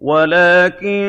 وَلَٰكِن 0.00 1.04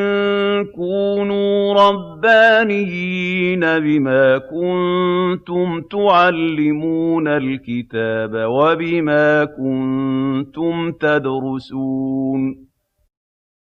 كُونُوا 0.75 1.73
رَبَّانِيِّينَ 1.73 3.59
بِمَا 3.59 4.37
كُنتُمْ 4.37 5.81
تُعَلِّمُونَ 5.91 7.27
الْكِتَابَ 7.27 8.31
وَبِمَا 8.33 9.45
كُنتُمْ 9.45 10.91
تَدْرُسُونَ. 10.91 12.67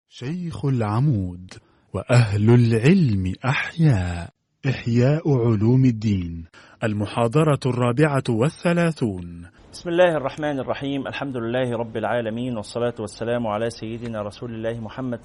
شيخ 0.09 0.65
العمود 0.65 1.51
وأهل 1.93 2.49
العلم 2.49 3.33
أحياء 3.45 4.29
إحياء 4.67 5.23
علوم 5.29 5.85
الدين. 5.85 6.45
المحاضرة 6.85 7.59
الرابعة 7.65 8.23
والثلاثون. 8.29 9.49
بسم 9.71 9.89
الله 9.89 10.17
الرحمن 10.17 10.59
الرحيم. 10.59 11.07
الحمد 11.07 11.37
لله 11.37 11.77
رب 11.77 11.97
العالمين 11.97 12.57
والصلاة 12.57 12.93
والسلام 12.99 13.47
على 13.47 13.69
سيدنا 13.69 14.21
رسول 14.21 14.53
الله 14.53 14.79
محمد 14.79 15.19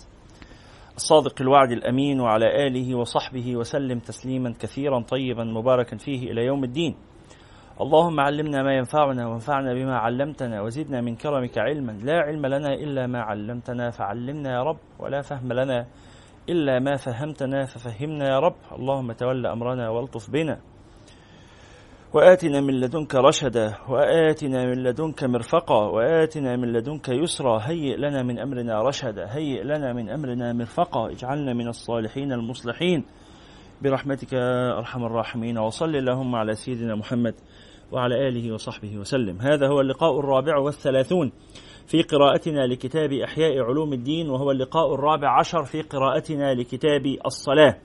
الصادق 0.97 1.35
الوعد 1.41 1.71
الأمين 1.71 2.21
وعلى 2.21 2.66
آله 2.66 2.95
وصحبه 2.95 3.57
وسلم 3.57 3.99
تسليما 3.99 4.55
كثيرا 4.61 5.01
طيبا 5.01 5.45
مباركا 5.45 5.97
فيه 5.97 6.30
إلى 6.30 6.45
يوم 6.45 6.65
الدين. 6.65 6.95
اللهم 7.80 8.21
علمنا 8.21 8.63
ما 8.63 8.73
ينفعنا 8.74 9.27
وانفعنا 9.27 9.74
بما 9.74 9.99
علمتنا 9.99 10.63
وزدنا 10.63 11.01
من 11.01 11.16
كرمك 11.16 11.59
علما. 11.59 11.93
لا 11.93 12.19
علم 12.21 12.47
لنا 12.47 12.74
إلا 12.74 13.07
ما 13.07 13.21
علمتنا 13.21 13.91
فعلمنا 13.91 14.52
يا 14.52 14.63
رب 14.63 14.79
ولا 14.99 15.21
فهم 15.21 15.52
لنا 15.52 15.87
إلا 16.49 16.79
ما 16.79 16.97
فهمتنا 16.97 17.65
ففهمنا 17.65 18.29
يا 18.29 18.38
رب. 18.38 18.57
اللهم 18.79 19.13
تول 19.13 19.47
أمرنا 19.47 19.88
والطف 19.88 20.30
بنا. 20.30 20.61
وآتنا 22.15 22.61
من 22.61 22.81
لدنك 22.81 23.15
رشدا 23.15 23.75
وآتنا 23.89 24.67
من 24.67 24.83
لدنك 24.83 25.25
مرفقا 25.25 25.87
وآتنا 25.87 26.57
من 26.57 26.73
لدنك 26.73 27.09
يسرا 27.09 27.59
هيئ 27.63 27.97
لنا 27.97 28.23
من 28.23 28.39
أمرنا 28.39 28.83
رشدا 28.83 29.37
هيئ 29.37 29.63
لنا 29.63 29.93
من 29.93 30.09
أمرنا 30.09 30.52
مرفقا 30.52 31.11
اجعلنا 31.11 31.52
من 31.52 31.69
الصالحين 31.69 32.33
المصلحين. 32.33 33.05
برحمتك 33.83 34.35
أرحم 34.79 35.05
الراحمين 35.05 35.59
وصل 35.59 35.97
اللهم 35.97 36.35
على 36.35 36.55
سيدنا 36.55 36.95
محمد 36.95 37.35
وعلى 37.93 38.29
آله 38.29 38.52
وصحبه 38.55 38.99
وسلم. 38.99 39.39
هذا 39.41 39.69
هو 39.69 39.80
اللقاء 39.80 40.21
الرابع 40.21 40.59
والثلاثون 40.59 41.33
في 41.87 42.02
قراءتنا 42.02 42.67
لكتاب 42.67 43.13
إحياء 43.13 43.59
علوم 43.59 43.93
الدين 43.93 44.30
وهو 44.30 44.51
اللقاء 44.51 44.95
الرابع 44.95 45.39
عشر 45.39 45.65
في 45.65 45.83
قراءتنا 45.83 46.55
لكتاب 46.55 47.07
الصلاة. 47.27 47.77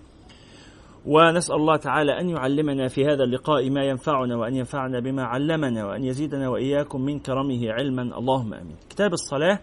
ونسأل 1.08 1.56
الله 1.56 1.76
تعالى 1.76 2.20
أن 2.20 2.30
يعلمنا 2.30 2.88
في 2.88 3.06
هذا 3.06 3.24
اللقاء 3.24 3.70
ما 3.70 3.84
ينفعنا 3.84 4.36
وأن 4.36 4.56
ينفعنا 4.56 5.00
بما 5.00 5.24
علمنا 5.24 5.86
وأن 5.86 6.04
يزيدنا 6.04 6.50
وإياكم 6.50 7.02
من 7.02 7.20
كرمه 7.20 7.72
علما. 7.72 8.02
اللهم 8.02 8.54
آمين. 8.54 8.76
كتاب 8.90 9.14
الصلاة 9.14 9.60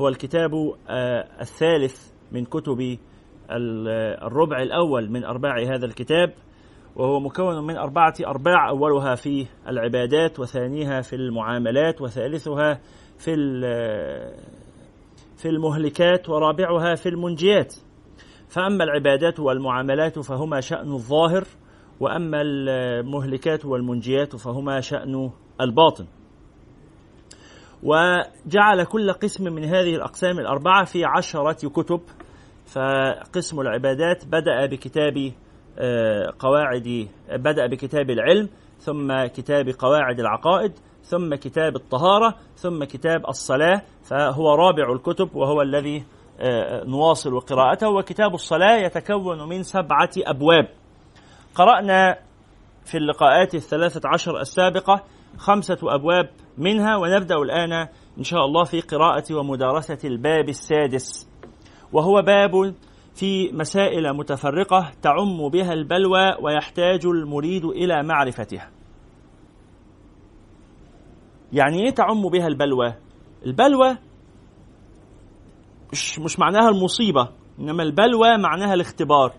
هو 0.00 0.08
الكتاب 0.08 0.74
الثالث 1.40 2.12
من 2.32 2.44
كتب 2.44 2.98
الربع 4.22 4.62
الأول 4.62 5.10
من 5.10 5.24
أرباع 5.24 5.58
هذا 5.74 5.86
الكتاب 5.86 6.32
وهو 6.96 7.20
مكون 7.20 7.66
من 7.66 7.76
أربعة 7.76 8.14
أرباع 8.26 8.68
أولها 8.68 9.14
في 9.14 9.46
العبادات 9.68 10.40
وثانيها 10.40 11.00
في 11.00 11.16
المعاملات 11.16 12.00
وثالثها 12.00 12.80
في 13.18 13.34
في 15.36 15.48
المهلكات 15.48 16.28
ورابعها 16.28 16.94
في 16.94 17.08
المنجيات. 17.08 17.74
فأما 18.48 18.84
العبادات 18.84 19.40
والمعاملات 19.40 20.18
فهما 20.18 20.60
شأن 20.60 20.92
الظاهر 20.92 21.44
وأما 22.00 22.42
المهلكات 22.42 23.64
والمنجيات 23.64 24.36
فهما 24.36 24.80
شأن 24.80 25.30
الباطن. 25.60 26.06
وجعل 27.82 28.84
كل 28.84 29.12
قسم 29.12 29.44
من 29.44 29.64
هذه 29.64 29.94
الأقسام 29.94 30.38
الأربعة 30.38 30.84
في 30.84 31.04
عشرة 31.04 31.68
كتب 31.68 32.00
فقسم 32.66 33.60
العبادات 33.60 34.24
بدأ 34.26 34.66
بكتاب 34.66 35.32
قواعد 36.38 37.08
بدأ 37.32 37.66
بكتاب 37.66 38.10
العلم 38.10 38.48
ثم 38.78 39.26
كتاب 39.26 39.68
قواعد 39.78 40.20
العقائد 40.20 40.72
ثم 41.02 41.34
كتاب 41.34 41.76
الطهارة 41.76 42.34
ثم 42.56 42.84
كتاب 42.84 43.26
الصلاة 43.28 43.82
فهو 44.02 44.54
رابع 44.54 44.92
الكتب 44.92 45.36
وهو 45.36 45.62
الذي 45.62 46.04
نواصل 46.86 47.40
قراءته. 47.40 47.88
وكتاب 47.88 48.34
الصلاة 48.34 48.76
يتكون 48.76 49.48
من 49.48 49.62
سبعة 49.62 50.10
أبواب. 50.18 50.68
قرأنا 51.54 52.18
في 52.84 52.98
اللقاءات 52.98 53.54
الثلاثة 53.54 54.00
عشر 54.04 54.40
السابقة 54.40 55.04
خمسة 55.38 55.78
أبواب 55.82 56.28
منها 56.58 56.96
ونبدأ 56.96 57.34
الآن 57.34 57.72
إن 58.18 58.22
شاء 58.22 58.44
الله 58.44 58.64
في 58.64 58.80
قراءة 58.80 59.34
ومدارسة 59.34 59.98
الباب 60.04 60.48
السادس. 60.48 61.28
وهو 61.92 62.22
باب 62.22 62.74
في 63.14 63.52
مسائل 63.52 64.12
متفرقة 64.12 64.90
تعم 65.02 65.48
بها 65.48 65.72
البلوى 65.72 66.34
ويحتاج 66.42 67.06
المريد 67.06 67.64
إلى 67.64 68.02
معرفتها 68.02 68.70
يعني 71.52 71.84
إيه 71.84 71.90
تعم 71.90 72.28
بها 72.28 72.46
البلوى؟ 72.46 72.94
البلوى 73.46 73.96
مش 75.96 76.18
مش 76.18 76.38
معناها 76.38 76.68
المصيبة 76.68 77.28
إنما 77.60 77.82
البلوى 77.82 78.36
معناها 78.38 78.74
الاختبار. 78.74 79.32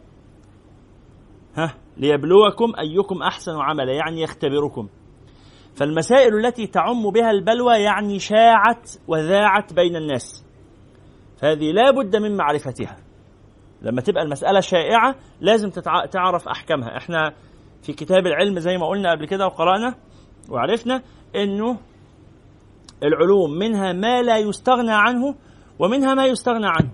ها 1.56 1.74
ليبلوكم 1.98 2.74
أيكم 2.80 3.24
أحسن 3.24 3.52
عملا 3.62 3.94
يعني 3.94 4.22
يختبركم. 4.22 4.88
فالمسائل 5.76 6.46
التي 6.46 6.68
تعم 6.68 7.12
بها 7.12 7.32
البلوى 7.32 7.74
يعني 7.74 8.20
شاعت 8.20 8.90
وذاعت 9.08 9.74
بين 9.74 9.96
الناس. 9.96 10.46
فهذه 11.42 11.72
لا 11.72 11.92
بد 11.92 12.16
من 12.16 12.38
معرفتها. 12.38 12.98
لما 13.82 14.02
تبقى 14.02 14.24
المسألة 14.24 14.60
شائعة 14.60 15.16
لازم 15.42 15.70
تعرف 16.12 16.48
أحكامها. 16.48 16.98
إحنا 16.98 17.34
في 17.82 17.94
كتاب 17.94 18.28
العلم 18.28 18.60
زي 18.60 18.78
ما 18.78 18.88
قلنا 18.88 19.12
قبل 19.12 19.28
كده 19.28 19.46
وقرأنا 19.46 19.96
وعرفنا 20.50 21.02
إنه 21.36 21.78
العلوم 23.04 23.52
منها 23.52 23.94
ما 23.94 24.22
لا 24.22 24.38
يستغنى 24.38 24.94
عنه 24.94 25.36
ومنها 25.80 26.14
ما 26.14 26.26
يستغنى 26.26 26.68
عنه. 26.68 26.90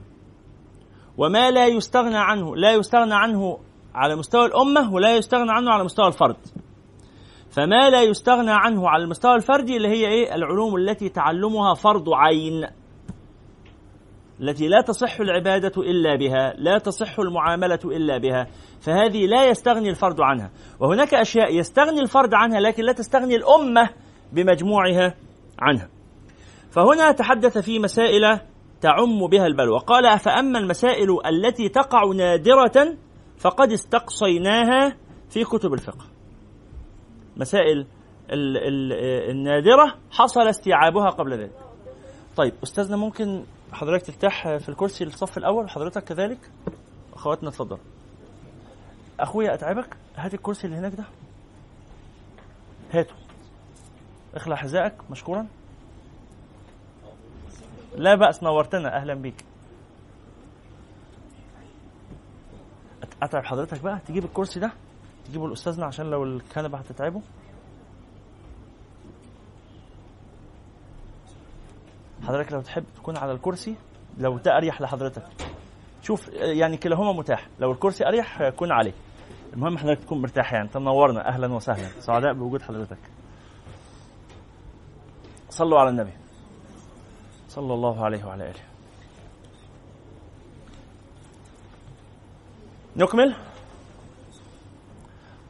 وما 1.18 1.52
لا 1.52 1.68
يستغنى 1.68 2.18
عنه 2.18 2.56
لا 2.56 2.74
يستغنى 2.74 3.14
عنه 3.14 3.60
على 3.96 4.16
مستوى 4.16 4.46
الأمة 4.46 4.94
ولا 4.94 5.16
يستغنى 5.16 5.52
عنه 5.52 5.72
على 5.72 5.84
مستوى 5.84 6.08
الفرد. 6.08 6.38
فما 7.52 7.90
لا 7.90 8.02
يستغنى 8.02 8.52
عنه 8.52 8.90
على 8.90 9.04
المستوى 9.04 9.36
الفردي 9.36 9.78
اللي 9.78 9.88
هي 9.88 10.08
إيه؟ 10.08 10.36
العلوم 10.36 10.76
التي 10.76 11.10
تعلمها 11.10 11.74
فرض 11.74 12.10
عين. 12.10 12.68
التي 14.42 14.68
لا 14.68 14.82
تصح 14.82 15.20
العبادة 15.20 15.82
إلا 15.82 16.16
بها 16.16 16.54
لا 16.58 16.78
تصح 16.78 17.20
المعاملة 17.20 17.80
إلا 17.86 18.18
بها. 18.18 18.48
فهذه 18.82 19.26
لا 19.26 19.46
يستغني 19.46 19.90
الفرد 19.90 20.22
عنها. 20.22 20.52
وهناك 20.80 21.14
أشياء 21.14 21.56
يستغني 21.56 22.00
الفرد 22.00 22.34
عنها 22.34 22.60
لكن 22.60 22.84
لا 22.84 22.92
تستغني 22.92 23.36
الأمة 23.36 23.90
بمجموعها 24.32 25.16
عنها. 25.60 25.90
فهنا 26.72 27.12
تحدث 27.12 27.58
في 27.58 27.80
مسائل 27.80 28.40
تعم 28.84 29.28
بها 29.28 29.48
البلوى. 29.48 29.80
قال 29.80 30.20
فأما 30.20 30.60
المسائل 30.60 31.18
التي 31.26 31.70
تقع 31.70 32.04
نادرة 32.16 32.98
فقد 33.38 33.72
استقصيناها 33.72 34.98
في 35.30 35.44
كتب 35.44 35.74
الفقه. 35.74 36.06
مسائل 37.38 37.88
النادرة 39.32 39.96
حصل 40.12 40.48
استيعابها 40.48 41.10
قبل 41.10 41.34
ذلك. 41.34 41.52
طيب 42.36 42.54
أستاذنا 42.64 42.98
ممكن 42.98 43.44
حضرتك 43.74 44.06
ترتاح 44.06 44.58
في 44.58 44.70
الكرسي 44.70 45.04
الصف 45.04 45.38
الأول؟ 45.38 45.70
حضرتك 45.70 46.04
كذلك؟ 46.04 46.52
أخواتنا 47.14 47.50
اتفضل. 47.50 47.78
أخويا 49.20 49.54
أتعبك؟ 49.54 49.98
هات 50.16 50.34
الكرسي 50.34 50.68
اللي 50.68 50.78
هناك 50.78 50.96
ده. 50.96 51.06
هاته. 52.92 53.16
اخلع 54.36 54.56
حذائك 54.56 54.94
مشكورا. 55.12 55.48
لا 57.96 58.16
بأس 58.16 58.44
نورتنا. 58.44 58.96
أهلا 58.96 59.14
بيك. 59.14 59.46
أتعب 63.24 63.46
حضرتك 63.46 63.82
بقى؟ 63.84 64.00
تجيب 64.08 64.26
الكرسي 64.26 64.60
ده 64.60 64.72
تجيبه 65.26 65.48
لأستاذنا 65.48 65.86
عشان 65.86 66.06
لو 66.06 66.24
الكنبة 66.24 66.78
هتتعبه. 66.78 67.22
حضرتك 72.24 72.54
لو 72.54 72.62
تحب 72.62 72.84
تكون 72.96 73.18
على 73.18 73.32
الكرسي 73.32 73.76
لو 74.18 74.38
ده 74.38 74.58
أريح 74.58 74.82
لحضرتك. 74.82 75.24
شوف 76.02 76.28
يعني 76.34 76.78
كلاهما 76.78 77.14
متاح. 77.14 77.48
لو 77.60 77.72
الكرسي 77.72 78.08
أريح 78.08 78.50
كون 78.50 78.72
عليه. 78.72 78.94
المهم 79.54 79.78
حضرتك 79.78 80.04
تكون 80.04 80.22
مرتاح 80.22 80.54
يعني. 80.54 80.68
تنورنا 80.68 81.28
أهلا 81.28 81.54
وسهلا. 81.54 81.88
سعداء 82.00 82.34
بوجود 82.34 82.62
حضرتك. 82.62 83.00
صلوا 85.50 85.80
على 85.80 85.90
النبي. 85.90 86.23
صلى 87.54 87.74
الله 87.74 88.06
عليه 88.06 88.26
وعلى 88.26 88.44
آله. 88.44 88.64
نكمل. 92.96 93.36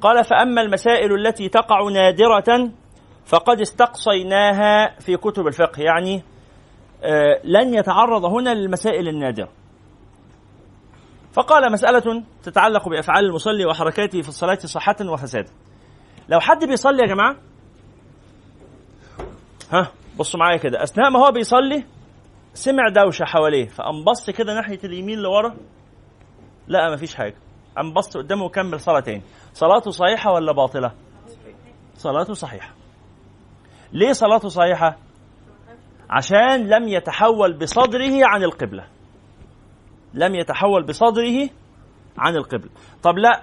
قال 0.01 0.23
فأما 0.23 0.61
المسائل 0.61 1.13
التي 1.13 1.49
تقع 1.49 1.89
نادرة 1.89 2.71
فقد 3.25 3.61
استقصيناها 3.61 4.99
في 4.99 5.17
كتب 5.17 5.47
الفقه. 5.47 5.81
يعني 5.81 6.23
آه 7.03 7.41
لن 7.43 7.73
يتعرض 7.73 8.25
هنا 8.25 8.53
للمسائل 8.53 9.07
النادرة. 9.07 9.49
فقال 11.33 11.71
مسألة 11.71 12.23
تتعلق 12.43 12.89
بأفعال 12.89 13.25
المصلي 13.25 13.65
وحركاته 13.65 14.21
في 14.21 14.29
الصلاة 14.29 14.59
صحة 14.59 14.95
وفسادا 15.01 15.51
لو 16.29 16.39
حد 16.39 16.65
بيصلي 16.65 17.01
يا 17.01 17.07
جماعة؟ 17.07 17.35
ها؟ 19.71 19.91
بصوا 20.19 20.39
معايا 20.39 20.57
كده. 20.57 20.83
أثناء 20.83 21.09
ما 21.09 21.19
هو 21.19 21.31
بيصلي 21.31 21.83
سمع 22.53 22.89
دوشة 22.89 23.25
حواليه 23.25 23.67
فقام 23.67 24.03
بص 24.03 24.29
كده 24.29 24.53
ناحية 24.53 24.79
اليمين 24.83 25.19
لورا. 25.19 25.55
لا 26.67 26.93
مفيش 26.93 27.15
حاجة. 27.15 27.35
قام 27.77 27.93
بص 27.93 28.17
قدامه 28.17 28.45
وكمل 28.45 28.79
صلاة 28.79 28.99
تاني. 28.99 29.21
صلاته 29.53 29.91
صحيحة 29.91 30.31
ولا 30.33 30.51
باطلة؟ 30.51 30.91
صلاته 31.97 32.33
صحيحة. 32.33 32.73
ليه 33.91 34.11
صلاته 34.11 34.49
صحيحة؟ 34.49 34.97
عشان 36.09 36.67
لم 36.69 36.87
يتحول 36.87 37.53
بصدره 37.53 38.25
عن 38.25 38.43
القبلة. 38.43 38.87
لم 40.13 40.35
يتحول 40.35 40.83
بصدره 40.83 41.49
عن 42.17 42.35
القبلة. 42.35 42.69
طب 43.03 43.17
لا 43.17 43.41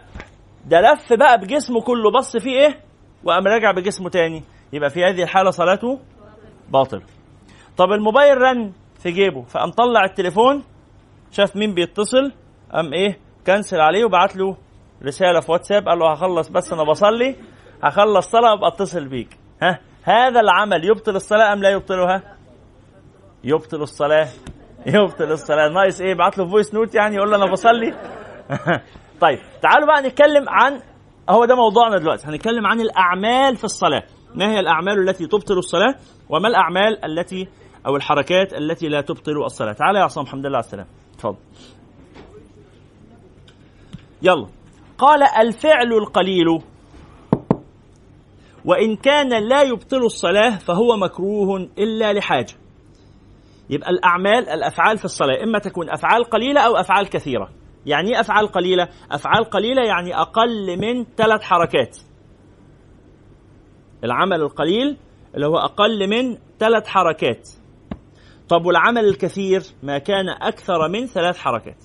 ده 0.66 0.80
لف 0.80 1.12
بقى 1.12 1.38
بجسمه 1.38 1.80
كله 1.80 2.10
بص 2.10 2.36
فيه 2.36 2.50
إيه؟ 2.50 2.80
وقام 3.24 3.46
راجع 3.46 3.70
بجسمه 3.70 4.10
تاني. 4.10 4.42
يبقى 4.72 4.90
في 4.90 5.04
هذه 5.04 5.22
الحالة 5.22 5.50
صلاته 5.50 6.00
باطل. 6.70 7.02
طب 7.76 7.92
الموبايل 7.92 8.38
رن 8.38 8.72
في 9.02 9.10
جيبه 9.10 9.42
فقام 9.42 9.70
طلع 9.70 10.04
التليفون 10.04 10.62
شاف 11.30 11.56
مين 11.56 11.74
بيتصل 11.74 12.32
قام 12.72 12.92
إيه 12.92 13.18
كنسل 13.46 13.80
عليه 13.80 14.04
وبعت 14.04 14.36
له 14.36 14.56
رسالة 15.04 15.40
في 15.40 15.52
واتساب 15.52 15.88
قال 15.88 15.98
له 15.98 16.12
هخلص 16.12 16.48
بس 16.48 16.72
أنا 16.72 16.84
بصلي 16.84 17.36
هخلص 17.82 18.30
صلاة 18.30 18.52
ابقى 18.52 18.68
اتصل 18.68 19.08
بيك. 19.08 19.38
ها؟ 19.62 19.78
هذا 20.02 20.40
العمل 20.40 20.84
يبطل 20.84 21.16
الصلاة 21.16 21.52
أم 21.52 21.62
لا 21.62 21.70
يبطلها 21.70 22.36
يبطل 23.44 23.82
الصلاة. 23.82 24.28
يبطل 24.86 25.32
الصلاة. 25.32 25.68
ناقص 25.68 26.00
إيه 26.00 26.14
بعت 26.14 26.38
له 26.38 26.48
voice 26.48 26.74
note 26.74 26.94
يعني 26.94 27.16
يقول 27.16 27.30
له 27.30 27.36
أنا 27.36 27.52
بصلي. 27.52 27.94
طيب 29.20 29.38
تعالوا 29.62 29.86
بقى 29.86 30.02
نتكلم 30.02 30.44
عن 30.48 30.82
هو 31.30 31.44
ده 31.44 31.54
موضوعنا 31.54 31.98
دلوقتي. 31.98 32.26
هنتكلم 32.28 32.66
عن 32.66 32.80
الأعمال 32.80 33.56
في 33.56 33.64
الصلاة. 33.64 34.02
ما 34.34 34.52
هي 34.52 34.60
الأعمال 34.60 35.08
التي 35.08 35.26
تبطل 35.26 35.58
الصلاة؟ 35.58 35.94
وما 36.28 36.48
الأعمال 36.48 37.04
التي 37.04 37.48
أو 37.86 37.96
الحركات 37.96 38.52
التي 38.52 38.88
لا 38.88 39.00
تبطل 39.00 39.44
الصلاة؟ 39.44 39.72
تعالى 39.72 39.98
يا 39.98 40.04
عصام 40.04 40.24
الحمد 40.24 40.46
لله 40.46 40.56
على 40.56 40.64
السلامة. 40.64 40.88
اتفضل 41.14 41.38
يلا. 44.22 44.46
قال 44.98 45.22
الفعل 45.22 45.92
القليل. 45.92 46.46
وإن 48.64 48.96
كان 48.96 49.48
لا 49.48 49.62
يبطل 49.62 50.04
الصلاة 50.04 50.58
فهو 50.58 50.96
مكروه 50.96 51.68
إلا 51.78 52.12
لحاجة. 52.12 52.54
يبقى 53.70 53.90
الأعمال 53.90 54.48
الأفعال 54.48 54.98
في 54.98 55.04
الصلاة 55.04 55.42
إما 55.42 55.58
تكون 55.58 55.90
أفعال 55.90 56.24
قليلة 56.24 56.60
أو 56.60 56.76
أفعال 56.76 57.08
كثيرة. 57.08 57.48
يعني 57.86 58.10
إيه 58.10 58.20
أفعال 58.20 58.48
قليلة؟ 58.48 58.88
أفعال 59.10 59.44
قليلة 59.44 59.82
يعني 59.82 60.16
أقل 60.16 60.78
من 60.78 61.04
ثلاث 61.16 61.42
حركات. 61.42 61.98
العمل 64.04 64.40
القليل 64.40 64.96
اللي 65.34 65.46
هو 65.46 65.58
أقل 65.58 66.08
من 66.08 66.38
ثلاث 66.58 66.86
حركات. 66.86 67.48
طب 68.48 68.66
والعمل 68.66 69.04
الكثير 69.04 69.62
ما 69.82 69.98
كان 69.98 70.28
أكثر 70.28 70.88
من 70.88 71.06
ثلاث 71.06 71.38
حركات. 71.38 71.76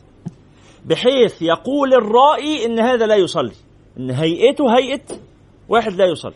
بحيث 0.85 1.41
يقول 1.41 1.94
الرائي 1.94 2.65
إن 2.65 2.79
هذا 2.79 3.06
لا 3.06 3.15
يصلي. 3.15 3.56
إن 3.97 4.12
هيئته 4.12 4.77
هيئة 4.77 5.01
واحد 5.69 5.94
لا 5.94 6.06
يصلي. 6.06 6.35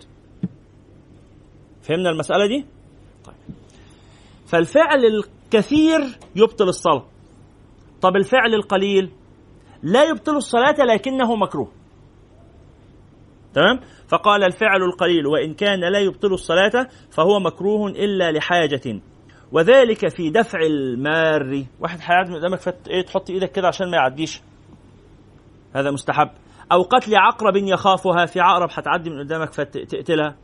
فهمنا 1.82 2.10
المسألة 2.10 2.48
دي؟ 2.48 2.66
طيب. 3.26 3.36
فالفعل 4.46 5.06
الكثير 5.06 6.00
يبطل 6.36 6.68
الصلاة. 6.70 7.06
طب 8.02 8.16
الفعل 8.16 8.54
القليل؟ 8.54 9.12
لا 9.84 10.04
يبطل 10.04 10.36
الصلاة 10.36 10.76
لكنه 10.80 11.36
مكروه. 11.36 11.72
تمام؟ 13.54 13.80
فقال 14.08 14.44
الفعل 14.44 14.84
القليل 14.84 15.28
وإن 15.28 15.54
كان 15.54 15.80
لا 15.80 16.00
يبطل 16.00 16.34
الصلاة 16.34 16.88
فهو 17.12 17.40
مكروه 17.40 17.90
إلا 17.90 18.32
لحاجة. 18.32 19.02
وذلك 19.52 20.08
في 20.08 20.30
دفع 20.30 20.60
المار. 20.60 21.64
واحد 21.80 22.00
هيعدي 22.02 22.32
من 22.32 22.38
قدامك 22.38 22.60
فت 22.60 22.88
إيه 22.88 23.06
تحط 23.06 23.30
إيدك 23.30 23.52
كده 23.52 23.68
عشان 23.68 23.92
ما 23.92 23.98
يعديش. 23.98 24.42
هذا 25.76 25.92
مستحب. 25.92 26.30
أو 26.72 26.82
قتل 26.82 27.16
عقرب 27.16 27.56
يخافها 27.56 28.26
في 28.26 28.40
عقرب 28.40 28.70
هتعدي 28.72 29.10
من 29.10 29.20
قدامك 29.20 29.54
فتقتلها. 29.54 30.36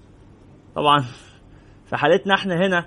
طبعا. 0.75 0.99
في 1.89 1.97
حالتنا 1.97 2.33
إحنا 2.33 2.55
هنا 2.55 2.85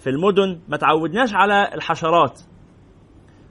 في 0.00 0.10
المدن 0.10 0.60
ما 0.68 0.76
تعودناش 0.76 1.34
على 1.34 1.74
الحشرات. 1.74 2.40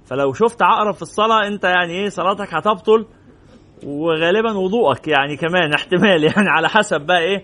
فلو 0.05 0.33
شفت 0.33 0.63
عقرب 0.63 0.93
في 0.93 1.01
الصلاة 1.01 1.47
أنت 1.47 1.63
يعني 1.63 1.91
إيه 1.93 2.09
صلاتك 2.09 2.53
هتبطل. 2.53 3.05
وغالبا 3.85 4.51
وضوءك 4.57 5.07
يعني 5.07 5.37
كمان 5.37 5.73
احتمال 5.79 6.23
يعني 6.23 6.49
على 6.49 6.69
حسب 6.69 7.01
بقى 7.01 7.19
إيه؟ 7.19 7.43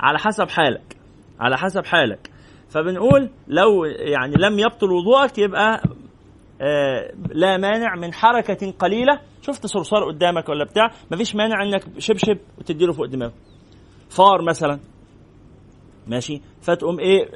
على 0.00 0.18
حسب 0.18 0.48
حالك. 0.48 0.96
على 1.40 1.58
حسب 1.58 1.84
حالك. 1.84 2.30
فبنقول 2.68 3.30
لو 3.48 3.84
يعني 3.84 4.34
لم 4.38 4.58
يبطل 4.58 4.92
وضوءك 4.92 5.38
يبقى 5.38 5.82
آه 6.60 7.12
لا 7.32 7.56
مانع 7.56 7.94
من 7.94 8.12
حركة 8.14 8.70
قليلة. 8.78 9.20
شفت 9.42 9.66
صرصار 9.66 10.04
قدامك 10.04 10.48
ولا 10.48 10.64
بتاع؟ 10.64 10.90
مفيش 11.10 11.34
مانع 11.34 11.62
إنك 11.62 11.84
شبشب 11.98 12.38
وتديله 12.58 12.92
فوق 12.92 13.06
دماغه 13.06 13.32
فار 14.10 14.42
مثلا. 14.42 14.80
ماشي؟ 16.06 16.40
فتقوم 16.62 17.00
إيه؟ 17.00 17.28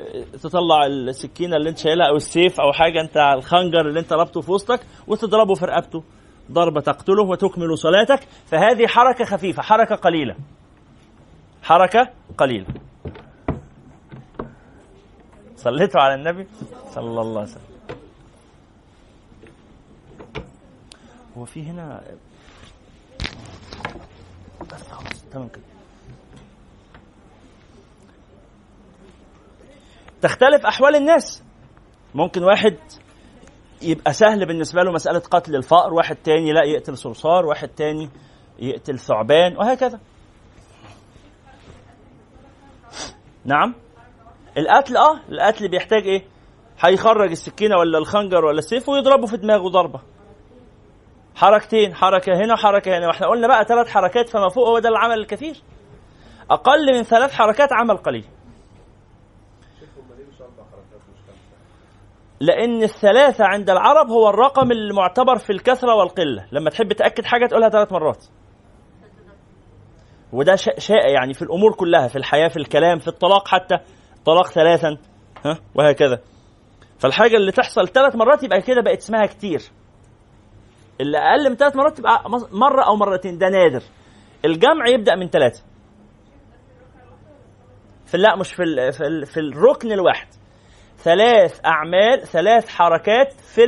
تطلع 0.42 0.86
السكينة 0.86 1.56
اللي 1.56 1.70
أنت 1.70 1.78
شايلها 1.78 2.08
أو 2.08 2.16
السيف 2.16 2.60
أو 2.60 2.72
حاجة 2.72 3.00
أنت 3.00 3.16
الخنجر 3.16 3.88
اللي 3.88 4.00
أنت 4.00 4.12
ربطه 4.12 4.40
في 4.40 4.50
وسطك 4.52 4.80
وتضربه 5.06 5.54
في 5.54 5.64
رقبته. 5.64 6.02
ضربه 6.50 6.80
تقتله 6.80 7.22
وتكمل 7.22 7.78
صلاتك 7.78 8.20
فهذه 8.46 8.86
حركة 8.86 9.24
خفيفة 9.24 9.62
حركة 9.62 9.94
قليلة. 9.94 10.36
حركة 11.62 12.10
قليلة. 12.38 12.66
صليتوا 15.56 16.00
على 16.00 16.14
النبي 16.14 16.46
صلى 16.90 17.20
الله 17.20 17.40
عليه 17.40 17.50
وسلم. 17.50 17.70
هو 21.38 21.44
في 21.44 21.62
هنا 21.62 22.02
بس 24.60 24.82
خلاص 24.88 25.24
تمام 25.32 25.48
كده 25.48 25.62
تختلف 30.22 30.66
أحوال 30.66 30.96
الناس. 30.96 31.42
ممكن 32.14 32.42
واحد 32.42 32.76
يبقى 33.82 34.12
سهل 34.12 34.46
بالنسبة 34.46 34.82
له 34.82 34.92
مسألة 34.92 35.18
قتل 35.18 35.56
الفأر 35.56 35.94
واحد 35.94 36.16
تاني 36.16 36.52
لا 36.52 36.64
يقتل 36.64 36.96
صرصار 36.98 37.46
واحد 37.46 37.68
تاني 37.68 38.10
يقتل 38.58 38.98
ثعبان 38.98 39.56
وهكذا. 39.56 40.00
نعم. 43.44 43.74
القتل 44.58 44.96
آه 44.96 45.20
القتل 45.28 45.68
بيحتاج 45.68 46.02
إيه؟ 46.02 46.24
هيخرج 46.80 47.30
السكينة 47.30 47.76
ولا 47.76 47.98
الخنجر 47.98 48.44
ولا 48.44 48.58
السيف 48.58 48.88
ويضربه 48.88 49.26
في 49.26 49.36
دماغه 49.36 49.68
ضربة. 49.68 50.00
حركتين 51.34 51.94
حركة 51.94 52.32
هنا 52.36 52.54
وحركه 52.54 52.98
هنا. 52.98 53.06
وإحنا 53.06 53.26
قلنا 53.26 53.46
بقى 53.46 53.64
ثلاث 53.64 53.88
حركات 53.88 54.28
فما 54.28 54.48
فوق 54.48 54.68
هو 54.68 54.78
ده 54.78 54.88
العمل 54.88 55.18
الكثير. 55.18 55.62
أقل 56.50 56.94
من 56.96 57.02
ثلاث 57.02 57.32
حركات 57.32 57.72
عمل 57.72 57.96
قليل. 57.96 58.24
لأن 62.40 62.82
الثلاثة 62.82 63.44
عند 63.44 63.70
العرب 63.70 64.10
هو 64.10 64.28
الرقم 64.28 64.72
المعتبر 64.72 65.38
في 65.38 65.50
الكثرة 65.50 65.94
والقلة. 65.94 66.46
لما 66.52 66.70
تحب 66.70 66.92
تأكد 66.92 67.24
حاجة 67.24 67.46
تقولها 67.46 67.68
ثلاث 67.68 67.92
مرات. 67.92 68.24
وده 70.32 70.56
شائع 70.78 71.08
يعني 71.08 71.34
في 71.34 71.42
الأمور 71.42 71.72
كلها 71.72 72.08
في 72.08 72.16
الحياة 72.16 72.48
في 72.48 72.56
الكلام 72.56 72.98
في 72.98 73.08
الطلاق 73.08 73.48
حتى. 73.48 73.78
طلاق 74.24 74.46
ثلاثا 74.46 74.96
ها 75.44 75.58
وهكذا. 75.74 76.20
فالحاجة 76.98 77.36
اللي 77.36 77.52
تحصل 77.52 77.88
ثلاث 77.88 78.16
مرات 78.16 78.42
يبقى 78.42 78.62
كده 78.62 78.82
بقت 78.82 78.98
اسمها 78.98 79.26
كتير. 79.26 79.62
اللي 81.00 81.18
أقل 81.18 81.50
من 81.50 81.56
ثلاث 81.56 81.76
مرات 81.76 81.98
تبقى 81.98 82.24
مرة 82.52 82.82
أو 82.86 82.96
مرتين. 82.96 83.38
ده 83.38 83.48
نادر. 83.48 83.82
الجمع 84.44 84.88
يبدأ 84.88 85.16
من 85.16 85.28
ثلاثة. 85.28 85.62
في 88.06 88.16
لا 88.16 88.36
مش 88.36 88.54
في 88.54 88.92
في, 88.92 89.26
في 89.26 89.40
الركن 89.40 89.92
الواحد. 89.92 90.39
ثلاث 91.02 91.60
أعمال 91.66 92.22
ثلاث 92.26 92.68
حركات 92.68 93.32
في 93.32 93.60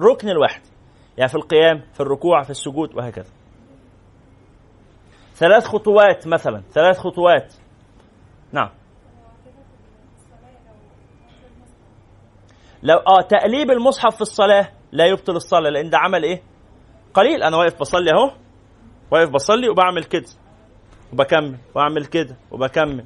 الركن 0.00 0.28
الواحد. 0.28 0.62
يعني 1.18 1.28
في 1.28 1.34
القيام 1.34 1.82
في 1.92 2.00
الركوع 2.00 2.42
في 2.42 2.50
السجود 2.50 2.96
وهكذا. 2.96 3.30
ثلاث 5.34 5.64
خطوات 5.66 6.26
مثلا 6.26 6.62
ثلاث 6.72 6.98
خطوات. 6.98 7.54
نعم. 8.52 8.70
لو 12.82 12.96
آه 12.96 13.22
تقليب 13.28 13.70
المصحف 13.70 14.14
في 14.14 14.20
الصلاة 14.20 14.68
لا 14.92 15.06
يبطل 15.06 15.36
الصلاة 15.36 15.70
لأن 15.70 15.90
ده 15.90 15.98
عمل 15.98 16.22
إيه؟ 16.24 16.42
قليل. 17.14 17.42
أنا 17.42 17.56
واقف 17.56 17.80
بصلي 17.80 18.10
أهو 18.10 18.30
واقف 19.10 19.30
بصلي 19.30 19.68
وبعمل 19.68 20.04
كده 20.04 20.26
وبكمل 21.12 21.56
وأعمل 21.74 22.04
كده 22.06 22.36
وبكمل. 22.50 23.04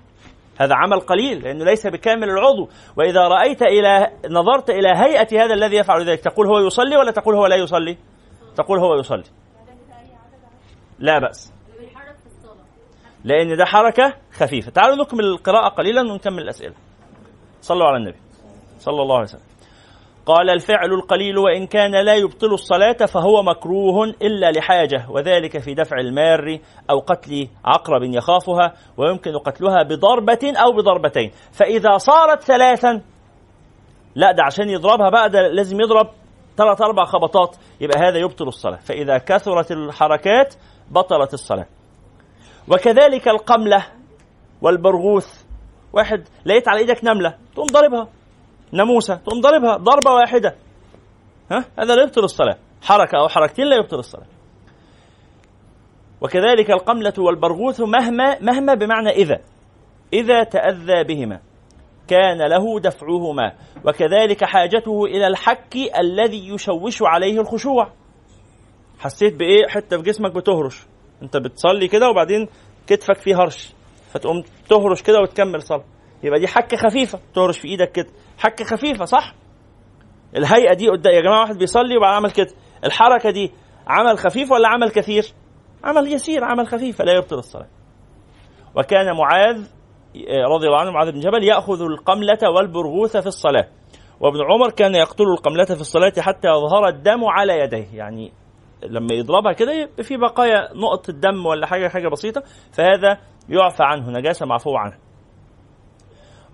هذا 0.60 0.74
عمل 0.74 1.00
قليل 1.00 1.42
لأنه 1.42 1.64
ليس 1.64 1.86
بكامل 1.86 2.30
العضو. 2.30 2.68
وإذا 2.96 3.28
رأيت 3.28 3.62
إلى 3.62 4.10
نظرت 4.30 4.70
إلى 4.70 4.88
هيئة 4.88 5.44
هذا 5.44 5.54
الذي 5.54 5.76
يفعل 5.76 6.04
ذلك 6.08 6.20
تقول 6.20 6.46
هو 6.46 6.58
يصلي 6.58 6.96
ولا 6.96 7.10
تقول 7.10 7.34
هو 7.34 7.46
لا 7.46 7.56
يصلي؟ 7.56 7.98
تقول 8.56 8.78
هو 8.78 8.94
يصلي. 8.94 9.24
لا 10.98 11.18
بأس. 11.18 11.52
لأن 13.24 13.56
ده 13.56 13.64
حركة 13.64 14.14
خفيفة. 14.32 14.70
تعالوا 14.70 14.96
نكمل 14.96 15.24
القراءة 15.24 15.68
قليلا 15.68 16.12
ونكمل 16.12 16.42
الأسئلة. 16.42 16.74
صلوا 17.60 17.86
على 17.86 17.96
النبي. 17.96 18.18
صلى 18.78 19.02
الله 19.02 19.14
عليه 19.14 19.24
وسلم. 19.24 19.55
قال 20.26 20.50
الفعل 20.50 20.92
القليل 20.92 21.38
وإن 21.38 21.66
كان 21.66 22.04
لا 22.04 22.14
يبطل 22.14 22.46
الصلاة 22.54 23.06
فهو 23.06 23.42
مكروه 23.42 24.04
إلا 24.04 24.50
لحاجة 24.50 25.06
وذلك 25.10 25.58
في 25.58 25.74
دفع 25.74 25.96
المار 26.00 26.58
أو 26.90 26.98
قتل 26.98 27.48
عقرب 27.64 28.02
يخافها 28.02 28.72
ويمكن 28.96 29.38
قتلها 29.38 29.82
بضربة 29.82 30.52
أو 30.56 30.72
بضربتين. 30.72 31.30
فإذا 31.52 31.98
صارت 31.98 32.42
ثلاثا 32.42 33.02
لا 34.14 34.32
ده 34.32 34.42
عشان 34.42 34.70
يضربها 34.70 35.10
بقى 35.10 35.30
ده 35.30 35.48
لازم 35.48 35.80
يضرب 35.80 36.08
ثلاث 36.56 36.80
أربع 36.82 37.04
خبطات 37.04 37.56
يبقى 37.80 37.98
هذا 38.00 38.18
يبطل 38.18 38.48
الصلاة. 38.48 38.76
فإذا 38.76 39.18
كثرت 39.18 39.72
الحركات 39.72 40.54
بطلت 40.90 41.34
الصلاة. 41.34 41.66
وكذلك 42.68 43.28
القملة 43.28 43.86
والبرغوث 44.62 45.42
واحد 45.92 46.28
لقيت 46.46 46.68
على 46.68 46.78
إيدك 46.80 47.04
نملة 47.04 47.34
تقوم 47.54 47.66
ضاربها. 47.66 48.08
ناموسة 48.72 49.14
تقوم 49.14 49.40
ضاربها 49.40 49.76
ضربة 49.76 50.10
واحدة. 50.10 50.56
ها؟ 51.50 51.64
هذا 51.78 51.94
لا 51.94 52.02
يبطل 52.02 52.24
الصلاة. 52.24 52.56
حركة 52.82 53.18
أو 53.18 53.28
حركتين 53.28 53.66
لا 53.66 53.76
يبطل 53.76 53.98
الصلاة. 53.98 54.26
وكذلك 56.20 56.70
القملة 56.70 57.12
والبرغوث 57.18 57.80
مهما 57.80 58.38
مهما 58.40 58.74
بمعنى 58.74 59.10
إذا. 59.10 59.40
إذا 60.12 60.42
تأذى 60.42 61.04
بهما. 61.04 61.40
كان 62.08 62.38
له 62.50 62.80
دفعهما. 62.80 63.52
وكذلك 63.84 64.44
حاجته 64.44 65.04
إلى 65.04 65.26
الحك 65.26 65.76
الذي 65.98 66.48
يشوش 66.48 67.02
عليه 67.02 67.40
الخشوع. 67.40 67.92
حسيت 68.98 69.34
بإيه؟ 69.34 69.68
حتة 69.68 69.96
في 69.96 70.02
جسمك 70.02 70.32
بتهرش. 70.32 70.86
أنت 71.22 71.36
بتصلي 71.36 71.88
كده 71.88 72.08
وبعدين 72.10 72.48
كتفك 72.86 73.18
فيه 73.18 73.42
هرش. 73.42 73.72
فتقوم 74.10 74.42
تهرش 74.68 75.02
كده 75.02 75.20
وتكمل 75.20 75.62
صلاة. 75.62 75.84
يبقى 76.26 76.40
دي 76.40 76.46
حكة 76.48 76.76
خفيفة. 76.76 77.20
تهرش 77.34 77.58
في 77.58 77.68
إيدك 77.68 77.92
كده. 77.92 78.08
حكة 78.38 78.64
خفيفة 78.64 79.04
صح؟ 79.04 79.34
الهيئة 80.36 80.74
دي 80.74 80.88
قدام 80.88 81.14
يا 81.14 81.20
جماعة 81.20 81.40
واحد 81.40 81.58
بيصلي 81.58 81.96
وبعد 81.96 82.14
عمل 82.14 82.30
كده. 82.30 82.50
الحركة 82.84 83.30
دي 83.30 83.52
عمل 83.86 84.18
خفيف 84.18 84.52
ولا 84.52 84.68
عمل 84.68 84.90
كثير؟ 84.90 85.32
عمل 85.84 86.12
يسير 86.12 86.44
عمل 86.44 86.66
خفيف 86.66 86.98
فلا 86.98 87.12
يبطل 87.12 87.38
الصلاة. 87.38 87.66
وكان 88.74 89.16
معاذ 89.16 89.66
رضي 90.54 90.66
الله 90.66 90.80
عنه 90.80 90.90
معاذ 90.90 91.12
بن 91.12 91.20
جبل 91.20 91.44
يأخذ 91.44 91.82
القملة 91.82 92.50
والبرغوث 92.56 93.16
في 93.16 93.26
الصلاة. 93.26 93.68
وابن 94.20 94.38
عمر 94.52 94.70
كان 94.70 94.94
يقتل 94.94 95.24
القملة 95.24 95.64
في 95.64 95.80
الصلاة 95.80 96.12
حتى 96.18 96.48
يظهر 96.48 96.88
الدم 96.88 97.24
على 97.24 97.58
يديه. 97.60 97.86
يعني 97.94 98.32
لما 98.82 99.14
يضربها 99.14 99.52
كده 99.52 99.72
يبقى 99.72 100.02
في 100.04 100.16
بقايا 100.16 100.68
نقطة 100.74 101.12
دم 101.12 101.46
ولا 101.46 101.66
حاجة 101.66 101.88
حاجة 101.88 102.08
بسيطة. 102.08 102.42
فهذا 102.72 103.18
يعفى 103.48 103.82
عنه 103.82 104.10
نجاسة 104.10 104.46
معفو 104.46 104.76
عنها 104.76 104.98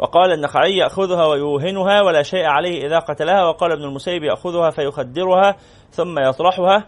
وقال 0.03 0.33
النخعي 0.33 0.77
يأخذها 0.77 1.27
ويوهنها 1.27 2.03
ولا 2.03 2.23
شيء 2.23 2.45
عليه 2.45 2.87
إذا 2.87 2.99
قتلها 2.99 3.45
وقال 3.45 3.73
ابن 3.73 3.85
المسيب 3.85 4.23
يأخذها 4.25 4.71
فيخدرها 4.71 5.57
ثم 5.91 6.19
يطرحها 6.19 6.85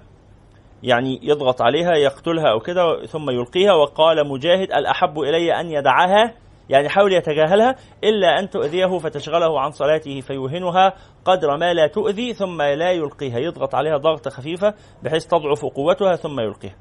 يعني 0.82 1.20
يضغط 1.22 1.62
عليها 1.62 1.96
يقتلها 1.96 2.50
أو 2.50 2.60
كده 2.60 3.06
ثم 3.06 3.30
يلقيها 3.30 3.72
وقال 3.72 4.28
مجاهد 4.28 4.72
الأحب 4.72 5.20
إلي 5.20 5.60
أن 5.60 5.70
يدعها 5.70 6.34
يعني 6.68 6.88
حاول 6.88 7.12
يتجاهلها 7.12 7.76
إلا 8.04 8.38
أن 8.38 8.50
تؤذيه 8.50 8.98
فتشغله 8.98 9.60
عن 9.60 9.70
صلاته 9.70 10.20
فيوهنها 10.20 10.92
قدر 11.24 11.56
ما 11.56 11.74
لا 11.74 11.86
تؤذي 11.86 12.32
ثم 12.32 12.62
لا 12.62 12.90
يلقيها. 12.90 13.38
يضغط 13.38 13.74
عليها 13.74 13.96
ضغطة 13.96 14.30
خفيفة 14.30 14.74
بحيث 15.02 15.26
تضعف 15.26 15.64
قوتها 15.64 16.16
ثم 16.16 16.40
يلقيها. 16.40 16.76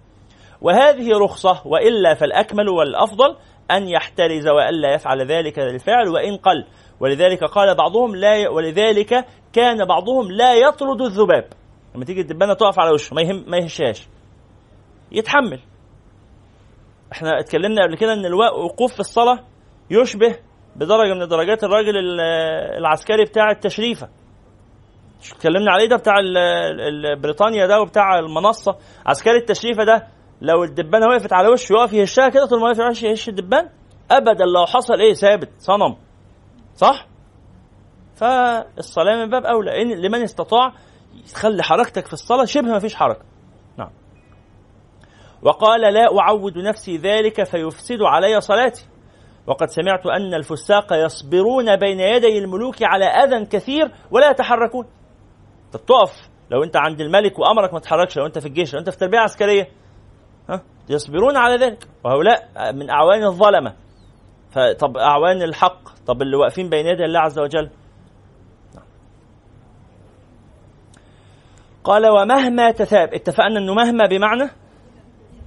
وهذه 0.62 1.18
رخصة 1.18 1.62
وإلا 1.66 2.14
فالأكمل 2.14 2.70
والأفضل 2.70 3.36
أن 3.78 3.88
يحترز 3.90 4.48
وألا 4.48 4.94
يفعل 4.94 5.22
ذلك 5.22 5.60
الفعل 5.60 6.10
وإن 6.10 6.38
قل. 6.38 6.66
ولذلك 7.00 7.44
قال 7.44 7.76
بعضهم 7.76 8.16
لا 8.16 8.36
ي... 8.36 8.48
ولذلك 8.48 9.26
كان 9.54 9.86
بعضهم 9.86 10.32
لا 10.32 10.54
يطرد 10.54 11.02
الذباب. 11.02 11.46
لما 11.96 12.06
تيجي 12.06 12.22
الدبانة 12.22 12.54
تقف 12.54 12.80
على 12.80 12.92
وشه 12.92 13.14
ما 13.14 13.22
يهم 13.22 13.44
ما 13.48 13.58
يهشاش 13.58 14.08
يتحمل. 15.12 15.60
إحنا 17.12 17.40
اتكلمنا 17.40 17.84
قبل 17.84 17.98
كده 17.98 18.14
إن 18.14 18.26
الوقوف 18.26 18.94
في 18.94 19.00
الصلاة 19.00 19.40
يشبه 19.90 20.36
بدرجة 20.76 21.14
من 21.14 21.28
درجات 21.28 21.64
الراجل 21.64 22.20
العسكري 22.78 23.24
بتاع 23.26 23.52
التشريفة. 23.52 24.10
اتكلمنا 25.36 25.72
عليه 25.72 25.86
ده 25.86 25.96
بتاع 25.96 26.14
بريطانيا 27.22 27.68
ده 27.68 27.82
وبتاع 27.82 28.20
المنصة. 28.20 28.78
عسكري 29.06 29.38
التشريفة 29.38 29.84
ده 29.84 30.08
لو 30.44 30.64
الدبانه 30.64 31.08
وقفت 31.08 31.34
على 31.34 31.48
وشه 31.48 31.74
يقف 31.74 31.94
يهشها 31.94 32.30
كده 32.30 32.46
طول 32.46 32.60
ما 32.60 32.66
واقف 32.66 33.04
يهش 33.04 33.30
الدبان 33.30 33.70
ابدا 34.12 34.46
لو 34.46 34.66
حصل 34.66 35.00
إيه 35.00 35.14
ثابت 35.14 35.50
صنم. 35.60 35.96
صح؟ 36.76 37.08
فالصلاة 38.16 39.16
من 39.16 39.30
باب 39.30 39.46
أولى 39.46 39.82
إن 39.82 40.02
لمن 40.02 40.22
استطاع 40.22 40.74
تخلي 41.34 41.64
حركتك 41.64 42.08
في 42.08 42.14
الصلاة 42.14 42.46
شبه 42.46 42.68
ما 42.68 42.80
فيش 42.80 42.96
حركة. 42.96 43.26
نعم. 43.78 43.90
وقال 45.42 45.94
لا 45.94 46.20
أعود 46.20 46.58
نفسي 46.58 46.98
ذلك 46.98 47.44
فيفسد 47.44 48.02
علي 48.02 48.42
صلاتي. 48.42 48.86
وقد 49.48 49.70
سمعت 49.70 50.06
أن 50.06 50.34
الفساق 50.34 50.94
يصبرون 50.94 51.76
بين 51.76 52.00
يدي 52.00 52.38
الملوك 52.38 52.76
على 52.84 53.06
أذى 53.06 53.46
كثير 53.46 53.92
ولا 54.12 54.30
يتحركون. 54.30 54.86
تقف. 55.72 56.30
لو 56.52 56.64
أنت 56.64 56.78
عند 56.78 57.02
الملك 57.02 57.40
وأمرك 57.40 57.74
ما 57.74 57.80
تتحركش 57.80 58.18
لو 58.18 58.26
أنت 58.26 58.40
في 58.40 58.46
الجيش 58.46 58.74
لو 58.74 58.80
أنت 58.80 58.90
في 58.90 58.98
تربية 58.98 59.20
عسكرية 59.20 59.83
يصبرون 60.90 61.38
على 61.38 61.66
ذلك. 61.66 61.88
وهؤلاء 62.04 62.50
من 62.74 62.90
أعوان 62.90 63.24
الظلمة. 63.24 63.74
فطب 64.52 64.98
أعوان 64.98 65.42
الحق. 65.42 65.90
طب 66.08 66.22
اللي 66.22 66.38
واقفين 66.38 66.70
بين 66.70 66.86
يدي 66.88 67.06
الله 67.06 67.20
عز 67.20 67.40
وجل. 67.40 67.70
قال 71.84 72.08
ومهما 72.08 72.72
تثاب. 72.72 73.14
اتفقنا 73.14 73.60
أنه 73.60 73.74
مهما 73.74 74.06
بمعنى؟ 74.08 74.50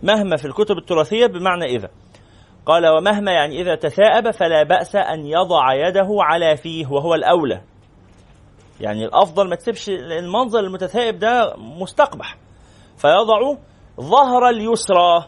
مهما 0.02 0.36
في 0.36 0.44
الكتب 0.44 0.78
التراثية 0.78 1.26
بمعنى 1.26 1.64
إذا. 1.64 1.88
قال 2.66 2.86
ومهما 2.86 3.32
يعني 3.32 3.60
إذا 3.60 3.74
تثاءب 3.74 4.30
فلا 4.30 4.62
بأس 4.62 4.96
أن 4.96 5.26
يضع 5.26 5.74
يده 5.88 6.08
على 6.10 6.56
فيه 6.56 6.86
وهو 6.86 7.14
الأولى. 7.14 7.60
يعني 8.80 9.04
الأفضل 9.04 9.48
ما 9.48 9.56
تسيبش 9.56 9.88
المنظر 9.88 10.60
المتثائب 10.60 11.18
ده 11.18 11.54
مستقبح. 11.56 12.36
فيضع 12.96 13.56
ظهر 14.00 14.48
اليسرى 14.48 15.24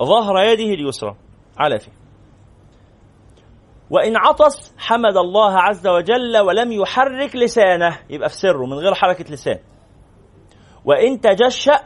ظهر 0.00 0.42
يده 0.42 0.74
اليسرى 0.74 1.16
على 1.58 1.78
فيه. 1.78 1.92
وإن 3.90 4.16
عطس 4.16 4.74
حمد 4.78 5.16
الله 5.16 5.58
عز 5.58 5.86
وجل 5.86 6.38
ولم 6.38 6.72
يحرك 6.72 7.36
لسانه 7.36 7.98
يبقى 8.10 8.28
في 8.28 8.34
سره 8.34 8.66
من 8.66 8.72
غير 8.72 8.94
حركة 8.94 9.32
لسان. 9.32 9.58
وإن 10.84 11.20
تجشأ 11.20 11.80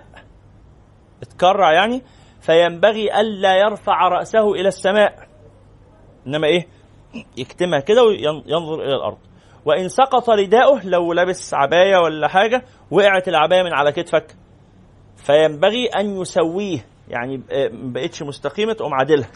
اتكرع 1.22 1.72
يعني 1.72 2.02
فينبغي 2.40 3.20
ألا 3.20 3.56
يرفع 3.56 4.08
رأسه 4.08 4.52
إلى 4.52 4.68
السماء. 4.68 5.28
إنما 6.26 6.46
إيه؟ 6.46 6.66
يكتمها 7.36 7.80
كده 7.80 8.02
وينظر 8.04 8.74
إلى 8.74 8.94
الأرض. 8.96 9.18
وإن 9.64 9.88
سقط 9.88 10.30
رداؤه 10.30 10.80
لو 10.84 11.12
لبس 11.12 11.54
عباية 11.54 11.96
ولا 11.96 12.28
حاجة 12.28 12.62
وقعت 12.90 13.28
العباية 13.28 13.62
من 13.62 13.72
على 13.74 13.92
كتفك 13.92 14.36
فينبغي 15.26 15.86
أن 15.86 16.20
يسويه. 16.20 16.86
يعني 17.08 17.36
ما 17.72 17.92
بقتش 17.92 18.22
مستقيمة 18.22 18.72
تقوم 18.72 18.94
عادلها. 18.94 19.30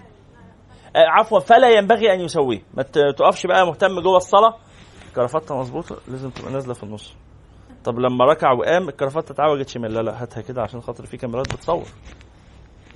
آه، 0.97 1.07
عفوا 1.19 1.39
فلا 1.39 1.71
ينبغي 1.71 2.15
أن 2.15 2.21
يسويه. 2.21 2.63
ما 2.75 2.83
تقفش 2.83 3.47
بقى 3.47 3.67
مهتم 3.67 4.01
جوه 4.01 4.17
الصلاة. 4.17 4.57
الكرافتة 5.09 5.57
مظبوطة 5.59 5.97
لازم 6.09 6.31
تبقى 6.31 6.53
نازلة 6.53 6.75
في 6.75 6.83
النص. 6.83 7.15
طب 7.85 7.99
لما 7.99 8.25
ركع 8.25 8.53
وقام 8.53 8.89
الكرافتة 8.89 9.33
اتعوجت 9.33 9.69
شمال. 9.69 9.95
لا 9.95 10.01
لا 10.01 10.23
هاتها 10.23 10.41
كده 10.41 10.63
عشان 10.63 10.81
خاطر 10.81 11.07
في 11.07 11.17
كاميرات 11.17 11.55
بتصور. 11.55 11.87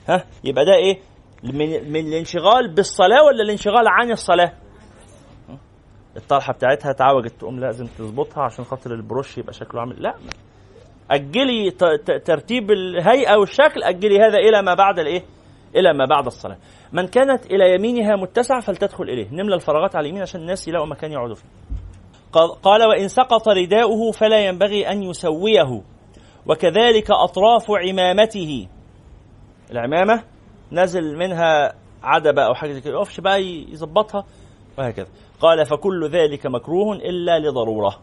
ها؟ 0.09 0.25
يبقى 0.45 0.65
ده 0.65 0.75
إيه؟ 0.75 0.99
من 1.45 1.93
من 1.93 2.07
الانشغال 2.09 2.75
بالصلاة 2.75 3.23
ولا 3.25 3.43
الانشغال 3.43 3.89
عن 3.89 4.11
الصلاة؟ 4.11 4.53
الطرحة 6.17 6.53
بتاعتها 6.53 6.91
اتعوجت 6.91 7.33
تقوم 7.41 7.61
لازم 7.61 7.87
تظبطها 7.87 8.43
عشان 8.43 8.65
خاطر 8.65 8.95
البروش 8.95 9.39
يبقى 9.39 9.53
شكله 9.53 9.81
عامل. 9.81 10.03
لا 10.03 10.15
أجلي 11.11 11.71
ترتيب 12.25 12.71
الهيئة 12.71 13.37
والشكل 13.37 13.83
أجلي 13.83 14.19
هذا 14.19 14.39
إلى 14.39 14.63
ما 14.63 14.75
بعد 14.75 14.99
الإيه؟ 14.99 15.23
إلى 15.77 15.93
ما 15.93 16.05
بعد 16.05 16.27
الصلاة. 16.27 16.59
من 16.93 17.07
كانت 17.07 17.47
إلى 17.47 17.75
يمينها 17.75 18.17
متسعة 18.17 18.61
فلتدخل 18.61 19.05
إليه، 19.05 19.29
نملى 19.33 19.55
الفراغات 19.55 19.97
على 19.97 20.05
اليمين 20.05 20.23
عشان 20.23 20.41
الناس 20.41 20.69
يلاقوا 20.69 20.87
مكان 20.87 21.13
يقعدوا 21.13 21.35
فيه. 21.35 21.49
قال 22.63 22.85
وإن 22.89 23.09
سقط 23.09 23.49
رداؤه 23.49 24.13
فلا 24.13 24.47
ينبغي 24.47 24.89
أن 24.89 25.03
يسويه 25.03 25.83
وكذلك 26.47 27.11
أطراف 27.11 27.67
عمامته. 27.71 28.69
العمامة 29.71 30.23
نزل 30.73 31.17
منها 31.17 31.75
عدبة 32.03 32.43
أو 32.43 32.55
حاجة 32.55 32.73
زي 32.73 32.81
كده، 32.81 32.95
يقفش 32.95 33.21
بقى 33.21 33.43
يظبطها 33.73 34.25
وهكذا. 34.79 35.09
قال 35.41 35.67
فكل 35.67 36.09
ذلك 36.09 36.47
مكروه 36.47 36.97
إلا 36.97 37.39
لضرورة. 37.39 37.99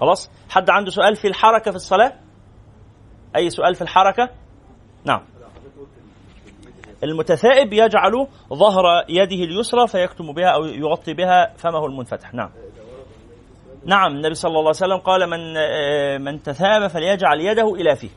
خلاص؟ 0.00 0.30
حد 0.50 0.70
عنده 0.70 0.90
سؤال 0.90 1.16
في 1.16 1.28
الحركة 1.28 1.70
في 1.70 1.76
الصلاة؟ 1.76 2.12
أي 3.36 3.50
سؤال 3.50 3.74
في 3.74 3.82
الحركة؟ 3.82 4.28
نعم. 5.04 5.22
المتثائب 7.04 7.72
يجعل 7.72 8.26
ظهر 8.52 9.04
يده 9.08 9.44
اليسرى 9.44 9.86
فيكتم 9.86 10.32
بها 10.32 10.48
أو 10.48 10.64
يغطي 10.64 11.14
بها 11.14 11.52
فمه 11.56 11.86
المنفتح. 11.86 12.34
نعم. 12.34 12.50
نعم 13.84 14.12
النبي 14.12 14.34
صلى 14.34 14.48
الله 14.48 14.60
عليه 14.60 14.68
وسلم 14.68 14.98
قال 14.98 15.30
من 15.30 15.54
من 16.24 16.42
تثاب 16.42 16.86
فليجعل 16.86 17.40
يده 17.40 17.74
إلى 17.74 17.96
فيه. 17.96 18.10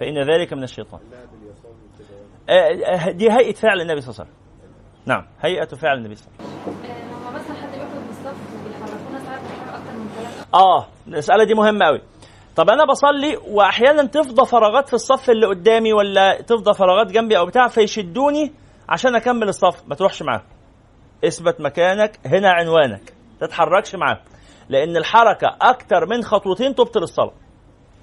فإن 0.00 0.30
ذلك 0.30 0.52
من 0.52 0.62
الشيطان. 0.62 1.00
آه، 2.48 3.10
دي 3.10 3.30
هيئة 3.30 3.54
فعل 3.54 3.80
النبي 3.80 4.00
صلى 4.00 4.10
الله 4.10 4.20
عليه 4.20 4.30
وسلم. 4.30 4.38
نعم 5.06 5.26
هيئة 5.40 5.76
فعل 5.76 5.98
النبي 5.98 6.14
صلى 6.14 6.28
الله 6.28 6.50
عليه 6.50 6.78
وسلم 6.78 7.08
لما 7.10 7.30
مثلا 7.30 7.56
حد 7.56 7.68
بياخد 7.70 7.96
من 7.96 8.08
الصف 8.10 8.36
وبيحركونا 8.64 9.18
ساعات 9.18 9.40
بنحرك 9.40 9.74
أكتر 9.74 9.92
من 9.92 10.08
ثلاثة 10.16 10.37
آه 10.54 10.86
المساله 11.06 11.44
دي 11.44 11.54
مهمة 11.54 11.86
قوي 11.86 12.00
طب 12.56 12.70
أنا 12.70 12.84
بصلي 12.84 13.36
وأحيانا 13.48 14.04
تفضى 14.06 14.46
فراغات 14.46 14.88
في 14.88 14.94
الصف 14.94 15.30
اللي 15.30 15.46
قدامي 15.46 15.92
ولا 15.92 16.40
تفضى 16.42 16.74
فراغات 16.74 17.06
جنبي 17.12 17.38
أو 17.38 17.46
بتاع 17.46 17.68
فيشدوني 17.68 18.52
عشان 18.88 19.14
أكمل 19.14 19.48
الصف. 19.48 19.82
ما 19.88 19.94
تروحش 19.94 20.22
معاهم 20.22 20.42
اثبت 21.24 21.60
مكانك 21.60 22.18
هنا 22.26 22.50
عنوانك. 22.50 23.12
تتحركش 23.40 23.94
معاهم 23.94 24.18
لأن 24.68 24.96
الحركة 24.96 25.56
أكتر 25.62 26.06
من 26.06 26.22
خطوتين 26.22 26.74
تبطل 26.74 27.02
الصلاه 27.02 27.32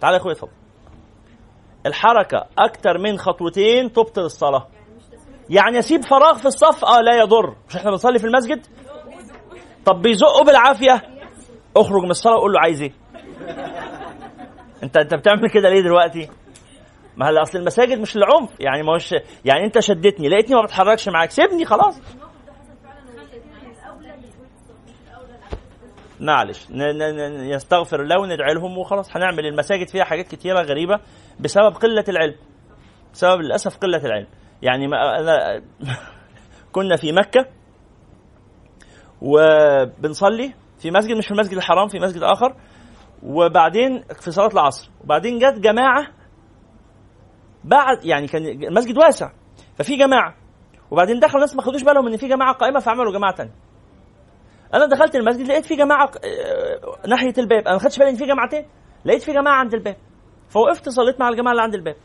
تعالى 0.02 0.16
يا 0.16 0.22
اخويا 0.22 0.34
اتفضل. 0.34 0.52
الحركة 1.86 2.46
أكتر 2.58 2.98
من 2.98 3.18
خطوتين 3.18 3.94
تبطل 3.94 4.22
الصلاه 4.22 4.68
يعني 5.50 5.80
أسيب 5.80 6.06
فراغ 6.06 6.38
في 6.38 6.46
الصف؟ 6.46 6.86
آه 6.86 7.02
لا 7.02 7.16
يضر. 7.22 7.56
مش 7.70 7.76
إحنا 7.76 7.92
بنصلي 7.92 8.20
في 8.20 8.26
المسجد؟ 8.28 8.66
طب 9.86 10.02
بيزقوا 10.02 10.44
بالعافية. 10.44 11.15
اخرج 11.78 12.04
من 12.04 12.10
الصلاة 12.12 12.36
وقول 12.36 12.54
له 12.54 12.60
عايز 12.60 12.82
إيه؟ 12.82 12.92
انت 14.84 14.98
انت 14.98 15.16
بتعمل 15.16 15.50
كده 15.50 15.70
ليه 15.70 15.82
دلوقتي؟ 15.82 16.30
ما 17.18 17.30
هلا 17.30 17.42
أصل 17.42 17.58
المساجد 17.58 18.00
مش 18.00 18.16
العنف 18.18 18.50
يعني 18.60 18.84
ما 18.84 18.94
هوش 18.94 19.12
يعني 19.46 19.66
انت 19.66 19.80
شدتني 19.80 20.30
لقيتني 20.30 20.56
ما 20.56 20.62
بتحركش 20.62 21.10
معاك. 21.10 21.32
سيبني 21.32 21.66
خلاص. 21.66 22.02
معلش 26.20 26.68
يستغفر 27.54 28.02
الله 28.02 28.20
وندعي 28.20 28.54
لهم 28.54 28.78
وخلاص. 28.78 29.18
هنعمل 29.18 29.46
المساجد 29.46 29.88
فيها 29.88 30.04
حاجات 30.04 30.28
كتيرة 30.28 30.62
غريبة 30.62 31.00
بسبب 31.40 31.74
قلة 31.74 32.04
العلم. 32.10 32.36
بسبب 33.14 33.42
للأسف 33.42 33.78
قلة 33.78 34.06
العلم. 34.06 34.28
يعني 34.62 34.88
ما 34.88 35.20
أنا 35.20 35.62
كنا 36.74 36.96
في 36.96 37.12
مكة 37.12 37.46
وبنصلي 39.22 40.54
في 40.86 40.92
مسجد 40.92 41.18
مش 41.18 41.26
في 41.26 41.32
المسجد 41.32 41.58
الحرام 41.58 41.88
في 41.88 42.00
مسجد 42.00 42.24
آخر. 42.24 42.56
وبعدين 43.24 44.04
في 44.22 44.32
صلاة 44.32 44.48
العصر. 44.54 44.92
وبعدين 45.04 45.40
جت 45.40 45.60
جماعة 45.60 46.08
بعد 47.64 48.06
يعني 48.06 48.28
كان 48.28 48.46
المسجد 48.46 48.98
واسع. 48.98 49.32
ففي 49.76 49.96
جماعة. 49.96 50.36
وبعدين 50.92 51.20
دخلوا 51.20 51.42
ناس 51.42 51.56
ما 51.56 51.62
خدوش 51.62 51.84
بالهم 51.84 52.08
إن 52.08 52.18
في 52.18 52.28
جماعة 52.28 52.54
قائمة 52.54 52.80
فعملوا 52.80 53.14
جماعة 53.14 53.36
تانية. 53.36 53.54
أنا 54.74 54.86
دخلت 54.86 55.16
المسجد 55.16 55.48
لقيت 55.48 55.66
في 55.66 55.76
جماعة 55.76 56.06
آه، 56.06 57.08
ناحية 57.08 57.34
الباب. 57.38 57.62
أنا 57.62 57.74
ما 57.74 57.80
خدتش 57.80 58.00
بالي 58.00 58.10
إن 58.10 58.16
في 58.16 58.26
جماعتين. 58.26 58.66
لقيت 59.06 59.22
في 59.22 59.34
جماعة 59.34 59.56
عند 59.56 59.74
الباب. 59.74 59.96
فوقفت 60.50 60.90
صليت 60.90 61.20
مع 61.20 61.30
الجماعة 61.30 61.52
اللي 61.52 61.64
عند 61.64 61.76
الباب. 61.76 61.96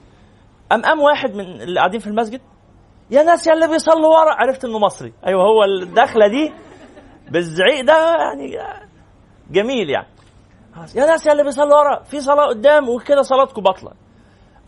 قام 0.71 0.83
قام 0.83 1.01
واحد 1.01 1.35
من 1.35 1.63
اللي 1.63 1.81
قاعدين 1.81 2.01
في 2.01 2.07
المسجد 2.07 2.41
يا 3.11 3.23
ناس 3.23 3.47
يا 3.47 3.53
اللي 3.53 3.69
بيصلوا 3.69 4.09
ورا. 4.09 4.35
عرفت 4.35 4.65
إنه 4.65 4.79
مصري. 4.79 5.13
أيوه 5.27 5.43
هو 5.43 5.65
الدخلة 5.65 6.29
دي 6.29 6.53
بالزعيق 7.31 7.85
ده 7.85 8.17
يعني 8.17 8.57
جميل 9.51 9.91
يعني. 9.91 10.09
يا 10.95 11.07
ناس 11.07 11.27
يا 11.27 11.33
اللي 11.33 11.45
بيصلوا 11.45 11.79
ورا 11.79 12.03
في 12.03 12.21
صلاة 12.21 12.47
قدام 12.47 12.89
وكده 12.89 13.23
صلاتكم 13.23 13.63
باطلة. 13.63 13.93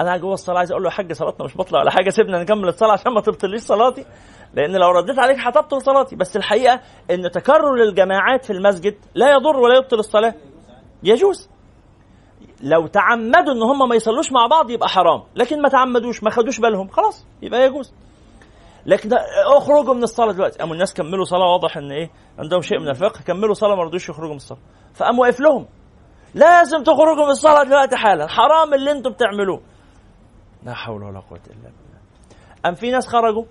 أنا 0.01 0.17
جوه 0.17 0.35
الصلاة 0.35 0.59
عايز 0.59 0.71
أقول 0.71 0.83
له 0.83 0.89
يا 0.89 0.95
حاج 0.95 1.13
صلاتنا 1.13 1.45
مش 1.45 1.55
باطلة 1.55 1.79
ولا 1.79 1.91
حاجة 1.91 2.11
سيبنا 2.11 2.43
نكمل 2.43 2.69
الصلاة 2.69 2.93
عشان 2.93 3.13
ما 3.13 3.21
تبطليش 3.21 3.61
صلاتي. 3.63 4.05
لأن 4.55 4.77
لو 4.77 4.91
رديت 4.91 5.19
عليك 5.19 5.39
هتبطل 5.41 5.83
صلاتي. 5.83 6.17
بس 6.17 6.37
الحقيقة 6.37 6.81
إن 7.11 7.31
تكرر 7.31 7.83
الجماعات 7.83 8.45
في 8.45 8.53
المسجد 8.53 8.95
لا 9.15 9.33
يضر 9.33 9.57
ولا 9.57 9.77
يبطل 9.77 9.99
الصلاة. 9.99 10.35
يجوز. 11.03 11.49
لو 12.63 12.87
تعمدوا 12.87 13.53
إن 13.53 13.63
هم 13.63 13.89
ما 13.89 13.95
يصلوش 13.95 14.33
مع 14.33 14.47
بعض 14.47 14.71
يبقى 14.71 14.89
حرام. 14.89 15.23
لكن 15.35 15.63
ما 15.63 15.69
تعمدوش 15.69 16.23
ما 16.23 16.31
خدوش 16.31 16.61
بالهم 16.61 16.89
خلاص 16.89 17.27
يبقى 17.43 17.67
يجوز. 17.67 17.93
لكن 18.87 19.09
ده 19.09 19.17
اخرجوا 19.57 19.95
من 19.95 20.03
الصلاة 20.03 20.33
دلوقتي. 20.33 20.59
قاموا 20.59 20.75
الناس 20.75 20.95
كملوا 20.95 21.25
صلاة 21.25 21.53
واضح 21.53 21.77
إن 21.77 21.93
إيه 21.93 22.11
عندهم 22.39 22.61
شيء 22.61 22.79
من 22.79 22.89
الفقه 22.89 23.23
كملوا 23.23 23.55
صلاة 23.55 23.75
ما 23.75 23.83
رضوش 23.83 24.09
يخرجوا 24.09 24.31
من 24.31 24.37
الصلاة. 24.37 24.61
فقام 24.95 25.19
واقف 25.19 25.41
لهم. 25.41 25.67
لازم 26.35 26.83
تخرجوا 26.83 27.25
من 27.25 27.31
الصلاة 27.31 27.65
دلوقتي 27.65 27.97
حالا. 27.97 28.27
حرام 28.27 28.75
اللي 28.75 28.91
أنتم 28.91 29.11
بتعملوه. 29.11 29.61
لا 30.63 30.75
حول 30.75 31.03
ولا 31.03 31.21
قوة 31.21 31.41
إلا 31.47 31.63
بالله. 31.63 32.01
أم 32.67 32.75
في 32.75 32.91
ناس 32.91 33.07
خرجوا 33.09 33.45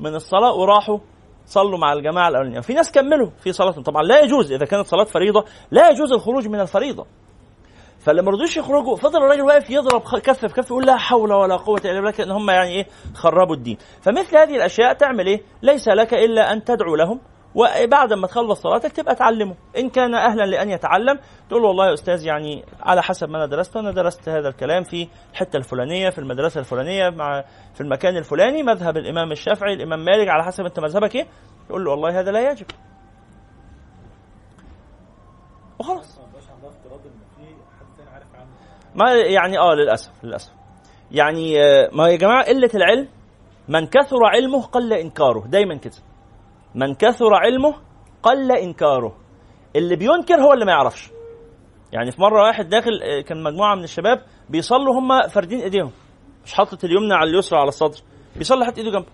من 0.00 0.14
الصلاة 0.14 0.54
وراحوا 0.54 0.98
صلوا 1.46 1.78
مع 1.78 1.92
الجماعة 1.92 2.28
الاولانيه 2.28 2.60
في 2.60 2.74
ناس 2.74 2.92
كملوا 2.92 3.30
في 3.38 3.52
صلاتهم. 3.52 3.82
طبعا 3.82 4.02
لا 4.02 4.20
يجوز 4.20 4.52
إذا 4.52 4.66
كانت 4.66 4.86
صلاة 4.86 5.04
فريضة 5.04 5.44
لا 5.70 5.90
يجوز 5.90 6.12
الخروج 6.12 6.48
من 6.48 6.60
الفريضة. 6.60 7.06
فلما 8.08 8.30
رضوش 8.30 8.56
يخرجوا 8.56 8.96
فضل 8.96 9.18
الراجل 9.18 9.42
واقف 9.42 9.70
يضرب 9.70 10.00
كف 10.00 10.38
في 10.38 10.48
كف 10.48 10.70
يقول 10.70 10.86
لا 10.86 10.96
حول 10.96 11.32
ولا 11.32 11.56
قوة 11.56 11.80
إلا 11.84 11.94
بالله 11.94 12.10
كأن 12.10 12.30
هم 12.30 12.50
يعني 12.50 12.70
إيه 12.70 12.86
خربوا 13.14 13.54
الدين. 13.54 13.76
فمثل 14.00 14.36
هذه 14.36 14.56
الأشياء 14.56 14.92
تعمل 14.92 15.26
إيه؟ 15.26 15.42
ليس 15.62 15.88
لك 15.88 16.14
إلا 16.14 16.52
أن 16.52 16.64
تدعو 16.64 16.96
لهم 16.96 17.20
وبعد 17.54 18.12
ما 18.12 18.26
تخلص 18.26 18.62
صلاتك 18.62 18.92
تبقى 18.92 19.14
تعلمه. 19.14 19.54
إن 19.78 19.88
كان 19.90 20.14
أهلا 20.14 20.42
لأن 20.46 20.70
يتعلم 20.70 21.18
تقول 21.48 21.62
له 21.62 21.68
والله 21.68 21.86
يا 21.88 21.94
أستاذ 21.94 22.26
يعني 22.26 22.64
على 22.80 23.02
حسب 23.02 23.28
ما 23.28 23.36
أنا 23.36 23.46
درست 23.46 23.76
أنا 23.76 23.90
درست 23.90 24.28
هذا 24.28 24.48
الكلام 24.48 24.82
في 24.82 25.08
الحتة 25.32 25.56
الفلانية 25.56 26.10
في 26.10 26.18
المدرسة 26.18 26.60
الفلانية 26.60 27.10
مع 27.10 27.44
في 27.74 27.80
المكان 27.80 28.16
الفلاني 28.16 28.62
مذهب 28.62 28.96
الإمام 28.96 29.32
الشافعي 29.32 29.74
الإمام 29.74 30.04
مالك 30.04 30.28
على 30.28 30.44
حسب 30.44 30.64
أنت 30.64 30.80
مذهبك 30.80 31.14
إيه؟ 31.14 31.26
يقول 31.70 31.84
له 31.84 31.90
والله 31.90 32.20
هذا 32.20 32.30
لا 32.30 32.50
يجب. 32.50 32.66
وخلاص. 35.78 36.17
ما 38.98 39.12
يعني 39.14 39.58
آه 39.58 39.74
للأسف 39.74 40.24
للأسف. 40.24 40.52
يعني 41.10 41.62
آه، 41.62 41.90
ما 41.92 42.08
يا 42.08 42.16
جماعة 42.16 42.44
قلة 42.44 42.70
العلم 42.74 43.08
من 43.68 43.86
كثر 43.86 44.16
علمه 44.24 44.62
قل 44.62 44.92
إنكاره 44.92 45.46
دايما 45.46 45.74
كده. 45.74 45.96
من 46.74 46.94
كثر 46.94 47.34
علمه 47.34 47.74
قل 48.22 48.52
إنكاره. 48.52 49.16
اللي 49.76 49.96
بينكر 49.96 50.34
هو 50.42 50.52
اللي 50.52 50.64
ما 50.64 50.72
يعرفش. 50.72 51.10
يعني 51.92 52.10
في 52.10 52.20
مرة 52.20 52.42
واحد 52.42 52.68
داخل 52.68 53.00
آه، 53.02 53.20
كان 53.20 53.42
مجموعة 53.42 53.74
من 53.74 53.84
الشباب 53.84 54.22
بيصلوا 54.48 54.98
هم 54.98 55.28
فاردين 55.28 55.60
إيديهم. 55.60 55.90
مش 56.44 56.54
حاطط 56.54 56.84
اليمنى 56.84 57.14
على 57.14 57.30
اليسرى 57.30 57.58
على 57.58 57.68
الصدر 57.68 57.98
بيصلي 58.36 58.64
حاطط 58.64 58.78
إيده 58.78 58.90
جنبه. 58.90 59.06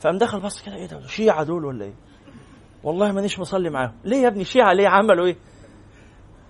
فقام 0.00 0.18
دخل 0.18 0.40
بص 0.40 0.62
كده 0.62 0.74
إيه 0.74 0.86
ده 0.86 1.06
شيعة 1.06 1.44
دول 1.44 1.64
ولا 1.64 1.84
إيه؟ 1.84 1.94
والله 2.84 3.12
مانيش 3.12 3.38
مصلي 3.38 3.70
معاهم. 3.70 3.92
ليه 4.04 4.16
يا 4.16 4.28
ابني 4.28 4.44
شيعة؟ 4.44 4.72
ليه 4.72 4.88
عملوا 4.88 5.26
إيه؟ 5.26 5.36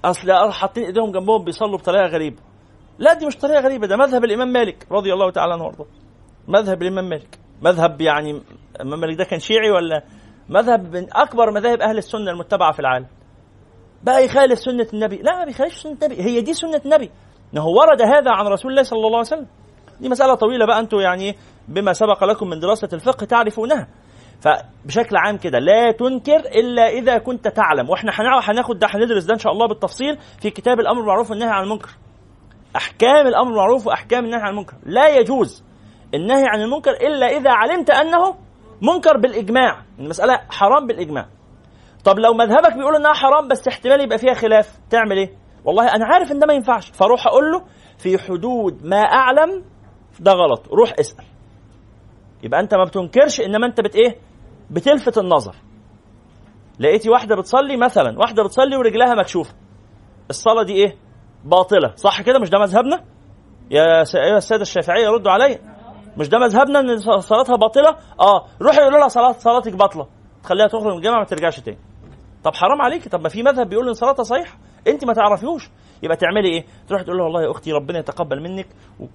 أصل 0.04 0.52
حاطين 0.52 0.84
إيديهم 0.84 1.12
جنبهم 1.12 1.44
بيصلوا 1.44 1.78
بطريقة 1.78 2.06
غريبة. 2.06 2.47
لا 2.98 3.14
دي 3.14 3.26
مش 3.26 3.36
طريقة 3.36 3.60
غريبة 3.60 3.86
ده 3.86 3.96
مذهب 3.96 4.24
الإمام 4.24 4.48
مالك 4.48 4.86
رضي 4.92 5.12
الله 5.12 5.30
تعالى 5.30 5.52
عنه 5.52 5.64
وارضاه 5.64 5.86
مذهب 6.48 6.82
الإمام 6.82 7.08
مالك. 7.08 7.38
مذهب 7.62 8.00
يعني 8.00 8.42
الإمام 8.76 9.00
مالك 9.00 9.18
ده 9.18 9.24
كان 9.24 9.38
شيعي 9.40 9.70
ولا؟ 9.70 10.02
مذهب 10.48 10.96
من 10.96 11.06
أكبر 11.12 11.50
مذاهب 11.50 11.80
أهل 11.80 11.98
السنة 11.98 12.30
المتبعة 12.30 12.72
في 12.72 12.80
العالم. 12.80 13.06
بقى 14.02 14.24
يخالف 14.24 14.58
سنة 14.58 14.86
النبي. 14.94 15.16
لا 15.16 15.38
ما 15.38 15.44
بيخالفش 15.44 15.76
سنة 15.76 15.92
النبي. 15.92 16.22
هي 16.22 16.40
دي 16.40 16.54
سنة 16.54 16.80
النبي. 16.84 17.10
إنه 17.54 17.66
ورد 17.66 18.02
هذا 18.02 18.30
عن 18.30 18.46
رسول 18.46 18.70
الله 18.70 18.82
صلى 18.82 18.96
الله 18.96 19.08
عليه 19.18 19.18
وسلم. 19.18 19.46
دي 20.00 20.08
مسألة 20.08 20.34
طويلة 20.34 20.66
بقى 20.66 20.80
أنتم 20.80 21.00
يعني 21.00 21.36
بما 21.68 21.92
سبق 21.92 22.24
لكم 22.24 22.48
من 22.48 22.60
دراسة 22.60 22.88
الفقه 22.92 23.26
تعرفونها. 23.26 23.88
فبشكل 24.40 25.16
عام 25.16 25.36
كده 25.36 25.58
لا 25.58 25.92
تنكر 25.92 26.40
إلا 26.40 26.88
إذا 26.88 27.18
كنت 27.18 27.48
تعلم. 27.48 27.90
وإحنا 27.90 28.12
هناخد 28.42 28.78
ده 28.78 28.86
هندرس 28.90 29.24
ده 29.24 29.34
إن 29.34 29.38
شاء 29.38 29.52
الله 29.52 29.66
بالتفصيل 29.68 30.18
في 30.40 30.50
كتاب 30.50 30.80
الأمر 30.80 31.00
بالمعروف 31.00 31.30
والنهي 31.30 31.50
عن 31.50 31.64
المنكر. 31.64 31.90
أحكام 32.78 33.26
الأمر 33.26 33.48
بالمعروف 33.48 33.86
وأحكام 33.86 34.24
النهي 34.24 34.40
عن 34.40 34.50
المنكر. 34.50 34.74
لا 34.86 35.08
يجوز 35.08 35.64
النهي 36.14 36.44
عن 36.46 36.60
المنكر 36.60 36.90
إلا 36.90 37.26
إذا 37.26 37.50
علمت 37.50 37.90
أنه 37.90 38.34
منكر 38.82 39.16
بالإجماع. 39.16 39.82
المسألة 39.98 40.40
حرام 40.50 40.86
بالإجماع. 40.86 41.26
طب 42.04 42.18
لو 42.18 42.34
مذهبك 42.34 42.72
بيقول 42.76 42.96
إنها 42.96 43.12
حرام 43.12 43.48
بس 43.48 43.68
احتمال 43.68 44.00
يبقى 44.00 44.18
فيها 44.18 44.34
خلاف 44.34 44.78
تعمل 44.90 45.16
إيه؟ 45.16 45.30
والله 45.64 45.94
أنا 45.94 46.04
عارف 46.06 46.32
إن 46.32 46.38
ده 46.38 46.46
ما 46.46 46.54
ينفعش 46.54 46.90
فأروح 46.90 47.26
أقول 47.26 47.52
له 47.52 47.64
في 47.98 48.18
حدود 48.18 48.84
ما 48.84 48.96
أعلم 48.96 49.64
ده 50.20 50.32
غلط 50.32 50.68
روح 50.68 50.92
اسأل. 51.00 51.24
يبقى 52.42 52.60
أنت 52.60 52.74
ما 52.74 52.84
بتنكرش 52.84 53.40
إنما 53.40 53.66
أنت 53.66 53.80
بت 53.80 53.96
إيه؟ 53.96 54.16
بتلفت 54.70 55.18
النظر. 55.18 55.54
لقيتي 56.78 57.10
واحدة 57.10 57.36
بتصلي 57.36 57.76
مثلا 57.76 58.18
واحدة 58.18 58.42
بتصلي 58.42 58.76
ورجلها 58.76 59.14
مكشوفة. 59.14 59.54
الصلاة 60.30 60.62
دي 60.62 60.72
إيه؟ 60.72 60.96
باطلة. 61.44 61.92
صح 61.96 62.22
كده؟ 62.22 62.38
مش 62.38 62.50
ده 62.50 62.58
مذهبنا؟ 62.58 63.04
يا 63.70 64.04
أيها 64.14 64.36
السادة 64.36 64.62
الشافعية 64.62 65.08
ردوا 65.08 65.32
عليا 65.32 65.58
مش 66.16 66.28
ده 66.28 66.38
مذهبنا 66.38 66.80
إن 66.80 66.98
صلاتها 67.20 67.56
باطلة؟ 67.56 67.96
آه. 68.20 68.44
روحي 68.62 68.80
قولوا 68.80 68.98
لها 68.98 69.08
صلاه 69.08 69.32
صلاتك 69.32 69.72
باطلة. 69.76 70.06
تخليها 70.42 70.66
تخرج 70.66 70.86
من 70.86 70.96
الجامعة 70.96 71.18
ما 71.18 71.24
ترجعش 71.24 71.60
تاني. 71.60 71.78
طب 72.44 72.54
حرام 72.54 72.82
عليكي 72.82 73.08
طب 73.08 73.20
ما 73.20 73.28
في 73.28 73.42
مذهب 73.42 73.68
بيقول 73.68 73.88
إن 73.88 73.94
صلاتها 73.94 74.22
صحيحة. 74.22 74.58
أنت 74.88 75.04
ما 75.04 75.12
تعرفيهوش. 75.12 75.70
يبقى 76.02 76.16
تعملي 76.16 76.48
إيه؟ 76.48 76.64
تروحي 76.88 77.04
تقول 77.04 77.16
له 77.18 77.24
والله 77.24 77.42
يا 77.42 77.50
أختي 77.50 77.72
ربنا 77.72 77.98
يتقبل 77.98 78.42
منك. 78.42 78.66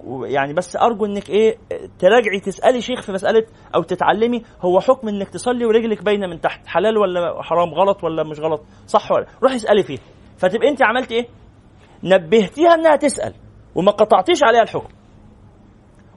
ويعني 0.04 0.54
بس 0.54 0.76
أرجو 0.76 1.06
إنك 1.06 1.30
إيه؟ 1.30 1.58
تراجعي 2.00 2.40
تسألي 2.40 2.82
شيخ 2.82 3.02
في 3.02 3.12
مسألة 3.12 3.46
أو 3.76 3.84
تتعلمي. 3.84 4.44
هو 4.62 4.80
حكم 4.80 5.08
إنك 5.08 5.30
تصلي 5.30 5.66
ورجلك 5.66 6.04
باينة 6.04 6.28
من 6.28 6.42
تحت 6.42 6.68
حلال 6.68 6.98
ولا 6.98 7.42
حرام؟ 7.44 7.70
غلط 7.70 8.04
ولا 8.04 8.24
مش 8.24 8.40
غلط؟ 8.40 8.62
صح 8.88 9.12
ولا 9.12 9.26
روحي 9.44 9.56
اسألي 9.56 9.84
فيه 9.84 9.98
فتبقى 10.38 10.70
أنت 10.70 10.84
عملتي 10.84 11.16
إيه؟ 11.16 11.28
نبهتيها 12.04 12.74
إنها 12.74 12.96
تسأل 12.96 13.34
وما 13.76 13.92
قطعتيش 13.92 14.44
عليها 14.44 14.62
الحكم. 14.62 14.94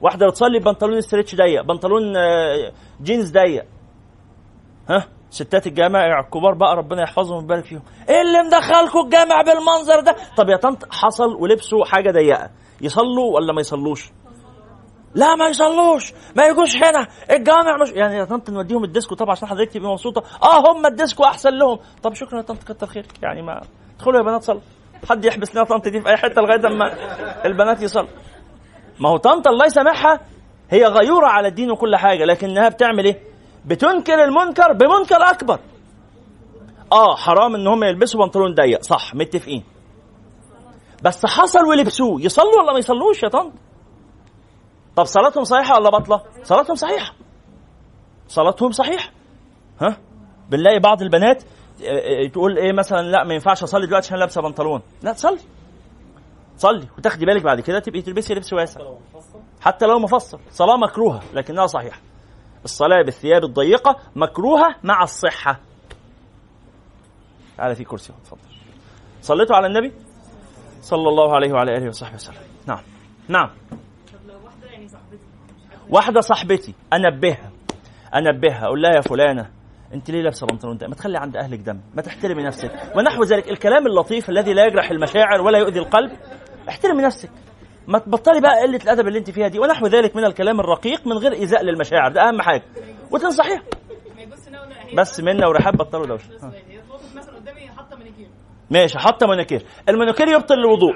واحدة 0.01 0.27
بتصلي 0.27 0.59
ببنطلون 0.59 1.01
ستريتش 1.01 1.35
ضيق 1.35 1.61
بنطلون 1.61 2.17
آه، 2.17 2.71
جينز 3.01 3.31
ضيق. 3.31 3.65
ها؟ 4.89 5.07
ستات 5.29 5.67
الجامع 5.67 6.19
الكبار 6.19 6.53
بقى 6.53 6.75
ربنا 6.75 7.03
يحفظهم 7.03 7.37
ويبارك 7.37 7.65
فيهم. 7.65 7.81
إيه 8.09 8.21
اللي 8.21 8.43
مدخلكم 8.43 8.99
الجامع 8.99 9.41
بالمنظر 9.41 9.99
ده؟ 9.99 10.15
طب 10.37 10.49
يا 10.49 10.57
طنط 10.57 10.93
حصل 10.93 11.35
ولبسوا 11.35 11.85
حاجة 11.85 12.11
ضيقة. 12.11 12.49
يصلوا 12.81 13.35
ولا 13.35 13.53
ما 13.53 13.61
يصلوش؟ 13.61 14.11
لا 15.15 15.35
ما 15.35 15.47
يصلوش 15.47 16.13
ما 16.35 16.45
يجوش 16.45 16.75
هنا. 16.75 17.07
الجامع 17.31 17.77
مش 17.81 17.89
يعني 17.89 18.15
يا 18.15 18.25
طنط 18.25 18.49
نوديهم 18.49 18.83
الديسكو 18.83 19.15
طبعا 19.15 19.31
عشان 19.31 19.47
حضرتك 19.47 19.71
تبقي 19.71 19.89
مبسوطة. 19.91 20.23
آه 20.43 20.71
هم 20.71 20.85
الديسكو 20.85 21.23
أحسن 21.23 21.49
لهم. 21.49 21.79
طب 22.03 22.13
شكرا 22.13 22.37
يا 22.37 22.43
طنط 22.43 22.63
كتر 22.63 22.87
خيرك. 22.87 23.23
يعني 23.23 23.41
ما 23.41 23.61
ادخلوا 23.95 24.17
يا 24.17 24.23
بنات 24.23 24.43
صلوا. 24.43 24.61
حد 25.09 25.25
يحبس 25.25 25.55
لنا 25.55 25.63
طنط 25.63 25.87
دي 25.87 26.01
في 26.01 26.09
أي 26.09 26.17
حتة 26.17 26.41
لغاية 26.41 26.67
أما 26.67 26.93
البنات 27.45 27.81
يصلوا. 27.81 28.07
ما 28.99 29.09
هو 29.09 29.17
طنط 29.17 29.47
الله 29.47 29.65
يسامحها 29.65 30.19
هي 30.69 30.85
غيورة 30.85 31.27
على 31.27 31.47
الدين 31.47 31.71
وكل 31.71 31.95
حاجة 31.95 32.25
لكنها 32.25 32.69
بتعمل 32.69 33.05
إيه؟ 33.05 33.19
بتنكر 33.65 34.23
المنكر 34.23 34.73
بمنكر 34.73 35.15
أكبر. 35.15 35.59
آه 36.91 37.15
حرام 37.15 37.55
إن 37.55 37.67
هم 37.67 37.83
يلبسوا 37.83 38.23
بنطلون 38.23 38.53
ضيق 38.53 38.81
صح 38.81 39.15
متفقين. 39.15 39.63
بس 41.03 41.25
حصل 41.25 41.65
ولبسوه 41.65 42.21
يصلوا 42.21 42.61
ولا 42.61 42.73
ما 42.73 42.79
يصلوش 42.79 43.23
يا 43.23 43.29
طنط؟ 43.29 43.53
طب 44.95 45.03
صلاتهم 45.03 45.43
صحيحة 45.43 45.75
ولا 45.79 45.89
باطلة؟ 45.89 46.21
صلاتهم 46.43 46.75
صحيحة. 46.75 47.13
صلاتهم 48.27 48.71
صحيحة. 48.71 49.11
ها؟ 49.81 49.97
بنلاقي 50.49 50.79
بعض 50.79 51.01
البنات 51.01 51.43
تقول 52.33 52.57
إيه 52.57 52.73
مثلا 52.73 53.01
لا 53.01 53.23
ما 53.23 53.33
ينفعش 53.33 53.63
أصلي 53.63 53.87
دلوقتي 53.87 54.07
عشان 54.07 54.19
لابسة 54.19 54.41
بنطلون. 54.41 54.81
لا 55.03 55.13
تصلي. 55.13 55.39
صلي 56.57 56.87
وتاخدي 56.97 57.25
بالك 57.25 57.43
بعد 57.43 57.61
كده 57.61 57.79
تبقي 57.79 58.01
تلبسي 58.01 58.33
لبس 58.33 58.53
واسع. 58.53 58.81
حتى 59.61 59.85
لو 59.85 59.99
مفصل. 59.99 60.39
صلاة 60.51 60.77
مكروهة 60.77 61.21
لكنها 61.33 61.67
صحيحة. 61.67 62.01
الصلاة 62.65 63.01
بالثياب 63.01 63.43
الضيقة 63.43 63.95
مكروهة 64.15 64.75
مع 64.83 65.03
الصحة. 65.03 65.59
تعالى 67.57 67.75
في 67.75 67.83
كرسي 67.83 68.13
اتفضل. 68.21 68.41
صليتوا 69.21 69.55
على 69.55 69.67
النبي؟ 69.67 69.93
صلى 70.81 71.09
الله 71.09 71.35
عليه 71.35 71.53
وعلى 71.53 71.77
آله 71.77 71.87
وصحبه 71.87 72.15
وسلم. 72.15 72.35
نعم. 72.67 72.81
نعم. 73.27 73.49
واحدة 75.89 76.21
صاحبتي. 76.21 76.73
أنبهها. 76.93 77.51
أنبهها. 78.15 78.65
أقول 78.65 78.81
لها 78.81 78.95
يا 78.95 79.01
فلانة 79.01 79.56
انت 79.93 80.11
ليه 80.11 80.21
لابسه 80.21 80.47
بنطلون؟ 80.47 80.77
ما 80.81 80.95
تخلي 80.95 81.17
عند 81.17 81.37
أهلك 81.37 81.59
دم 81.59 81.79
ما 81.95 82.01
تحترمي 82.01 82.43
نفسك. 82.43 82.71
ونحو 82.95 83.23
ذلك 83.23 83.49
الكلام 83.49 83.87
اللطيف 83.87 84.29
الذي 84.29 84.53
لا 84.53 84.65
يجرح 84.65 84.91
المشاعر 84.91 85.41
ولا 85.41 85.59
يؤذي 85.59 85.79
القلب 85.79 86.11
احترمي 86.69 87.03
نفسك. 87.03 87.29
ما 87.87 87.99
تبطلي 87.99 88.41
بقى 88.41 88.61
قلة 88.61 88.79
الأدب 88.83 89.07
اللي 89.07 89.19
انت 89.19 89.29
فيها 89.29 89.47
دي. 89.47 89.59
ونحو 89.59 89.87
ذلك 89.87 90.15
من 90.15 90.25
الكلام 90.25 90.59
الرقيق 90.59 91.07
من 91.07 91.17
غير 91.17 91.33
ايذاء 91.33 91.63
للمشاعر. 91.63 92.11
ده 92.11 92.21
أهم 92.21 92.41
حاجة. 92.41 92.63
وتنصحيها 93.11 93.63
بس 94.97 95.19
منا 95.19 95.47
ورحاب 95.47 95.77
بطلوا 95.77 96.05
دوشة. 96.05 96.29
ماشي 98.71 98.99
حاطة 98.99 99.27
مناكير 99.27 99.63
المناكير 99.89 100.27
يبطل 100.27 100.55
الوضوء. 100.55 100.95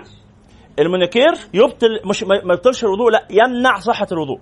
المناكير 0.79 1.31
يبطل 1.53 1.99
مش 2.05 2.23
ما 2.23 2.35
يبطلش 2.53 2.83
الوضوء 2.83 3.11
لا 3.11 3.27
يمنع 3.29 3.79
صحة 3.79 4.07
الوضوء. 4.11 4.39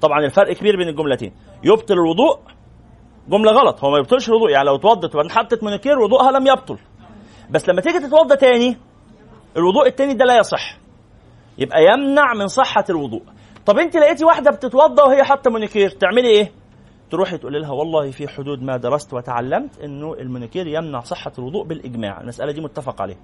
طبعا 0.00 0.24
الفرق 0.24 0.52
كبير 0.52 0.76
بين 0.76 0.88
الجملتين. 0.88 1.32
يبطل 1.64 1.94
الوضوء 1.94 2.40
جملة 3.28 3.52
غلط. 3.52 3.84
هو 3.84 3.90
ما 3.90 3.98
يبطلش 3.98 4.28
الوضوء. 4.28 4.50
يعني 4.50 4.66
لو 4.66 4.76
اتوضت 4.76 5.14
وبعدين 5.14 5.30
حطت 5.32 5.62
مناكير 5.64 5.98
وضوءها 5.98 6.30
لم 6.30 6.46
يبطل. 6.46 6.78
بس 7.50 7.68
لما 7.68 7.80
تيجي 7.80 7.98
تتوضا 7.98 8.34
تاني 8.34 8.78
الوضوء 9.56 9.86
التاني 9.86 10.14
ده 10.14 10.24
لا 10.24 10.38
يصح. 10.38 10.78
يبقى 11.58 11.84
يمنع 11.84 12.34
من 12.34 12.48
صحة 12.48 12.84
الوضوء. 12.90 13.22
طب 13.66 13.78
انت 13.78 13.96
لقيتي 13.96 14.24
واحدة 14.24 14.50
بتتوضا 14.50 15.04
وهي 15.04 15.24
حاطة 15.24 15.50
مونيكير 15.50 15.90
تعملي 15.90 16.28
إيه؟ 16.28 16.52
تروحي 17.10 17.38
تقولي 17.38 17.58
لها 17.58 17.70
والله 17.72 18.10
في 18.10 18.28
حدود 18.28 18.62
ما 18.62 18.76
درست 18.76 19.14
وتعلمت 19.14 19.80
انه 19.80 20.14
المونيكير 20.14 20.66
يمنع 20.66 21.00
صحة 21.00 21.32
الوضوء 21.38 21.64
بالإجماع. 21.64 22.20
المسألة 22.20 22.52
دي 22.52 22.60
متفق 22.60 23.02
عليها. 23.02 23.18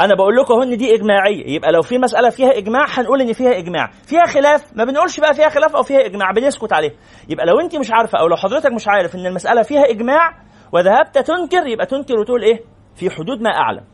أنا 0.00 0.14
بقول 0.14 0.36
لكم 0.36 0.54
أهو 0.54 0.62
إن 0.62 0.76
دي 0.76 0.94
إجماعية. 0.94 1.54
يبقى 1.54 1.72
لو 1.72 1.82
في 1.82 1.98
مسألة 1.98 2.30
فيها 2.30 2.58
إجماع 2.58 2.84
هنقول 2.88 3.20
إن 3.20 3.32
فيها 3.32 3.58
إجماع. 3.58 3.90
فيها 4.06 4.26
خلاف؟ 4.26 4.76
ما 4.76 4.84
بنقولش 4.84 5.20
بقى 5.20 5.34
فيها 5.34 5.48
خلاف 5.48 5.76
أو 5.76 5.82
فيها 5.82 6.06
إجماع 6.06 6.30
بنسكت 6.30 6.72
عليه. 6.72 6.90
يبقى 7.28 7.46
لو 7.46 7.60
أنت 7.60 7.76
مش 7.76 7.90
عارفة 7.92 8.18
أو 8.18 8.26
لو 8.26 8.36
حضرتك 8.36 8.72
مش 8.72 8.88
عارف 8.88 9.14
إن 9.14 9.26
المسألة 9.26 9.62
فيها 9.62 9.90
إجماع 9.90 10.30
وذهبت 10.72 11.18
تنكر 11.18 11.66
يبقى 11.66 11.86
تنكر 11.86 12.18
وتقول 12.20 12.42
إيه؟ 12.42 12.60
في 12.96 13.10
حدود 13.10 13.40
ما 13.42 13.50
أعلم. 13.50 13.84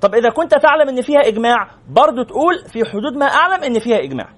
طب 0.00 0.14
إذا 0.14 0.30
كنت 0.30 0.54
تعلم 0.54 0.88
إن 0.88 1.02
فيها 1.02 1.20
إجماع 1.28 1.70
برضه 1.88 2.24
تقول 2.24 2.58
في 2.72 2.84
حدود 2.84 3.16
ما 3.16 3.26
أعلم 3.26 3.64
إن 3.64 3.78
فيها 3.78 3.98
إجماع. 3.98 4.28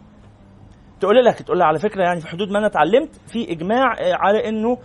تقول 1.01 1.25
لك 1.25 1.43
تقول 1.43 1.59
لها 1.59 1.67
على 1.67 1.79
فكرة 1.79 2.03
يعني 2.03 2.21
في 2.21 2.29
حدود 2.29 2.51
ما 2.51 2.59
أنا 2.59 2.67
اتعلمت 2.67 3.11
في 3.33 3.53
إجماع 3.53 3.85
على 4.01 4.49
إنه 4.49 4.79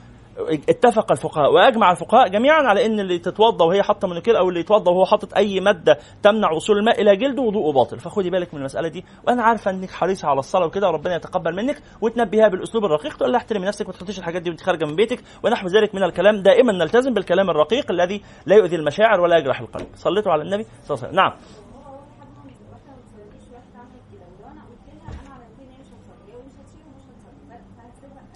اتفق 0.70 1.12
الفقهاء 1.12 1.54
واجمع 1.54 1.92
الفقهاء 1.92 2.28
جميعا 2.28 2.62
على 2.62 2.86
إن 2.86 3.00
اللي 3.00 3.20
تتوضأ 3.20 3.66
وهي 3.66 3.84
حاطة 3.84 4.08
منكير 4.08 4.38
أو 4.38 4.50
اللي 4.50 4.60
يتوضأ 4.60 4.92
وهو 4.92 5.06
حاطط 5.06 5.34
أي 5.38 5.60
مادة 5.60 5.98
تمنع 6.24 6.52
وصول 6.52 6.78
الماء 6.78 7.02
إلى 7.02 7.16
جلده 7.16 7.42
وضوءه 7.42 7.74
باطل. 7.74 8.00
فخدي 8.00 8.30
بالك 8.30 8.54
من 8.54 8.60
المسألة 8.60 8.88
دي. 8.88 9.06
وأنا 9.28 9.44
عارفه 9.44 9.72
إنك 9.72 9.92
حريصة 9.92 10.28
على 10.28 10.40
الصلاة 10.40 10.66
وكده 10.66 10.88
وربنا 10.88 11.16
يتقبل 11.16 11.56
منك 11.56 11.82
وتنبهها 12.02 12.48
بالأسلوب 12.48 12.86
الرقيق. 12.86 13.18
تقول 13.18 13.32
لها 13.32 13.38
احترمي 13.38 13.66
نفسك 13.66 13.88
ما 13.88 13.94
تحطيش 13.94 14.20
الحاجات 14.20 14.42
دي 14.42 14.50
وأنت 14.50 14.62
خارجة 14.62 14.86
من 14.86 14.96
بيتك. 14.96 15.20
ونحو 15.44 15.68
ذلك 15.68 15.96
من 15.96 16.04
الكلام 16.04 16.42
دائما 16.42 16.74
نلتزم 16.74 17.14
بالكلام 17.14 17.50
الرقيق 17.50 17.92
الذي 17.92 18.22
لا 18.46 18.56
يؤذي 18.56 18.76
المشاعر 18.76 19.22
ولا 19.22 19.38
يجرح 19.38 19.60
القلب. 19.60 19.88
صليتوا 19.96 20.32
على 20.32 20.42
النبي 20.44 20.64
صلى 20.64 20.96
الله 20.96 21.08
عليه 21.08 21.08
وسلم. 21.08 21.16
نعم. 21.16 21.34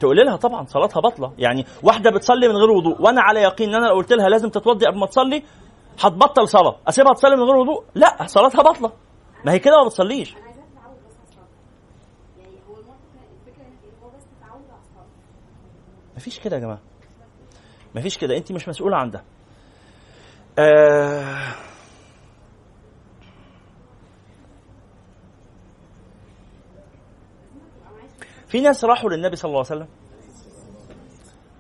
تقول 0.02 0.18
لها 0.18 0.36
طبعا 0.36 0.66
صلاتها 0.66 1.02
باطلة. 1.02 1.34
يعني 1.38 1.66
واحدة 1.84 2.12
بتصلي 2.12 2.48
من 2.48 2.56
غير 2.56 2.72
وضوء 2.72 3.02
وأنا 3.02 3.22
على 3.22 3.42
يقين 3.42 3.70
إن 3.70 3.76
أنا 3.76 3.86
لو 3.88 3.96
قلت 3.96 4.14
لها 4.14 4.30
لازم 4.30 4.50
تتوضي 4.50 4.86
قبل 4.86 5.00
ما 5.00 5.06
تصلي 5.06 5.44
هتبطل 6.00 6.48
صلاة. 6.48 6.76
أسيبها 6.88 7.14
تصلي 7.14 7.36
من 7.36 7.44
غير 7.44 7.56
وضوء؟ 7.56 7.84
لا 7.96 8.26
صلاتها 8.26 8.64
باطلة. 8.64 8.92
ما 9.46 9.52
هي 9.52 9.60
كده 9.60 9.78
ما 9.78 9.88
بتصليش. 9.88 10.36
مفيش 16.16 16.40
كده 16.40 16.56
يا 16.56 16.62
جماعة. 16.62 16.80
مفيش 17.96 18.18
كده. 18.18 18.38
انت 18.38 18.52
مش 18.52 18.68
مسؤولة 18.68 18.98
عن 18.98 19.12
ده. 19.12 19.24
آه 20.60 21.71
في 28.52 28.62
ناس 28.62 28.86
راحوا 28.86 29.10
للنبي 29.10 29.36
صلى 29.36 29.50
الله 29.50 29.66
عليه 29.70 29.76
وسلم 29.76 29.88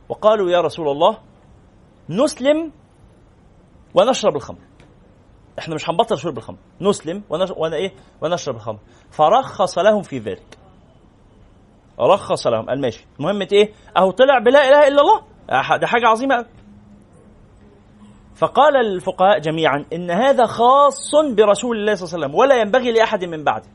وقالوا 0.09 0.51
يا 0.51 0.61
رسول 0.61 0.89
الله 0.89 1.17
نسلم 2.09 2.71
ونشرب 3.93 4.35
الخمر. 4.35 4.59
إحنا 5.59 5.75
مش 5.75 5.89
هنبطل 5.89 6.17
شرب 6.17 6.37
الخمر. 6.37 6.57
نسلم 6.81 7.23
ونش... 7.29 7.51
وأنا 7.51 7.75
إيه؟ 7.75 7.93
ونشرب 8.21 8.55
الخمر. 8.55 8.79
فرخص 9.11 9.77
لهم 9.77 10.01
في 10.01 10.17
ذلك. 10.17 10.57
رخص 11.99 12.47
لهم. 12.47 12.65
قال 12.65 12.81
ماشي. 12.81 13.07
مهمة 13.19 13.47
إيه؟ 13.51 13.73
أهو 13.97 14.11
طلع 14.11 14.39
بلا 14.39 14.69
إله 14.69 14.87
إلا 14.87 15.01
الله. 15.01 15.21
ده 15.77 15.87
حاجة 15.87 16.07
عظيمة 16.07 16.45
فقال 18.35 18.75
الفقهاء 18.75 19.39
جميعا 19.39 19.85
إن 19.93 20.11
هذا 20.11 20.45
خاص 20.45 21.15
برسول 21.15 21.77
الله 21.77 21.95
صلى 21.95 22.05
الله 22.05 22.15
عليه 22.15 22.25
وسلم 22.25 22.35
ولا 22.35 22.61
ينبغي 22.61 22.91
لأحد 22.91 23.25
من 23.25 23.43
بعده. 23.43 23.67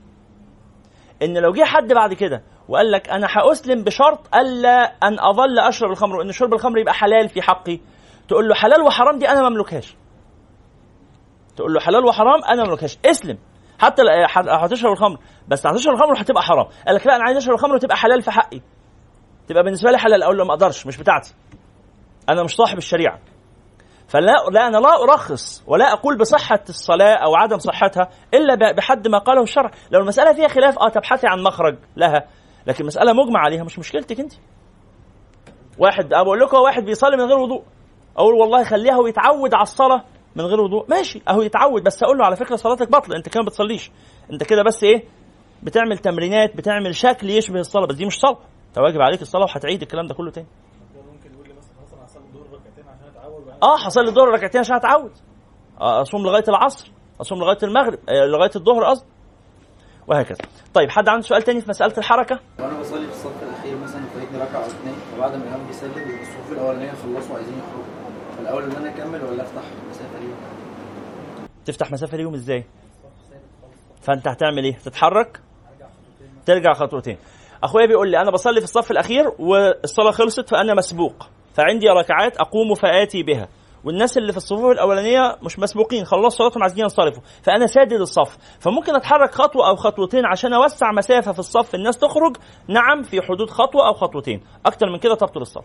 إن 1.22 1.38
لو 1.38 1.52
جه 1.52 1.64
حد 1.64 1.92
بعد 1.92 2.14
كده 2.14 2.42
وقال 2.68 2.90
لك 2.90 3.09
أنا 3.09 3.26
هأسلم 3.31 3.85
بشرط 3.85 4.35
ألا 4.37 4.92
أن 5.02 5.20
أظل 5.20 5.59
أشرب 5.59 5.90
الخمر 5.90 6.16
وإن 6.16 6.33
شرب 6.33 6.55
الخمر 6.55 6.79
يبقى 6.79 6.94
حلال 6.94 7.29
في 7.29 7.42
حقي. 7.42 7.81
تقول 8.29 8.48
له 8.48 8.55
حلال 8.55 8.83
وحرام 8.83 9.18
دي 9.18 9.29
أنا 9.29 9.40
ما 9.40 9.48
أملكهاش. 9.48 9.96
تقول 11.57 11.74
له 11.74 11.81
حلال 11.81 12.05
وحرام 12.05 12.44
أنا 12.44 12.62
ما 12.62 12.68
أملكهاش. 12.68 12.98
اسلم. 13.05 13.38
حتى 13.79 14.02
هتشرب 14.50 14.92
الخمر 14.92 15.18
بس 15.48 15.66
هتشرب 15.66 15.94
الخمر 15.94 16.12
وهتبقى 16.12 16.42
حرام. 16.42 16.66
قال 16.87 16.94
لك 16.96 17.07
لا 17.07 17.16
أنا 17.16 17.24
عايز 17.24 17.37
أشرب 17.37 17.55
الخمر 17.55 17.74
وتبقى 17.74 17.96
حلال 17.96 18.22
في 18.22 18.31
حقي. 18.31 18.61
تبقى 19.48 19.62
بالنسبة 19.62 19.90
لي 19.90 19.98
حلال. 19.98 20.22
أقول 20.22 20.38
له 20.38 20.44
ما 20.44 20.55
أقدرش 20.55 20.87
مش 20.87 20.96
بتاعتي. 20.96 21.35
أنا 22.29 22.42
مش 22.42 22.57
صاحب 22.57 22.79
الشريعة. 22.79 23.18
فلا 24.09 24.33
لا 24.52 24.66
أنا 24.66 24.79
لا 24.79 25.02
أرخص 25.02 25.64
ولا 25.66 25.92
أقول 25.92 26.18
بصحة 26.18 26.61
الصلاة 26.68 27.14
أو 27.14 27.35
عدم 27.35 27.59
صحتها 27.59 28.09
إلا 28.35 28.72
بحد 28.72 29.09
ما 29.09 29.18
قاله 29.18 29.42
الشرع. 29.42 29.70
لو 29.90 30.00
المسألة 30.00 30.33
فيها 30.33 30.48
خلاف 30.48 30.79
آه 30.79 30.88
تبحثي 30.88 31.26
عن 31.26 31.42
مخرج 31.42 31.79
لها. 31.96 32.24
لكن 32.66 32.87
مسألة 32.87 33.12
مجمع 33.12 33.40
عليها 33.40 33.64
مش 33.64 33.79
مشكلتك 33.79 34.20
انت. 34.20 34.33
واحد 35.79 36.09
بقول 36.09 36.40
لكم 36.40 36.57
واحد 36.57 36.85
بيصلي 36.85 37.16
من 37.16 37.24
غير 37.24 37.38
وضوء. 37.38 37.62
أقول 38.16 38.35
والله 38.35 38.64
خليها 38.64 38.96
ويتعود 38.98 39.55
على 39.55 39.62
الصلاة 39.62 40.05
من 40.37 40.44
غير 40.44 40.61
وضوء. 40.61 40.87
ماشي 40.90 41.22
أهو 41.29 41.42
يتعود 41.42 41.83
بس 41.83 42.02
أقول 42.02 42.18
له 42.18 42.24
على 42.24 42.37
فكرة 42.37 42.57
صلاتك 42.57 42.90
باطلة 42.90 43.16
أنت 43.16 43.29
كده 43.29 43.40
ما 43.40 43.46
بتصليش. 43.46 43.90
أنت 44.33 44.42
كده 44.42 44.62
بس 44.62 44.85
إيه؟ 44.85 45.05
بتعمل 45.62 45.98
تمرينات 45.98 46.57
بتعمل 46.57 46.94
شكل 46.94 47.31
يشبه 47.31 47.61
الصلاة 47.61 47.87
بس 47.87 47.94
دي 47.94 48.07
مش 48.07 48.18
صلاة. 48.18 48.38
انت 48.68 48.79
واجب 48.79 49.00
عليك 49.00 49.22
الصلاة 49.22 49.42
وهتعيد 49.44 49.83
الكلام 49.83 50.07
ده 50.07 50.14
كله 50.14 50.31
تاني. 50.31 50.46
آه 53.62 53.76
حصل 53.76 54.00
لي 54.02 54.09
الظهر 54.09 54.29
ركعتين 54.29 54.61
عشان 54.61 54.76
أتعود. 54.76 55.12
آه، 55.81 56.02
أصوم 56.02 56.22
لغاية 56.22 56.44
العصر 56.48 56.90
أصوم 57.20 57.38
لغاية 57.38 57.59
المغرب 57.62 57.98
آه، 58.09 58.26
لغاية 58.26 58.50
الظهر 58.57 58.85
قصدي. 58.85 59.07
وهكذا. 60.09 60.38
طيب 60.75 60.90
حد 60.90 61.09
عنده 61.09 61.23
سؤال 61.23 61.42
تاني 61.42 61.61
في 61.61 61.71
مسألة 61.71 61.99
الحركة؟ 61.99 62.40
وأنا 62.59 62.81
بصلي 62.81 63.07
في 63.07 63.12
الصف 63.12 63.42
الأخير 63.42 63.79
مثلا 63.79 64.03
فايتني 64.14 64.38
ركعة 64.38 64.61
أو 64.61 64.66
اثنين 64.66 64.95
فبعد 64.95 65.31
ما 65.31 65.42
الإمام 65.42 65.66
بيسلم 65.66 66.21
الصفوف 66.23 66.53
الأولانية 66.53 66.90
خلصوا 66.90 67.37
عايزين 67.37 67.55
يخرجوا. 67.59 67.85
فالاول 68.37 68.62
إن 68.62 68.73
أنا 68.77 68.88
أكمل 68.95 69.25
ولا 69.25 69.42
أفتح 69.42 69.62
مسافة 69.90 70.19
ليهم 70.19 70.37
تفتح 71.64 71.92
مسافة 71.92 72.16
ليهم 72.16 72.35
إزاي؟ 72.35 72.64
فأنت 74.03 74.29
هتعمل 74.29 74.64
إيه؟ 74.64 74.75
تتحرك 74.77 75.40
ترجع 76.47 76.73
خطوتين. 76.73 77.16
أخويا 77.62 77.87
بيقول 77.87 78.11
لي 78.11 78.21
أنا 78.21 78.31
بصلي 78.31 78.61
في 78.61 78.64
الصف 78.64 78.90
الأخير 78.90 79.33
والصلاة 79.38 80.11
خلصت 80.11 80.49
فأنا 80.49 80.75
مسبوق 80.75 81.27
فعندي 81.55 81.88
ركعات 81.88 82.37
أقوم 82.37 82.75
فآتي 82.75 83.23
بها. 83.23 83.49
والناس 83.87 84.18
اللي 84.18 84.33
في 84.33 84.38
الصفوف 84.38 84.70
الأولانية 84.70 85.37
مش 85.42 85.59
مسبوقين 85.59 86.05
خلصوا 86.05 86.29
صلاتهم 86.29 86.62
عايزين 86.62 86.81
ينصرفوا. 86.81 87.22
فأنا 87.42 87.66
سادد 87.66 88.01
الصف. 88.01 88.37
فممكن 88.61 88.94
أتحرك 88.94 89.35
خطوة 89.35 89.68
أو 89.68 89.77
خطوتين 89.77 90.27
عشان 90.27 90.53
أوسع 90.53 90.92
مسافة 90.92 91.33
في 91.33 91.38
الصف 91.38 91.75
الناس 91.75 91.99
تخرج. 91.99 92.37
نعم 92.68 93.03
في 93.03 93.22
حدود 93.22 93.51
خطوة 93.51 93.87
أو 93.87 93.92
خطوتين. 93.92 94.42
أكتر 94.66 94.87
من 94.90 94.99
كده 94.99 95.14
تبطل 95.14 95.40
الصف. 95.40 95.64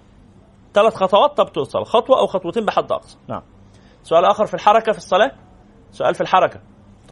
ثلاث 0.74 0.96
خطوات 0.96 1.38
تبطل 1.38 1.62
الصلاة. 1.62 1.84
خطوة 1.84 2.20
أو 2.20 2.28
خطوتين 2.28 2.66
بحد 2.66 2.92
اقصى 2.92 3.18
نعم. 3.28 3.42
سؤال 4.04 4.26
آخر 4.26 4.46
في 4.46 4.54
الحركة 4.54 4.92
في 4.92 4.98
الصلاة؟ 4.98 5.32
سؤال 5.92 6.16
في 6.16 6.22
الحركة. 6.22 6.62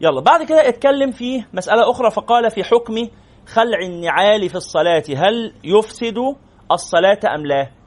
يلا. 0.00 0.20
بعد 0.20 0.42
كده 0.42 0.68
اتكلم 0.68 1.10
في 1.10 1.44
مسألة 1.52 1.90
أخرى 1.90 2.10
فقال 2.10 2.50
في 2.50 2.64
حكم 2.64 3.08
خلع 3.46 3.78
النعال 3.82 4.48
في 4.48 4.54
الصلاة 4.54 5.04
هل 5.16 5.54
يفسد 5.64 6.18
الصلاة 6.72 7.20
أم 7.34 7.46
لا؟ 7.46 7.79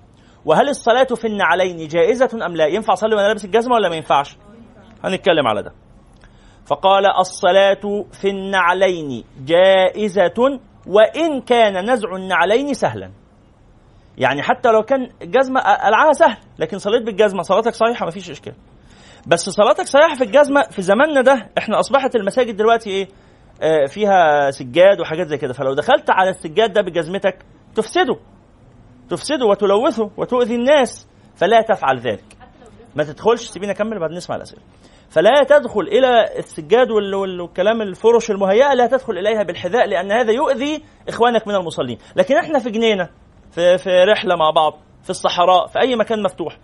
وهل 0.45 0.69
الصلاة 0.69 1.03
في 1.03 1.27
النعلين 1.27 1.87
جائزة 1.87 2.45
أم 2.45 2.55
لا؟ 2.55 2.65
ينفع 2.65 2.93
أصلي 2.93 3.15
وأنا 3.15 3.27
لابس 3.27 3.45
الجزمة 3.45 3.75
ولا 3.75 3.89
ما 3.89 3.95
ينفعش؟ 3.95 4.37
هنتكلم 5.03 5.47
على 5.47 5.63
ده. 5.63 5.71
فقال 6.65 7.05
الصلاة 7.05 8.05
في 8.11 8.29
النعلين 8.29 9.23
جائزة 9.45 10.59
وإن 10.87 11.41
كان 11.41 11.91
نزع 11.91 12.15
النعلين 12.15 12.73
سهلا. 12.73 13.11
يعني 14.17 14.41
حتى 14.41 14.69
لو 14.71 14.83
كان 14.83 15.09
الجزمة 15.21 15.59
قلعها 15.61 16.13
سهل، 16.13 16.37
لكن 16.59 16.77
صليت 16.77 17.03
بالجزمة 17.03 17.41
صلاتك 17.41 17.73
صحيحة 17.73 18.05
ما 18.05 18.11
فيش 18.11 18.29
إشكال. 18.29 18.53
بس 19.27 19.49
صلاتك 19.49 19.85
صحيحة 19.85 20.15
في 20.15 20.23
الجزمة 20.23 20.61
في 20.61 20.81
زماننا 20.81 21.21
ده 21.21 21.49
إحنا 21.57 21.79
أصبحت 21.79 22.15
المساجد 22.15 22.55
دلوقتي 22.57 22.89
إيه؟ 22.89 23.07
آه 23.61 23.85
فيها 23.85 24.51
سجاد 24.51 24.99
وحاجات 24.99 25.27
زي 25.27 25.37
كده، 25.37 25.53
فلو 25.53 25.73
دخلت 25.73 26.09
على 26.09 26.29
السجاد 26.29 26.73
ده 26.73 26.81
بجزمتك 26.81 27.37
تفسده 27.75 28.17
تفسده 29.15 29.45
وتلوثه 29.45 30.09
وتؤذي 30.17 30.55
الناس 30.55 31.07
فلا 31.35 31.61
تفعل 31.61 31.99
ذلك. 31.99 32.37
ما 32.95 33.03
تدخلش 33.03 33.47
سيبيني 33.49 33.71
أكمل 33.71 33.99
بعد 33.99 34.11
نسمع 34.11 34.35
الأسئلة. 34.35 34.61
فلا 35.09 35.43
تدخل 35.49 35.81
إلى 35.81 36.39
السجاد 36.39 36.91
وال- 36.91 37.15
وال- 37.15 37.41
والكلام 37.41 37.81
الفرش 37.81 38.31
المهيئه 38.31 38.73
لا 38.73 38.87
تدخل 38.87 39.17
إليها 39.17 39.43
بالحذاء 39.43 39.85
لأن 39.87 40.11
هذا 40.11 40.31
يؤذي 40.31 40.83
إخوانك 41.09 41.47
من 41.47 41.55
المصلين. 41.55 41.97
لكن 42.15 42.37
إحنا 42.37 42.59
في 42.59 42.69
جنينة 42.69 43.09
في 43.51 43.77
في 43.77 43.89
رحلة 44.03 44.35
مع 44.35 44.49
بعض 44.49 44.73
في 45.03 45.09
الصحراء 45.09 45.67
في 45.67 45.79
أي 45.79 45.95
مكان 45.95 46.23
مفتوح 46.23 46.57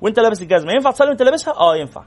وأنت 0.00 0.18
لابس 0.20 0.42
الجزمة 0.42 0.72
ينفع 0.72 0.90
تصلي 0.90 1.08
وأنت 1.08 1.22
لابسها؟ 1.22 1.54
آه 1.54 1.76
ينفع. 1.76 2.04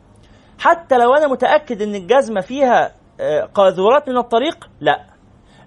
حتى 0.59 0.97
لو 0.97 1.13
أنا 1.13 1.27
متأكد 1.27 1.81
إن 1.81 1.95
الجزمة 1.95 2.41
فيها 2.41 2.95
آه، 3.21 3.41
قاذورات 3.53 4.09
من 4.09 4.17
الطريق 4.17 4.69
لا. 4.81 5.05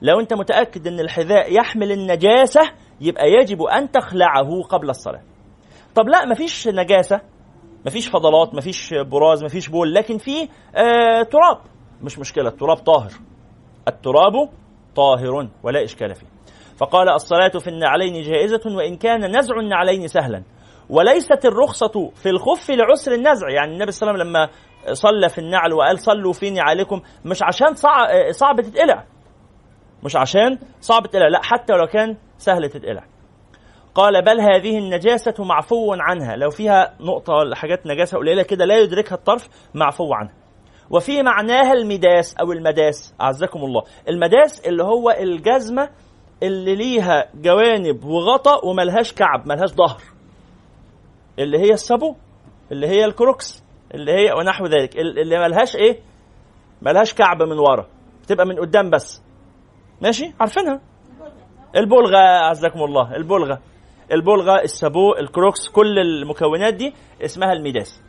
لو 0.03 0.21
أنت 0.21 0.35
متأكد 0.35 0.87
إن 0.87 1.01
الحذاء 1.01 1.53
يحمل 1.57 1.93
النجاسة 1.93 2.61
يبقى 3.03 3.31
يجب 3.31 3.63
أن 3.63 3.91
تخلعه 3.91 4.63
قبل 4.63 4.91
الصلاة. 4.91 5.23
طب 5.95 6.09
لا 6.09 6.25
مفيش 6.25 6.69
نجاسة 6.69 7.21
مفيش 7.87 8.09
فضلات 8.09 8.55
مفيش 8.55 8.95
براز 8.95 9.45
مفيش 9.45 9.69
بول 9.69 9.95
لكن 9.95 10.19
في 10.19 10.49
آه 10.77 11.23
تراب. 11.23 11.59
مش 12.03 12.19
مشكلة 12.19 12.49
التراب 12.49 12.77
طاهر. 12.77 13.11
التراب 13.89 14.33
طاهر 14.97 15.49
ولا 15.63 15.85
إشكال 15.85 16.15
فيه. 16.15 16.27
فقال 16.77 17.09
الصلاة 17.09 17.49
في 17.49 17.69
النعلين 17.69 18.23
جائزة 18.23 18.61
وإن 18.77 18.97
كان 18.97 19.37
نزع 19.39 19.57
النعلين 19.57 20.09
سهلا. 20.09 20.43
وليست 20.91 21.45
الرخصة 21.45 22.11
في 22.15 22.29
الخف 22.31 22.71
لعسر 22.71 23.13
النزع. 23.13 23.49
يعني 23.51 23.73
النبي 23.75 23.93
صلى 23.93 24.11
الله 24.11 24.21
عليه 24.21 24.31
وسلم 24.31 24.37
لما 24.37 24.49
صلى 24.95 25.29
في 25.29 25.39
النعل 25.39 25.73
وقال 25.73 25.99
صلوا 25.99 26.33
في 26.33 26.51
نعالكم 26.51 27.01
مش 27.25 27.43
عشان 27.43 27.75
صعب, 27.75 28.07
صعب 28.31 28.61
تتقلع 28.61 29.05
مش 30.05 30.17
عشان 30.17 30.59
صعب 30.81 31.07
تتقلع 31.07 31.29
لا 31.29 31.41
حتى 31.43 31.73
لو 31.73 31.87
كان 31.87 32.17
سهل 32.43 32.69
تتقلع. 32.69 33.05
قال 33.95 34.25
بل 34.25 34.41
هذه 34.41 34.79
النجاسة 34.79 35.35
معفو 35.39 35.95
عنها. 35.99 36.37
لو 36.37 36.51
فيها 36.51 36.95
نقطة 37.01 37.33
ولا 37.33 37.57
حاجات 37.57 37.87
نجاسة 37.87 38.19
قليلة 38.19 38.43
كده 38.43 38.65
لا 38.65 38.79
يدركها 38.79 39.15
الطرف 39.15 39.49
معفو 39.75 40.15
عنها. 40.15 40.35
وفي 40.91 41.23
معناها 41.23 41.73
المداس 41.73 42.37
أو 42.37 42.53
المداس. 42.53 43.15
أعزكم 43.21 43.59
الله. 43.65 43.83
المداس 44.09 44.67
اللي 44.67 44.85
هو 44.85 45.11
الجزمة 45.11 45.91
اللي 46.43 46.75
ليها 46.75 47.29
جوانب 47.35 48.05
وغطا 48.05 48.65
وملهاش 48.65 49.13
كعب 49.13 49.47
ملهاش 49.49 49.71
ظهر. 49.71 50.03
اللي 51.39 51.59
هي 51.59 51.71
السابو 51.71 52.17
اللي 52.73 52.87
هي 52.89 53.05
الكروكس 53.05 53.65
اللي 53.95 54.13
هي 54.13 54.33
ونحو 54.33 54.67
ذلك. 54.67 54.97
اللي 54.97 55.39
ملهاش 55.39 55.77
إيه؟ 55.77 56.01
ملهاش 56.83 57.15
كعب 57.15 57.43
من 57.43 57.59
ورا. 57.59 57.87
بتبقى 58.23 58.47
من 58.47 58.59
قدام 58.59 58.91
بس. 58.91 59.23
ماشي؟ 60.01 60.33
عارفينها. 60.41 60.81
البلغة 61.77 62.19
أعزكم 62.19 62.83
الله 62.83 63.17
البلغة. 63.17 63.59
البلغة 64.13 64.63
السابو 64.63 65.15
الكروكس 65.15 65.69
كل 65.69 65.99
المكونات 65.99 66.75
دي 66.75 66.95
اسمها 67.25 67.53
المداس 67.53 68.03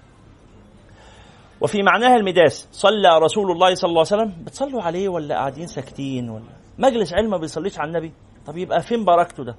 وفي 1.61 1.83
معناها 1.83 2.15
المداس 2.15 2.67
صلى 2.71 3.19
رسول 3.19 3.51
الله 3.51 3.75
صلى 3.75 3.89
الله 3.89 4.05
عليه 4.11 4.23
وسلم. 4.23 4.43
بتصلوا 4.43 4.81
عليه 4.81 5.09
ولا 5.09 5.35
قاعدين 5.35 5.67
ساكتين 5.67 6.29
ولا؟ 6.29 6.43
مجلس 6.77 7.13
علم 7.13 7.29
ما 7.29 7.37
بيصليش 7.37 7.79
على 7.79 7.87
النبي. 7.87 8.11
طب 8.45 8.57
يبقى 8.57 8.81
فين 8.81 9.05
بركته 9.05 9.43
ده؟ 9.43 9.55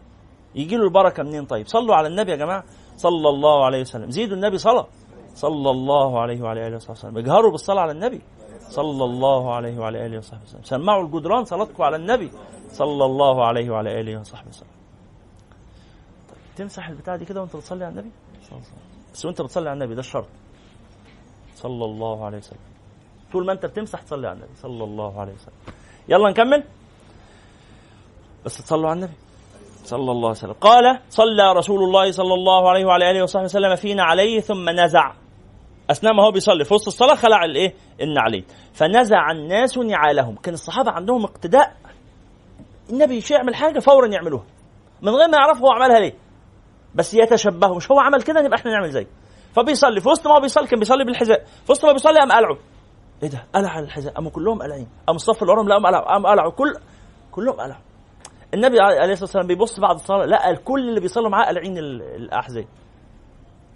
يجي 0.54 0.76
له 0.76 0.84
البركة 0.84 1.22
منين 1.22 1.44
طيب؟ 1.44 1.66
صلوا 1.66 1.94
على 1.94 2.08
النبي 2.08 2.30
يا 2.30 2.36
جماعة. 2.36 2.64
صلى 2.96 3.28
الله 3.28 3.64
عليه 3.64 3.80
وسلم. 3.80 4.10
زيدوا 4.10 4.36
النبي 4.36 4.58
صلاة. 4.58 4.86
صلى 5.34 5.70
الله 5.70 6.20
عليه 6.20 6.42
وعلى 6.42 6.66
آله 6.66 6.76
وصحبه 6.76 6.92
وسلم. 6.92 7.18
اجهروا 7.18 7.50
بالصلاة 7.50 7.80
على 7.80 7.92
النبي. 7.92 8.20
صلى 8.68 9.04
الله 9.04 9.54
عليه 9.54 9.78
وعلى 9.78 10.06
آله 10.06 10.18
وصحبه 10.18 10.42
وسلم. 10.42 10.62
سمعوا 10.62 11.04
الجدران 11.04 11.44
صلاتكم 11.44 11.82
على 11.82 11.96
النبي 11.96 12.30
صلى 12.68 13.04
الله 13.04 13.46
عليه 13.46 13.70
وعلى 13.70 14.00
آله 14.00 14.20
وصحبه 14.20 14.48
وسلم. 14.48 14.68
طيب 16.28 16.38
تمسح 16.56 16.88
البتاع 16.88 17.16
دي 17.16 17.24
كده 17.24 17.40
وانت 17.40 17.56
بتصلي 17.56 17.84
على 17.84 17.92
النبي. 17.92 18.10
بس 19.14 19.24
وانت 19.24 19.42
بتصلي 19.42 19.68
على 19.68 19.76
النبي 19.76 19.94
ده 19.94 20.00
الشرط. 20.00 20.26
صلى 21.54 21.84
الله 21.84 22.24
عليه 22.24 22.38
وسلم. 22.38 22.58
طول 23.32 23.46
ما 23.46 23.52
انت 23.52 23.66
بتمسح 23.66 24.02
تصلي 24.02 24.28
على 24.28 24.36
النبي. 24.36 24.54
صلى 24.62 24.84
الله 24.84 25.20
عليه 25.20 25.32
وسلم. 25.32 25.74
يلا 26.08 26.30
نكمل. 26.30 26.64
بس 28.44 28.58
تصلوا 28.58 28.90
على 28.90 28.96
النبي. 28.96 29.14
صلى 29.84 30.10
الله 30.10 30.28
عليه 30.28 30.38
وسلم. 30.38 30.52
قال 30.52 31.00
صلى 31.08 31.52
رسول 31.52 31.82
الله 31.82 32.10
صلى 32.10 32.34
الله 32.34 32.70
عليه 32.70 32.84
وعلى 32.84 33.10
آله 33.10 33.22
وصحبه 33.22 33.44
وسلم 33.44 33.76
فينا 33.76 34.02
عليه 34.02 34.40
ثم 34.40 34.70
نزع. 34.70 35.12
أثناء 35.90 36.12
ما 36.14 36.22
هو 36.22 36.30
بيصلي 36.30 36.64
في 36.64 36.74
وسط 36.74 36.86
الصلاة 36.86 37.14
خلع 37.14 37.44
الإيه؟ 37.44 37.74
النعلين 38.00 38.44
فنزع 38.72 39.30
الناس 39.30 39.78
نعالهم. 39.78 40.36
كان 40.36 40.54
الصحابة 40.54 40.90
عندهم 40.90 41.24
اقتداء. 41.24 41.76
النبي 42.90 43.24
يعمل 43.30 43.54
حاجة؟ 43.54 43.78
فورا 43.78 44.06
يعملوها. 44.06 44.44
من 45.02 45.08
غير 45.12 45.28
ما 45.28 45.38
يعرف 45.38 45.58
هو 45.58 45.70
عملها 45.70 45.98
ليه. 46.00 46.14
بس 46.94 47.14
يتشبهوا 47.14 47.76
مش 47.76 47.90
هو 47.90 48.00
عمل 48.00 48.22
كده؟ 48.22 48.40
نبقى 48.42 48.58
إحنا 48.58 48.70
نعمل 48.72 48.90
زيه. 48.90 49.06
فبيصلي. 49.56 50.00
في 50.00 50.08
وسط 50.08 50.26
ما 50.26 50.34
هو 50.36 50.40
بيصلي 50.40 50.66
كان 50.66 50.78
بيصلي 50.78 51.04
بالحذاء. 51.04 51.44
في 51.44 51.72
وسط 51.72 51.84
ما 51.84 51.92
بيصلي 51.92 52.18
قام 52.18 52.32
قلعه. 52.32 52.58
إيه 53.22 53.28
ده؟ 53.28 53.44
قلع 53.54 53.78
الحذاء. 53.78 54.12
قاموا 54.14 54.30
كلهم 54.30 54.62
قلعين. 54.62 54.88
قام 55.06 55.16
الصف 55.16 55.42
اللي 55.42 55.52
وراهم 55.52 55.68
لا 55.68 55.74
قام 55.74 55.86
قلعوا 55.86 56.04
قام 56.12 56.26
قلعوا 56.26 56.50
كل 56.50 56.74
كلهم 57.32 57.54
قلعوا. 57.54 57.82
النبي 58.54 58.80
عليه 58.80 59.12
الصلاة 59.12 59.20
والسلام 59.24 59.46
بيبص 59.46 59.80
بعد 59.80 59.94
الصلاة 59.94 60.24
لقى 60.26 60.50
الكل 60.50 60.88
اللي 60.88 61.00
بيصلوا 61.00 61.28
معاه 61.30 61.46
قلعين 61.48 61.78
ال- 61.78 62.02
الأحذية. 62.02 62.68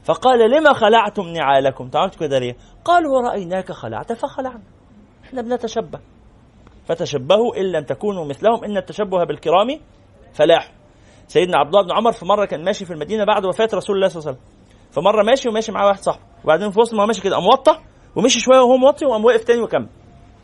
فقال 0.04 0.50
لما 0.50 0.72
خلعتم 0.72 1.28
نعالكم؟ 1.28 1.88
تعالوا 1.88 2.10
كده 2.20 2.38
ليه؟ 2.38 2.56
قالوا 2.84 3.30
رايناك 3.30 3.72
خلعت 3.72 4.12
فخلعنا. 4.12 4.62
إحنا 5.24 5.42
بنتشبه. 5.42 6.00
فتشبهوا 6.86 7.56
إن 7.56 7.72
لم 7.72 7.84
تكونوا 7.84 8.24
مثلهم. 8.24 8.64
إن 8.64 8.76
التشبه 8.76 9.24
بالكرام 9.24 9.80
فلاح. 10.32 10.72
سيدنا 11.26 11.58
عبد 11.58 11.68
الله 11.68 11.82
بن 11.82 11.92
عمر 11.92 12.12
في 12.12 12.24
مرة 12.24 12.44
كان 12.44 12.64
ماشي 12.64 12.84
في 12.84 12.92
المدينة 12.92 13.24
بعد 13.24 13.44
وفاة 13.44 13.68
رسول 13.74 13.96
الله 13.96 14.08
صلى 14.08 14.20
الله 14.20 14.28
عليه 14.28 14.38
وسلم. 14.38 14.58
فمرة 14.90 15.22
ماشي 15.22 15.48
وماشي 15.48 15.72
معاه 15.72 15.86
واحد 15.86 15.98
صاحبه. 15.98 16.22
وبعدين 16.44 16.70
في 16.70 16.80
وسط 16.80 16.94
ما 16.94 17.06
ماشي 17.06 17.22
كده 17.22 17.36
قام 17.36 17.46
وطى 17.46 17.78
ومشي 18.16 18.40
شوية 18.40 18.60
وهو 18.60 18.76
موطي 18.76 19.06
وقام 19.06 19.24
وقف 19.24 19.44
تاني 19.44 19.62
وكمل. 19.62 19.88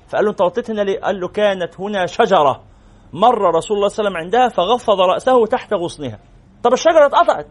فقال 0.09 0.25
له 0.25 0.31
أنت 0.31 0.41
وطيت 0.41 0.71
هنا 0.71 0.83
ليه؟ 0.83 1.01
قال 1.01 1.21
له 1.21 1.29
كانت 1.29 1.81
هنا 1.81 2.07
شجرة. 2.07 2.63
مر 3.13 3.55
رسول 3.57 3.77
الله 3.77 3.89
صلى 3.89 4.07
الله 4.07 4.19
عليه 4.19 4.29
وسلم 4.29 4.39
عندها 4.39 4.49
فغفض 4.49 5.01
رأسه 5.01 5.47
تحت 5.47 5.75
غصنها. 5.75 6.19
طب 6.63 6.73
الشجرة 6.73 7.07
اتقطعت. 7.07 7.47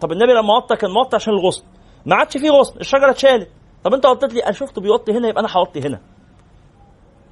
طب 0.00 0.12
النبي 0.12 0.32
لما 0.32 0.54
وطى 0.56 0.76
كان 0.76 0.90
موطي 0.90 1.16
عشان 1.16 1.32
الغصن. 1.32 1.64
ما 2.06 2.16
عادش 2.16 2.36
فيه 2.36 2.50
غصن 2.50 2.80
الشجرة 2.80 3.10
اتشالت. 3.10 3.48
طب 3.84 3.94
انت 3.94 4.06
وطيت 4.06 4.34
لي 4.34 4.40
أنا 4.44 4.52
شفته 4.52 4.80
بيوطي 4.80 5.12
هنا 5.12 5.28
يبقى 5.28 5.40
أنا 5.40 5.48
هوطي 5.56 5.80
هنا. 5.80 6.00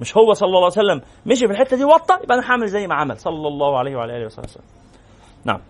مش 0.00 0.16
هو 0.16 0.33
صلى 0.33 0.46
الله 0.46 0.59
عليه 0.59 0.66
وسلم 0.66 1.00
مشي 1.26 1.46
في 1.46 1.52
الحتة 1.52 1.76
دي 1.76 1.85
وطى 1.85 2.14
يبقى 2.24 2.38
أنا 2.38 2.50
هعمل 2.50 2.66
زي 2.66 2.87
ما 2.87 2.94
عمل 2.94 3.18
صلى 3.18 3.48
الله 3.48 3.79
عليه 3.79 3.96
وعلى 3.96 4.16
آله 4.16 4.26
وسلم. 4.26 4.64
نعم. 5.44 5.61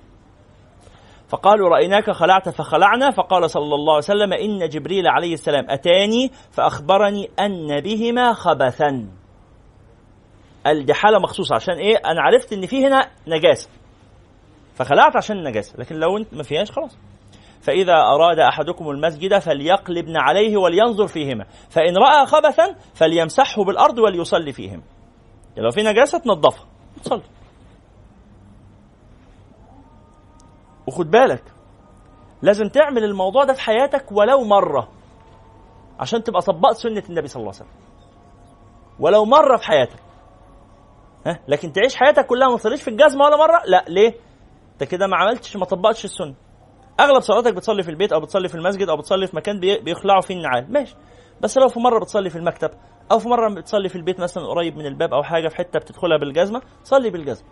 فقالوا 1.29 1.69
رأيناك 1.69 2.11
خلعت 2.11 2.49
فخلعنا. 2.49 3.11
فقال 3.11 3.51
صلى 3.51 3.75
الله 3.75 3.95
عليه 3.95 4.05
وسلم 4.05 4.33
إن 4.33 4.69
جبريل 4.69 5.09
عليه 5.09 5.35
السلام 5.35 5.67
أتاني 5.71 6.31
فأخبرني 6.53 7.31
أن 7.41 7.81
بهما 7.81 8.33
خبثا. 8.33 9.07
قال 10.67 10.87
دي 10.87 10.95
حالة 10.95 11.19
مخصوصة 11.19 11.55
عشان 11.55 11.75
إيه؟ 11.75 11.97
أنا 11.97 12.23
عرفت 12.23 12.53
إن 12.53 12.67
في 12.67 12.87
هنا 12.87 13.11
نجاسة. 13.29 13.69
فخلعت 14.77 15.17
عشان 15.17 15.39
النجاسة 15.39 15.75
لكن 15.79 15.97
لو 15.97 16.17
أنت 16.17 16.35
ما 16.35 16.43
فيهاش 16.43 16.71
خلاص. 16.71 16.97
فإذا 17.61 17.93
أراد 17.93 18.39
أحدكم 18.39 18.91
المسجد 18.91 19.39
فليقلبن 19.39 20.17
عليه 20.17 20.57
ولينظر 20.57 21.07
فيهما. 21.07 21.45
فإن 21.71 21.97
رأى 21.97 22.27
خبثا 22.27 22.75
فليمسحه 22.95 23.65
بالأرض 23.65 23.99
وليصلي 23.99 24.53
فيهما. 24.53 24.83
لو 25.57 25.71
في 25.71 25.83
نجاسة 25.83 26.19
تنظفها 26.19 26.67
تصلي. 27.05 27.23
وخد 30.87 31.11
بالك 31.11 31.43
لازم 32.43 32.69
تعمل 32.69 33.05
الموضوع 33.05 33.45
ده 33.45 33.53
في 33.53 33.61
حياتك 33.61 34.13
ولو 34.13 34.45
مرة 34.45 34.89
عشان 36.01 36.23
تبقى 36.23 36.43
طبقت 36.43 36.77
سنة 36.77 37.03
النبي 37.09 37.29
صلى 37.29 37.41
الله 37.41 37.53
عليه 37.55 37.63
وسلم. 37.65 37.81
ولو 39.01 39.25
مرة 39.25 39.57
في 39.57 39.67
حياتك. 39.67 39.99
ها؟ 41.27 41.39
لكن 41.49 41.73
تعيش 41.73 41.97
حياتك 41.97 42.27
كلها 42.27 42.49
ما 42.49 42.57
تصليش 42.57 42.83
في 42.83 42.91
الجزمة 42.91 43.25
ولا 43.25 43.37
مرة؟ 43.37 43.63
لا 43.67 43.85
ليه؟ 43.89 44.15
انت 44.77 44.91
كده 44.91 45.07
ما 45.07 45.17
عملتش 45.17 45.57
ما 45.57 45.65
طبقتش 45.65 46.05
السنة. 46.05 46.35
أغلب 47.01 47.21
صلاتك 47.21 47.55
بتصلي 47.55 47.83
في 47.83 47.91
البيت 47.91 48.13
أو 48.13 48.21
بتصلي 48.21 48.49
في 48.49 48.55
المسجد 48.55 48.89
أو 48.89 48.97
بتصلي 48.97 49.27
في 49.27 49.37
مكان 49.37 49.61
بيخلعوا 49.61 50.21
فيه 50.21 50.35
النعال. 50.35 50.73
ماشي. 50.73 50.95
بس 51.41 51.59
لو 51.59 51.69
في 51.69 51.81
مرة 51.81 51.99
بتصلي 51.99 52.31
في 52.31 52.37
المكتب 52.37 52.71
أو 53.13 53.19
في 53.19 53.29
مرة 53.29 53.55
بتصلي 53.55 53.89
في 53.89 53.97
البيت 53.97 54.21
مثلا 54.21 54.47
قريب 54.47 54.77
من 54.77 54.87
الباب 54.87 55.15
أو 55.15 55.23
حاجة 55.23 55.49
في 55.49 55.57
حتة 55.57 55.79
بتدخلها 55.79 56.19
بالجزمة 56.19 56.63
صلي 56.85 57.11
بالجزمة. 57.11 57.49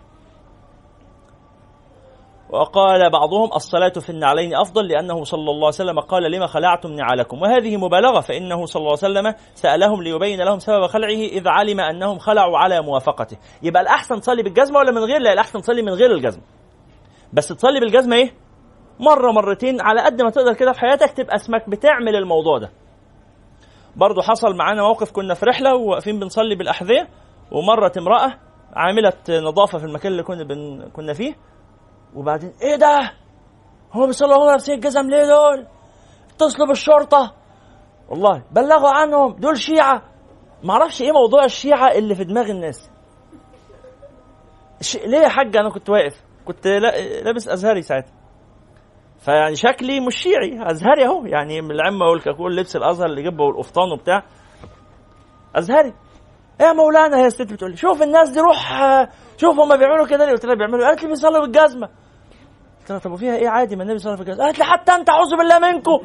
وقال 2.51 3.11
بعضهم 3.11 3.51
الصلاة 3.57 3.93
في 4.01 4.11
النعلين 4.11 4.55
أفضل 4.57 4.89
لأنه 4.89 5.25
صلى 5.25 5.41
الله 5.41 5.55
عليه 5.55 5.67
وسلم 5.67 6.01
قال 6.01 6.31
لما 6.31 6.47
خلعتم 6.47 6.93
نعالكم 6.93 7.43
وهذه 7.43 7.77
مبالغة 7.77 8.21
فإنه 8.21 8.67
صلى 8.67 8.81
الله 8.81 8.99
عليه 9.03 9.13
وسلم 9.13 9.35
سألهم 9.55 10.03
ليبين 10.03 10.41
لهم 10.41 10.59
سبب 10.59 10.87
خلعه 10.87 11.09
إذ 11.09 11.49
علم 11.49 11.81
أنهم 11.81 12.19
خلعوا 12.19 12.59
على 12.59 12.83
موافقته. 12.83 13.37
يبقى 13.63 13.83
الأحسن 13.83 14.21
تصلي 14.21 14.43
بالجزمة 14.43 14.79
ولا 14.79 14.91
من 14.91 15.05
غير؟ 15.05 15.21
لا 15.21 15.33
الأحسن 15.33 15.61
تصلي 15.61 15.83
من 15.83 15.93
غير 15.93 16.13
الجزمة. 16.13 16.43
بس 17.35 17.49
تصلي 17.49 17.81
بالجزمة 17.81 18.17
إيه؟ 18.17 18.35
مرة 19.01 19.33
مرتين 19.33 19.81
على 19.81 20.01
قد 20.01 20.23
ما 20.23 20.31
تقدر 20.31 20.55
كده 20.55 20.73
في 20.73 20.81
حياتك 20.81 21.11
تبقى 21.13 21.37
اسمك 21.37 21.69
بتعمل 21.71 22.17
الموضوع 22.17 22.59
ده. 22.59 22.71
برضو 23.97 24.23
حصل 24.23 24.57
معانا 24.57 24.83
موقف 24.83 25.13
كنا 25.13 25.35
في 25.35 25.47
رحلة 25.47 25.75
وواقفين 25.75 26.21
بنصلي 26.21 26.55
بالأحذية 26.55 27.09
ومرت 27.53 27.97
امرأة 27.99 28.35
عاملة 28.77 29.13
نظافة 29.29 29.79
في 29.79 29.85
المكان 29.85 30.13
اللي 30.13 30.23
كنا 30.23 30.45
بن... 30.45 30.89
كنا 30.93 31.13
فيه. 31.13 31.35
وبعدين 32.15 32.53
إيه 32.63 32.77
ده؟ 32.77 33.13
هو 33.93 34.07
بيصلوا 34.07 34.37
هم 34.37 34.47
لابسين 34.47 34.75
الجزم 34.75 35.11
ليه 35.11 35.27
دول؟ 35.27 35.67
اتصلوا 36.35 36.69
بالشرطة 36.69 37.35
والله 38.09 38.43
بلغوا 38.51 38.91
عنهم 38.91 39.33
دول 39.33 39.59
شيعة. 39.59 40.03
معرفش 40.63 41.03
إيه 41.03 41.13
موضوع 41.13 41.45
الشيعة 41.45 41.93
اللي 41.93 42.15
في 42.15 42.25
دماغ 42.25 42.51
الناس. 42.51 42.91
ش... 44.81 44.97
ليه 44.97 45.19
يا 45.19 45.29
حاج 45.29 45.57
أنا 45.57 45.71
كنت 45.71 45.91
واقف؟ 45.91 46.24
كنت 46.45 46.67
لابس 47.25 47.49
أزهري 47.49 47.83
ساعتها. 47.83 48.13
فيعني 49.19 49.57
شكلي 49.57 50.01
مش 50.01 50.17
شيعي 50.17 50.71
أزهري 50.71 51.05
أهو. 51.05 51.27
يعني 51.27 51.61
من 51.61 51.71
العمه 51.71 52.07
والكاكول 52.07 52.57
لبس 52.57 52.77
الأزهر 52.77 53.07
اللي 53.07 53.23
جبه 53.23 53.45
والقفطان 53.45 53.93
وبتاع. 53.93 54.23
أزهري. 55.57 55.95
يا 56.61 56.73
مولانا 56.73 57.17
هي 57.17 57.27
الست 57.27 57.53
بتقول 57.53 57.71
لي 57.71 57.77
شوف 57.77 58.03
الناس 58.03 58.31
دي 58.31 58.41
روح 58.41 58.83
شوف 59.37 59.61
هم 59.61 59.77
بيعملوا 59.77 60.07
كده 60.07 60.25
ليه؟ 60.25 60.33
قلت 60.33 60.45
لها 60.45 60.55
بيعملوا. 60.55 60.87
قالت 60.87 61.03
لي 61.03 61.09
بيصلوا 61.09 61.41
بالجزمة. 61.41 61.89
قلت 62.81 62.91
لها 62.91 62.99
طب 62.99 63.13
وفيها 63.13 63.37
إيه 63.37 63.49
عادي 63.49 63.77
ما 63.77 63.83
النبي 63.83 63.99
صلى 63.99 64.13
الله 64.13 64.25
عليه 64.25 64.33
وسلم 64.33 64.45
قالت 64.45 64.59
لي 64.59 64.65
حتى 64.65 64.93
أنت 64.93 65.09
أعوذ 65.11 65.37
بالله 65.37 65.59
منكم. 65.59 66.01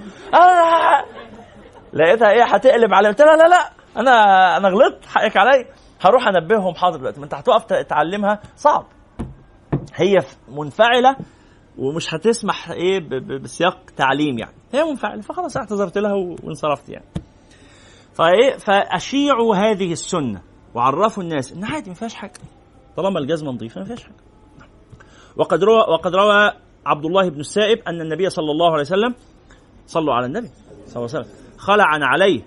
لقيتها 1.94 2.30
إيه 2.30 2.44
هتقلب 2.44 2.94
علي 2.94 3.08
قلت 3.08 3.22
لها 3.22 3.36
لا 3.36 3.48
لا 3.48 3.70
أنا 3.98 4.58
أنا 4.58 4.70
غلطت 4.70 5.06
حقك 5.06 5.38
عليا. 5.38 5.66
هروح 6.02 6.28
أنبههم. 6.28 6.76
حاضر 6.76 6.98
دلوقتي. 6.98 7.20
ما 7.20 7.26
أنت 7.26 7.34
هتقف 7.34 7.66
تعلمها 7.66 8.40
صعب. 8.56 8.86
هي 9.96 10.18
منفعلة 10.50 11.16
ومش 11.78 12.14
هتسمح 12.14 12.72
إيه 12.72 13.00
بسياق 13.20 13.78
تعليم 13.98 14.40
يعني. 14.40 14.56
هي 14.74 14.84
منفعلة 14.84 15.22
فخلاص 15.22 15.58
اعتذرت 15.58 15.98
لها 15.98 16.14
وانصرفت 16.14 16.90
يعني. 16.90 17.06
فإيه 18.14 18.58
فأشيعوا 18.58 19.56
هذه 19.56 19.92
السنة 19.92 20.42
وعرفوا 20.76 21.24
الناس 21.24 21.54
إن 21.54 21.64
عادي 21.64 21.90
ما 21.90 21.96
فيهاش 21.96 22.14
حاجة. 22.14 22.34
طالما 22.98 23.20
الجزمة 23.20 23.52
نظيفة 23.52 23.80
ما 23.80 23.86
فيهاش 23.86 24.04
حاجة. 24.04 24.16
وقد 25.38 25.64
روى 25.64 25.78
وقد 25.78 26.16
روى 26.16 26.52
عبد 26.86 27.06
الله 27.06 27.30
بن 27.30 27.40
السائب 27.40 27.80
أن 27.88 28.02
النبي 28.02 28.30
صلى 28.30 28.52
الله 28.52 28.72
عليه 28.72 28.82
وسلم 28.82 29.16
صلوا 29.88 30.14
على 30.14 30.26
النبي 30.26 30.48
صلى 30.88 31.06
الله 31.06 31.16
عليه 31.16 31.28
وسلم 31.28 31.58
خلع 31.58 31.86
عليه. 31.86 32.42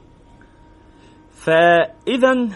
فاذا 1.30 2.48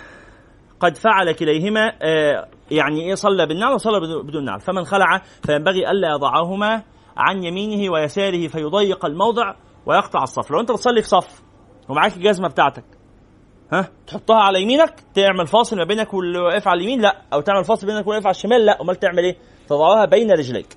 قد 0.81 0.97
فعل 0.97 1.33
كليهما 1.33 1.93
آه 2.03 2.49
يعني 2.71 3.01
إيه 3.01 3.15
صلى 3.15 3.47
بالنعل 3.47 3.73
وصلى 3.73 4.23
بدون 4.23 4.45
نعل 4.45 4.61
فمن 4.61 4.85
خلع 4.85 5.23
فينبغي 5.43 5.91
ألا 5.91 6.09
يضعهما 6.15 6.83
عن 7.17 7.45
يمينه 7.45 7.93
ويساره 7.93 8.49
فيضيق 8.49 9.05
الموضع 9.07 9.55
ويقطع 9.87 10.23
الصف. 10.23 10.51
لو 10.51 10.61
أنت 10.61 10.71
بتصلي 10.73 11.03
في 11.03 11.09
صف 11.09 11.43
ومعاك 11.89 12.17
الجزمة 12.17 12.49
بتاعتك 12.49 12.85
ها 13.73 13.89
تحطها 14.07 14.37
على 14.37 14.63
يمينك 14.63 14.95
تعمل 15.15 15.47
فاصل 15.47 15.77
ما 15.77 15.85
بينك 15.85 16.15
واللي 16.15 16.39
واقف 16.39 16.69
على 16.69 16.79
اليمين 16.79 17.01
لا. 17.01 17.23
أو 17.33 17.41
تعمل 17.41 17.65
فاصل 17.65 17.87
بينك 17.87 18.07
واللي 18.07 18.15
واقف 18.17 18.27
على 18.27 18.35
الشمال 18.35 18.67
لا. 18.67 18.81
أمال 18.83 18.97
تعمل 18.97 19.19
إيه؟ 19.19 19.37
تضعها 19.69 20.05
بين 20.05 20.31
رجليك. 20.31 20.77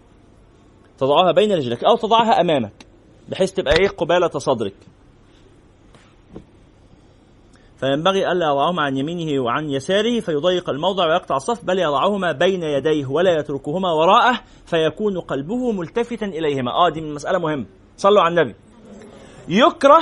تضعها 0.98 1.32
بين 1.32 1.52
رجليك 1.52 1.84
أو 1.84 1.96
تضعها 1.96 2.42
أمامك 2.42 2.86
بحيث 3.30 3.52
تبقى 3.52 3.74
إيه؟ 3.80 3.88
قبالة 3.88 4.30
صدرك. 4.30 4.74
فينبغي 7.80 8.32
ألا 8.32 8.46
يضعهما 8.46 8.82
عن 8.82 8.98
يمينه 8.98 9.44
وعن 9.44 9.70
يساره 9.70 10.20
فيضيق 10.20 10.70
الموضع 10.70 11.06
ويقطع 11.08 11.36
الصف 11.36 11.66
بل 11.66 11.80
يضعهما 11.80 12.32
بين 12.32 12.64
يديه 12.64 13.06
ولا 13.06 13.40
يتركهما 13.40 13.92
وراءه 13.92 14.42
فيكون 14.66 15.20
قلبه 15.20 15.72
ملتفتا 15.72 16.26
إليهما 16.26 16.72
آه 16.72 16.90
دي 16.90 17.02
من 17.02 17.14
مسألة 17.14 17.40
مهمة 17.40 17.66
صلوا 17.98 18.22
على 18.22 18.42
النبي 18.42 18.56
يكره 19.48 20.00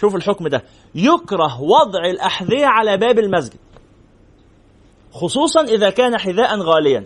شوفوا 0.00 0.18
الحكم 0.18 0.48
ده 0.48 0.62
يكره 0.94 1.62
وضع 1.62 2.04
الأحذية 2.10 2.66
على 2.66 2.96
باب 2.96 3.18
المسجد 3.18 3.58
خصوصا 5.12 5.60
إذا 5.64 5.90
كان 5.90 6.18
حذاء 6.18 6.58
غاليا 6.58 7.04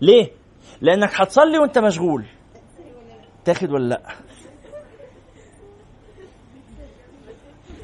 ليه؟ 0.00 0.30
لأنك 0.80 1.10
هتصلي 1.20 1.58
وأنت 1.58 1.78
مشغول 1.78 2.24
تاخد 3.44 3.70
ولا 3.70 3.88
لأ؟ 3.88 4.02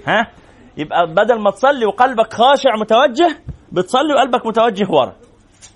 ها؟ 0.06 0.30
يبقى 0.78 1.06
بدل 1.06 1.40
ما 1.40 1.50
تصلي 1.50 1.86
وقلبك 1.86 2.32
خاشع 2.32 2.76
متوجه 2.80 3.42
بتصلي 3.72 4.14
وقلبك 4.14 4.46
متوجه 4.46 4.90
ورا. 4.90 5.16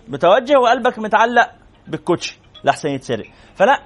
متوجه 0.09 0.59
وقلبك 0.59 0.99
متعلق 0.99 1.51
بالكوتشي 1.89 2.41
لحسن 2.65 2.89
يتسرق. 2.89 3.27
فلا 3.55 3.83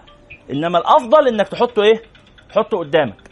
إنما 0.50 0.79
الأفضل 0.79 1.29
إنك 1.29 1.48
تحطه 1.48 1.83
إيه؟ 1.83 2.02
تحطه 2.48 2.79
قدامك. 2.79 3.31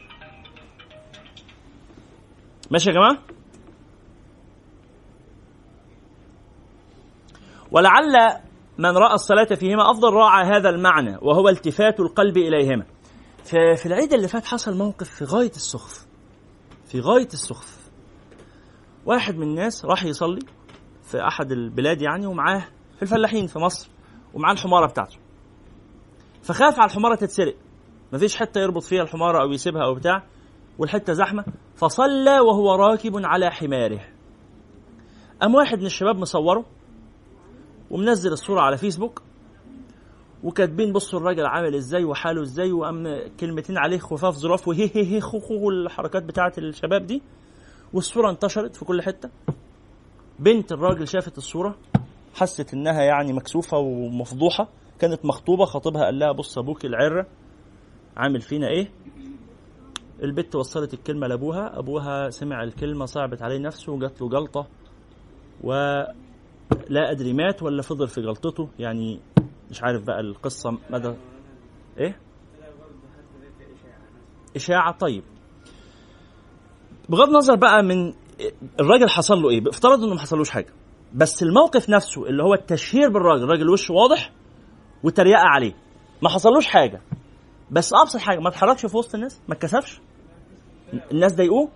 ماشي 2.70 2.90
يا 2.90 2.94
جماعة؟ 2.94 3.18
ولعل 7.70 8.40
من 8.78 8.96
رأى 8.96 9.14
الصلاة 9.14 9.44
فيهما 9.44 9.90
أفضل 9.90 10.12
راعى 10.12 10.44
هذا 10.46 10.68
المعنى 10.68 11.18
وهو 11.22 11.48
التفات 11.48 12.00
القلب 12.00 12.36
إليهما. 12.36 12.84
في 13.76 13.86
العيد 13.86 14.12
اللي 14.12 14.28
فات 14.28 14.44
حصل 14.44 14.78
موقف 14.78 15.10
في 15.10 15.24
غاية 15.24 15.50
السخف. 15.50 16.06
في 16.94 17.00
غاية 17.00 17.26
السخف. 17.26 17.90
واحد 19.06 19.36
من 19.36 19.42
الناس 19.42 19.84
راح 19.84 20.04
يصلي 20.04 20.40
في 21.02 21.26
أحد 21.26 21.52
البلاد 21.52 22.02
يعني 22.02 22.26
ومعاه 22.26 22.64
في 22.96 23.02
الفلاحين 23.02 23.46
في 23.46 23.58
مصر 23.58 23.90
ومعاه 24.34 24.52
الحمارة 24.52 24.86
بتاعته. 24.86 25.16
فخاف 26.42 26.78
على 26.78 26.90
الحمارة 26.90 27.14
تتسرق. 27.14 27.56
مفيش 28.12 28.36
حتة 28.36 28.60
يربط 28.60 28.82
فيها 28.82 29.02
الحمارة 29.02 29.42
أو 29.42 29.52
يسيبها 29.52 29.84
أو 29.84 29.94
بتاع 29.94 30.22
والحتة 30.78 31.12
زحمة. 31.12 31.44
فصلى 31.76 32.40
وهو 32.40 32.74
راكب 32.74 33.12
على 33.16 33.50
حماره. 33.50 34.00
قام 35.42 35.54
واحد 35.54 35.78
من 35.78 35.86
الشباب 35.86 36.16
مصوره 36.16 36.64
ومنزل 37.90 38.32
الصورة 38.32 38.60
على 38.60 38.76
فيسبوك. 38.76 39.22
وكاتبين 40.44 40.92
بصوا 40.92 41.18
الراجل 41.18 41.46
عامل 41.46 41.74
إزاي 41.74 42.04
وحاله 42.04 42.42
إزاي 42.42 42.72
وقام 42.72 43.20
كلمتين 43.40 43.78
عليه 43.78 43.98
خفاف 43.98 44.34
ظراف 44.34 44.68
وهي 44.68 44.90
هي 44.94 45.14
هي 45.14 45.20
خو 45.20 45.40
خو 45.40 45.54
والحركات 45.54 46.22
بتاعه 46.22 46.52
الشباب 46.58 47.06
دي. 47.06 47.22
والصورة 47.92 48.30
انتشرت 48.30 48.76
في 48.76 48.84
كل 48.84 49.02
حتة. 49.02 49.30
بنت 50.38 50.72
الراجل 50.72 51.08
شافت 51.08 51.38
الصورة 51.38 51.76
حست 52.34 52.74
انها 52.74 53.02
يعني 53.02 53.32
مكسوفة 53.32 53.78
ومفضوحة 53.78 54.68
كانت 54.98 55.24
مخطوبة 55.24 55.64
خطيبها 55.64 56.04
قال 56.04 56.18
لها 56.18 56.32
بص 56.32 56.58
أبوك 56.58 56.84
العرة 56.84 57.26
عامل 58.16 58.40
فينا 58.40 58.68
إيه؟ 58.68 58.90
البت 60.22 60.54
وصلت 60.54 60.94
الكلمة 60.94 61.26
لأبوها 61.26 61.78
أبوها 61.78 62.30
سمع 62.30 62.62
الكلمة 62.62 63.04
صعبت 63.04 63.42
عليه 63.42 63.58
نفسه 63.58 63.92
وجات 63.92 64.20
له 64.22 64.28
جلطة 64.28 64.66
ولا 65.64 67.10
أدري 67.10 67.32
مات 67.32 67.62
ولا 67.62 67.82
فضل 67.82 68.08
في 68.08 68.20
جلطته 68.20 68.68
يعني 68.78 69.20
مش 69.74 69.82
عارف 69.82 70.02
بقى 70.02 70.20
القصة 70.20 70.78
مدى 70.90 71.14
إيه؟ 71.98 72.16
إشاعة 74.56 74.92
طيب. 74.98 75.22
بغض 77.08 77.28
النظر 77.28 77.54
بقى 77.54 77.82
من 77.82 78.14
الراجل 78.80 79.08
حصل 79.08 79.42
له 79.42 79.50
إيه 79.50 79.68
افترض 79.68 80.02
انه 80.04 80.14
ما 80.14 80.20
حصلوش 80.20 80.50
حاجة. 80.50 80.72
بس 81.14 81.42
الموقف 81.42 81.90
نفسه 81.90 82.26
اللي 82.26 82.42
هو 82.42 82.54
التشهير 82.54 83.08
بالراجل 83.08 83.42
الراجل 83.44 83.70
وشه 83.70 83.94
واضح 83.94 84.32
وتريقة 85.02 85.42
عليه. 85.42 85.74
ما 86.22 86.28
حصلوش 86.28 86.66
حاجة. 86.66 87.00
بس 87.70 87.92
أبسط 87.94 88.16
حاجة 88.20 88.38
ما 88.40 88.48
اتحركش 88.48 88.86
في 88.86 88.96
وسط 88.96 89.14
الناس؟ 89.14 89.40
ما 89.48 89.54
اتكسفش؟ 89.54 90.00
الناس 91.12 91.34
ضايقوه؟ 91.34 91.68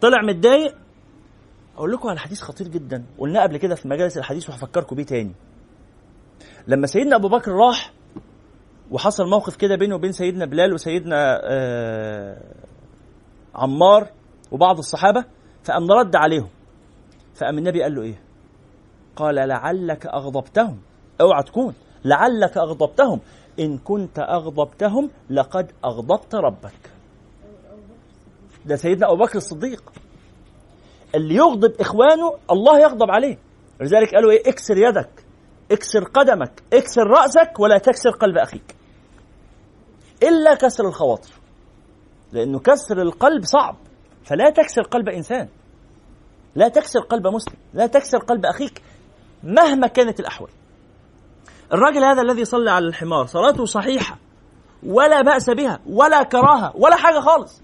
طلع 0.00 0.22
متضايق؟ 0.22 0.76
أقول 1.76 1.92
لكم 1.92 2.08
على 2.08 2.18
حديث 2.18 2.40
خطير 2.40 2.68
جدا 2.68 3.04
قلناه 3.18 3.42
قبل 3.42 3.56
كده 3.56 3.74
في 3.74 3.88
مجالس 3.88 4.18
الحديث 4.18 4.50
وهفكركم 4.50 4.96
بيه 4.96 5.02
تاني. 5.04 5.34
لما 6.68 6.86
سيدنا 6.86 7.16
أبو 7.16 7.28
بكر 7.28 7.52
راح 7.52 7.92
وحصل 8.90 9.28
موقف 9.28 9.56
كده 9.56 9.76
بينه 9.76 9.94
وبين 9.94 10.12
سيدنا 10.12 10.44
بلال 10.44 10.74
وسيدنا 10.74 11.40
آه 11.44 12.54
عمار 13.54 14.08
وبعض 14.52 14.78
الصحابة 14.78 15.24
فقام 15.64 15.92
رد 15.92 16.16
عليهم. 16.16 16.48
فقام 17.34 17.58
النبي 17.58 17.82
قال 17.82 17.94
له 17.94 18.02
إيه؟ 18.02 18.22
قال 19.16 19.34
لعلك 19.34 20.06
أغضبتهم. 20.06 20.80
أوعى 21.20 21.42
تكون. 21.42 21.74
لعلك 22.04 22.56
أغضبتهم. 22.58 23.20
إن 23.60 23.78
كنت 23.78 24.18
أغضبتهم 24.18 25.10
لقد 25.30 25.72
أغضبت 25.84 26.34
ربك. 26.34 26.90
ده 28.66 28.76
سيدنا 28.76 29.12
أبو 29.12 29.24
بكر 29.24 29.36
الصديق. 29.36 29.92
اللي 31.14 31.34
يغضب 31.34 31.72
إخوانه 31.80 32.34
الله 32.50 32.80
يغضب 32.80 33.10
عليه. 33.10 33.38
لذلك 33.80 34.14
قالوا 34.14 34.30
إيه؟ 34.30 34.50
اكسر 34.50 34.76
يدك. 34.76 35.23
اكسر 35.70 36.04
قدمك 36.04 36.62
اكسر 36.72 37.06
رأسك 37.06 37.60
ولا 37.60 37.78
تكسر 37.78 38.10
قلب 38.10 38.38
أخيك. 38.38 38.76
إلا 40.22 40.54
كسر 40.54 40.88
الخواطر. 40.88 41.30
لأنه 42.32 42.58
كسر 42.58 43.02
القلب 43.02 43.44
صعب. 43.44 43.76
فلا 44.24 44.50
تكسر 44.50 44.82
قلب 44.82 45.08
إنسان. 45.08 45.48
لا 46.54 46.68
تكسر 46.68 47.00
قلب 47.00 47.26
مسلم. 47.26 47.56
لا 47.74 47.86
تكسر 47.86 48.18
قلب 48.18 48.46
أخيك 48.46 48.82
مهما 49.42 49.86
كانت 49.86 50.20
الأحوال. 50.20 50.50
الراجل 51.72 52.04
هذا 52.04 52.22
الذي 52.22 52.44
صلى 52.44 52.70
على 52.70 52.86
الحمار 52.86 53.26
صلاته 53.26 53.64
صحيحة. 53.64 54.18
ولا 54.86 55.22
بأس 55.22 55.50
بها 55.50 55.80
ولا 55.86 56.22
كراهة 56.22 56.72
ولا 56.76 56.96
حاجة 56.96 57.20
خالص. 57.20 57.62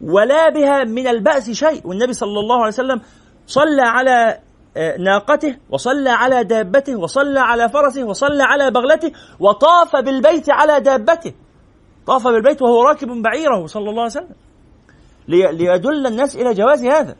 ولا 0.00 0.48
بها 0.48 0.84
من 0.84 1.06
البأس 1.06 1.50
شيء. 1.50 1.86
والنبي 1.86 2.12
صلى 2.12 2.40
الله 2.40 2.56
عليه 2.56 2.68
وسلم 2.68 3.00
صلى 3.46 3.82
على 3.82 4.40
ناقته 4.98 5.56
وصلى 5.70 6.10
على 6.10 6.44
دابته 6.44 6.96
وصلى 6.96 7.40
على 7.40 7.68
فرسه 7.68 8.04
وصلى 8.04 8.42
على 8.42 8.70
بغلته 8.70 9.12
وطاف 9.40 9.96
بالبيت 9.96 10.50
على 10.50 10.80
دابته. 10.80 11.32
طاف 12.06 12.26
بالبيت 12.26 12.62
وهو 12.62 12.82
راكب 12.82 13.08
بعيره 13.08 13.66
صلى 13.66 13.90
الله 13.90 14.02
عليه 14.02 14.12
وسلم. 14.12 14.34
ليدل 15.28 16.06
الناس 16.06 16.36
إلى 16.36 16.54
جواز 16.54 16.84
هذا. 16.84 17.16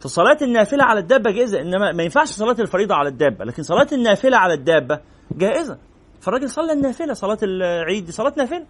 فصلاة 0.00 0.36
النافلة 0.42 0.84
على 0.84 1.00
الدابة 1.00 1.30
جائزة 1.30 1.60
إنما 1.60 1.92
ما 1.92 2.02
ينفعش 2.02 2.28
صلاة 2.28 2.56
الفريضة 2.58 2.94
على 2.94 3.08
الدابة 3.08 3.44
لكن 3.44 3.62
صلاة 3.62 3.86
النافلة 3.92 4.36
على 4.36 4.54
الدابة 4.54 5.00
جائزة. 5.32 5.78
فالراجل 6.20 6.50
صلى 6.50 6.72
النافلة 6.72 7.14
صلاة 7.14 7.38
العيد 7.42 8.06
دي 8.06 8.12
صلاة 8.12 8.32
نافلة. 8.36 8.66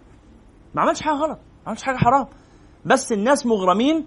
ما 0.75 0.81
عملش 0.81 1.01
حاجة 1.01 1.15
غلط 1.15 1.39
ما 1.39 1.67
عملش 1.67 1.83
حاجة 1.83 1.97
حرام. 1.97 2.27
بس 2.85 3.11
الناس 3.11 3.45
مغرمين 3.45 4.05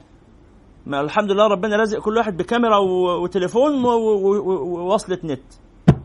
ما 0.86 1.00
الحمد 1.00 1.30
لله 1.30 1.46
ربنا 1.46 1.76
رازق 1.76 1.98
كل 1.98 2.16
واحد 2.16 2.36
بكاميرا 2.36 2.78
وتليفون 3.22 3.84
ووصلة 3.84 5.18
نت. 5.24 5.42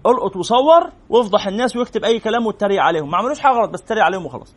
ألقط 0.06 0.36
وصور 0.36 0.90
وافضح 1.10 1.48
الناس 1.48 1.76
ويكتب 1.76 2.04
أي 2.04 2.20
كلام 2.20 2.46
واتريق 2.46 2.82
عليهم. 2.82 3.12
ما 3.12 3.18
عملوش 3.18 3.40
حاجة 3.40 3.54
غلط 3.54 3.70
بس 3.70 3.82
اتريق 3.82 4.04
عليهم 4.04 4.26
وخلاص. 4.26 4.56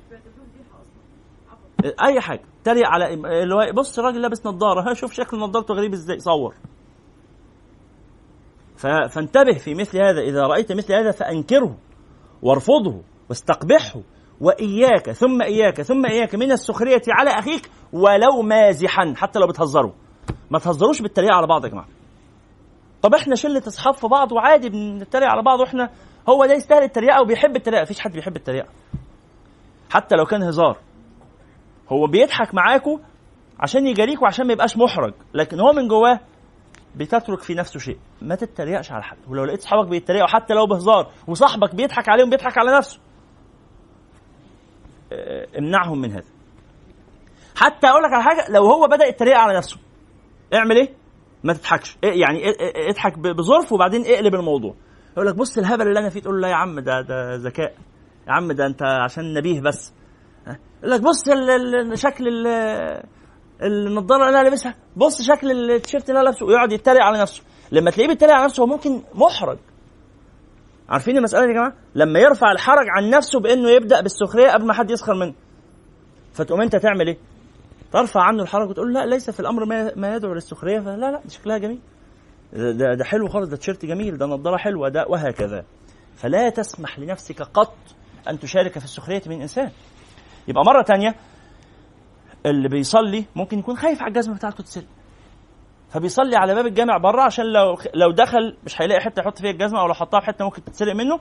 أي 1.84 2.20
حاجة. 2.20 2.42
اتريق 2.62 2.86
على 2.86 3.14
اللي 3.14 3.54
هو 3.54 3.72
بص 3.72 3.98
الراجل 3.98 4.22
لابس 4.22 4.46
نظارة. 4.46 4.90
ها 4.90 4.94
شوف 4.94 5.12
شكل 5.12 5.38
نظارته 5.38 5.74
غريب 5.74 5.92
إزاي. 5.92 6.18
صور. 6.18 6.54
فانتبه 9.08 9.52
في 9.52 9.74
مثل 9.74 9.98
هذا. 9.98 10.20
إذا 10.20 10.46
رأيت 10.46 10.72
مثل 10.72 10.94
هذا 10.94 11.10
فأنكره 11.10 11.76
وارفضه 12.42 13.02
واستقبحه 13.28 14.00
وإياك 14.40 15.10
ثم 15.10 15.42
إياك 15.42 15.82
ثم 15.82 16.06
إياك 16.06 16.34
من 16.34 16.52
السخرية 16.52 17.02
على 17.08 17.30
أخيك 17.30 17.70
ولو 17.92 18.42
مازحا 18.42 19.14
حتى 19.16 19.38
لو 19.38 19.46
بتهزروا. 19.46 19.92
ما 20.50 20.58
تهزروش 20.58 21.02
بالتريقة 21.02 21.34
على 21.34 21.46
بعض 21.46 21.64
يا 21.64 21.70
جماعة. 21.70 21.88
طب 23.02 23.14
إحنا 23.14 23.34
شلة 23.34 23.62
أصحاب 23.66 23.94
في 23.94 24.06
بعض 24.08 24.32
وعادي 24.32 24.68
بنتريق 24.68 25.28
على 25.28 25.42
بعض 25.42 25.60
وإحنا 25.60 25.90
هو 26.28 26.46
ده 26.46 26.54
يستاهل 26.54 26.82
التريقة 26.82 27.22
وبيحب 27.22 27.56
التريقة 27.56 27.82
مفيش 27.82 28.00
حد 28.00 28.12
بيحب 28.12 28.36
التريقة. 28.36 28.68
حتى 29.90 30.16
لو 30.16 30.24
كان 30.24 30.42
هزار. 30.42 30.78
هو 31.92 32.06
بيضحك 32.06 32.54
معاكوا 32.54 32.98
عشان 33.60 33.86
يجاريكوا 33.86 34.26
عشان 34.26 34.46
ما 34.46 34.52
يبقاش 34.52 34.76
محرج 34.76 35.14
لكن 35.34 35.60
هو 35.60 35.72
من 35.72 35.88
جواه 35.88 36.20
بتترك 36.96 37.40
في 37.40 37.54
نفسه 37.54 37.78
شيء. 37.80 37.98
ما 38.22 38.34
تتريقش 38.34 38.92
على 38.92 39.02
حد. 39.02 39.18
ولو 39.28 39.44
لقيت 39.44 39.60
صحابك 39.60 39.88
بيتريقوا 39.88 40.28
حتى 40.28 40.54
لو 40.54 40.66
بهزار 40.66 41.12
وصاحبك 41.26 41.74
بيضحك 41.74 42.08
عليهم 42.08 42.30
بيضحك 42.30 42.58
على 42.58 42.76
نفسه. 42.76 43.00
آه، 45.12 45.46
امنعهم 45.58 45.98
من 45.98 46.12
هذا. 46.12 46.30
حتى 47.56 47.86
أقول 47.86 48.02
لك 48.02 48.12
على 48.12 48.22
حاجة 48.22 48.50
لو 48.50 48.64
هو 48.64 48.86
بدأ 48.88 49.06
يتريق 49.06 49.36
على 49.36 49.56
نفسه 49.56 49.85
اعمل 50.54 50.76
إيه؟ 50.76 50.94
ما 51.44 51.52
تضحكش. 51.52 51.98
إيه 52.04 52.20
يعني 52.20 52.38
إيه 52.38 52.90
اضحك 52.90 53.18
بظرف 53.18 53.72
وبعدين 53.72 54.04
اقلب 54.06 54.34
الموضوع. 54.34 54.74
يقول 55.12 55.26
لك 55.26 55.34
بص 55.34 55.58
الهبل 55.58 55.88
اللي 55.88 55.98
أنا 55.98 56.08
فيه 56.08 56.20
تقول 56.20 56.34
له 56.34 56.40
لا 56.40 56.48
يا 56.48 56.54
عم 56.54 56.80
ده 56.80 57.00
ده 57.00 57.34
ذكاء. 57.34 57.74
يا 58.28 58.32
عم 58.32 58.52
ده 58.52 58.66
أنت 58.66 58.82
عشان 58.82 59.34
نبيه 59.34 59.60
بس. 59.60 59.94
يقول 60.78 60.90
لك 60.90 61.00
بص 61.00 61.24
شكل 61.94 62.46
النضارة 63.62 64.26
اللي 64.28 64.40
أنا 64.40 64.48
لابسها. 64.48 64.74
بص 64.96 65.22
شكل 65.22 65.70
التيشيرت 65.70 66.08
اللي 66.08 66.20
أنا 66.20 66.24
لابسه. 66.24 66.46
ويقعد 66.46 66.72
يتريق 66.72 67.02
على 67.02 67.20
نفسه. 67.20 67.42
لما 67.72 67.90
تلاقيه 67.90 68.08
بيتريق 68.08 68.34
على 68.34 68.44
نفسه 68.44 68.62
هو 68.62 68.66
ممكن 68.66 69.02
محرج. 69.14 69.58
عارفين 70.88 71.16
المسألة 71.16 71.42
دي 71.42 71.48
يا 71.48 71.54
جماعة؟ 71.54 71.74
لما 71.94 72.18
يرفع 72.18 72.52
الحرج 72.52 72.86
عن 72.88 73.10
نفسه 73.10 73.40
بإنه 73.40 73.70
يبدأ 73.70 74.00
بالسخرية 74.00 74.50
قبل 74.50 74.66
ما 74.66 74.72
حد 74.72 74.90
يسخر 74.90 75.14
منه. 75.14 75.34
فتقوم 76.32 76.60
أنت 76.60 76.76
تعمل 76.76 77.06
إيه؟ 77.06 77.18
ترفع 77.96 78.22
عنه 78.22 78.42
الحرج 78.42 78.68
وتقول 78.70 78.94
لا 78.94 79.06
ليس 79.06 79.30
في 79.30 79.40
الأمر 79.40 79.64
ما, 79.96 80.14
يدعو 80.16 80.34
للسخريه 80.34 80.80
فلا 80.80 80.96
لا 81.10 81.20
دي 81.24 81.30
شكلها 81.30 81.58
جميل. 81.58 81.80
ده, 82.52 82.94
ده 82.94 83.04
حلو 83.04 83.28
خالص 83.28 83.48
ده 83.48 83.56
تيشيرت 83.56 83.84
جميل 83.86 84.18
ده 84.18 84.26
نضاره 84.26 84.56
حلوة 84.56 84.88
ده 84.88 85.06
وهكذا. 85.08 85.64
فلا 86.16 86.48
تسمح 86.48 86.98
لنفسك 86.98 87.42
قط 87.42 87.74
أن 88.30 88.38
تشارك 88.38 88.78
في 88.78 88.84
السخرية 88.84 89.22
من 89.26 89.40
إنسان. 89.40 89.70
يبقى 90.48 90.64
مرة 90.64 90.82
تانية 90.82 91.14
اللي 92.46 92.68
بيصلي 92.68 93.24
ممكن 93.36 93.58
يكون 93.58 93.76
خايف 93.76 94.02
على 94.02 94.08
الجزمة 94.08 94.34
بتاعته 94.34 94.56
تتسرق 94.56 94.84
فبيصلي 95.90 96.36
على 96.36 96.54
باب 96.54 96.66
الجامع 96.66 96.96
بره 96.98 97.22
عشان 97.22 97.44
لو 97.44 97.78
لو 97.94 98.10
دخل 98.12 98.56
مش 98.64 98.82
هيلاقي 98.82 99.00
حتة 99.00 99.20
يحط 99.20 99.38
فيها 99.38 99.50
الجزمة 99.50 99.80
أو 99.80 99.86
لو 99.86 99.94
حطها 99.94 100.20
في 100.20 100.26
حتة 100.26 100.44
ممكن 100.44 100.64
تتسرق 100.64 100.94
منه 100.94 101.20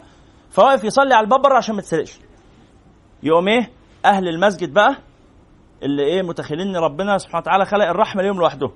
فواقف 0.49 0.83
يصلي 0.83 1.13
على 1.15 1.23
الباب 1.23 1.41
بره 1.41 1.57
عشان 1.57 1.75
ما 1.75 1.81
تتسرقش. 1.81 2.19
يقوم 3.23 3.47
إيه؟ 3.47 3.69
أهل 4.05 4.27
المسجد 4.27 4.73
بقى 4.73 4.95
اللي 5.83 6.03
إيه 6.03 6.21
متخيلين 6.21 6.67
إن 6.67 6.75
ربنا 6.75 7.17
سبحانه 7.17 7.41
وتعالى 7.41 7.65
خلق 7.65 7.85
الرحمة 7.85 8.21
ليهم 8.21 8.37
لوحده. 8.37 8.71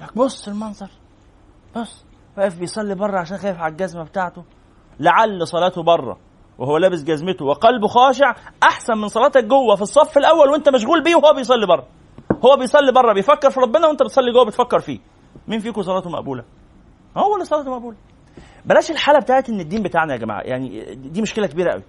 لك 0.00 0.16
بص 0.16 0.48
المنظر 0.48 0.88
بص 1.76 2.04
واقف 2.38 2.58
بيصلي 2.58 2.94
بره 2.94 3.18
عشان 3.18 3.36
خايف 3.36 3.58
على 3.58 3.72
الجزمة 3.72 4.02
بتاعته. 4.04 4.44
لعل 5.00 5.46
صلاته 5.46 5.82
بره 5.82 6.18
وهو 6.58 6.76
لابس 6.76 7.02
جزمته 7.02 7.44
وقلبه 7.44 7.88
خاشع 7.88 8.34
أحسن 8.62 8.98
من 8.98 9.08
صلاتك 9.08 9.44
جوه 9.44 9.76
في 9.76 9.82
الصف 9.82 10.18
الأول 10.18 10.50
وأنت 10.50 10.68
مشغول 10.68 11.02
بيه 11.02 11.16
وهو 11.16 11.34
بيصلي 11.34 11.66
بره. 11.66 11.86
هو 12.44 12.56
بيصلي 12.56 12.92
بره 12.92 13.12
بيفكر 13.12 13.50
في 13.50 13.60
ربنا 13.60 13.86
وأنت 13.86 14.02
بتصلي 14.02 14.32
جوه 14.32 14.44
بتفكر 14.44 14.80
فيه. 14.80 14.98
مين 15.48 15.60
فيكم 15.60 15.82
صلاته 15.82 16.10
مقبولة؟ 16.10 16.44
هو 17.16 17.34
اللي 17.34 17.44
صلاته 17.44 17.70
مقبولة. 17.70 17.96
بلاش 18.64 18.90
الحالة 18.90 19.18
بتاعت 19.18 19.48
إن 19.48 19.60
الدين 19.60 19.82
بتاعنا 19.82 20.12
يا 20.12 20.18
جماعة 20.18 20.40
يعني 20.40 20.94
دي 20.94 21.22
مشكلة 21.22 21.46
كبيرة 21.46 21.72
قوي. 21.72 21.82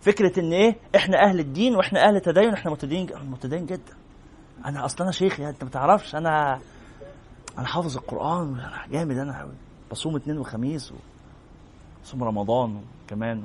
فكرة 0.00 0.40
إن 0.40 0.52
إيه؟ 0.52 0.76
إحنا 0.96 1.22
أهل 1.22 1.40
الدين 1.40 1.76
وإحنا 1.76 2.08
أهل 2.08 2.20
تدين 2.20 2.52
إحنا 2.52 2.70
متدين 2.70 3.08
متدين 3.30 3.66
جدا. 3.66 3.94
أنا 4.64 4.84
أصلا 4.84 5.02
أنا 5.02 5.12
شيخ 5.12 5.40
يعني 5.40 5.52
أنت 5.52 5.64
ما 5.64 5.70
تعرفش. 5.70 6.14
أنا 6.14 6.60
أنا 7.58 7.66
حافظ 7.66 7.96
القرآن. 7.96 8.60
أنا 8.60 8.86
جامد. 8.90 9.18
أنا 9.18 9.48
بصوم 9.90 10.16
اثنين 10.16 10.38
وخميس 10.38 10.92
وصوم 12.04 12.24
رمضان 12.24 12.80
كمان. 13.08 13.44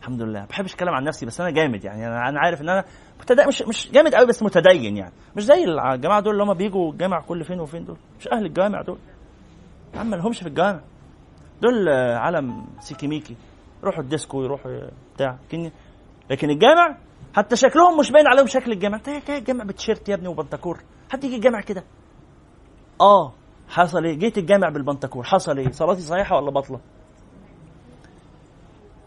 الحمد 0.00 0.22
لله. 0.22 0.40
ما 0.40 0.46
بحبش 0.46 0.74
أتكلم 0.74 0.94
عن 0.94 1.04
نفسي 1.04 1.26
بس 1.26 1.40
أنا 1.40 1.50
جامد 1.50 1.84
يعني. 1.84 2.06
أنا 2.06 2.40
عارف 2.40 2.60
إن 2.60 2.68
أنا 2.68 2.84
متدين 3.20 3.48
مش 3.48 3.62
مش 3.62 3.90
جامد 3.92 4.14
قوي 4.14 4.26
بس 4.26 4.42
متدين 4.42 4.96
يعني. 4.96 5.12
مش 5.36 5.44
زي 5.44 5.64
الجماعة 5.64 6.20
دول 6.20 6.32
اللي 6.32 6.42
هم 6.44 6.54
بيجوا 6.54 6.92
الجامع 6.92 7.20
كل 7.20 7.44
فين 7.44 7.60
وفين 7.60 7.84
دول. 7.84 7.96
مش 8.20 8.28
أهل 8.28 8.46
الجامع 8.46 8.82
دول. 8.82 8.98
يا 9.94 10.00
عم 10.00 10.14
لهمش 10.14 10.40
في 10.40 10.48
الجامع. 10.48 10.80
دول 11.62 11.88
عالم 11.88 12.66
سيكي 12.80 13.06
ميكي. 13.06 13.36
يروحوا 13.84 14.02
الديسكو 14.02 14.42
يروحوا 14.42 14.70
بتاع. 15.14 15.38
لكن 15.48 15.70
لكن 16.30 16.50
الجامع 16.50 16.96
حتى 17.36 17.56
شكلهم 17.56 17.98
مش 17.98 18.10
باين 18.10 18.26
عليهم 18.26 18.46
شكل 18.46 18.72
الجامع. 18.72 18.96
انت 18.96 19.08
جاي 19.08 19.38
الجامع 19.38 19.64
بتيشيرت 19.64 20.08
يا 20.08 20.14
ابني 20.14 20.28
وبنتكور 20.28 20.80
حد 21.12 21.24
يجي 21.24 21.36
الجامع 21.36 21.60
كده. 21.60 21.84
آه 23.00 23.32
حصل 23.68 24.04
إيه؟ 24.04 24.18
جيت 24.18 24.38
الجامع 24.38 24.68
بالبنتكور 24.68 25.24
حصل 25.24 25.58
إيه؟ 25.58 25.70
صلاتي 25.70 26.00
صحيحة 26.00 26.36
ولا 26.36 26.50
باطلة؟ 26.50 26.80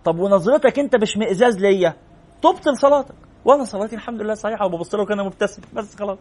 طب 0.05 0.19
ونظرتك 0.19 0.79
أنت 0.79 0.95
باشمئزاز 0.95 1.57
ليا؟ 1.59 1.93
تبطل 2.41 2.77
صلاتك 2.77 3.15
وأنا 3.45 3.63
صلاتي 3.63 3.95
الحمد 3.95 4.21
لله 4.21 4.33
صحيحة 4.33 4.65
وببص 4.65 4.95
له 4.95 5.05
كان 5.05 5.25
مبتسم 5.25 5.61
بس 5.73 5.95
خلاص. 5.95 6.17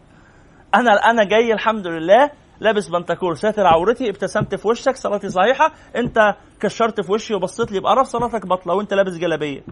أنا 0.75 0.91
أنا 0.91 1.23
جاي 1.23 1.53
الحمد 1.53 1.87
لله 1.87 2.31
لابس 2.59 2.87
بنتكور 2.87 3.35
ساتر 3.35 3.65
عورتي 3.65 4.09
ابتسمت 4.09 4.55
في 4.55 4.67
وشك 4.67 4.95
صلاتي 4.95 5.29
صحيحة. 5.29 5.73
انت 5.95 6.35
كشرت 6.59 7.01
في 7.01 7.11
وشي 7.11 7.33
وبصيت 7.33 7.71
لي 7.71 7.79
بقرف 7.79 8.07
صلاتك 8.07 8.45
باطله 8.45 8.73
وانت 8.73 8.93
لابس 8.93 9.13
جلابية. 9.13 9.63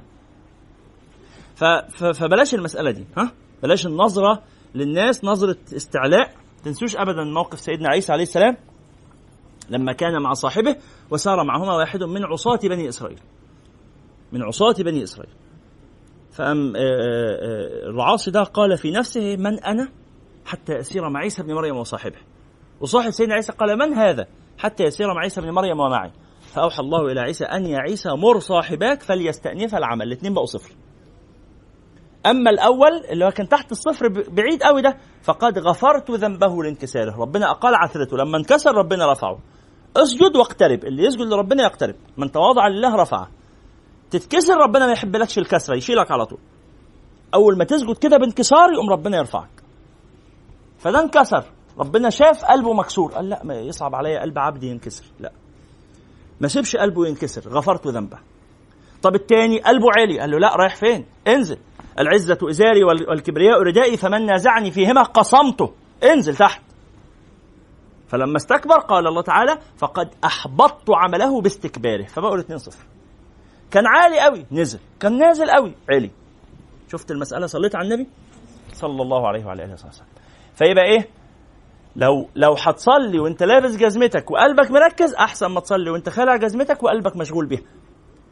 فبلاش 2.13 2.55
المسألة 2.55 2.91
دي 2.91 3.05
ها؟ 3.17 3.31
بلاش 3.63 3.85
النظرة 3.85 4.43
للناس 4.75 5.25
نظرة 5.25 5.57
استعلاء. 5.75 6.33
تنسوش 6.65 6.95
ابدا 6.95 7.23
موقف 7.23 7.59
سيدنا 7.59 7.89
عيسى 7.89 8.11
عليه 8.11 8.23
السلام 8.23 8.57
لما 9.69 9.93
كان 9.93 10.21
مع 10.21 10.33
صاحبه 10.33 10.75
وسار 11.11 11.43
معهما 11.43 11.73
واحد 11.73 12.03
من 12.03 12.25
عصاة 12.25 12.59
بني 12.63 12.89
إسرائيل. 12.89 13.19
من 14.31 14.43
عصاة 14.43 14.73
بني 14.73 15.03
إسرائيل. 15.03 15.33
فأم 16.31 16.75
آه، 16.75 16.79
آه، 16.79 17.85
آه، 17.85 17.89
العاصي 17.89 18.31
ده 18.31 18.43
قال 18.43 18.77
في 18.77 18.91
نفسه 18.91 19.35
من 19.35 19.63
أنا 19.63 19.89
حتى 20.45 20.79
أسير 20.79 21.09
مع 21.09 21.19
عيسى 21.19 21.43
بن 21.43 21.53
مريم 21.53 21.77
وصاحبه. 21.77 22.17
وصاحب 22.81 23.09
سيدنا 23.11 23.33
عيسى 23.33 23.51
قال 23.51 23.79
من 23.79 23.93
هذا؟ 23.93 24.27
حتى 24.57 24.83
يسير 24.83 25.13
مع 25.13 25.21
عيسى 25.21 25.41
بن 25.41 25.51
مريم 25.51 25.79
ومعي 25.79 26.11
فأوحى 26.53 26.79
الله 26.79 27.11
إلى 27.11 27.19
عيسى 27.19 27.45
أن 27.45 27.65
يا 27.65 27.79
عيسى 27.79 28.09
مر 28.09 28.39
صاحباك 28.39 29.01
فليستأنف 29.01 29.75
العمل. 29.75 30.07
الاثنين 30.07 30.33
بقوا 30.33 30.45
صفر. 30.45 30.75
أما 32.25 32.49
الأول 32.49 33.05
اللي 33.11 33.25
هو 33.25 33.31
كان 33.31 33.49
تحت 33.49 33.71
الصفر 33.71 34.07
بعيد 34.07 34.63
قوي 34.63 34.81
ده 34.81 34.97
فقد 35.21 35.59
غفرت 35.59 36.11
ذنبه 36.11 36.63
لانكساره. 36.63 37.21
ربنا 37.21 37.51
أقال 37.51 37.75
عثرته. 37.75 38.17
لما 38.17 38.37
انكسر 38.37 38.75
ربنا 38.75 39.11
رفعه. 39.11 39.39
اسجد 39.97 40.35
واقترب. 40.35 40.85
اللي 40.85 41.03
يسجد 41.03 41.21
لربنا 41.21 41.63
يقترب. 41.63 41.95
من 42.17 42.31
تواضع 42.31 42.67
لله 42.67 42.95
رفعه. 42.95 43.29
تتكسر 44.11 44.57
ربنا 44.57 44.85
ما 44.85 44.91
يحبلكش 44.91 45.37
الكسرة 45.37 45.75
يشيلك 45.75 46.11
على 46.11 46.25
طول. 46.25 46.39
أول 47.33 47.57
ما 47.57 47.63
تسجد 47.63 47.97
كده 47.97 48.17
بانكسار 48.17 48.73
يقوم 48.73 48.89
ربنا 48.89 49.17
يرفعك. 49.17 49.63
فده 50.77 50.99
انكسر. 50.99 51.43
ربنا 51.79 52.09
شاف 52.09 52.45
قلبه 52.45 52.73
مكسور. 52.73 53.11
قال 53.11 53.29
لا 53.29 53.41
ما 53.43 53.55
يصعب 53.55 53.95
عليا 53.95 54.21
قلب 54.21 54.39
عبدي 54.39 54.67
ينكسر. 54.67 55.05
لا. 55.19 55.31
ما 56.41 56.47
سيبش 56.47 56.75
قلبه 56.75 57.07
ينكسر. 57.07 57.49
غفرت 57.49 57.87
ذنبه. 57.87 58.17
طب 59.01 59.15
التاني 59.15 59.59
قلبه 59.59 59.85
عالي. 59.97 60.19
قال 60.19 60.31
له 60.31 60.39
لا 60.39 60.55
رايح 60.55 60.75
فين؟ 60.75 61.05
انزل. 61.27 61.57
العزة 61.99 62.37
إزاري 62.49 62.83
والكبرياء 62.83 63.61
ردائي 63.61 63.97
فمن 63.97 64.25
نازعني 64.25 64.71
فيهما 64.71 65.03
قصمته. 65.03 65.73
انزل 66.03 66.35
تحت. 66.35 66.61
فلما 68.07 68.37
استكبر 68.37 68.79
قال 68.79 69.07
الله 69.07 69.21
تعالى 69.21 69.57
فقد 69.77 70.09
أحبطت 70.25 70.89
عمله 70.89 71.41
باستكباره. 71.41 72.03
فبقوا 72.03 72.35
الاثنين 72.35 72.59
صفر. 72.59 72.85
كان 73.71 73.83
عالي 73.87 74.19
قوي 74.19 74.45
نزل. 74.51 74.79
كان 74.99 75.17
نازل 75.17 75.49
قوي 75.49 75.73
عالي. 75.89 76.11
شفت 76.91 77.11
المسألة؟ 77.11 77.47
صليت 77.47 77.75
على 77.75 77.87
النبي؟ 77.87 78.09
صلى 78.73 79.01
الله 79.01 79.27
عليه 79.27 79.45
وعلى 79.45 79.63
آله 79.63 79.73
وسلم. 79.73 80.05
فيبقى 80.55 80.85
إيه؟ 80.85 81.07
لو 81.95 82.29
لو 82.35 82.53
هتصلي 82.59 83.19
وانت 83.19 83.43
لابس 83.43 83.75
جزمتك 83.75 84.31
وقلبك 84.31 84.71
مركز 84.71 85.13
أحسن 85.13 85.47
ما 85.47 85.59
تصلي 85.59 85.89
وانت 85.89 86.09
خالع 86.09 86.35
جزمتك 86.35 86.83
وقلبك 86.83 87.17
مشغول 87.17 87.45
بيها. 87.45 87.61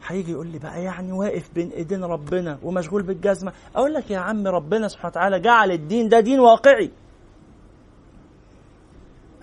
هيجي 0.07 0.31
يقول 0.31 0.47
لي 0.47 0.59
بقى 0.59 0.83
يعني 0.83 1.11
واقف 1.11 1.49
بين 1.55 1.69
ايدين 1.69 2.03
ربنا 2.03 2.59
ومشغول 2.63 3.03
بالجزمة. 3.03 3.53
أقول 3.75 3.93
لك 3.93 4.11
يا 4.11 4.17
عم 4.17 4.47
ربنا 4.47 4.87
سبحانه 4.87 5.09
وتعالى 5.11 5.39
جعل 5.39 5.71
الدين 5.71 6.09
ده 6.09 6.19
دين 6.19 6.39
واقعي. 6.39 6.91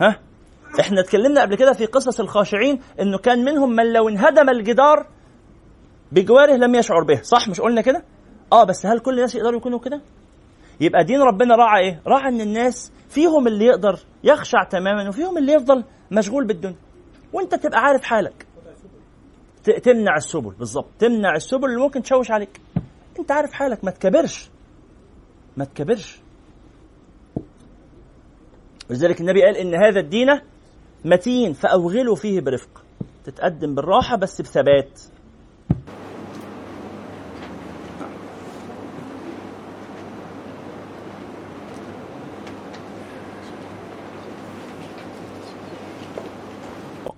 ها؟ 0.00 0.18
إحنا 0.80 1.00
اتكلمنا 1.00 1.40
قبل 1.42 1.54
كده 1.54 1.72
في 1.72 1.86
قصص 1.86 2.20
الخاشعين 2.20 2.80
إنه 3.00 3.18
كان 3.18 3.44
منهم 3.44 3.70
من 3.76 3.92
لو 3.92 4.08
انهدم 4.08 4.48
الجدار 4.50 5.06
بجواره 6.12 6.52
لم 6.56 6.74
يشعر 6.74 7.02
به 7.04 7.22
صح 7.22 7.48
مش 7.48 7.60
قلنا 7.60 7.80
كده؟ 7.80 8.04
آه 8.52 8.64
بس 8.64 8.86
هل 8.86 8.98
كل 8.98 9.14
الناس 9.14 9.34
يقدروا 9.34 9.58
يكونوا 9.58 9.78
كده؟ 9.78 10.00
يبقى 10.80 11.04
دين 11.04 11.20
ربنا 11.20 11.54
راعى 11.54 11.84
إيه؟ 11.84 12.02
راعى 12.06 12.28
إن 12.28 12.40
الناس 12.40 12.92
فيهم 13.08 13.46
اللي 13.46 13.64
يقدر 13.64 13.98
يخشع 14.24 14.64
تماما 14.64 15.08
وفيهم 15.08 15.38
اللي 15.38 15.52
يفضل 15.52 15.84
مشغول 16.10 16.46
بالدنيا. 16.46 16.76
وأنت 17.32 17.54
تبقى 17.54 17.80
عارف 17.80 18.02
حالك. 18.02 18.46
تمنع 19.82 20.16
السبل 20.16 20.54
بالظبط. 20.58 20.88
تمنع 20.98 21.34
السبل 21.34 21.64
اللي 21.64 21.80
ممكن 21.80 22.02
تشوش 22.02 22.30
عليك. 22.30 22.60
أنت 23.18 23.30
عارف 23.32 23.52
حالك. 23.52 23.84
ما 23.84 23.90
تكبرش. 23.90 24.50
ما 25.56 25.64
تكبرش. 25.64 26.20
ولذلك 28.90 29.20
النبي 29.20 29.42
قال 29.42 29.56
إن 29.56 29.74
هذا 29.74 30.00
الدين 30.00 30.28
متين 31.04 31.52
فأوغلوا 31.52 32.16
فيه 32.16 32.40
برفق. 32.40 32.84
تتقدم 33.24 33.74
بالراحة 33.74 34.16
بس 34.16 34.40
بثبات. 34.40 35.00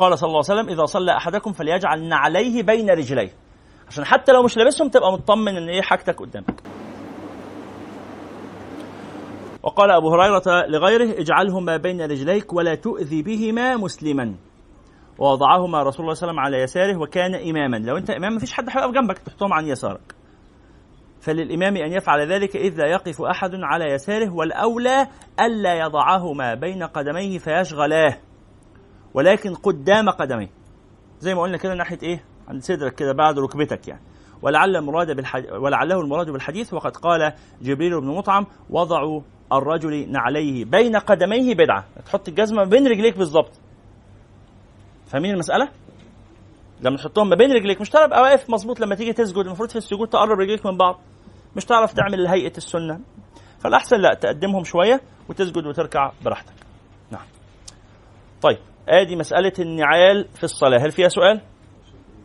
قال 0.03 0.19
صلى 0.19 0.29
الله 0.29 0.43
عليه 0.49 0.61
وسلم 0.61 0.69
إذا 0.69 0.85
صلى 0.85 1.17
أحدكم 1.17 1.53
فليجعل 1.53 2.09
نعليه 2.09 2.63
بين 2.63 2.91
رجليه. 2.91 3.31
عشان 3.89 4.05
حتى 4.05 4.33
لو 4.33 4.43
مش 4.43 4.57
لابسهم 4.57 4.89
تبقى 4.89 5.13
مطمن 5.13 5.57
إن 5.57 5.69
إيه 5.69 5.83
حاجتك 5.83 6.21
قدامك. 6.21 6.63
وقال 9.63 9.91
أبو 9.91 10.15
هريرة 10.15 10.67
لغيره 10.69 11.21
اجعلهما 11.21 11.77
بين 11.77 12.03
رجليك 12.03 12.53
ولا 12.53 12.75
تؤذي 12.75 13.23
بهما 13.23 13.77
مسلما. 13.77 14.35
ووضعهما 15.19 15.83
رسول 15.83 16.05
الله 16.05 16.15
صلى 16.15 16.31
الله 16.31 16.41
عليه 16.41 16.41
وسلم 16.41 16.41
على 16.41 16.63
يساره 16.63 16.97
وكان 16.97 17.35
إماما. 17.35 17.77
لو 17.77 17.97
أنت 17.97 18.11
إمام 18.11 18.37
مفيش 18.37 18.53
حد 18.53 18.69
هيقف 18.69 18.91
جنبك 18.91 19.19
تحطهم 19.19 19.53
عن 19.53 19.67
يسارك. 19.67 20.15
فللإمام 21.21 21.77
أن 21.77 21.93
يفعل 21.93 22.33
ذلك 22.33 22.57
إذ 22.57 22.79
لا 22.79 22.87
يقف 22.87 23.23
أحد 23.23 23.51
على 23.55 23.85
يساره 23.85 24.35
والأولى 24.35 25.07
ألا 25.41 25.75
يضعهما 25.75 26.55
بين 26.55 26.83
قدميه 26.83 27.39
فيشغلاه. 27.39 28.19
ولكن 29.15 29.55
قدام 29.55 30.11
قدميه. 30.11 30.51
زي 31.21 31.35
ما 31.35 31.43
قلنا 31.43 31.57
كده 31.57 31.75
ناحية 31.75 31.99
إيه؟ 32.03 32.25
عند 32.49 32.63
صدرك 32.63 32.95
كده 32.95 33.13
بعد 33.13 33.39
ركبتك 33.39 33.89
يعني. 33.89 34.03
ولعل 34.43 34.77
المراد 34.77 35.17
بالحديث 35.17 35.53
ولعله 35.53 36.01
المراد 36.01 36.31
بالحديث 36.31 36.75
وقد 36.75 36.97
قال 36.97 37.33
جبريل 37.63 38.01
بن 38.01 38.07
مطعم 38.07 38.47
وضعوا 38.71 39.21
الرجل 39.53 40.13
نعليه 40.13 40.65
بين 40.65 40.97
قدميه 40.97 41.55
بدعة. 41.55 41.85
تحط 42.07 42.29
الجزمة 42.29 42.65
بين 42.65 42.87
رجليك 42.87 43.19
بالظبط 43.19 43.51
فاهمين 45.07 45.31
المسألة؟ 45.35 45.69
لما 46.81 46.97
تحطهم 46.97 47.29
ما 47.29 47.37
بين 47.37 47.53
رجليك 47.53 47.81
مش 47.81 47.97
ابقى 47.97 48.23
واقف 48.23 48.51
مظبوط 48.51 48.81
لما 48.81 48.95
تيجي 48.95 49.13
تسجد 49.13 49.39
المفروض 49.39 49.69
في 49.69 49.77
السجود 49.77 50.09
تقرب 50.09 50.39
رجليك 50.39 50.67
من 50.67 50.77
بعض. 50.77 51.01
مش 51.57 51.65
تعرف 51.65 51.93
تعمل 51.93 52.27
هيئه 52.27 52.57
السنة. 52.57 53.01
فالأحسن 53.61 53.97
لا 53.97 54.15
تقدمهم 54.15 54.65
شوية 54.65 55.01
وتسجد 55.29 55.67
وتركع 55.67 56.13
براحتك. 56.25 56.55
نعم. 57.11 57.27
طيب. 58.43 58.59
آدي 58.89 59.17
مسألة 59.17 59.53
النعال 59.59 60.29
في 60.35 60.45
الصلاة. 60.45 60.79
هل 60.79 60.91
فيها 60.91 61.09
سؤال؟ 61.09 61.41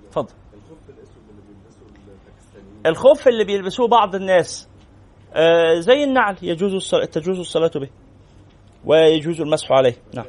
اتفضل. 0.08 0.34
الخف 2.86 3.28
اللي 3.28 3.44
بيلبسوه 3.44 3.88
بعض 3.88 4.16
الناس 4.16 4.70
آه 5.34 5.80
زي 5.80 6.04
النعل 6.04 6.36
يجوز 6.42 6.74
الصلاة 6.74 7.06
تجوز 7.06 7.40
الصلاة 7.40 7.72
به 7.76 7.90
ويجوز 8.86 9.42
المسح 9.42 9.72
عليه. 9.72 9.96
نعم. 10.14 10.26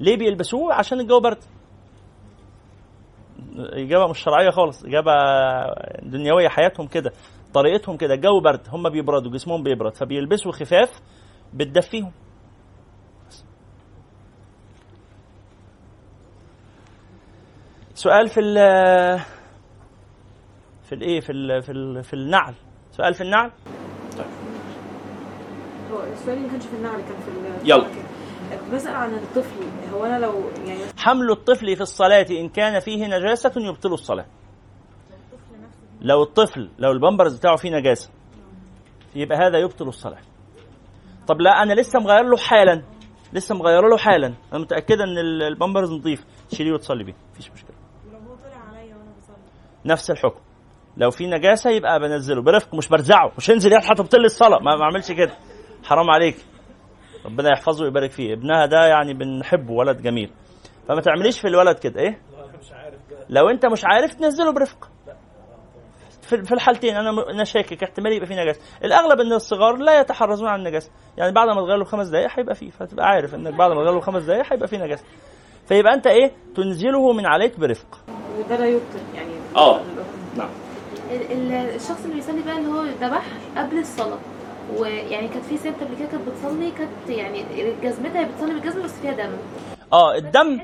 ليه 0.00 0.16
بيلبسوه؟ 0.16 0.74
عشان 0.74 1.00
الجو 1.00 1.20
برد. 1.20 1.38
إجابة 3.56 4.06
مش 4.06 4.18
شرعية 4.18 4.50
خالص 4.50 4.84
إجابة 4.84 5.12
دنيوية 6.02 6.48
حياتهم 6.48 6.86
كده 6.86 7.12
طريقتهم 7.54 7.96
كده 7.96 8.14
الجو 8.14 8.40
برد 8.40 8.60
هم 8.68 8.88
بيبردوا 8.88 9.32
جسمهم 9.32 9.62
بيبرد 9.62 9.94
فبيلبسوا 9.94 10.52
خفاف 10.52 11.00
بتدفيهم 11.54 12.12
سؤال 18.04 18.28
في 18.28 18.40
ال 18.40 18.54
في 20.84 20.94
الايه 20.94 21.20
في 21.20 21.32
ال 21.32 21.62
في 21.62 21.72
ال 21.72 22.04
في 22.04 22.14
النعل. 22.14 22.54
سؤال 22.92 23.14
في 23.14 23.20
النعل؟ 23.20 23.50
طيب. 24.18 24.26
هو 25.92 26.02
السؤال 26.02 26.42
ما 26.42 26.48
كانش 26.48 26.64
في 26.66 26.76
النعل 26.76 27.00
كان 27.00 27.16
في 27.20 27.70
يلا. 27.70 27.86
بسأل 28.72 28.94
عن 28.94 29.14
الطفل. 29.14 29.64
هو 29.94 30.04
أنا 30.04 30.18
لو 30.18 30.50
يعني 30.66 30.80
حمل 30.98 31.30
الطفل 31.30 31.76
في 31.76 31.80
الصلاة 31.80 32.26
إن 32.30 32.48
كان 32.48 32.80
فيه 32.80 33.06
نجاسة 33.06 33.52
يبطل 33.56 33.92
الصلاة. 33.92 34.26
لو 36.00 36.22
الطفل 36.22 36.70
لو 36.78 36.92
البامبرز 36.92 37.38
بتاعه 37.38 37.56
فيه 37.56 37.70
نجاسة 37.70 38.10
يبقى 39.14 39.38
هذا 39.38 39.58
يبطل 39.58 39.88
الصلاة. 39.88 40.20
طب 41.26 41.40
لا 41.40 41.62
أنا 41.62 41.72
لسه 41.72 42.00
مغير 42.00 42.24
له 42.24 42.36
حالا. 42.36 42.82
لسه 43.32 43.54
مغير 43.54 43.88
له 43.88 43.96
حالا. 43.96 44.34
أنا 44.52 44.60
متأكدة 44.60 45.04
إن 45.04 45.18
البامبرز 45.42 45.92
نظيف 45.92 46.24
تشيليه 46.50 46.72
وتصلي 46.72 47.04
بيه. 47.04 47.14
مفيش 47.32 47.50
مشكلة 47.50 47.74
ولو 48.08 48.18
هو 48.18 48.34
طلع 48.34 48.62
عليا 48.68 48.94
وأنا 48.96 49.10
بصلي 49.18 49.36
نفس 49.86 50.10
الحكم. 50.10 50.40
لو 50.96 51.10
في 51.10 51.26
نجاسة 51.26 51.70
يبقى 51.70 52.00
بنزله 52.00 52.42
برفق 52.42 52.74
مش 52.74 52.88
برزعه 52.88 53.32
مش 53.38 53.50
انزل 53.50 53.72
يا 53.72 53.78
هتبطل 53.78 54.20
لي 54.20 54.26
الصلاة. 54.26 54.58
ما 54.58 54.82
اعملش 54.82 55.12
كده. 55.12 55.32
حرام 55.84 56.10
عليك. 56.10 56.36
ربنا 57.24 57.50
يحفظه 57.52 57.84
ويبارك 57.84 58.10
فيه. 58.10 58.32
ابنها 58.32 58.66
ده 58.66 58.86
يعني 58.86 59.14
بنحبه 59.14 59.72
ولد 59.72 60.02
جميل. 60.02 60.30
فما 60.88 61.00
تعمليش 61.00 61.40
في 61.40 61.48
الولد 61.48 61.78
كده 61.78 62.00
إيه؟ 62.00 62.20
لو 63.28 63.48
انت 63.48 63.66
مش 63.66 63.84
عارف 63.84 64.14
تنزله 64.14 64.52
برفق. 64.52 64.90
في 66.22 66.42
في 66.42 66.52
الحالتين 66.52 66.96
أنا 66.96 67.30
أنا 67.30 67.44
شاكك. 67.44 67.82
احتمال 67.82 68.12
يبقى 68.12 68.26
فيه 68.26 68.42
نجاسة. 68.42 68.60
الاغلب 68.84 69.20
ان 69.20 69.32
الصغار 69.32 69.76
لا 69.76 70.00
يتحرزون 70.00 70.48
عن 70.48 70.58
النجاسة. 70.58 70.90
يعني 71.16 71.32
بعد 71.32 71.48
ما 71.48 71.54
تغير 71.54 71.76
له 71.76 71.84
خمس 71.84 72.08
دقائق 72.08 72.28
هيبقى 72.38 72.54
فيه. 72.54 72.70
فتبقى 72.70 73.06
عارف 73.06 73.34
انك 73.34 73.54
بعد 73.54 73.70
ما 73.70 73.82
تغير 73.82 73.94
له 73.94 74.00
خمس 74.00 74.22
دقائق 74.22 74.52
هيبقى 74.52 74.68
فيه 74.68 74.78
نجاسة. 74.78 75.04
فيبقى 75.68 75.94
انت 75.94 76.06
إيه؟ 76.06 76.32
تنزله 76.56 77.12
من 77.12 77.26
عليك 77.26 77.60
برفق. 77.60 78.00
وده 78.38 78.56
لا 78.56 78.66
يبطل 78.66 79.00
يعني 79.14 79.33
آه. 79.56 79.80
نعم. 80.36 80.48
ال- 81.10 81.32
ال- 81.32 81.52
الشخص 81.52 82.04
اللي 82.04 82.14
بيصلي 82.14 82.42
بقى 82.42 82.58
اللي 82.58 82.68
هو 82.68 82.82
ذبح 82.84 83.24
قبل 83.56 83.78
الصلاة. 83.78 84.18
ويعني 84.76 85.28
كانت 85.28 85.44
في 85.44 85.56
ست 85.56 85.66
قبل 85.80 85.96
كده 85.98 86.08
كانت 86.08 86.28
بتصلي 86.28 86.70
كانت 86.70 86.90
يعني 87.08 87.44
جزمتها 87.82 88.20
هي 88.20 88.24
بتصلي 88.24 88.54
بالجزمة 88.54 88.82
بس 88.84 88.92
فيها 88.92 89.12
دم. 89.12 89.32
آه 89.92 90.14
الدم 90.14 90.60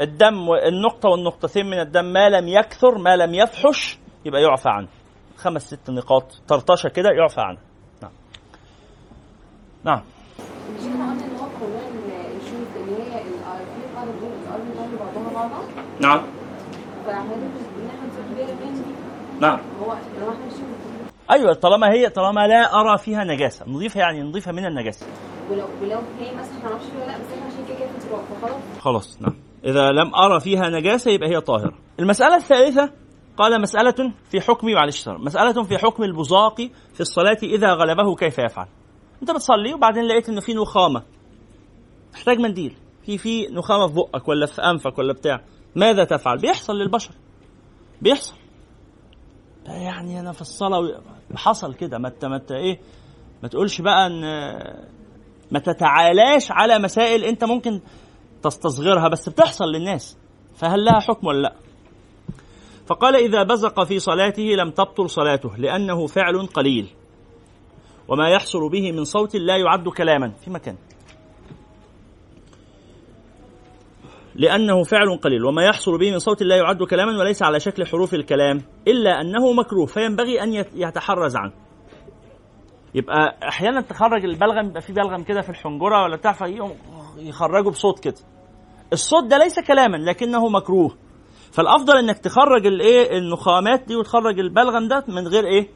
الدم 0.00 0.48
والنقطة 0.48 1.08
والنقطتين 1.08 1.66
من 1.66 1.80
الدم 1.80 2.04
ما 2.04 2.28
لم 2.28 2.48
يكثر 2.48 2.98
ما 2.98 3.16
لم 3.16 3.34
يفحش 3.34 3.98
يبقى 4.24 4.42
يعفى 4.42 4.68
عنه. 4.68 4.88
خمس 5.36 5.66
ست 5.66 5.90
نقاط 5.90 6.24
طرطشة 6.48 6.88
كده 6.88 7.10
يعفى 7.10 7.40
عنه. 7.40 7.58
نعم. 8.02 8.10
نعم. 9.84 10.02
نعم 16.00 16.22
فاحنا 17.06 17.34
ان 17.34 17.50
إحنا 17.88 18.08
نسيب 18.08 18.36
بيها 18.36 18.54
من 18.54 18.74
دي 18.74 18.94
نعم. 19.40 19.60
أيوه 21.30 21.54
طالما 21.54 21.92
هي 21.92 22.08
طالما 22.08 22.46
لا 22.46 22.80
أرى 22.80 22.98
فيها 22.98 23.24
نجاسة. 23.24 23.68
نضيفها 23.68 24.02
يعني 24.02 24.22
نضيفها 24.22 24.52
من 24.52 24.66
النجاسة. 24.66 25.06
ولو 25.50 25.64
ولو 25.82 25.98
هي 26.18 26.34
مثلا 26.34 26.70
ما 26.72 26.78
فيها 26.78 26.96
ولا 26.96 27.06
لأ 27.06 27.18
بس 27.18 27.32
إحنا 27.32 27.46
عشان 27.46 27.64
كده 27.68 27.76
كده 27.78 27.88
في 27.98 28.08
تراب 28.08 28.24
فخلاص. 28.24 28.78
خلاص 28.80 29.22
نعم. 29.22 29.34
إذا 29.64 29.90
لم 29.90 30.14
أرى 30.14 30.40
فيها 30.40 30.68
نجاسة 30.68 31.10
يبقى 31.10 31.28
هي 31.28 31.40
طاهرة. 31.40 31.72
المسألة 32.00 32.36
الثالثة 32.36 32.92
قال 33.36 33.62
مسألة 33.62 34.12
في 34.30 34.40
حكم 34.40 34.68
معلش. 34.70 35.08
مسألة 35.08 35.62
في 35.62 35.78
حكم 35.78 36.02
البزاق 36.02 36.56
في 36.94 37.00
الصلاة 37.00 37.38
إذا 37.42 37.74
غلبه 37.74 38.14
كيف 38.14 38.38
يفعل. 38.38 38.66
أنت 39.22 39.30
بتصلي 39.30 39.74
وبعدين 39.74 40.04
لقيت 40.04 40.28
إنه 40.28 40.40
في 40.40 40.54
نخامة. 40.54 41.02
تحتاج 42.12 42.38
منديل. 42.38 42.76
في 43.06 43.18
في 43.18 43.46
نخامة 43.46 43.86
في 43.86 43.94
بقك 43.94 44.28
ولا 44.28 44.46
في 44.46 44.62
أنفك 44.62 44.98
ولا 44.98 45.12
بتاع. 45.12 45.40
ماذا 45.76 46.04
تفعل؟ 46.04 46.38
بيحصل 46.38 46.72
للبشر. 46.72 47.10
بيحصل. 48.02 48.34
يعني 49.66 50.20
أنا 50.20 50.32
في 50.32 50.40
الصلاة 50.40 50.78
و- 50.80 51.00
حصل 51.36 51.74
كده. 51.74 51.98
ما 51.98 52.08
انت 52.08 52.24
ما 52.24 52.36
انت 52.36 52.52
إيه 52.52 52.78
ما 53.42 53.48
تقولش 53.48 53.80
بقى 53.80 54.06
إن 54.06 54.20
ما 55.50 55.58
تتعالاش 55.58 56.50
على 56.50 56.78
مسائل 56.78 57.24
أنت 57.24 57.44
ممكن 57.44 57.80
تستصغرها 58.42 59.08
بس 59.08 59.28
بتحصل 59.28 59.64
للناس. 59.64 60.18
فهل 60.54 60.84
لها 60.84 61.00
حكم 61.00 61.26
ولا 61.26 61.42
لأ؟ 61.42 61.54
فقال 62.86 63.16
إذا 63.16 63.42
بزق 63.42 63.84
في 63.84 63.98
صلاته 63.98 64.42
لم 64.42 64.70
تبطل 64.70 65.10
صلاته 65.10 65.56
لأنه 65.56 66.06
فعل 66.06 66.46
قليل. 66.46 66.86
وما 68.08 68.28
يحصل 68.28 68.68
به 68.70 68.92
من 68.92 69.04
صوت 69.04 69.36
لا 69.36 69.56
يعد 69.56 69.88
كلاما 69.88 70.32
في 70.44 70.50
مكان. 70.50 70.76
لأنه 74.34 74.82
فعل 74.84 75.16
قليل. 75.16 75.44
وما 75.44 75.64
يحصل 75.64 75.98
به 75.98 76.10
من 76.10 76.18
صوت 76.18 76.42
لا 76.42 76.56
يعد 76.56 76.82
كلاما 76.82 77.18
وليس 77.18 77.42
على 77.42 77.60
شكل 77.60 77.86
حروف 77.86 78.14
الكلام 78.14 78.62
إلا 78.88 79.20
أنه 79.20 79.52
مكروه 79.52 79.86
فينبغي 79.86 80.42
أن 80.42 80.52
يت- 80.52 80.70
يتحرز 80.74 81.36
عنه. 81.36 81.52
يبقى 82.94 83.38
أحيانا 83.48 83.80
تخرج 83.80 84.24
البلغم 84.24 84.66
يبقى 84.66 84.80
في 84.80 84.92
بلغم 84.92 85.22
كده 85.22 85.40
في 85.40 85.48
الحنجرة 85.50 86.02
ولا 86.02 86.16
بتاع 86.16 86.36
يخرجه 87.18 87.68
بصوت 87.68 88.04
كده. 88.04 88.14
الصوت 88.92 89.24
ده 89.24 89.38
ليس 89.38 89.60
كلاما 89.60 89.96
لكنه 89.96 90.48
مكروه. 90.48 90.96
فالأفضل 91.52 91.96
إنك 91.98 92.18
تخرج 92.18 92.66
الإيه 92.66 93.18
النخامات 93.18 93.82
دي 93.86 93.96
وتخرج 93.96 94.38
البلغم 94.38 94.88
ده 94.88 95.04
من 95.08 95.28
غير 95.28 95.44
إيه؟ 95.44 95.68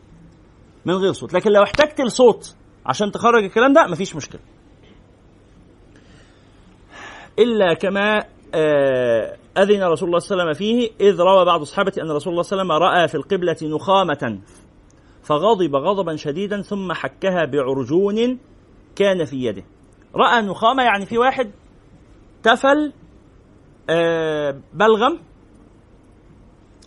من 0.85 0.95
غير 0.95 1.13
صوت. 1.13 1.35
لكن 1.35 1.51
لو 1.51 1.63
احتجت 1.63 2.01
الصوت 2.01 2.57
عشان 2.87 3.11
تخرج 3.11 3.45
الكلام 3.45 3.73
ده 3.73 3.87
مفيش 3.87 4.17
مشكلة. 4.17 4.41
إلا 7.39 7.75
كما 7.75 8.25
آه، 8.55 9.37
أذن 9.59 9.83
رسول 9.83 10.09
الله 10.09 10.19
صلى 10.19 10.33
الله 10.35 10.43
عليه 10.45 10.51
وسلم 10.51 10.53
فيه 10.53 10.91
إذ 11.01 11.21
روى 11.21 11.45
بعض 11.45 11.61
الصحابة 11.61 11.93
أن 12.03 12.11
رسول 12.11 12.31
الله 12.33 12.43
صلى 12.43 12.63
الله 12.63 12.75
عليه 12.75 12.83
وسلم 12.85 12.99
رأى 12.99 13.09
في 13.09 13.15
القبلة 13.15 13.57
نخامة 13.63 14.39
فغضب 15.23 15.77
غضبا 15.77 16.17
شديدا 16.17 16.63
ثم 16.63 16.93
حكها 16.93 17.45
بعرجون 17.45 18.39
كان 18.97 19.25
في 19.25 19.45
يده. 19.45 19.65
رأى 20.15 20.43
نخامة 20.43 20.83
يعني 20.83 21.07
في 21.07 21.19
واحد 21.19 21.51
تفل 22.43 22.93
آه، 23.91 24.61
بلغم 24.75 25.19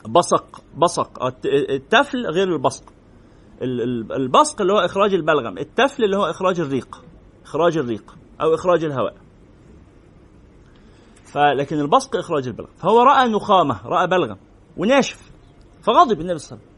بصق 0.08 0.62
بصق 0.78 1.24
الت- 1.24 1.46
التفل 1.46 2.26
غير 2.28 2.48
البصق. 2.48 2.84
ال- 3.62 3.82
ال- 3.82 4.14
البصق 4.14 4.62
اللي 4.62 4.74
هو 4.74 4.78
إخراج 4.80 5.14
البلغم 5.14 5.58
التفل 5.58 6.04
اللي 6.04 6.18
هو 6.18 6.26
إخراج 6.26 6.60
الريق 6.60 7.02
إخراج 7.46 7.78
الريق 7.78 8.16
أو 8.42 8.54
إخراج 8.54 8.84
الهواء. 8.84 9.16
فلكن 11.38 11.80
البصق 11.80 12.16
إخراج 12.16 12.48
البلغم 12.48 12.70
فهو 12.78 13.02
رأى 13.02 13.30
نخامة 13.30 13.88
رأى 13.88 14.08
بلغم 14.08 14.38
وناشف 14.78 15.32
فغضب 15.82 16.22
النبي 16.22 16.38
صلى 16.38 16.58
الله 16.58 16.68
عليه 16.68 16.72
وسلم. 16.72 16.78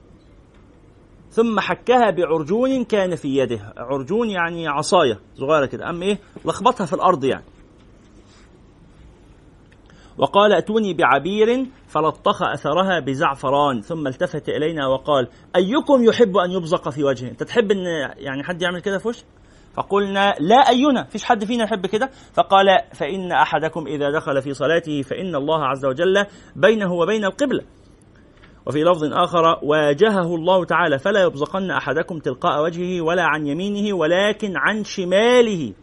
ثم 1.32 1.60
حكها 1.60 2.12
بعرجون 2.12 2.84
كان 2.84 3.16
في 3.16 3.38
يده. 3.38 3.74
عرجون 3.78 4.30
يعني 4.30 4.68
عصاية 4.68 5.20
صغيرة 5.36 5.66
كده 5.66 5.90
أم 5.90 6.02
إيه؟ 6.02 6.20
لخبطها 6.46 6.86
في 6.86 6.94
الأرض 6.94 7.24
يعني. 7.24 7.44
وقال 10.18 10.54
أتوني 10.54 10.94
بعبير 10.94 11.66
فلطخ 11.88 12.44
أثرها 12.44 13.00
بزعفران. 13.00 13.82
ثم 13.82 14.08
التفت 14.08 14.50
إلينا 14.50 14.88
وقال 14.88 15.28
أيكم 15.56 16.04
يحب 16.04 16.38
أن 16.38 16.52
يبزق 16.52 16.90
في 16.90 17.04
وجهه؟ 17.04 17.30
أنت 17.30 17.44
تحب 17.44 17.72
إن 17.72 17.86
يعني 18.18 18.44
حد 18.44 18.62
يعمل 18.62 18.80
كده 18.80 18.98
في 18.98 19.08
وشك 19.08 19.26
فقلنا 19.74 20.36
لا 20.40 20.56
أينا 20.70 21.04
فيش 21.04 21.26
حد 21.26 21.46
فينا 21.46 21.64
يحب 21.64 21.86
كده. 21.86 22.10
فقال 22.34 22.66
فإن 22.94 23.32
أحدكم 23.32 23.88
إذا 23.88 24.12
دخل 24.12 24.42
في 24.42 24.54
صلاته 24.54 25.02
فإن 25.02 25.36
الله 25.36 25.66
عز 25.66 25.86
وجل 25.86 26.26
بينه 26.56 26.94
وبين 26.94 27.26
القبلة. 27.26 27.64
وفي 28.66 28.84
لفظ 28.84 29.04
آخر 29.04 29.60
واجهه 29.64 30.36
الله 30.36 30.66
تعالى 30.66 31.00
فلا 31.00 31.24
يبزقن 31.24 31.72
أحدكم 31.72 32.20
تلقاء 32.20 32.64
وجهه 32.64 33.02
ولا 33.02 33.24
عن 33.24 33.48
يمينه 33.48 33.96
ولكن 33.96 34.54
عن 34.56 34.84
شماله 34.84 35.74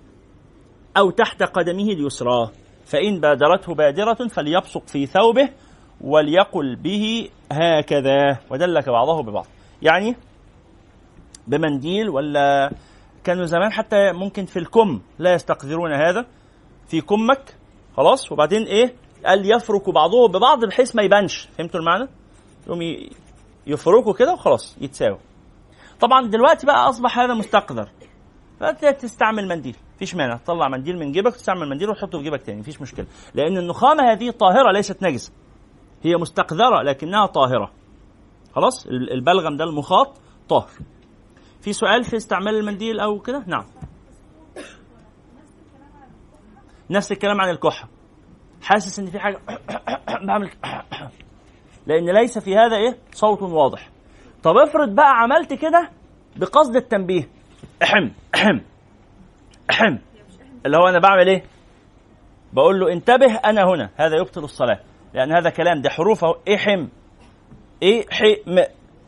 أو 0.97 1.11
تحت 1.11 1.43
قدمه 1.43 1.85
اليسرى. 1.93 2.51
فإن 2.85 3.21
بادرته 3.21 3.75
بادرة 3.75 4.29
فليبصق 4.29 4.89
في 4.89 5.07
ثوبه 5.07 5.49
وليقل 6.01 6.77
به 6.77 7.29
هكذا. 7.53 8.39
ودلك 8.51 8.89
بعضه 8.89 9.23
ببعض. 9.23 9.47
يعني 9.83 10.17
بمنديل 11.47 12.09
ولا 12.09 12.71
كانوا 13.27 13.45
زمان 13.45 13.73
حتى 13.73 14.13
ممكن 14.13 14.45
في 14.45 14.59
الكم 14.59 15.01
لا 15.19 15.35
يستقذرون 15.35 15.93
هذا 15.93 16.27
في 16.89 17.01
كمك 17.01 17.57
خلاص 17.97 18.33
وبعدين 18.33 18.63
إيه؟ 18.63 18.95
قال 19.27 19.53
يفرك 19.53 19.91
بعضه 19.91 20.29
ببعض 20.29 20.65
بحيث 20.65 20.97
ما 20.97 21.03
يبانش 21.03 21.49
فهمتوا 21.59 21.81
المعنى؟ 21.81 22.09
يقوم 22.67 22.81
يفركوا 23.67 24.13
كده 24.13 24.33
وخلاص 24.33 24.77
يتساووا. 24.81 25.19
طبعا 26.01 26.27
دلوقتي 26.27 26.67
بقى 26.67 26.89
أصبح 26.89 27.19
هذا 27.19 27.35
مستقذر. 27.35 27.89
فأنت 28.61 28.85
تستعمل 28.85 29.49
منديل 29.49 29.77
مفيش 29.97 30.15
مانع 30.15 30.37
تطلع 30.37 30.69
منديل 30.69 30.99
من 30.99 31.13
جيبك 31.13 31.35
تستعمل 31.35 31.69
منديل 31.69 31.91
وتحطه 31.91 32.19
في 32.19 32.25
جيبك 32.25 32.43
تاني 32.43 32.61
مفيش 32.61 32.81
مشكلة. 32.81 33.07
لأن 33.35 33.59
النخامة 33.59 34.13
هذه 34.13 34.31
طاهرة 34.31 34.73
ليست 34.73 35.03
نجسة. 35.03 35.33
هي 36.03 36.17
مستقذرة 36.17 36.83
لكنها 36.83 37.27
طاهرة. 37.27 37.73
خلاص؟ 38.55 38.87
ال- 38.87 39.13
البلغم 39.13 39.57
ده 39.57 39.65
المخاط 39.65 40.17
طاهر. 40.49 40.71
في 41.67 41.73
سؤال 41.73 42.05
في 42.05 42.17
استعمال 42.17 42.55
المنديل 42.55 43.01
أو 43.01 43.21
كده؟ 43.21 43.45
نعم. 43.47 43.65
نفس 46.91 47.13
الكلام 47.13 47.41
عن 47.41 47.51
الكحة. 47.51 47.89
حاسس 48.63 48.99
إن 48.99 49.07
في 49.07 49.19
حاجة 49.19 49.41
بعمل 50.27 50.51
لأن 51.87 52.11
ليس 52.11 52.39
في 52.39 52.57
هذا 52.57 52.77
إيه؟ 52.77 52.99
صوت 53.13 53.43
واضح. 53.43 53.89
طب 54.43 54.57
افرض 54.57 54.95
بقى 54.95 55.11
عملت 55.11 55.53
كده 55.55 55.91
بقصد 56.37 56.77
التنبيه. 56.77 57.29
أحم 57.83 58.11
أحم 58.35 58.61
أحم. 59.71 59.99
اللي 60.67 60.77
هو 60.77 60.89
أنا 60.89 60.99
بعمل 60.99 61.29
إيه؟ 61.29 61.45
بقول 62.53 62.81
له 62.81 62.93
انتبه 62.93 63.35
أنا 63.35 63.65
هنا. 63.65 63.91
هذا 63.97 64.17
يبطل 64.17 64.45
الصلاة. 64.45 64.81
لأن 65.15 65.33
هذا 65.33 65.51
كلام. 65.51 65.83
ده 65.83 65.91
حروف 65.91 66.25
اهو 66.25 66.37
إحم 66.55 66.87
إيه 67.83 68.07
حم 68.11 68.63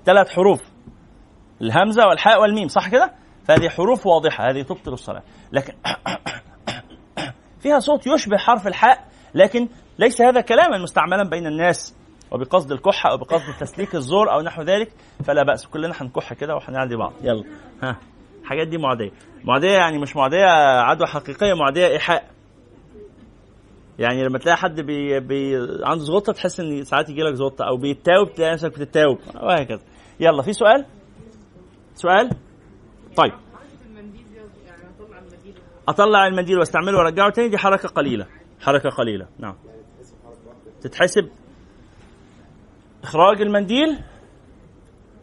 ثلاث 0.04 0.28
حروف. 0.28 0.77
الهمزة 1.62 2.06
والحاء 2.06 2.40
والميم 2.40 2.68
صح 2.68 2.88
كده؟ 2.88 3.12
فهذه 3.44 3.68
حروف 3.68 4.06
واضحة 4.06 4.50
هذه 4.50 4.62
تبطل 4.62 4.92
الصلاة. 4.92 5.22
لكن 5.52 5.72
فيها 7.62 7.78
صوت 7.78 8.06
يشبه 8.06 8.36
حرف 8.36 8.66
الحاء 8.66 9.04
لكن 9.34 9.68
ليس 9.98 10.22
هذا 10.22 10.40
كلاما 10.40 10.78
مستعملا 10.78 11.22
بين 11.28 11.46
الناس 11.46 11.94
وبقصد 12.30 12.72
الكحة 12.72 13.10
أو 13.10 13.16
بقصد 13.16 13.52
تسليك 13.60 13.94
الزور 13.94 14.32
أو 14.32 14.40
نحو 14.40 14.62
ذلك 14.62 14.92
فلا 15.24 15.42
بأس 15.42 15.66
كلنا 15.66 15.94
هنكح 16.00 16.32
كده 16.32 16.54
وهنعدي 16.54 16.96
بعض. 16.96 17.12
يلا. 17.22 17.44
ها 17.82 17.96
الحاجات 18.42 18.68
دي 18.68 18.78
معدية. 18.78 19.10
معدية 19.44 19.72
يعني 19.72 19.98
مش 19.98 20.16
معدية 20.16 20.46
عدوى 20.82 21.06
حقيقية 21.06 21.54
معدية 21.54 21.86
إيحاء. 21.86 22.30
يعني 23.98 24.24
لما 24.24 24.38
تلاقي 24.38 24.56
حد 24.56 24.80
بي 24.80 25.20
بي 25.20 25.56
عنده 25.84 26.04
زغطة 26.04 26.32
تحس 26.32 26.60
إن 26.60 26.84
ساعات 26.84 27.10
يجي 27.10 27.22
لك 27.22 27.34
زغطة 27.34 27.64
أو 27.64 27.76
بيتاوب 27.76 28.34
تلاقي 28.34 28.52
نفسك 28.52 28.78
بتتاوب 28.78 29.18
وهكذا. 29.42 29.80
يلا 30.20 30.42
في 30.42 30.52
سؤال؟ 30.52 30.86
سؤال؟ 31.98 32.30
طيب. 33.16 33.32
أطلع 35.88 36.26
المنديل 36.26 36.58
وأستعمله 36.58 36.98
وأرجعه 36.98 37.30
تاني؟ 37.30 37.48
دي 37.48 37.58
حركة 37.58 37.88
قليلة. 37.88 38.26
حركة 38.60 38.90
قليلة. 38.90 39.26
نعم. 39.38 39.54
تتحسب؟ 40.80 41.28
إخراج 43.02 43.40
المنديل؟ 43.40 43.98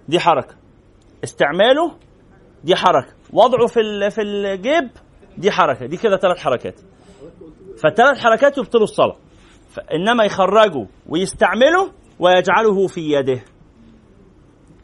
دي 0.07 0.19
حركة. 0.19 0.55
استعماله؟ 1.23 1.97
دي 2.63 2.75
حركة. 2.75 3.13
وضعه 3.33 3.67
في 3.67 4.09
في 4.09 4.21
الجيب؟ 4.21 4.89
دي 5.37 5.51
حركة. 5.51 5.85
دي 5.85 5.97
كده 5.97 6.17
ثلاث 6.17 6.37
حركات. 6.37 6.79
فالثلاث 7.83 8.19
حركات 8.19 8.57
يبطلوا 8.57 8.83
الصلاة. 8.83 9.17
فإنما 9.69 10.23
يخرجه 10.23 10.87
ويستعمله 11.09 11.91
ويجعله 12.19 12.87
في 12.87 13.11
يده. 13.11 13.54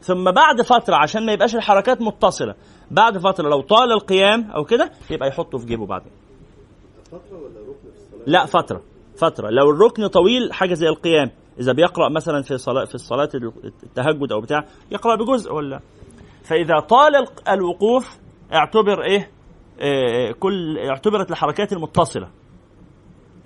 ثم 0.02 0.24
بعد 0.30 0.62
فترة 0.62 0.96
عشان 0.96 1.26
ما 1.26 1.32
يبقاش 1.32 1.54
الحركات 1.54 2.00
متصلة 2.02 2.54
بعد 2.90 3.18
فترة 3.18 3.48
لو 3.48 3.60
طال 3.60 3.92
القيام 3.92 4.50
أو 4.50 4.64
كده 4.64 4.90
يبقى 5.10 5.28
يحطه 5.28 5.58
في 5.58 5.66
جيبه 5.66 5.86
بعدين. 5.86 6.12
لا 8.26 8.46
فترة 8.46 8.82
فترة. 9.16 9.50
لو 9.50 9.70
الركن 9.70 10.06
طويل 10.06 10.52
حاجة 10.52 10.74
زي 10.74 10.88
القيام. 10.88 11.30
إذا 11.60 11.72
بيقرأ 11.72 12.08
مثلا 12.08 12.42
في 12.42 12.58
صلاة 12.58 12.84
في 12.84 12.94
الصلاة 12.94 13.28
التهجد 13.84 14.32
أو 14.32 14.40
بتاع 14.40 14.64
يقرأ 14.90 15.16
بجزء 15.16 15.52
ولا؟ 15.52 15.80
فإذا 16.44 16.80
طال 16.80 17.26
الوقوف 17.48 18.18
اعتبر 18.52 19.02
إيه؟ 19.02 19.30
آه، 19.80 20.32
كل 20.32 20.78
اعتبرت 20.78 21.30
الحركات 21.30 21.72
المتصلة. 21.72 22.28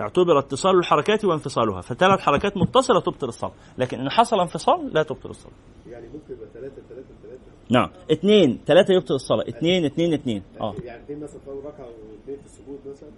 اعتبر 0.01 0.39
اتصال 0.39 0.79
الحركات 0.79 1.25
وانفصالها 1.25 1.81
فثلاث 1.81 2.21
حركات 2.21 2.57
متصلة 2.57 3.01
تبطل 3.01 3.29
الصلاه 3.29 3.53
لكن 3.79 4.01
إن 4.01 4.11
حصل 4.11 4.41
انفصال 4.41 4.91
لا 4.95 5.03
تبطل 5.03 5.31
الصلاه 5.31 5.55
يعني 5.87 6.07
ممكن 6.07 6.35
يبقى 6.35 6.49
ثلاثة 6.55 6.83
ثلاثة 6.89 7.09
ثلاثة. 7.23 7.41
نعم. 7.71 7.91
اثنين 8.13 8.59
ثلاثة 8.67 8.95
يبطل 8.95 9.15
الصلاة. 9.15 9.45
اثنين 9.49 9.85
اثنين 9.85 10.15
اثنين. 10.15 10.43
آه. 10.61 10.75
يعني 10.85 11.03
اثنين 11.03 11.21
مثلا 11.21 11.41
في 11.41 11.51
ركعة 11.51 11.87
واثنين 11.87 12.39
في 12.39 12.47
السجود 12.47 12.79
مثلا؟ 12.87 13.09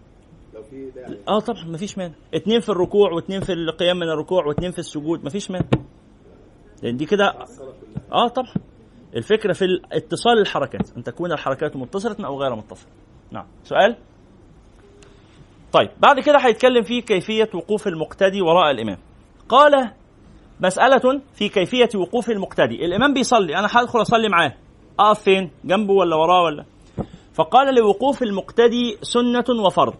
لو 0.54 0.62
في 0.62 0.90
ده 0.90 1.00
يعني. 1.00 1.16
آه 1.28 1.40
طبعا 1.40 1.64
مفيش 1.64 1.98
مانع. 1.98 2.14
اثنين 2.34 2.60
في 2.60 2.68
الركوع 2.68 3.12
واثنين 3.12 3.40
في 3.40 3.52
القيام 3.52 3.96
من 3.96 4.08
الركوع 4.08 4.46
واثنين 4.46 4.70
في 4.70 4.78
السجود 4.78 5.24
مفيش 5.24 5.50
مانع. 5.50 5.66
لأن 6.82 6.96
دي 6.96 7.04
كده 7.06 7.34
آه 8.12 8.28
طبعا. 8.28 8.52
الفكرة 9.16 9.52
في 9.52 9.64
اتصال 9.92 10.38
الحركات 10.38 10.96
أن 10.96 11.02
تكون 11.02 11.32
الحركات 11.32 11.76
متصلة 11.76 12.26
أو 12.26 12.42
غير 12.42 12.54
متصلة. 12.54 12.90
نعم. 13.32 13.46
سؤال؟ 13.64 13.96
طيب 15.72 15.90
بعد 15.98 16.20
كده 16.20 16.38
هيتكلم 16.38 16.82
في 16.82 17.00
كيفية 17.00 17.48
وقوف 17.54 17.86
المقتدي 17.86 18.42
وراء 18.42 18.70
الإمام. 18.70 18.98
قال 19.48 19.90
مسألة 20.60 21.20
في 21.34 21.48
كيفية 21.48 21.88
وقوف 21.94 22.30
المقتدي. 22.30 22.84
الإمام 22.84 23.14
بيصلي 23.14 23.58
أنا 23.58 23.68
هدخل 23.70 24.02
أصلي 24.02 24.28
معاه. 24.28 24.54
أقف 24.98 25.22
فين؟ 25.22 25.50
جنبه 25.64 25.92
ولا 25.92 26.16
وراه 26.16 26.42
ولا؟ 26.42 26.64
فقال 27.34 27.74
لوقوف 27.74 28.22
المقتدي 28.22 28.98
سنة 29.02 29.64
وفرض. 29.66 29.94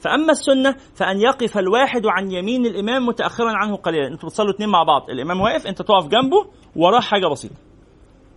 فأما 0.00 0.32
السنة 0.32 0.74
فأن 0.94 1.20
يقف 1.20 1.58
الواحد 1.58 2.02
عن 2.06 2.32
يمين 2.32 2.66
الإمام 2.66 3.06
متأخرا 3.06 3.50
عنه 3.50 3.76
قليلا. 3.76 4.08
أنتوا 4.08 4.28
بتصلوا 4.28 4.50
اتنين 4.50 4.68
مع 4.68 4.82
بعض. 4.82 5.10
الإمام 5.10 5.40
واقف 5.40 5.66
أنت 5.66 5.82
تقف 5.82 6.06
جنبه 6.06 6.46
وراه 6.76 7.00
حاجة 7.00 7.26
بسيطة. 7.26 7.54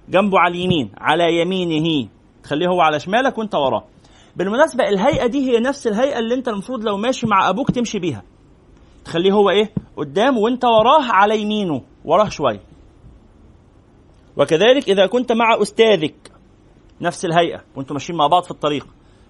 جنبه 0.09 0.39
على 0.39 0.53
اليمين 0.57 0.91
على 0.97 1.41
يمينه. 1.41 2.09
تخليه 2.43 2.67
هو 2.67 2.81
على 2.81 2.99
شمالك 2.99 3.37
وأنت 3.37 3.55
وراه. 3.55 3.83
بالمناسبة 4.35 4.83
الهيئة 4.87 5.27
دي 5.27 5.51
هي 5.51 5.59
نفس 5.59 5.87
الهيئة 5.87 6.19
اللي 6.19 6.35
انت 6.35 6.47
المفروض 6.47 6.83
لو 6.83 6.97
ماشي 6.97 7.27
مع 7.27 7.49
أبوك 7.49 7.71
تمشي 7.71 7.99
بيها. 7.99 8.23
تخليه 9.05 9.31
هو 9.31 9.49
إيه؟ 9.49 9.71
قدام 9.97 10.37
وانت 10.37 10.65
وراه 10.65 11.11
على 11.11 11.41
يمينه 11.41 11.81
وراه 12.05 12.29
شوية. 12.29 12.61
وكذلك 14.37 14.89
إذا 14.89 15.05
كنت 15.07 15.31
مع 15.31 15.61
أستاذك 15.61 16.31
نفس 17.01 17.25
الهيئة 17.25 17.61
وأنتم 17.75 17.93
ماشيين 17.93 18.17
مع 18.17 18.27
بعض 18.27 18.43
في 18.43 18.51
الطريق. 18.51 18.87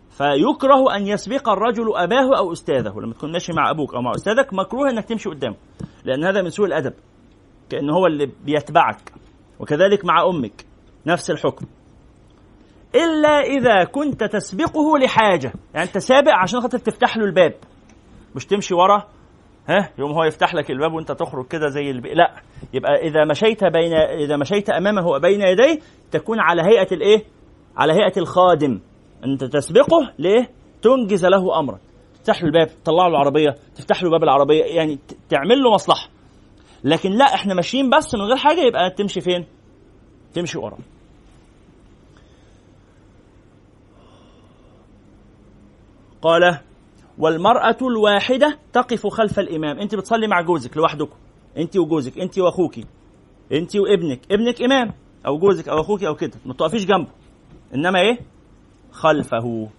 فيكره 0.09 0.95
أن 0.95 1.07
يسبق 1.07 1.49
الرجل 1.49 1.95
أباه 1.95 2.37
أو 2.37 2.51
أستاذه 2.51 2.93
لما 2.99 3.13
تكون 3.13 3.31
ماشي 3.31 3.53
مع 3.53 3.71
أبوك 3.71 3.95
أو 3.95 4.01
مع 4.01 4.11
أستاذك 4.15 4.53
مكروه 4.53 4.89
أنك 4.89 5.05
تمشي 5.05 5.29
قدامه 5.29 5.55
لأن 6.05 6.23
هذا 6.23 6.41
من 6.41 6.49
سوء 6.49 6.65
الأدب 6.65 6.93
كأنه 7.69 7.93
هو 7.93 8.05
اللي 8.05 8.31
بيتبعك. 8.45 9.13
وكذلك 9.59 10.05
مع 10.05 10.23
أمك 10.23 10.65
نفس 11.05 11.31
الحكم. 11.31 11.65
إلا 12.95 13.39
إذا 13.41 13.83
كنت 13.83 14.23
تسبقه 14.23 14.97
لحاجة. 14.97 15.53
يعني 15.73 15.87
أنت 15.87 15.97
سابق 15.97 16.31
عشان 16.31 16.61
خاطر 16.61 16.77
تفتح 16.77 17.17
له 17.17 17.25
الباب. 17.25 17.53
مش 18.35 18.45
تمشي 18.45 18.73
ورا 18.73 19.03
ها 19.69 19.89
يوم 19.97 20.11
هو 20.11 20.23
يفتح 20.23 20.55
لك 20.55 20.71
الباب 20.71 20.93
وأنت 20.93 21.11
تخرج 21.11 21.47
كده 21.47 21.67
زي 21.67 21.91
البي... 21.91 22.13
لا. 22.13 22.35
يبقى 22.73 22.95
إذا 22.95 23.25
مشيت 23.25 23.63
بين 23.63 23.93
إذا 23.93 24.37
مشيت 24.37 24.69
أمامه 24.69 25.07
وبين 25.07 25.41
يديه 25.41 25.79
تكون 26.11 26.39
على 26.39 26.61
هيئة 26.61 26.87
الإيه؟ 26.93 27.23
على 27.77 27.93
هيئة 27.93 28.13
الخادم. 28.17 28.79
أنت 29.25 29.43
تسبقه 29.43 30.11
ليه؟ 30.19 30.49
تنجز 30.81 31.25
له 31.25 31.59
امرا 31.59 31.79
تفتح 32.15 32.41
له 32.41 32.47
الباب 32.47 32.67
تطلع 32.83 33.03
له 33.03 33.09
العربية 33.09 33.55
تفتح 33.75 34.03
له 34.03 34.09
باب 34.09 34.23
العربية 34.23 34.63
يعني 34.63 34.99
تعمل 35.29 35.63
له 35.63 35.71
مصلحة. 35.71 36.09
لكن 36.83 37.11
لا 37.11 37.25
إحنا 37.25 37.53
ماشيين 37.53 37.89
بس 37.89 38.15
من 38.15 38.21
غير 38.21 38.37
حاجة 38.37 38.59
يبقى 38.61 38.89
تمشي 38.89 39.21
فين؟ 39.21 39.45
تمشي 40.33 40.57
ورا. 40.57 40.77
قال 46.21 46.59
والمرأة 47.17 47.77
الواحدة 47.81 48.59
تقف 48.73 49.07
خلف 49.07 49.39
الإمام. 49.39 49.79
أنت 49.79 49.95
بتصلي 49.95 50.27
مع 50.27 50.41
جوزك 50.41 50.77
لوحدكم 50.77 51.15
أنت 51.57 51.77
وجوزك 51.77 52.19
أنت 52.19 52.39
وأخوك. 52.39 52.75
أنت 53.51 53.75
وابنك. 53.75 54.31
ابنك 54.31 54.61
إمام 54.61 54.93
أو 55.27 55.37
جوزك 55.37 55.69
أو 55.69 55.81
أخوك 55.81 56.03
أو 56.03 56.15
كده. 56.15 56.33
ما 56.45 56.53
تقفيش 56.53 56.85
جنبه. 56.85 57.09
إنما 57.75 57.99
إيه؟ 57.99 58.19
خلفه. 58.91 59.69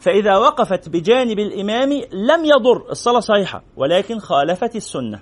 فإذا 0.00 0.36
وقفت 0.36 0.88
بجانب 0.88 1.38
الإمام 1.38 1.90
لم 2.12 2.44
يضر. 2.44 2.90
الصلاة 2.90 3.20
صحيحة 3.20 3.62
ولكن 3.76 4.18
خالفت 4.18 4.76
السنة. 4.76 5.20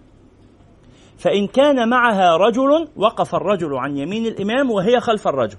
فإن 1.19 1.47
كان 1.47 1.89
معها 1.89 2.37
رجل 2.37 2.89
وقف 2.97 3.35
الرجل 3.35 3.75
عن 3.75 3.97
يمين 3.97 4.27
الإمام 4.27 4.71
وهي 4.71 5.01
خلف 5.01 5.29
الرجل. 5.29 5.59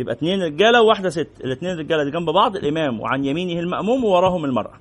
يبقى 0.00 0.14
اتنين 0.14 0.42
رجالة 0.42 0.82
وواحدة 0.82 1.10
ست. 1.10 1.28
الاثنين 1.44 1.78
رجالة 1.78 2.04
دي 2.04 2.10
جنب 2.10 2.30
بعض 2.30 2.56
الإمام 2.56 3.00
وعن 3.00 3.24
يمينه 3.24 3.60
المأموم 3.60 4.04
ووراهم 4.04 4.44
المرأة. 4.44 4.80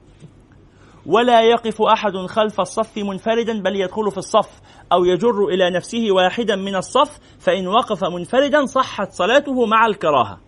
ولا 1.06 1.42
يقف 1.42 1.82
أحد 1.82 2.18
خلف 2.18 2.62
الصف 2.62 2.98
منفردا 2.98 3.62
بل 3.62 3.76
يدخل 3.76 4.12
في 4.12 4.18
الصف 4.18 4.62
أو 4.94 5.06
يجر 5.06 5.46
إلى 5.48 5.70
نفسه 5.70 6.08
واحدا 6.12 6.56
من 6.56 6.76
الصف 6.76 7.20
فإن 7.40 7.68
وقف 7.68 8.04
منفردا 8.04 8.66
صحت 8.66 9.12
صلاته 9.12 9.66
مع 9.66 9.86
الكراهة. 9.86 10.40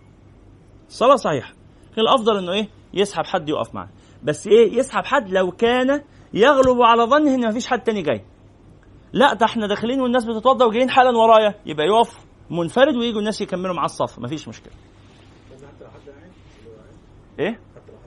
الصلاه 0.88 1.16
صحيحة. 1.16 1.52
الأفضل 1.98 2.36
إنه 2.38 2.52
إيه؟ 2.52 2.68
يسحب 2.94 3.26
حد 3.26 3.48
يقف 3.48 3.74
معاه. 3.74 3.88
بس 4.22 4.46
إيه؟ 4.46 4.78
يسحب 4.78 5.04
حد 5.04 5.30
لو 5.30 5.50
كان 5.50 6.02
يغلب 6.34 6.82
على 6.82 7.02
ظنه 7.02 7.34
إن 7.34 7.48
مفيش 7.48 7.66
حد 7.66 7.80
تاني 7.82 8.02
جاي. 8.02 8.24
لا 9.12 9.34
ده 9.34 9.46
إحنا 9.46 9.66
داخلين 9.66 10.00
والناس 10.00 10.24
بتتوضا 10.24 10.66
وجايين 10.66 10.90
حالا 10.90 11.18
ورايا. 11.18 11.54
يبقى 11.66 11.86
يقف. 11.86 12.31
منفرد 12.52 12.96
ويجوا 12.96 13.20
الناس 13.20 13.40
يكملوا 13.40 13.74
معاه 13.74 13.84
الصف 13.84 14.18
مفيش 14.18 14.48
مشكلة. 14.48 14.72
إيه؟ 17.38 17.60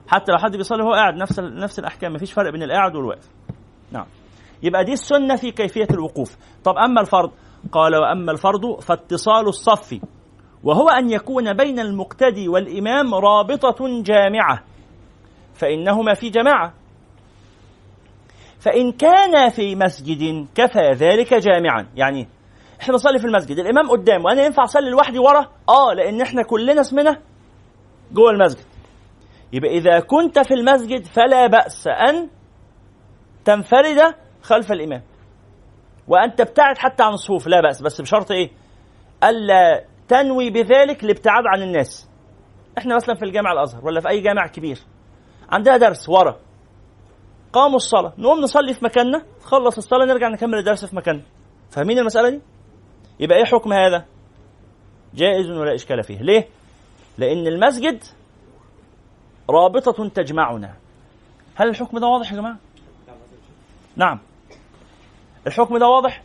حتى 0.07 0.31
لو 0.31 0.37
حد 0.37 0.55
بيصلي 0.57 0.83
وهو 0.83 0.93
قاعد 0.93 1.15
نفس 1.15 1.39
نفس 1.39 1.79
الأحكام 1.79 2.13
مفيش 2.13 2.33
فرق 2.33 2.51
بين 2.51 2.63
القاعد 2.63 2.95
والواقف. 2.95 3.29
نعم. 3.91 4.05
يبقى 4.63 4.83
دي 4.83 4.93
السنة 4.93 5.35
في 5.35 5.51
كيفية 5.51 5.87
الوقوف. 5.91 6.37
طب 6.63 6.77
أما 6.77 7.01
الفرض؟ 7.01 7.31
قال 7.71 7.95
وأما 7.95 8.31
الفرض 8.31 8.79
فاتصال 8.79 9.47
الصف. 9.47 9.99
وهو 10.63 10.89
أن 10.89 11.11
يكون 11.11 11.53
بين 11.53 11.79
المقتدي 11.79 12.47
والإمام 12.47 13.15
رابطة 13.15 14.01
جامعة. 14.03 14.63
فإنهما 15.53 16.13
في 16.13 16.29
جماعة. 16.29 16.73
فإن 18.59 18.91
كان 18.91 19.49
في 19.49 19.75
مسجد 19.75 20.47
كفى 20.55 20.91
ذلك 20.91 21.33
جامعا. 21.33 21.87
يعني 21.95 22.27
إحنا 22.85 22.93
بنصلي 22.93 23.19
في 23.19 23.25
المسجد. 23.25 23.59
الإمام 23.59 23.91
قدام 23.91 24.25
وأنا 24.25 24.45
ينفع 24.45 24.63
أصلي 24.63 24.89
لوحدي 24.89 25.19
ورا؟ 25.19 25.47
آه 25.69 25.93
لأن 25.93 26.21
إحنا 26.21 26.43
كلنا 26.43 26.81
اسمنا 26.81 27.21
جوه 28.11 28.31
المسجد. 28.31 28.65
يبقى 29.53 29.69
إذا 29.69 29.99
كنت 29.99 30.39
في 30.39 30.53
المسجد 30.53 31.05
فلا 31.05 31.47
بأس 31.47 31.87
أن 31.87 32.29
تنفرد 33.45 34.15
خلف 34.41 34.71
الإمام. 34.71 35.01
وان 36.07 36.35
تبتعد 36.35 36.77
حتى 36.77 37.03
عن 37.03 37.13
الصفوف 37.13 37.47
لا 37.47 37.61
بأس. 37.61 37.81
بس 37.81 38.01
بشرط 38.01 38.31
إيه؟ 38.31 38.51
ألا 39.23 39.85
تنوي 40.07 40.49
بذلك 40.49 41.03
الابتعاد 41.03 41.43
عن 41.53 41.61
الناس. 41.61 42.09
إحنا 42.77 42.95
مثلا 42.95 43.15
في 43.15 43.25
الجامع 43.25 43.51
الأزهر 43.51 43.85
ولا 43.85 44.01
في 44.01 44.09
أي 44.09 44.21
جامع 44.21 44.47
كبير 44.47 44.79
عندنا 45.49 45.77
درس 45.77 46.09
ورا. 46.09 46.39
قاموا 47.53 47.75
الصلاة. 47.75 48.13
نقوم 48.17 48.39
نصلي 48.39 48.73
في 48.73 48.85
مكاننا 48.85 49.21
خلص 49.43 49.77
الصلاة 49.77 50.05
نرجع 50.05 50.27
نكمل 50.27 50.57
الدرس 50.57 50.85
في 50.85 50.95
مكاننا. 50.95 51.23
فاهمين 51.69 51.99
المسألة 51.99 52.29
دي؟ 52.29 52.41
يبقى 53.19 53.37
إيه 53.37 53.45
حكم 53.45 53.73
هذا؟ 53.73 54.05
جائز 55.13 55.49
ولا 55.49 55.75
إشكال 55.75 56.03
فيه. 56.03 56.21
ليه؟ 56.21 56.47
لأن 57.17 57.47
المسجد 57.47 58.03
رابطة 59.49 60.07
تجمعنا. 60.09 60.75
هل 61.55 61.69
الحكم 61.69 61.99
ده 61.99 62.07
واضح 62.07 62.31
يا 62.31 62.37
جماعة؟ 62.37 62.57
نعم. 63.95 64.19
الحكم 65.47 65.77
ده 65.77 65.87
واضح؟ 65.87 66.23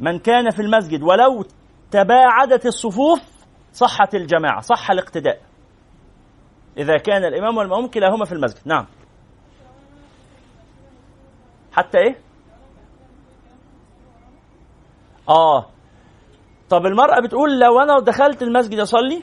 من 0.00 0.18
كان 0.18 0.50
في 0.50 0.62
المسجد 0.62 1.02
ولو 1.02 1.44
تباعدت 1.90 2.66
الصفوف 2.66 3.20
صحت 3.72 4.14
الجماعة 4.14 4.60
صح 4.60 4.90
الاقتداء. 4.90 5.40
إذا 6.78 6.98
كان 6.98 7.24
الإمام 7.24 7.56
والمأموم 7.56 7.86
كلاهما 7.86 8.24
في 8.24 8.32
المسجد. 8.32 8.60
نعم. 8.64 8.86
حتى 11.72 11.98
إيه؟ 11.98 12.18
آه. 15.28 15.66
طب 16.72 16.86
المرأة 16.86 17.20
بتقول 17.20 17.60
لو 17.60 17.80
أنا 17.80 18.00
دخلت 18.00 18.42
المسجد 18.42 18.78
أصلي 18.78 19.22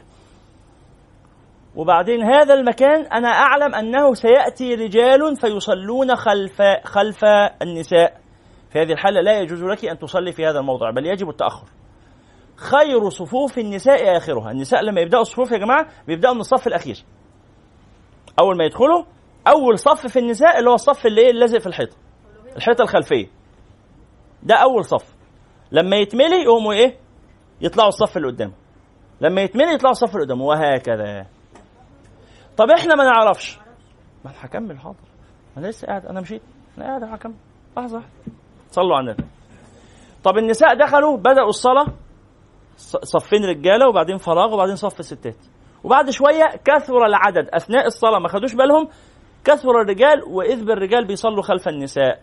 وبعدين 1.75 2.23
هذا 2.23 2.53
المكان 2.53 3.05
أنا 3.05 3.27
أعلم 3.27 3.75
أنه 3.75 4.13
سيأتي 4.13 4.75
رجال 4.75 5.35
فيصلون 5.41 6.15
خلف 6.15 6.61
خلف 6.83 7.25
النساء. 7.61 8.19
في 8.71 8.79
هذه 8.79 8.91
الحالة 8.91 9.21
لا 9.21 9.39
يجوز 9.39 9.63
لك 9.63 9.85
أن 9.85 9.99
تصلي 9.99 10.31
في 10.31 10.45
هذا 10.45 10.59
الموضع 10.59 10.91
بل 10.91 11.05
يجب 11.05 11.29
التأخر. 11.29 11.67
خير 12.55 13.09
صفوف 13.09 13.57
النساء 13.57 14.17
آخرها. 14.17 14.51
النساء 14.51 14.81
لما 14.81 15.01
يبدأوا 15.01 15.21
الصفوف 15.21 15.51
يا 15.51 15.57
جماعة 15.57 15.87
بيبدأوا 16.07 16.33
من 16.33 16.39
الصف 16.39 16.67
الأخير. 16.67 17.05
أول 18.39 18.57
ما 18.57 18.63
يدخلوا 18.63 19.03
أول 19.47 19.79
صف 19.79 20.07
في 20.07 20.19
النساء 20.19 20.59
اللي 20.59 20.69
هو 20.69 20.75
الصف 20.75 21.05
اللي 21.05 21.21
إيه 21.21 21.31
اللازق 21.31 21.59
في 21.59 21.67
الحيطة. 21.67 21.95
الحيطة 22.55 22.81
الخلفية. 22.81 23.27
ده 24.43 24.55
أول 24.55 24.85
صف. 24.85 25.15
لما 25.71 25.95
يتملي 25.97 26.43
يقوموا 26.43 26.73
إيه؟ 26.73 27.08
يطلعوا 27.61 27.89
الصف 27.89 28.17
اللي 28.17 28.27
قدامه. 28.27 28.53
لما 29.21 29.41
يتملي 29.41 29.73
يطلعوا 29.73 29.91
الصف 29.91 30.15
اللي 30.15 30.25
قدامه 30.25 30.43
وهكذا. 30.45 31.25
طب 32.57 32.69
إحنا 32.69 32.95
ما 32.95 33.03
نعرفش. 33.03 33.57
ما 34.25 34.31
أنا 34.31 34.45
هكمل 34.45 34.79
حاضر. 34.79 34.97
أنا 35.57 35.67
لسه 35.67 35.87
قاعد 35.87 36.05
أنا 36.05 36.21
مشيت. 36.21 36.41
أنا 36.77 36.85
قاعد 36.85 37.03
هكمل. 37.03 37.35
لحظة 37.77 37.95
واحدة. 37.95 38.11
صلوا 38.71 38.95
على 38.95 39.05
النبي. 39.05 39.23
طب 40.23 40.37
النساء 40.37 40.75
دخلوا 40.75 41.17
بدأوا 41.17 41.49
الصلاة. 41.49 41.85
صفين 43.03 43.45
رجالة 43.45 43.89
وبعدين 43.89 44.17
فراغ 44.17 44.53
وبعدين 44.53 44.75
صف 44.75 45.05
ستات. 45.05 45.35
وبعد 45.83 46.09
شوية 46.09 46.45
كثر 46.65 47.05
العدد. 47.05 47.49
أثناء 47.53 47.87
الصلاة 47.87 48.19
ما 48.19 48.27
خدوش 48.27 48.53
بالهم 48.53 48.89
كثر 49.45 49.81
الرجال 49.81 50.23
وإذ 50.23 50.65
بالرجال 50.65 51.07
بيصلوا 51.07 51.43
خلف 51.43 51.67
النساء. 51.67 52.21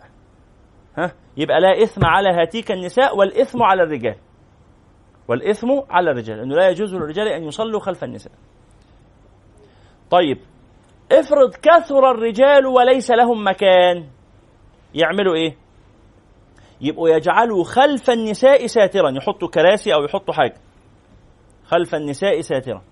ها؟ 0.99 1.13
يبقى 1.37 1.61
لا 1.61 1.83
إثم 1.83 2.05
على 2.05 2.29
هاتيك 2.29 2.73
النساء 2.73 3.17
والإثم 3.17 3.63
على 3.63 3.83
الرجال. 3.83 4.17
والإثم 5.29 5.69
على 5.91 6.11
الرجال 6.11 6.41
أنه 6.41 6.55
لا 6.55 6.69
يجوز 6.69 6.95
للرجال 6.95 7.29
أن 7.29 7.45
يصلوا 7.45 7.81
خلف 7.81 8.05
النساء. 8.05 8.33
طيب 10.11 10.39
افرض 11.13 11.55
كثر 11.55 12.11
الرجال 12.11 12.67
وليس 12.67 13.11
لهم 13.11 13.47
مكان 13.47 14.07
يعملوا 14.95 15.35
إيه؟ 15.35 15.57
يبقوا 16.81 17.09
يجعلوا 17.09 17.65
خلف 17.65 18.11
النساء 18.11 18.67
ساترا 18.67 19.11
يحطوا 19.11 19.49
كراسي 19.49 19.95
أو 19.95 20.05
يحطوا 20.05 20.35
حاجة. 20.35 20.57
خلف 21.65 21.95
النساء 21.95 22.41
ساترا 22.41 22.83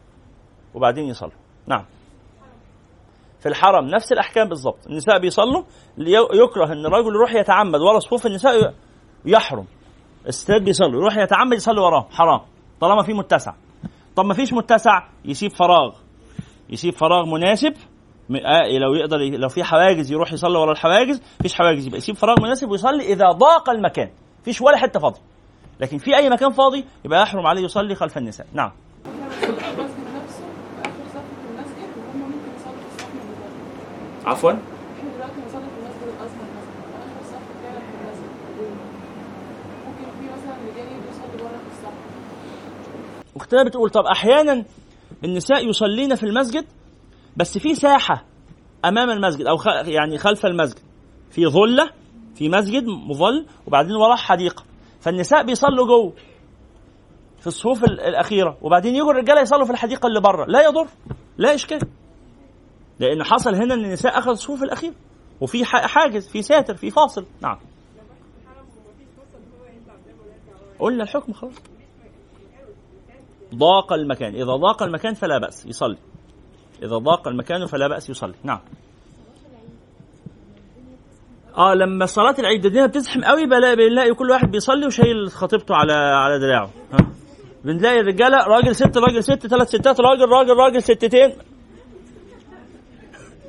وبعدين 0.74 1.04
يصلوا. 1.04 1.32
نعم. 1.66 1.84
في 3.40 3.48
الحرم 3.48 3.86
نفس 3.86 4.12
الأحكام 4.12 4.48
بالظبط 4.48 4.86
النساء 4.86 5.18
بيصلوا 5.18 5.62
يكره 6.32 6.72
إن 6.72 6.86
الرجل 6.86 7.14
يروح 7.14 7.34
يتعمد 7.34 7.80
ورا 7.80 7.98
صفوف 7.98 8.26
النساء 8.26 8.74
يحرم. 9.24 9.66
الستات 10.28 10.62
بيصلوا 10.62 11.00
يروح 11.00 11.16
يتعمد 11.16 11.52
يصلي 11.56 11.80
وراه 11.80 12.08
حرام. 12.10 12.40
طالما 12.80 13.02
في 13.02 13.12
متسع. 13.12 13.52
طب 14.16 14.24
ما 14.24 14.34
فيش 14.34 14.52
متسع 14.52 15.02
يسيب 15.24 15.50
فراغ. 15.52 15.94
يسيب 16.70 16.94
فراغ 16.94 17.26
مناسب 17.26 17.74
آه، 18.30 18.78
لو 18.78 18.94
يقدر 18.94 19.18
لو 19.18 19.48
في 19.48 19.64
حواجز 19.64 20.12
يروح 20.12 20.32
يصلي 20.32 20.58
ورا 20.58 20.72
الحواجز 20.72 21.22
مفيش 21.40 21.54
حواجز 21.54 21.86
يبقى 21.86 21.98
يسيب 21.98 22.16
فراغ 22.16 22.40
مناسب 22.42 22.70
ويصلي 22.70 23.12
إذا 23.12 23.26
ضاق 23.30 23.70
المكان. 23.70 24.10
مفيش 24.40 24.60
ولا 24.60 24.76
حتة 24.76 25.00
فاضية. 25.00 25.20
لكن 25.80 25.98
في 25.98 26.16
أي 26.16 26.30
مكان 26.30 26.50
فاضي 26.50 26.84
يبقى 27.04 27.22
يحرم 27.22 27.46
عليه 27.46 27.62
يصلي 27.62 27.94
خلف 27.94 28.18
النساء. 28.18 28.46
نعم. 28.52 28.72
المسجد 29.06 30.04
نفسه 30.16 30.44
اخر 30.84 31.04
صف 31.14 31.20
في 31.20 31.48
المسجد 31.50 31.90
وهم 31.98 32.20
ممكن 32.20 32.48
يصلوا 32.56 32.76
في 32.76 32.86
الصف 32.96 33.08
اللي 33.12 33.34
بره 34.24 34.30
عفوا 34.30 34.50
إحنا 34.50 35.10
دلوقتي 35.14 35.40
بنصلي 35.40 35.68
في 35.74 35.78
المسجد 35.80 36.02
الازهر 36.02 36.46
مثلا 36.56 37.04
اخر 37.04 37.22
صف 37.24 37.44
فعلا 37.62 37.80
في 37.80 37.94
المسجد 38.00 38.30
ممكن 39.86 40.04
في 40.20 40.24
مثلا 40.32 40.54
رجال 40.70 40.86
يجوا 40.86 41.10
يصلوا 41.10 41.48
بره 41.48 41.58
في 41.58 41.68
الصف 41.72 43.23
اختنا 43.36 43.64
بتقول 43.64 43.90
طب 43.90 44.04
أحيانا 44.04 44.64
النساء 45.24 45.68
يصلين 45.68 46.14
في 46.14 46.22
المسجد 46.22 46.64
بس 47.36 47.58
في 47.58 47.74
ساحة 47.74 48.24
أمام 48.84 49.10
المسجد 49.10 49.46
أو 49.46 49.56
يعني 49.86 50.18
خلف 50.18 50.46
المسجد. 50.46 50.78
في 51.30 51.46
ظلة 51.46 51.90
في 52.34 52.48
مسجد 52.48 52.84
مظل 52.84 53.46
وبعدين 53.66 53.96
وراه 53.96 54.16
حديقة. 54.16 54.64
فالنساء 55.00 55.42
بيصلوا 55.42 55.86
جوه 55.86 56.12
في 57.40 57.46
الصفوف 57.46 57.84
الأخيرة 57.84 58.58
وبعدين 58.62 58.94
يجوا 58.94 59.10
الرجالة 59.10 59.40
يصلوا 59.40 59.64
في 59.64 59.72
الحديقة 59.72 60.06
اللي 60.06 60.20
بره. 60.20 60.44
لا 60.44 60.62
يضر 60.64 60.86
لا 61.38 61.54
إشكال. 61.54 61.80
لأن 63.00 63.24
حصل 63.24 63.54
هنا 63.54 63.74
إن 63.74 63.84
النساء 63.84 64.18
أخذوا 64.18 64.32
الصفوف 64.32 64.62
الأخيرة. 64.62 64.94
وفي 65.40 65.64
حاجز 65.64 66.28
في 66.28 66.42
ساتر 66.42 66.74
في 66.74 66.90
فاصل. 66.90 67.26
نعم. 67.40 67.58
قلنا 70.78 71.02
الحكم 71.02 71.32
خلاص. 71.32 71.54
ضاق 73.54 73.92
المكان. 73.92 74.34
إذا 74.34 74.56
ضاق 74.56 74.82
المكان 74.82 75.14
فلا 75.14 75.38
بأس. 75.38 75.66
يصلي. 75.66 75.96
إذا 76.82 76.96
ضاق 76.96 77.28
المكان 77.28 77.66
فلا 77.66 77.88
بأس 77.88 78.10
يصلي. 78.10 78.34
نعم. 78.42 78.60
آه 81.58 81.74
لما 81.74 82.06
صلاة 82.06 82.34
العيد 82.38 82.66
الدنيا 82.66 82.86
بتزحم 82.86 83.24
قوي 83.24 83.46
بنلاقي 83.46 84.14
كل 84.14 84.30
واحد 84.30 84.50
بيصلي 84.50 84.86
وشايل 84.86 85.30
خطيبته 85.30 85.74
على 85.74 85.92
على 85.92 86.38
دراعه. 86.38 86.70
ها؟ 86.92 86.98
بنلاقي 87.64 88.00
الرجالة 88.00 88.38
راجل 88.46 88.74
ست 88.74 88.98
راجل 88.98 89.24
ست 89.24 89.46
ثلاث 89.46 89.68
ستات 89.68 90.00
راجل 90.00 90.28
راجل 90.28 90.56
راجل 90.56 90.82
ستتين. 90.82 91.32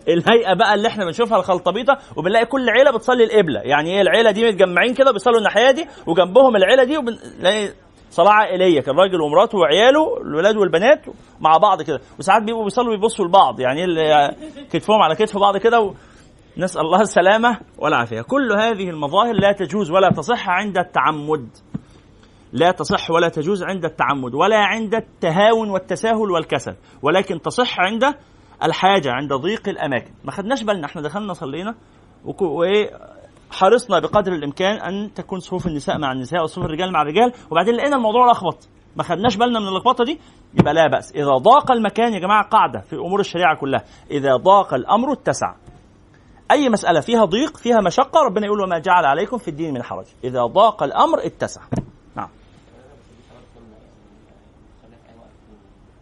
الهيئة 0.08 0.54
بقى 0.54 0.74
اللي 0.74 0.88
إحنا 0.88 1.06
بنشوفها 1.06 1.38
الخلطبيطه 1.38 1.98
وبنلاقي 2.16 2.46
كل 2.46 2.70
عيلة 2.70 2.92
بتصلي 2.92 3.24
القبلة. 3.24 3.60
يعني 3.60 3.90
إيه؟ 3.96 4.02
العيلة 4.02 4.32
دي 4.32 4.48
متجمعين 4.48 4.94
كده 4.94 5.12
بيصلوا 5.12 5.38
الناحية 5.38 5.72
دي 5.72 5.88
وجنبهم 6.08 6.56
العيلة 6.56 6.84
دي 6.84 6.98
وبنلاقي 6.98 7.70
صلاه 8.16 8.32
عائليه 8.32 8.82
كان 8.82 8.96
راجل 8.96 9.22
ومراته 9.22 9.58
وعياله 9.58 10.18
الولاد 10.22 10.58
والبنات 10.58 11.06
مع 11.40 11.58
بعض 11.58 11.82
كده. 11.82 12.00
وساعات 12.20 12.44
بيبقوا 12.44 12.64
بيصلوا 12.64 12.96
بيبصوا 12.96 13.26
لبعض 13.26 13.60
يعني 13.60 13.86
كتفهم 14.72 15.02
على 15.02 15.16
كتف 15.16 15.38
بعض 15.38 15.58
كده 15.58 15.82
و... 15.82 15.94
نسأل 16.58 16.82
الله 16.82 17.02
السلامة 17.02 17.60
والعافية. 17.78 18.22
كل 18.22 18.52
هذه 18.52 18.90
المظاهر 18.90 19.34
لا 19.34 19.52
تجوز 19.52 19.92
ولا 19.92 20.10
تصح 20.10 20.50
عند 20.50 20.78
التعمد. 20.78 21.50
لا 22.54 22.72
تصح 22.72 23.12
ولا 23.12 23.30
تجوز 23.30 23.64
عند 23.64 23.86
التعمد 23.86 24.36
ولا 24.36 24.58
عند 24.58 24.96
التهاون 24.96 25.70
والتساهل 25.70 26.32
والكسل 26.32 26.76
ولكن 27.02 27.42
تصح 27.42 27.80
عند 27.80 28.04
الحاجة 28.64 29.12
عند 29.12 29.34
ضيق 29.34 29.70
الأماكن. 29.70 30.12
ما 30.24 30.32
خدناش 30.32 30.64
بالنا 30.64 30.86
إحنا 30.86 31.02
دخلنا 31.02 31.34
صلينا 31.34 31.76
وإيه 32.42 33.15
حرصنا 33.56 34.00
بقدر 34.00 34.34
الإمكان 34.34 34.78
أن 34.78 35.14
تكون 35.14 35.40
صفوف 35.40 35.68
النساء 35.68 35.98
مع 35.98 36.12
النساء 36.12 36.44
وصفوف 36.44 36.66
الرجال 36.66 36.92
مع 36.92 37.02
الرجال. 37.02 37.34
وبعدين 37.52 37.76
لقينا 37.76 37.96
الموضوع 37.96 38.32
لخبط. 38.32 38.70
ما 38.96 39.04
خدناش 39.04 39.36
بالنا 39.36 39.60
من 39.60 39.68
اللخبطة 39.68 40.04
دي 40.04 40.20
يبقى 40.54 40.74
لا 40.74 40.88
بأس. 40.88 41.12
إذا 41.12 41.38
ضاق 41.38 41.72
المكان 41.72 42.14
يا 42.14 42.20
جماعة 42.20 42.50
قاعدة 42.50 42.80
في 42.80 42.96
أمور 42.96 43.20
الشريعة 43.20 43.58
كلها. 43.58 43.84
إذا 44.12 44.36
ضاق 44.36 44.74
الأمر 44.74 45.12
اتسع. 45.12 45.56
أي 46.52 46.70
مسألة 46.70 47.00
فيها 47.00 47.26
ضيق 47.26 47.58
فيها 47.58 47.82
مشقة 47.82 48.22
ربنا 48.22 48.46
يقول 48.46 48.62
وما 48.62 48.80
جعل 48.80 49.06
عليكم 49.06 49.38
في 49.38 49.48
الدين 49.48 49.74
من 49.74 49.84
حرج. 49.84 50.06
إذا 50.24 50.46
ضاق 50.46 50.84
الأمر 50.84 51.26
اتسع. 51.26 51.62
نعم. 52.16 52.30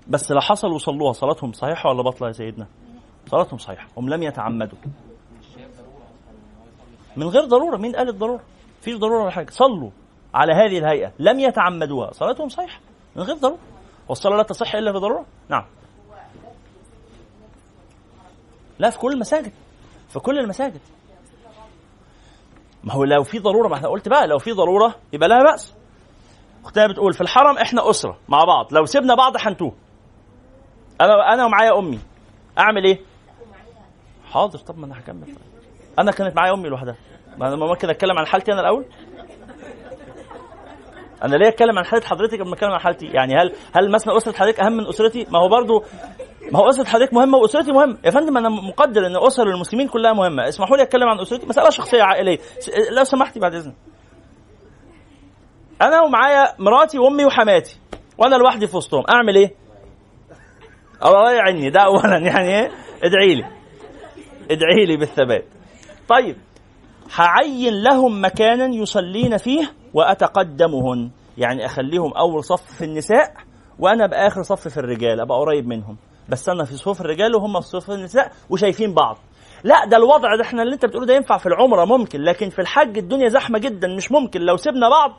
بس 0.07 0.31
لو 0.31 0.39
حصل 0.39 0.67
وصلوها. 0.67 1.13
صلاتهم 1.13 1.51
صحيحة 1.51 1.89
ولا 1.89 2.03
باطلة 2.03 2.27
يا 2.27 2.33
سيدنا؟ 2.33 2.67
صلاتهم 3.27 3.57
صحيحة. 3.57 3.87
هم 3.97 4.09
لم 4.09 4.23
يتعمدوا. 4.23 4.77
من 7.17 7.27
غير 7.27 7.45
ضرورة. 7.45 7.77
مين 7.77 7.95
قال 7.95 8.09
الضرورة؟ 8.09 8.41
فيش 8.81 8.97
ضرورة 8.97 9.21
ولا 9.21 9.31
حاجة. 9.31 9.49
صلوا 9.49 9.89
على 10.33 10.53
هذه 10.53 10.77
الهيئة. 10.77 11.11
لم 11.19 11.39
يتعمدوها. 11.39 12.11
صلاتهم 12.11 12.49
صحيحة. 12.49 12.79
من 13.15 13.23
غير 13.23 13.35
ضرورة. 13.35 13.59
والصلاة 14.09 14.37
لا 14.37 14.43
تصح 14.43 14.75
إلا 14.75 14.91
بضرورة؟ 14.91 15.25
نعم. 15.49 15.65
لا 18.79 18.89
في 18.89 18.99
كل 18.99 19.13
المساجد. 19.13 19.51
في 20.09 20.19
كل 20.19 20.39
المساجد. 20.39 20.79
ما 22.83 22.93
هو 22.93 23.03
لو 23.03 23.23
في 23.23 23.39
ضرورة 23.39 23.67
ما 23.67 23.75
إحنا 23.75 23.87
قلت 23.87 24.07
بقى 24.09 24.27
لو 24.27 24.37
في 24.39 24.51
ضرورة 24.51 24.95
يبقى 25.13 25.29
لها 25.29 25.43
بأس. 25.43 25.73
اختها 26.63 26.87
بتقول 26.87 27.13
في 27.13 27.21
الحرم 27.21 27.57
إحنا 27.57 27.89
أسرة 27.89 28.17
مع 28.29 28.43
بعض. 28.43 28.73
لو 28.73 28.85
سيبنا 28.85 29.15
بعض 29.15 29.37
حنتوه 29.37 29.73
أنا 31.01 31.33
أنا 31.33 31.45
ومعايا 31.45 31.79
أمي. 31.79 31.99
أعمل 32.59 32.85
إيه؟ 32.85 33.01
حاضر. 34.31 34.59
طب 34.59 34.77
ما 34.77 34.85
أنا 34.85 34.99
هكمل. 34.99 35.25
طيب. 35.25 35.52
أنا 35.99 36.11
كانت 36.11 36.35
معايا 36.35 36.53
أمي 36.53 36.69
لوحدها. 36.69 36.95
ما 37.37 37.47
أنا 37.47 37.55
ممكن 37.55 37.89
اتكلم 37.89 38.17
عن 38.17 38.25
حالتي 38.25 38.51
أنا 38.51 38.61
الأول. 38.61 38.85
أنا 41.23 41.35
ليه 41.35 41.47
أتكلم 41.47 41.77
عن 41.77 41.85
حالة 41.85 42.05
حضرتك 42.05 42.39
قبل 42.39 42.49
ما 42.49 42.53
أتكلم 42.53 42.71
عن 42.71 42.79
حالتي؟ 42.79 43.05
يعني 43.05 43.35
هل 43.35 43.53
هل 43.75 43.91
مثلا 43.91 44.17
أسرة 44.17 44.31
حضرتك 44.31 44.59
أهم 44.59 44.77
من 44.77 44.87
أسرتي؟ 44.87 45.27
ما 45.29 45.39
هو 45.39 45.47
برضو 45.47 45.83
ما 46.51 46.59
هو 46.59 46.69
أسرة 46.69 46.83
حضرتك 46.83 47.13
مهمة 47.13 47.37
وأسرتي 47.37 47.71
مهمة. 47.71 47.97
يا 48.05 48.11
فندم 48.11 48.37
أنا 48.37 48.49
مقدر 48.49 49.07
إن 49.07 49.15
أسر 49.15 49.43
المسلمين 49.43 49.87
كلها 49.87 50.13
مهمة. 50.13 50.47
اسمحوا 50.47 50.77
لي 50.77 50.83
أتكلم 50.83 51.09
عن 51.09 51.19
أسرتي. 51.19 51.47
مسألة 51.47 51.69
شخصية 51.69 52.03
عائلية. 52.03 52.37
لو 52.91 53.03
سمحتي 53.03 53.39
بعد 53.39 53.53
إذنك. 53.53 53.75
أنا 55.81 56.01
ومعايا 56.01 56.55
مراتي 56.59 56.99
وأمي 56.99 57.25
وحماتي. 57.25 57.79
وأنا 58.17 58.35
لوحدي 58.35 58.67
في 58.67 58.77
وسطهم. 58.77 59.03
أعمل 59.09 59.35
إيه؟ 59.35 59.55
الله 61.05 61.31
يعني 61.31 61.69
ده 61.69 61.79
اولا. 61.79 62.17
يعني 62.17 62.59
إيه؟ 62.59 62.71
ادعي 63.03 63.35
لي. 63.35 63.45
ادعي 64.51 64.85
لي 64.85 64.97
بالثبات. 64.97 65.45
طيب 66.09 66.35
هعين 67.15 67.83
لهم 67.83 68.25
مكانا 68.25 68.65
يصلين 68.65 69.37
فيه 69.37 69.71
وأتقدمهن. 69.93 71.11
يعني 71.37 71.65
أخليهم 71.65 72.13
أول 72.13 72.43
صف 72.43 72.77
في 72.77 72.85
النساء 72.85 73.33
وأنا 73.79 74.07
بآخر 74.07 74.43
صف 74.43 74.67
في 74.67 74.77
الرجال 74.77 75.19
أبقى 75.21 75.37
قريب 75.37 75.67
منهم. 75.67 75.97
بس 76.29 76.49
أنا 76.49 76.63
في 76.63 76.75
صفوف 76.75 77.01
الرجال 77.01 77.35
وهم 77.35 77.61
في 77.61 77.67
صفوف 77.67 77.91
النساء 77.91 78.31
وشايفين 78.49 78.93
بعض. 78.93 79.17
لا 79.63 79.85
ده 79.85 79.97
الوضع 79.97 80.35
ده 80.35 80.41
إحنا 80.43 80.61
اللي 80.63 80.73
أنت 80.73 80.85
بتقوله 80.85 81.05
ده 81.05 81.13
ينفع 81.15 81.37
في 81.37 81.45
العمرة 81.45 81.85
ممكن 81.85 82.21
لكن 82.21 82.49
في 82.49 82.59
الحج 82.59 82.97
الدنيا 82.97 83.29
زحمة 83.29 83.59
جدا 83.59 83.87
مش 83.95 84.11
ممكن. 84.11 84.41
لو 84.41 84.57
سيبنا 84.57 84.89
بعض 84.89 85.11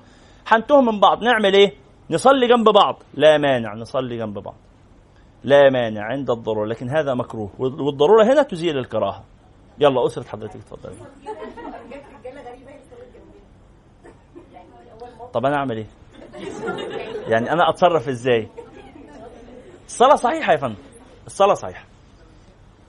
هنتوه 0.47 0.81
من 0.81 1.01
بعض. 1.01 1.23
نعمل 1.23 1.55
إيه؟ 1.55 1.73
نصلي 2.11 2.49
جنب 2.49 2.69
بعض. 2.69 3.03
لا 3.15 3.39
مانع 3.39 3.75
نصلي 3.75 4.17
جنب 4.17 4.39
بعض. 4.39 4.57
لا 5.45 5.71
مانع 5.71 6.03
عند 6.03 6.31
الضرورة 6.31 6.67
لكن 6.67 6.91
هذا 6.91 7.15
مكروه. 7.15 7.51
والضرورة 7.59 8.25
هنا 8.25 8.43
تزيل 8.43 8.79
الكراهة. 8.79 9.25
يلا 9.79 10.07
أسرة 10.07 10.23
حضرتك 10.23 10.57
اتفضلي 10.57 10.95
طب 15.33 15.47
أنا 15.47 15.57
أعمل 15.57 15.77
إيه؟ 15.77 15.87
يعني 17.29 17.53
أنا 17.53 17.71
أتصرف 17.71 18.09
إزاي؟ 18.09 18.49
الصلاة 19.87 20.15
صحيحة 20.17 20.53
يا 20.53 20.57
فندم. 20.57 20.77
الصلاة 21.27 21.55
صحيحة. 21.55 21.85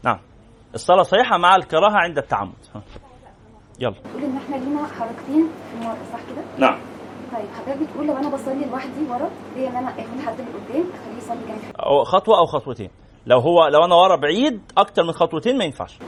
نعم. 0.04 0.20
الصلاة 0.74 1.02
صحيحة 1.04 1.38
مع 1.38 1.56
الكراهة 1.56 1.98
عند 1.98 2.18
التعمد. 2.18 2.54
يلا. 3.80 3.92
بتقول 4.00 4.24
إن 4.24 4.38
إحنا 4.38 4.56
لينا 4.56 4.88
حركتين 4.88 5.50
في 5.70 5.82
المره 5.82 5.98
صح 6.14 6.20
كده؟ 6.32 6.44
نعم. 6.58 6.80
طيب 7.32 7.46
حضرتك 7.54 7.82
بتقول 7.90 8.08
لو 8.08 8.18
أنا 8.18 8.30
بصلي 8.30 8.66
لوحدي 8.66 9.06
ورا 9.10 9.30
ليه 9.56 9.70
إن 9.70 9.76
أنا 9.76 9.90
اخد 9.90 10.20
حد 10.26 10.42
من 10.42 10.48
قدام 10.48 10.84
أخليه 10.94 11.18
يصلي 11.18 11.38
جنبي؟ 11.48 11.74
خطوة 12.06 12.38
أو 12.38 12.46
خطوتين. 12.46 12.90
لو 13.26 13.40
هو 13.40 13.68
لو 13.68 13.86
أنا 13.86 13.96
ورا 13.96 14.16
بعيد 14.16 14.62
أكتر 14.78 15.04
من 15.04 15.12
خطوتين 15.12 15.58
ما 15.58 15.66
ينفعش. 15.66 16.00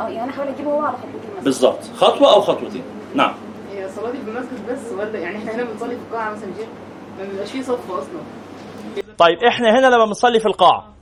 آه 0.00 0.08
يعني 0.08 0.24
أنا 0.24 0.30
أحاول 0.32 0.48
أجيبه 0.48 0.70
هو 0.70 0.80
على 0.80 0.96
خطوتين 0.96 1.30
مثلا. 1.30 1.44
بالظبط. 1.44 1.82
خطوة 1.96 2.34
أو 2.34 2.40
خطوتين. 2.40 2.82
نعم. 3.14 3.34
هي 3.72 3.88
صلاتي 3.88 4.18
في 4.18 4.30
المسجد 4.30 4.66
بس 4.70 4.92
ولا 4.92 5.18
يعني 5.18 5.36
إحنا 5.36 5.54
هنا 5.54 5.64
بنصلي 5.64 5.96
في 5.96 6.02
القاعة 6.02 6.30
مثلا 6.32 6.50
جيم 6.58 6.68
ما 7.18 7.24
بيبقاش 7.24 7.52
فيه 7.52 7.62
صف 7.62 7.90
أصلا. 7.90 8.20
طيب 9.18 9.38
إحنا 9.48 9.78
هنا 9.78 9.86
لما 9.86 10.04
بنصلي 10.04 10.40
في 10.40 10.46
القاعة. 10.46 10.92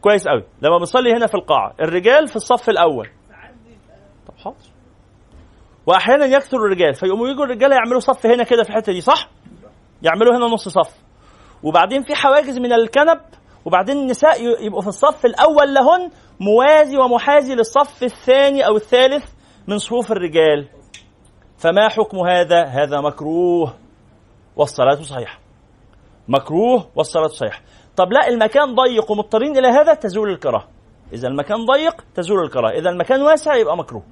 كويس 0.00 0.28
قوي 0.28 0.44
لما 0.62 0.78
بنصلي 0.78 1.12
هنا 1.12 1.26
في 1.26 1.34
القاعة 1.34 1.74
الرجال 1.80 2.28
في 2.28 2.36
الصف 2.36 2.68
الأول. 2.68 3.08
طب 4.28 4.34
حاضر. 4.44 4.56
واحيانا 5.86 6.24
يكثر 6.24 6.56
الرجال. 6.56 6.94
فيقوموا 6.94 7.28
يجوا 7.28 7.44
الرجاله 7.44 7.74
يعملوا 7.74 8.00
صف 8.00 8.26
هنا 8.26 8.44
كده 8.44 8.62
في 8.62 8.70
الحتة 8.70 8.92
دي 8.92 9.00
صح؟ 9.00 9.28
يعملوا 10.02 10.36
هنا 10.36 10.46
نص 10.46 10.68
صف. 10.68 10.94
وبعدين 11.62 12.02
في 12.02 12.14
حواجز 12.14 12.58
من 12.58 12.72
الكنب 12.72 13.20
وبعدين 13.64 13.96
النساء 13.96 14.64
يبقوا 14.66 14.82
في 14.82 14.88
الصف 14.88 15.26
الأول 15.26 15.74
لهن 15.74 16.10
موازي 16.40 16.96
ومحاذي 16.96 17.54
للصف 17.54 18.02
الثاني 18.02 18.66
أو 18.66 18.76
الثالث 18.76 19.24
من 19.68 19.78
صفوف 19.78 20.12
الرجال. 20.12 20.68
فما 21.58 21.88
حكم 21.88 22.18
هذا؟ 22.18 22.64
هذا 22.64 23.00
مكروه. 23.00 23.74
والصلاة 24.56 24.94
صحيحة. 25.02 25.38
مكروه 26.28 26.86
والصلاة 26.96 27.26
صحيحة. 27.26 27.60
طب 27.96 28.12
لا 28.12 28.28
المكان 28.28 28.74
ضيق 28.74 29.10
ومضطرين 29.10 29.58
إلى 29.58 29.68
هذا 29.68 29.94
تزول 29.94 30.30
الكراهة 30.30 30.68
إذا 31.12 31.28
المكان 31.28 31.66
ضيق 31.66 32.04
تزول 32.14 32.44
الكراهة 32.44 32.70
إذا 32.70 32.90
المكان 32.90 33.22
واسع 33.22 33.56
يبقى 33.56 33.76
مكروه. 33.76 34.02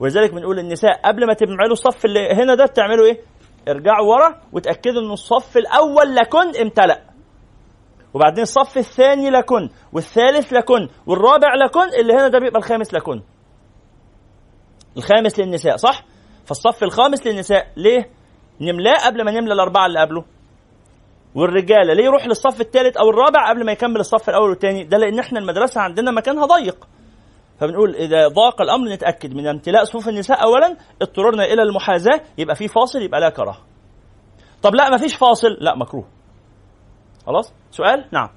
ولذلك 0.00 0.34
بنقول 0.34 0.56
للنساء 0.56 1.00
قبل 1.04 1.26
ما 1.26 1.34
تعملوا 1.34 1.72
الصف 1.72 2.04
اللي 2.04 2.32
هنا 2.32 2.54
ده 2.54 2.66
تعملوا 2.66 3.06
إيه؟ 3.06 3.20
ارجعوا 3.68 4.06
ورا 4.06 4.40
وتأكدوا 4.52 5.02
أن 5.02 5.10
الصف 5.10 5.56
الأول 5.56 6.14
لكن 6.14 6.60
امتلأ. 6.60 7.07
وبعدين 8.18 8.42
الصف 8.42 8.78
الثاني 8.78 9.30
لكن 9.30 9.68
والثالث 9.92 10.52
لكن 10.52 10.88
والرابع 11.06 11.54
لكن 11.54 12.00
اللي 12.00 12.12
هنا 12.12 12.28
ده 12.28 12.38
بيبقى 12.38 12.58
الخامس 12.58 12.94
لكن. 12.94 13.22
الخامس 14.96 15.38
للنساء 15.38 15.76
صح؟ 15.76 16.04
فالصف 16.46 16.82
الخامس 16.82 17.26
للنساء 17.26 17.66
ليه؟ 17.76 18.10
نملاه 18.60 19.06
قبل 19.06 19.24
ما 19.24 19.30
نملى 19.30 19.52
الأربعة 19.52 19.86
اللي 19.86 20.00
قبله. 20.00 20.24
والرجالة 21.34 21.94
ليه 21.94 22.04
يروح 22.04 22.26
للصف 22.26 22.60
الثالث 22.60 22.96
أو 22.96 23.10
الرابع 23.10 23.50
قبل 23.50 23.64
ما 23.66 23.72
يكمل 23.72 23.96
الصف 23.96 24.28
الأول 24.28 24.48
والثاني؟ 24.50 24.84
ده 24.84 24.98
لأن 24.98 25.18
إحنا 25.18 25.38
المدرسة 25.38 25.80
عندنا 25.80 26.10
مكانها 26.10 26.46
ضيق. 26.46 26.88
فبنقول 27.60 27.94
إذا 27.94 28.28
ضاق 28.28 28.62
الأمر 28.62 28.88
نتأكد 28.88 29.34
من 29.34 29.46
امتلاء 29.46 29.84
صفوف 29.84 30.08
النساء. 30.08 30.42
اولا 30.42 30.76
اضطررنا 31.02 31.44
إلى 31.44 31.62
المحاذاة 31.62 32.20
يبقى 32.38 32.54
في 32.56 32.68
فاصل 32.68 33.02
يبقى 33.02 33.20
لا 33.20 33.30
كراهة. 33.30 33.58
طب 34.62 34.74
لا 34.74 34.90
ما 34.90 34.96
فيش 34.96 35.16
فاصل. 35.16 35.48
لا 35.60 35.74
مكروه. 35.76 36.17
خلاص؟ 37.28 37.52
سؤال؟ 37.70 38.04
نعم. 38.12 38.28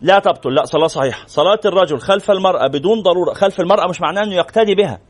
لا 0.00 0.18
تبطل. 0.18 0.54
لا 0.54 0.64
صلاة 0.64 0.86
صحيحة. 0.86 1.26
صلاة 1.26 1.60
الرجل 1.64 1.98
خلف 1.98 2.30
المرأة 2.30 2.66
بدون 2.66 3.02
ضرورة. 3.02 3.32
خلف 3.32 3.60
المرأة 3.60 3.88
مش 3.88 4.00
معناه 4.00 4.22
أنه 4.22 4.34
يقتدي 4.34 4.74
بها. 4.74 5.00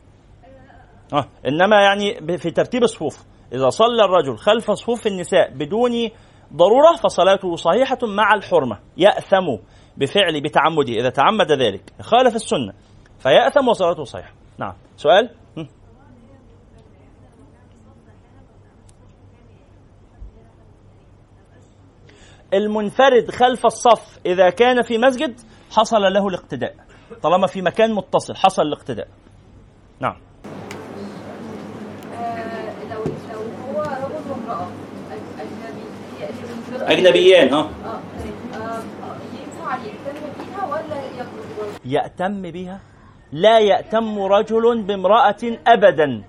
آه. 1.12 1.24
إنما 1.49 1.82
يعني 1.82 2.38
في 2.38 2.51
ترتيب 2.51 2.82
الصفوف. 2.82 3.24
إذا 3.53 3.70
صلى 3.70 4.05
الرجل 4.05 4.36
خلف 4.36 4.70
صفوف 4.70 5.07
النساء 5.07 5.51
بدون 5.51 6.11
ضرورة 6.53 6.96
فصلاته 7.03 7.57
صحيحة 7.57 7.99
مع 8.03 8.34
الحرمة. 8.34 8.78
يأثم 8.96 9.57
بفعل 9.96 10.40
بتعمده. 10.40 10.92
إذا 10.92 11.11
تعمد 11.11 11.53
ذلك 11.53 11.92
خالف 12.01 12.34
السنة 12.34 12.72
فيأثم 13.18 13.68
وصلاته 13.68 14.05
صحيحة. 14.05 14.32
نعم. 14.59 14.74
سؤال 14.96 15.30
هم؟ 15.57 15.68
المنفرد 22.55 23.30
خلف 23.30 23.66
الصف 23.66 24.18
إذا 24.26 24.51
كان 24.51 24.82
في 24.82 24.99
مسجد 24.99 25.40
حصل 25.70 26.03
له 26.03 26.28
الاقتداء. 26.28 26.74
طالما 27.22 27.46
في 27.46 27.62
مكان 27.62 27.94
متصل 27.94 28.36
حصل 28.36 28.62
الاقتداء. 28.62 29.09
نعم. 30.01 30.16
لو 32.90 33.05
لو 33.32 33.40
هو 33.74 33.82
رجل 33.82 34.30
وامرأة 34.30 34.68
أج- 35.11 35.40
أجنبي 35.40 36.92
أجنبيان 36.92 37.55
ها؟ 37.55 37.70
يأتم 41.84 42.42
بها؟ 42.42 42.80
لا 43.32 43.59
يأتم 43.59 44.18
رجل 44.18 44.82
بامرأة 44.82 45.36
أبدا. 45.66 46.22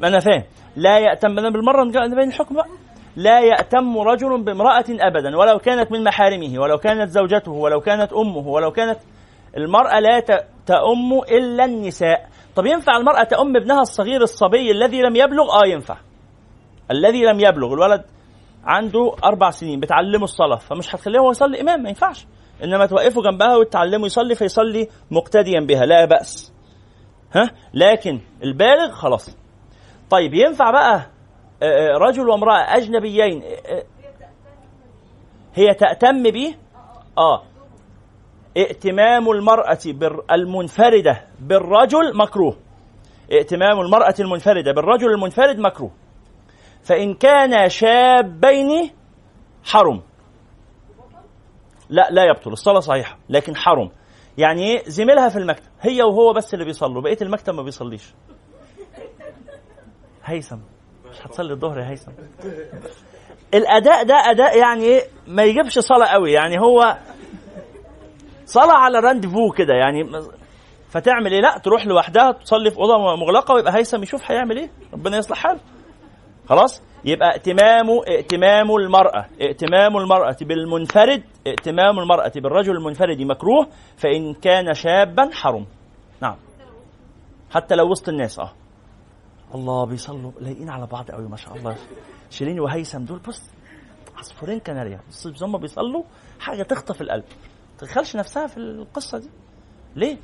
ما 0.00 0.08
أنا 0.08 0.20
فاهم 0.20 0.42
لا 0.76 0.98
يأتم. 0.98 1.38
أنا 1.38 1.50
بالمرة 1.50 1.84
نبين 1.84 2.28
الحكم 2.28 2.54
بقى. 2.54 2.66
لا 3.18 3.40
يأتم 3.40 3.98
رجل 3.98 4.42
بامرأة 4.42 4.84
أبدا 4.90 5.36
ولو 5.36 5.58
كانت 5.58 5.92
من 5.92 6.04
محارمه 6.04 6.58
ولو 6.60 6.78
كانت 6.78 7.10
زوجته 7.10 7.52
ولو 7.52 7.80
كانت 7.80 8.12
أمه 8.12 8.48
ولو 8.48 8.70
كانت 8.70 8.98
المرأة 9.56 10.00
لا 10.00 10.20
تأم 10.66 11.18
إلا 11.30 11.64
النساء. 11.64 12.28
طب 12.56 12.66
ينفع 12.66 12.96
المرأة 12.96 13.22
تأم 13.22 13.56
ابنها 13.56 13.80
الصغير 13.80 14.22
الصبي 14.22 14.70
الذي 14.70 15.02
لم 15.02 15.16
يبلغ؟ 15.16 15.44
آه 15.62 15.66
ينفع. 15.66 15.96
الذي 16.90 17.24
لم 17.24 17.40
يبلغ 17.40 17.74
الولد 17.74 18.04
عنده 18.64 19.12
أربع 19.24 19.50
سنين 19.50 19.80
بتعلمه 19.80 20.24
الصلاة 20.24 20.56
فمش 20.56 20.94
هتخليه 20.94 21.18
هو 21.18 21.30
يصلي. 21.30 21.60
إمام 21.60 21.82
ما 21.82 21.88
ينفعش. 21.88 22.26
إنما 22.64 22.86
توقفه 22.86 23.22
جنبها 23.22 23.56
وتعلمه 23.56 24.06
يصلي 24.06 24.34
فيصلي 24.34 24.88
مقتديا 25.10 25.60
بها 25.60 25.86
لا 25.86 26.04
بأس. 26.04 26.52
ها؟ 27.34 27.50
لكن 27.74 28.20
البالغ 28.44 28.90
خلاص. 28.92 29.36
طيب 30.10 30.34
ينفع 30.34 30.70
بقى 30.70 31.06
رجل 31.96 32.28
وامرأة 32.28 32.76
أجنبيين 32.76 33.42
آه، 33.42 33.46
آه، 33.46 33.84
هي 35.54 35.74
تأتم 35.74 36.22
به؟ 36.22 36.54
آه. 37.18 37.42
ائتمام 38.56 39.30
المرأة 39.30 39.78
المنفردة 40.30 41.24
بالرجل 41.38 42.16
مكروه. 42.16 42.56
ائتمام 43.32 43.80
المرأة 43.80 44.14
المنفردة 44.20 44.72
بالرجل 44.72 45.10
المنفرد 45.10 45.58
مكروه. 45.58 45.90
فإن 46.82 47.14
كان 47.14 47.68
شابين 47.68 48.90
حرم. 49.64 50.02
لا 51.90 52.08
لا 52.10 52.24
يبطل 52.24 52.52
الصلاة 52.52 52.80
صحيحة 52.80 53.18
لكن 53.28 53.56
حرم. 53.56 53.90
يعني 54.38 54.62
إيه؟ 54.62 54.82
زميلها 54.86 55.28
في 55.28 55.38
المكتب 55.38 55.70
هي 55.80 56.02
وهو 56.02 56.32
بس 56.32 56.54
اللي 56.54 56.64
بيصلوا 56.64 57.02
بقية 57.02 57.18
المكتب 57.22 57.54
ما 57.54 57.62
بيصليش. 57.62 58.14
هيثم. 60.24 60.58
مش 61.18 61.26
هتصلي 61.26 61.52
الظهر 61.52 61.78
يا 61.78 61.90
هيثم. 61.90 62.12
الأداء 63.54 64.04
ده 64.04 64.14
أداء 64.14 64.58
يعني 64.58 65.00
ما 65.26 65.42
يجيبش 65.42 65.78
صلاة 65.78 66.06
قوي 66.06 66.32
يعني 66.32 66.60
هو 66.60 66.96
صلاة 68.46 68.74
على 68.76 68.98
راندفو 69.00 69.50
كده 69.50 69.74
يعني 69.74 70.10
فتعمل 70.88 71.32
إيه؟ 71.32 71.40
لا 71.40 71.58
تروح 71.58 71.86
لوحدها 71.86 72.32
تصلي 72.32 72.70
في 72.70 72.78
أوضة 72.78 73.16
مغلقة 73.16 73.54
ويبقى 73.54 73.76
هيثم 73.76 74.02
يشوف 74.02 74.30
هيعمل 74.30 74.56
إيه؟ 74.58 74.70
ربنا 74.92 75.16
يصلح 75.16 75.38
حاله. 75.38 75.60
خلاص؟ 76.48 76.82
يبقى 77.04 77.30
ائتمام 77.32 77.86
ائتمام 78.08 78.76
المرأة 78.76 79.26
ائتمام 79.40 79.96
المرأة 79.96 80.36
بالمنفرد 80.40 81.22
ائتمام 81.46 81.98
المرأة 81.98 82.32
بالرجل 82.36 82.76
المنفرد 82.76 83.20
مكروه 83.20 83.66
فإن 83.96 84.34
كان 84.34 84.74
شابا 84.74 85.30
حرم. 85.32 85.66
نعم. 86.22 86.36
حتى 87.50 87.74
لو 87.74 87.90
وسط 87.90 88.08
الناس 88.08 88.38
آه. 88.38 88.52
الله 89.54 89.86
بيصلوا 89.86 90.32
لايقين 90.40 90.70
على 90.70 90.86
بعض 90.86 91.10
قوي 91.10 91.28
ما 91.28 91.36
شاء 91.36 91.56
الله. 91.56 91.76
شيرين 92.30 92.60
وهيثم 92.60 93.04
دول 93.04 93.18
بص 93.18 93.42
عصفورين 94.16 94.58
كناريا 94.58 95.00
بص 95.08 95.42
هم 95.42 95.58
بيصلوا 95.58 96.02
حاجة 96.40 96.62
تخطف 96.62 97.00
القلب. 97.00 97.24
تدخلش 97.78 98.16
نفسها 98.16 98.46
في 98.46 98.56
القصة 98.56 99.18
دي. 99.18 99.30
ليه؟ 99.96 100.16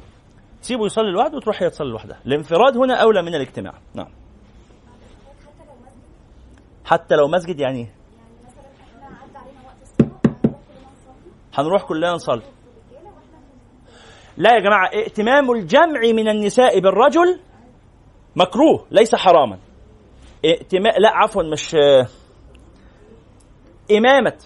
تسيبه 0.62 0.87
يصلي 0.87 1.11
لوحده 1.12 1.37
وتروح 1.37 1.62
هي 1.62 1.70
تصلي 1.70 1.91
لوحدها. 1.91 2.20
الانفراد 2.27 2.77
هنا 2.77 2.95
أولى 2.95 3.22
من 3.22 3.35
الاجتماع. 3.35 3.75
نعم. 3.95 4.09
حتى 6.85 7.14
لو 7.14 7.29
مسجد 7.29 7.61
يعني 7.61 7.79
إيه؟ 7.79 7.95
هنروح 11.55 11.83
كلنا 11.83 12.12
نصلي. 12.12 12.43
لا 14.37 14.55
يا 14.55 14.61
جماعة 14.61 14.87
ائتمام 14.87 15.51
الجمع 15.51 16.01
من 16.01 16.29
النساء 16.29 16.81
بالرجل 16.81 17.41
مكروه 18.37 18.87
ليس 18.91 19.14
حراما. 19.14 19.59
ائتمام 20.45 20.93
لا 20.99 21.11
عفوا 21.11 21.43
مش 21.43 21.76
إمامة 23.91 24.39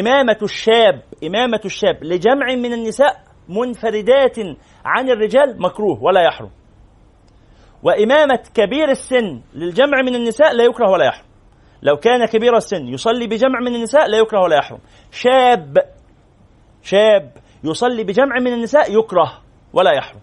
إمامة 0.00 0.38
الشاب 0.42 1.02
إمامة 1.24 1.60
الشاب 1.64 2.04
لجمع 2.04 2.54
من 2.54 2.72
النساء 2.72 3.24
منفردات 3.48 4.38
عن 4.84 5.10
الرجال 5.10 5.62
مكروه 5.62 6.02
ولا 6.02 6.22
يحرم. 6.22 6.50
وإمامة 7.82 8.40
كبير 8.54 8.90
السن 8.90 9.40
للجمع 9.54 10.02
من 10.02 10.14
النساء 10.14 10.54
لا 10.54 10.64
يكره 10.64 10.90
ولا 10.90 11.06
يحرم. 11.06 11.26
لو 11.82 11.96
كان 11.96 12.26
كبير 12.26 12.56
السن 12.56 12.88
يصلي 12.88 13.26
بجمع 13.26 13.60
من 13.60 13.74
النساء 13.74 14.08
لا 14.08 14.18
يكره 14.18 14.40
ولا 14.40 14.56
يحرم. 14.56 14.78
شاب 15.10 15.78
شاب 16.82 17.32
يصلي 17.64 18.04
بجمع 18.04 18.38
من 18.40 18.52
النساء 18.52 18.98
يكره 18.98 19.42
ولا 19.72 19.92
يحرم. 19.92 20.20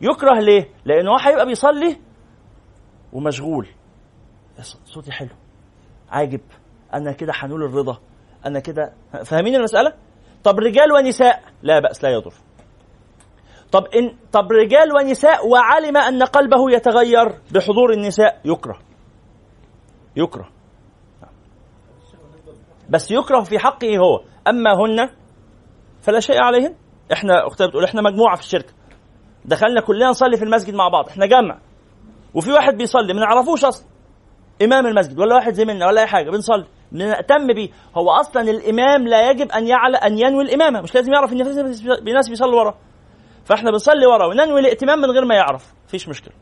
يكره 0.00 0.38
ليه؟ 0.40 0.68
لأنه 0.84 1.10
هو 1.10 1.18
هيبقى 1.18 1.46
بيصلي 1.46 1.96
ومشغول. 3.12 3.68
صوتي 4.84 5.12
حلو. 5.12 5.30
عاجب. 6.10 6.40
أنا 6.94 7.12
كده 7.12 7.32
حنول 7.32 7.62
الرضا. 7.64 7.98
أنا 8.46 8.60
كده 8.60 8.92
فاهمين 9.24 9.54
المسألة؟ 9.54 9.92
طب 10.44 10.58
رجال 10.58 10.92
ونساء؟ 10.92 11.42
لا 11.62 11.78
بأس 11.78 12.04
لا 12.04 12.10
يضر. 12.10 12.32
طب 13.72 13.84
إن 13.86 14.16
طب 14.32 14.52
رجال 14.52 14.96
ونساء 14.96 15.48
وعلم 15.48 15.96
أن 15.96 16.22
قلبه 16.22 16.70
يتغير 16.70 17.28
بحضور 17.54 17.92
النساء 17.92 18.40
يكره. 18.44 18.78
يكره. 20.16 20.48
بس 22.88 23.10
يكره 23.10 23.40
في 23.42 23.58
حقه 23.58 23.98
هو. 23.98 24.24
أما 24.48 24.70
هن 24.72 25.10
فلا 26.02 26.20
شيء 26.20 26.42
عليهن. 26.42 26.74
إحنا 27.12 27.46
اختها 27.46 27.66
بتقول 27.66 27.84
إحنا 27.84 28.02
مجموعة 28.02 28.36
في 28.36 28.42
الشركة. 28.42 28.72
دخلنا 29.46 29.80
كلنا 29.80 30.08
نصلي 30.08 30.36
في 30.36 30.44
المسجد 30.44 30.74
مع 30.74 30.88
بعض 30.88 31.08
إحنا 31.08 31.26
جمع. 31.26 31.58
وفي 32.34 32.52
واحد 32.52 32.76
بيصلي 32.76 33.14
ما 33.14 33.20
نعرفوش 33.20 33.64
أصلا. 33.64 33.86
إمام 34.62 34.86
المسجد 34.86 35.18
ولا 35.18 35.34
واحد 35.34 35.52
زميلنا 35.54 35.86
ولا 35.86 36.00
أي 36.00 36.06
حاجة 36.06 36.30
بنصلي 36.30 36.66
بنهتم 36.92 37.46
بيه. 37.46 37.68
هو 37.96 38.10
أصلا 38.10 38.42
الإمام 38.42 39.08
لا 39.08 39.30
يجب 39.30 39.52
أن 39.52 39.66
يعلى 39.66 39.96
أن 39.96 40.18
ينوي 40.18 40.44
الإمامة. 40.44 40.80
مش 40.80 40.94
لازم 40.94 41.12
يعرف 41.12 41.32
إن 41.32 41.44
في 42.04 42.12
ناس 42.12 42.28
بيصلوا 42.28 42.60
وراه 42.60 42.74
فإحنا 43.44 43.70
بنصلي 43.70 44.06
وراه 44.06 44.28
وننوي 44.28 44.60
الائتمام 44.60 44.98
من 44.98 45.10
غير 45.10 45.24
ما 45.24 45.34
يعرف. 45.34 45.74
مفيش 45.86 46.08
مشكلة. 46.08 46.34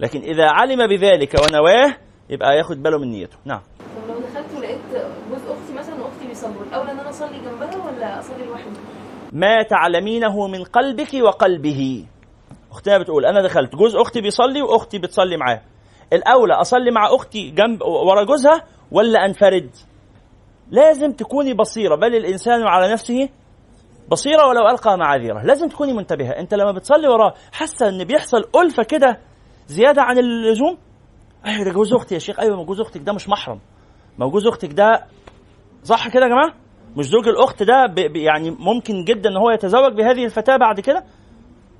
لكن 0.00 0.20
إذا 0.20 0.46
علم 0.46 0.86
بذلك 0.86 1.34
ونواه 1.34 1.96
يبقى 2.30 2.56
ياخد 2.56 2.82
باله 2.82 2.98
من 2.98 3.10
نيته. 3.10 3.36
نعم. 3.44 3.60
طب 3.78 4.08
لو 4.08 4.20
دخلت 4.20 4.56
ولقيت 4.56 4.80
جوز 5.30 5.40
أختي 5.48 5.72
مثلا 5.74 6.02
واختي 6.04 6.26
بيصلوا 6.26 6.62
الاولى 6.62 6.92
ان 6.92 6.98
أنا 6.98 7.10
اصلي 7.10 7.38
جنبها 7.38 7.86
ولا 7.86 8.18
اصلي 8.18 8.44
لوحدي 8.44 8.70
ما 9.32 9.62
تعلمينه 9.62 10.46
من 10.46 10.64
قلبك 10.64 11.14
وقلبه. 11.14 12.06
اختها 12.70 12.98
بتقول 12.98 13.26
أنا 13.26 13.42
دخلت. 13.42 13.76
جوز 13.76 13.96
أختي 13.96 14.20
بيصلي 14.20 14.62
وأختي 14.62 14.98
بتصلي 14.98 15.36
معاه. 15.36 15.62
الأولى 16.12 16.54
أصلي 16.54 16.90
مع 16.90 17.14
أختي 17.14 17.50
جنب 17.50 17.82
ورا 17.82 18.24
جوزها 18.24 18.64
ولا 18.90 19.26
أنفرد؟ 19.26 19.70
لازم 20.70 21.12
تكوني 21.12 21.54
بصيرة. 21.54 21.94
بل 21.96 22.14
الإنسان 22.16 22.62
على 22.66 22.92
نفسه 22.92 23.28
بصيرة 24.10 24.46
ولو 24.48 24.68
ألقى 24.68 24.98
معاذيره. 24.98 25.42
لازم 25.42 25.68
تكوني 25.68 25.92
منتبهة. 25.92 26.30
أنت 26.30 26.54
لما 26.54 26.72
بتصلي 26.72 27.08
وراه 27.08 27.34
حاسة 27.52 27.88
إن 27.88 28.04
بيحصل 28.04 28.44
ألفة 28.56 28.82
كده 28.82 29.20
زيادة 29.66 30.02
عن 30.02 30.18
اللزوم؟ 30.18 30.78
أيوه 31.46 31.64
ده 31.64 31.72
جوز 31.72 31.94
أختي 31.94 32.14
يا 32.14 32.18
شيخ. 32.18 32.40
أيوه 32.40 32.56
ما 32.56 32.64
جوز 32.64 32.80
أختك 32.80 33.00
ده 33.00 33.12
مش 33.12 33.28
محرم. 33.28 33.60
ما 34.18 34.28
جوز 34.28 34.46
أختك 34.46 34.72
ده 34.72 35.06
صح 35.82 36.08
كده 36.08 36.22
يا 36.22 36.28
جماعة؟ 36.28 36.65
مش 36.96 37.06
زوج 37.06 37.28
الأخت 37.28 37.62
ده. 37.62 37.94
يعني 38.14 38.50
ممكن 38.50 39.04
جدا 39.04 39.30
إن 39.30 39.36
هو 39.36 39.50
يتزوج 39.50 39.92
بهذه 39.92 40.24
الفتاة 40.24 40.56
بعد 40.56 40.80
كده؟ 40.80 41.04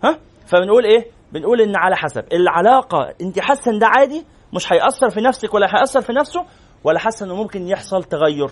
ها؟ 0.04 0.18
فبنقول 0.46 0.84
إيه؟ 0.84 1.06
بنقول 1.32 1.60
إن 1.60 1.76
على 1.76 1.96
حسب. 1.96 2.24
العلاقة 2.32 3.14
أنت 3.20 3.38
حاسة 3.40 3.70
إن 3.70 3.78
ده 3.78 3.86
عادي؟ 3.86 4.24
مش 4.52 4.72
هيأثر 4.72 5.10
في 5.10 5.20
نفسك 5.20 5.54
ولا 5.54 5.66
هيأثر 5.76 6.00
في 6.00 6.12
نفسه؟ 6.12 6.44
ولا 6.84 6.98
حاسة 6.98 7.26
إنه 7.26 7.34
ممكن 7.34 7.68
يحصل 7.68 8.04
تغير؟ 8.04 8.50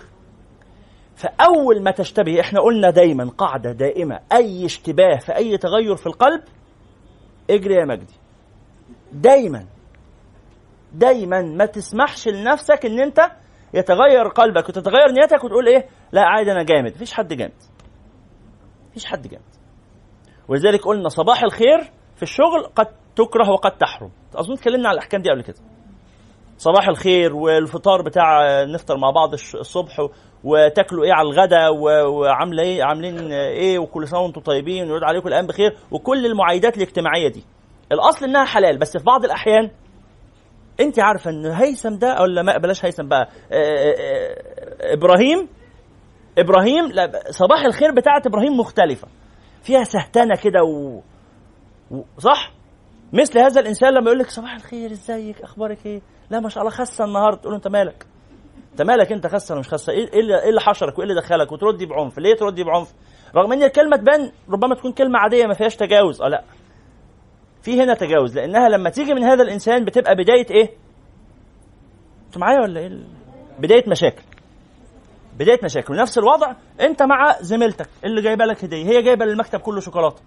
فأول 1.15 1.83
ما 1.83 1.91
تشتبه 1.91 2.39
إحنا 2.41 2.61
قلنا 2.61 2.89
دايما 2.89 3.29
قاعدة 3.37 3.71
دائمة 3.71 4.19
أي 4.31 4.65
اشتباه 4.65 5.17
في 5.17 5.35
أي 5.35 5.57
تغير 5.57 5.95
في 5.95 6.07
القلب 6.07 6.41
اجري 7.49 7.73
يا 7.73 7.85
مجدي. 7.85 8.13
دايما. 9.13 9.65
دايما 10.93 11.41
ما 11.41 11.65
تسمحش 11.65 12.27
لنفسك 12.27 12.85
إن 12.85 12.99
أنت 12.99 13.31
يتغير 13.75 14.27
قلبك 14.27 14.69
وتتغير 14.69 15.11
نيتك 15.11 15.43
وتقول 15.43 15.67
إيه؟ 15.67 15.85
لا 16.11 16.21
عادي 16.21 16.51
أنا 16.51 16.63
جامد. 16.63 16.91
مفيش 16.95 17.13
حد 17.13 17.33
جامد. 17.33 17.53
مفيش 18.91 19.05
حد 19.05 19.27
جامد. 19.27 19.43
ولذلك 20.47 20.85
قلنا 20.85 21.09
صباح 21.09 21.43
الخير 21.43 21.77
في 22.15 22.23
الشغل 22.23 22.65
قد 22.75 22.87
تكره 23.15 23.49
وقد 23.51 23.77
تحرم. 23.77 24.11
أظن 24.35 24.53
اتكلمنا 24.53 24.89
على 24.89 24.95
الأحكام 24.95 25.21
دي 25.21 25.29
قبل 25.29 25.41
كده. 25.41 25.57
صباح 26.57 26.87
الخير 26.87 27.35
والفطار 27.35 28.01
بتاع 28.01 28.63
نفطر 28.63 28.97
مع 28.97 29.09
بعض 29.11 29.33
الصبح 29.33 30.07
وتاكلوا 30.43 31.03
إيه 31.05 31.13
على 31.13 31.29
الغداء 31.29 31.75
وعاملة 32.07 32.63
إيه؟ 32.63 32.83
عاملين 32.83 33.31
إيه؟ 33.31 33.79
وكل 33.79 34.07
سنة 34.07 34.19
وأنتم 34.19 34.41
طيبين 34.41 34.83
ويعود 34.85 35.03
عليكم 35.03 35.27
الأيام 35.27 35.47
بخير 35.47 35.77
وكل 35.91 36.25
المعايدات 36.25 36.77
الاجتماعية 36.77 37.27
دي. 37.27 37.43
الأصل 37.91 38.25
إنها 38.25 38.45
حلال 38.45 38.77
بس 38.77 38.97
في 38.97 39.03
بعض 39.03 39.25
الأحيان 39.25 39.71
انت 40.79 40.99
عارفه 40.99 41.29
ان 41.31 41.45
هيثم 41.45 41.95
ده 41.95 42.21
ولا 42.21 42.41
ما 42.41 42.57
بلاش 42.57 42.85
هيثم 42.85 43.07
بقى. 43.07 43.29
آه 43.51 43.55
آه 43.55 44.93
إبراهيم 44.93 45.47
إبراهيم 46.37 46.85
لا 46.91 47.11
صباح 47.29 47.65
الخير 47.65 47.91
بتاعت 47.91 48.27
إبراهيم 48.27 48.57
مختلفة. 48.59 49.07
فيها 49.63 49.83
سهتنة 49.83 50.35
كده 50.35 50.63
و... 50.63 51.01
و... 51.91 52.03
صح؟ 52.17 52.51
مثل 53.13 53.39
هذا 53.39 53.61
الإنسان 53.61 53.93
لما 53.93 54.05
يقول 54.05 54.19
لك 54.19 54.29
صباح 54.29 54.55
الخير 54.55 54.91
إزيك؟ 54.91 55.41
أخبارك 55.41 55.85
إيه؟ 55.85 56.01
لا 56.29 56.39
ما 56.39 56.49
شاء 56.49 56.63
الله 56.63 56.75
خاسه 56.75 57.05
النهارده 57.05 57.41
تقول 57.41 57.51
له 57.51 57.57
أنت 57.57 57.67
مالك؟ 57.67 58.05
أنت 58.71 58.81
مالك 58.81 59.11
أنت 59.11 59.27
خاسه 59.27 59.53
ولا 59.53 59.59
مش 59.59 59.67
خاسه 59.69 59.93
إيه 59.93 60.19
اللي 60.19 60.41
إيه 60.43 60.49
اللي 60.49 60.61
حشرك 60.61 60.97
وإيه 60.99 61.09
اللي 61.09 61.21
دخلك؟ 61.21 61.51
وتردي 61.51 61.85
بعنف. 61.85 62.19
ليه 62.19 62.35
تردي 62.35 62.63
بعنف؟ 62.63 62.93
رغم 63.35 63.53
إن 63.53 63.63
الكلمة 63.63 63.97
تبان 63.97 64.31
ربما 64.49 64.75
تكون 64.75 64.91
كلمة 64.91 65.19
عادية 65.19 65.45
ما 65.45 65.53
فيهاش 65.53 65.75
تجاوز. 65.75 66.21
آه 66.21 66.27
لا. 66.27 66.43
في 67.65 67.83
هنا 67.83 67.93
تجاوز 67.93 68.35
لأنها 68.35 68.69
لما 68.69 68.89
تيجي 68.89 69.13
من 69.13 69.23
هذا 69.23 69.43
الإنسان 69.43 69.85
بتبقى 69.85 70.15
بداية 70.15 70.45
إيه؟ 70.51 70.69
أنتوا 72.27 72.41
معايا 72.41 72.59
ولا 72.61 72.79
إيه؟ 72.79 72.99
بداية 73.59 73.89
مشاكل. 73.89 74.21
بداية 75.39 75.59
مشاكل. 75.63 75.95
نفس 75.95 76.17
الوضع 76.17 76.53
أنت 76.81 77.03
مع 77.03 77.35
زميلتك 77.41 77.89
اللي 78.03 78.21
جايبة 78.21 78.45
لك 78.45 78.63
هدية. 78.63 78.85
هي 78.85 79.01
جايبة 79.01 79.25
للمكتب 79.25 79.59
كله 79.59 79.79
شوكولاتة. 79.79 80.21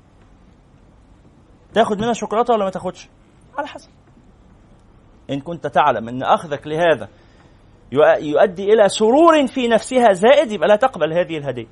تاخد 1.74 1.98
منها 1.98 2.12
شوكولاتة 2.12 2.54
ولا 2.54 2.64
ما 2.64 2.70
تاخدش؟ 2.70 3.08
على 3.58 3.66
حسب. 3.66 3.90
إن 5.30 5.40
كنت 5.40 5.66
تعلم 5.66 6.08
أن 6.08 6.22
أخذك 6.22 6.66
لهذا 6.66 7.08
يؤدي 8.20 8.72
إلى 8.72 8.88
سرور 8.88 9.46
في 9.46 9.68
نفسها 9.68 10.12
زائد 10.12 10.52
يبقى 10.52 10.68
لا 10.68 10.76
تقبل 10.76 11.12
هذه 11.12 11.38
الهدية. 11.38 11.66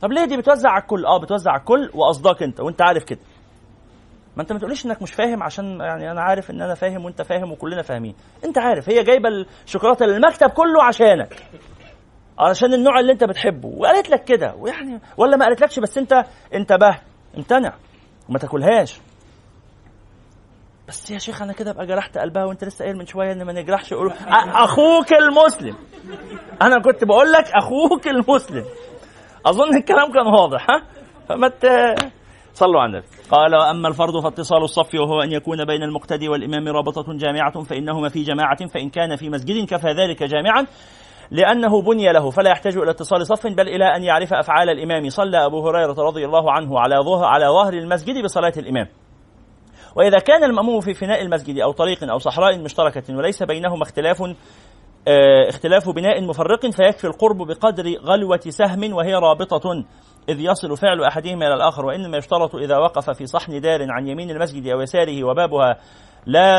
طب 0.00 0.12
ليه 0.12 0.24
دي 0.24 0.36
بتوزع 0.36 0.70
على 0.70 0.82
الكل؟ 0.82 1.06
آه 1.06 1.18
بتوزع 1.20 1.50
على 1.50 1.60
الكل 1.60 1.90
وقصدك 1.94 2.42
أنت 2.42 2.60
وأنت 2.60 2.82
عارف 2.82 3.04
كده. 3.04 3.20
ما 4.40 4.42
انت 4.42 4.52
ما 4.52 4.58
تقوليش 4.58 4.86
انك 4.86 5.02
مش 5.02 5.12
فاهم 5.12 5.42
عشان 5.42 5.80
يعني 5.80 6.10
أنا 6.10 6.20
عارف 6.22 6.50
ان 6.50 6.62
أنا 6.62 6.74
فاهم 6.74 7.04
وانت 7.04 7.22
فاهم 7.22 7.52
وكلنا 7.52 7.82
فاهمين. 7.82 8.14
انت 8.44 8.58
عارف 8.58 8.88
هي 8.88 9.02
جايبة 9.02 9.28
الشوكولاته 9.66 10.06
للمكتب 10.06 10.50
كله 10.50 10.82
عشانك. 10.84 11.34
علشان 12.38 12.74
النوع 12.74 13.00
اللي 13.00 13.12
انت 13.12 13.24
بتحبه. 13.24 13.68
وقالت 13.68 14.10
لك 14.10 14.24
كده. 14.24 14.54
ويعني 14.54 15.00
ولا 15.16 15.36
ما 15.36 15.44
قالتلكش 15.44 15.78
بس 15.78 15.98
انت 15.98 16.24
انتبهت 16.54 17.00
امتنع. 17.36 17.74
وما 18.28 18.38
تاكلهاش. 18.38 19.00
بس 20.88 21.10
يا 21.10 21.18
شيخ 21.18 21.42
أنا 21.42 21.52
كده 21.52 21.70
ابقى 21.70 21.86
جرحت 21.86 22.18
قلبها 22.18 22.44
وانت 22.44 22.64
لسه 22.64 22.84
قايل 22.84 22.96
من 22.96 23.06
شوية 23.06 23.32
ان 23.32 23.42
ما 23.42 23.52
نجرحش 23.52 23.94
أخوك 24.32 25.12
المسلم. 25.12 25.76
أنا 26.62 26.82
كنت 26.82 27.04
بقول 27.04 27.32
لك 27.32 27.44
أخوك 27.54 28.08
المسلم. 28.08 28.64
أظن 29.46 29.76
الكلام 29.76 30.12
كان 30.12 30.26
واضح 30.26 30.66
ها؟ 30.70 30.82
فما 31.28 31.46
صلوا 32.60 32.80
على 32.80 32.90
النبي. 32.90 33.06
قال 33.30 33.54
واما 33.54 33.88
الفرض 33.88 34.22
فاتصال 34.22 34.62
الصف 34.62 34.94
وهو 34.94 35.22
أن 35.22 35.32
يكون 35.32 35.64
بين 35.64 35.82
المقتدي 35.82 36.28
والإمام 36.28 36.68
رابطة 36.68 37.12
جامعة 37.12 37.62
فإنهما 37.62 38.08
في 38.08 38.22
جماعة 38.22 38.66
فإن 38.66 38.90
كان 38.90 39.16
في 39.16 39.28
مسجد 39.28 39.66
كفى 39.66 39.88
ذلك 39.88 40.22
جامعا 40.22 40.66
لأنه 41.30 41.82
بني 41.82 42.12
له 42.12 42.30
فلا 42.30 42.50
يحتاج 42.50 42.76
إلى 42.76 42.90
اتصال 42.90 43.26
صف 43.26 43.46
بل 43.46 43.68
إلى 43.68 43.84
أن 43.96 44.02
يعرف 44.02 44.32
أفعال 44.32 44.70
الإمام. 44.70 45.08
صلى 45.08 45.46
أبو 45.46 45.68
هريرة 45.68 45.96
رضي 45.98 46.24
الله 46.24 46.52
عنه 46.52 46.80
على 46.80 46.96
ظهر 47.04 47.24
على 47.24 47.46
ظهر 47.46 47.72
المسجد 47.72 48.24
بصلاة 48.24 48.52
الإمام. 48.56 48.86
وإذا 49.96 50.18
كان 50.18 50.44
المأموم 50.44 50.80
في 50.80 50.94
فناء 50.94 51.22
المسجد 51.22 51.58
أو 51.58 51.72
طريق 51.72 52.10
أو 52.10 52.18
صحراء 52.18 52.58
مشتركة 52.58 53.16
وليس 53.16 53.42
بينهما 53.42 53.82
اختلاف 53.82 54.22
آه، 55.08 55.48
اختلاف 55.48 55.88
بناء 55.88 56.22
مفرق 56.22 56.66
فيكفي 56.70 57.06
القرب 57.06 57.36
بقدر 57.36 57.84
غلوة 58.04 58.40
سهم 58.48 58.92
وهي 58.94 59.14
رابطة. 59.14 59.84
إذ 60.28 60.40
يصل 60.40 60.76
فعل 60.76 61.04
أحدهما 61.04 61.46
إلى 61.46 61.54
الآخر 61.54 61.86
وإنما 61.86 62.16
يشترط 62.16 62.54
إذا 62.54 62.76
وقف 62.76 63.10
في 63.10 63.26
صحن 63.26 63.60
دار 63.60 63.86
عن 63.90 64.06
يمين 64.08 64.30
المسجد 64.30 64.66
أو 64.66 64.80
يساره 64.80 65.24
وبابها 65.24 65.76
لا 66.26 66.50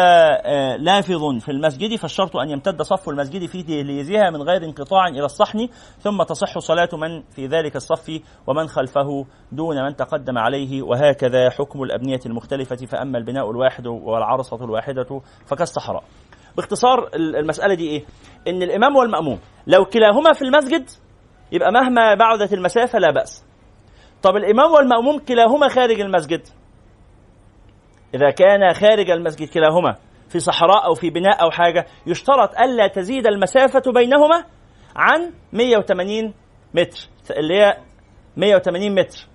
آه، 0.45 0.75
لافظ 0.77 1.39
في 1.39 1.51
المسجد 1.51 1.95
فالشرط 1.95 2.37
أن 2.37 2.49
يمتد 2.49 2.81
صف 2.81 3.09
المسجد 3.09 3.45
في 3.45 3.61
دهليزها 3.61 4.29
من 4.29 4.41
غير 4.41 4.63
انقطاع 4.63 5.07
إلى 5.07 5.25
الصحن 5.25 5.67
ثم 5.99 6.23
تصح 6.23 6.59
صلاة 6.59 6.89
من 6.93 7.21
في 7.21 7.47
ذلك 7.47 7.75
الصف 7.75 8.21
ومن 8.47 8.67
خلفه 8.67 9.25
دون 9.51 9.83
من 9.83 9.95
تقدم 9.95 10.37
عليه 10.37 10.81
وهكذا 10.81 11.49
حكم 11.49 11.83
الأبنية 11.83 12.19
المختلفة 12.25 12.75
فأما 12.75 13.17
البناء 13.17 13.51
الواحد 13.51 13.87
والعرصة 13.87 14.65
الواحدة 14.65 15.21
فكالصحراء 15.45 16.03
باختصار 16.57 17.09
المسألة 17.15 17.73
دي 17.73 17.87
إيه؟ 17.89 18.05
إن 18.47 18.63
الإمام 18.63 18.95
والمأموم 18.95 19.39
لو 19.67 19.85
كلاهما 19.85 20.33
في 20.33 20.41
المسجد 20.41 20.89
يبقى 21.51 21.71
مهما 21.71 22.15
بعدت 22.15 22.53
المسافة 22.53 22.99
لا 22.99 23.11
بأس 23.11 23.50
طب 24.23 24.35
الإمام 24.35 24.71
والمأموم 24.71 25.19
كلاهما 25.19 25.67
خارج 25.67 25.99
المسجد 25.99 26.41
إذا 28.15 28.29
كان 28.31 28.73
خارج 28.73 29.09
المسجد 29.09 29.49
كلاهما 29.49 29.95
في 30.29 30.39
صحراء 30.39 30.85
أو 30.85 30.93
في 30.93 31.09
بناء 31.09 31.41
أو 31.41 31.51
حاجة 31.51 31.85
يشترط 32.07 32.59
ألا 32.59 32.87
تزيد 32.87 33.27
المسافة 33.27 33.91
بينهما 33.91 34.43
عن 34.95 35.33
180 35.53 36.33
متر 36.73 37.07
اللي 37.37 37.53
هي 37.61 37.77
180 38.37 38.95
متر 38.95 39.27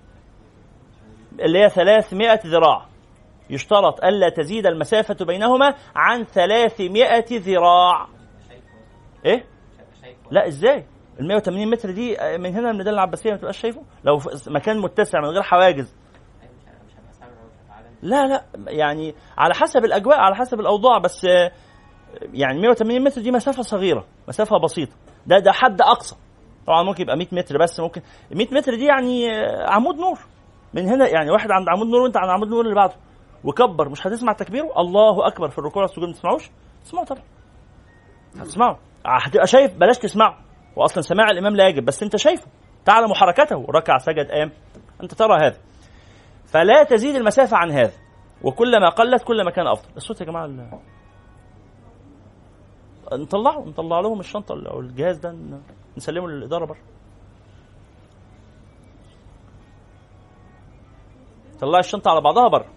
اللي 1.39 1.59
هي 1.59 1.69
300 1.69 2.39
ذراع 2.45 2.85
يشترط 3.49 4.03
ألا 4.03 4.29
تزيد 4.29 4.65
المسافة 4.65 5.25
بينهما 5.25 5.73
عن 5.95 6.23
300 6.23 7.25
ذراع 7.31 8.07
إيه؟ 9.25 9.45
لا 10.31 10.47
إزاي؟ 10.47 10.85
ال 11.19 11.27
180 11.27 11.69
متر 11.69 11.91
دي 11.91 12.17
من 12.37 12.45
هنا 12.53 12.61
من 12.61 12.69
الميدان 12.69 12.93
العباسية 12.93 13.31
ما 13.31 13.37
تبقاش 13.37 13.57
شايفه؟ 13.57 13.81
لو 14.03 14.19
مكان 14.47 14.79
متسع 14.79 15.21
من 15.21 15.27
غير 15.27 15.41
حواجز. 15.41 15.95
لا 18.01 18.27
لا 18.27 18.45
يعني 18.67 19.15
على 19.37 19.53
حسب 19.53 19.85
الأجواء 19.85 20.17
على 20.17 20.35
حسب 20.35 20.59
الأوضاع 20.59 20.97
بس 20.97 21.23
يعني 22.33 22.61
180 22.61 23.03
متر 23.03 23.21
دي 23.21 23.31
مسافة 23.31 23.61
صغيرة 23.61 24.05
مسافة 24.27 24.57
بسيطة. 24.59 24.93
ده 25.27 25.39
ده 25.39 25.51
حد 25.51 25.81
أقصى. 25.81 26.15
طبعا 26.67 26.83
ممكن 26.83 27.03
يبقى 27.03 27.17
100 27.17 27.27
متر 27.31 27.57
بس 27.57 27.79
ممكن 27.79 28.01
100 28.31 28.47
متر 28.51 28.75
دي 28.75 28.85
يعني 28.85 29.29
عمود 29.67 29.95
نور. 29.95 30.19
من 30.73 30.87
هنا 30.89 31.07
يعني 31.07 31.31
واحد 31.31 31.51
عند 31.51 31.69
عمود 31.69 31.87
نور 31.87 32.01
وانت 32.01 32.17
عند 32.17 32.29
عمود 32.29 32.47
نور 32.47 32.61
اللي 32.63 32.75
بعده. 32.75 32.95
وكبر 33.43 33.89
مش 33.89 34.07
هتسمع 34.07 34.33
تكبيره. 34.33 34.79
الله 34.79 35.27
أكبر 35.27 35.49
في 35.49 35.57
الركوع 35.59 35.81
والسجود. 35.81 36.07
ما 36.07 36.13
تسمعوش؟ 36.13 36.49
تسمعوا 36.83 37.05
طبعا. 37.05 37.23
هتسمعه 38.39 38.79
هتبقى 39.05 39.47
شايف 39.47 39.77
بلاش 39.77 39.97
تسمعه. 39.97 40.46
واصلا 40.77 41.01
سماع 41.01 41.29
الإمام 41.31 41.55
لا 41.55 41.67
يجب 41.67 41.85
بس 41.85 42.03
أنت 42.03 42.15
شايفه 42.15 42.47
تعلم 42.85 43.13
حركته 43.13 43.65
ركع 43.69 43.97
سجد 43.97 44.31
قام 44.31 44.51
أنت 45.03 45.13
ترى 45.13 45.47
هذا. 45.47 45.57
فلا 46.45 46.83
تزيد 46.83 47.15
المسافة 47.15 47.57
عن 47.57 47.71
هذا. 47.71 47.93
وكلما 48.43 48.89
قلت 48.89 49.23
كلما 49.23 49.51
كان 49.51 49.67
أفضل. 49.67 49.89
الصوت 49.97 50.21
يا 50.21 50.25
جماعة 50.25 50.45
ال... 50.45 50.79
نطلعه 53.13 53.59
نطلع 53.59 53.99
لهم 53.99 54.19
الشنطة 54.19 54.55
أو 54.71 54.79
الجهاز 54.79 55.17
ده 55.17 55.35
نسلمه 55.97 56.27
للإدارة 56.27 56.65
بره. 56.65 56.79
طلع 61.59 61.79
الشنطة 61.79 62.11
على 62.11 62.21
بعضها 62.21 62.47
بره. 62.47 62.67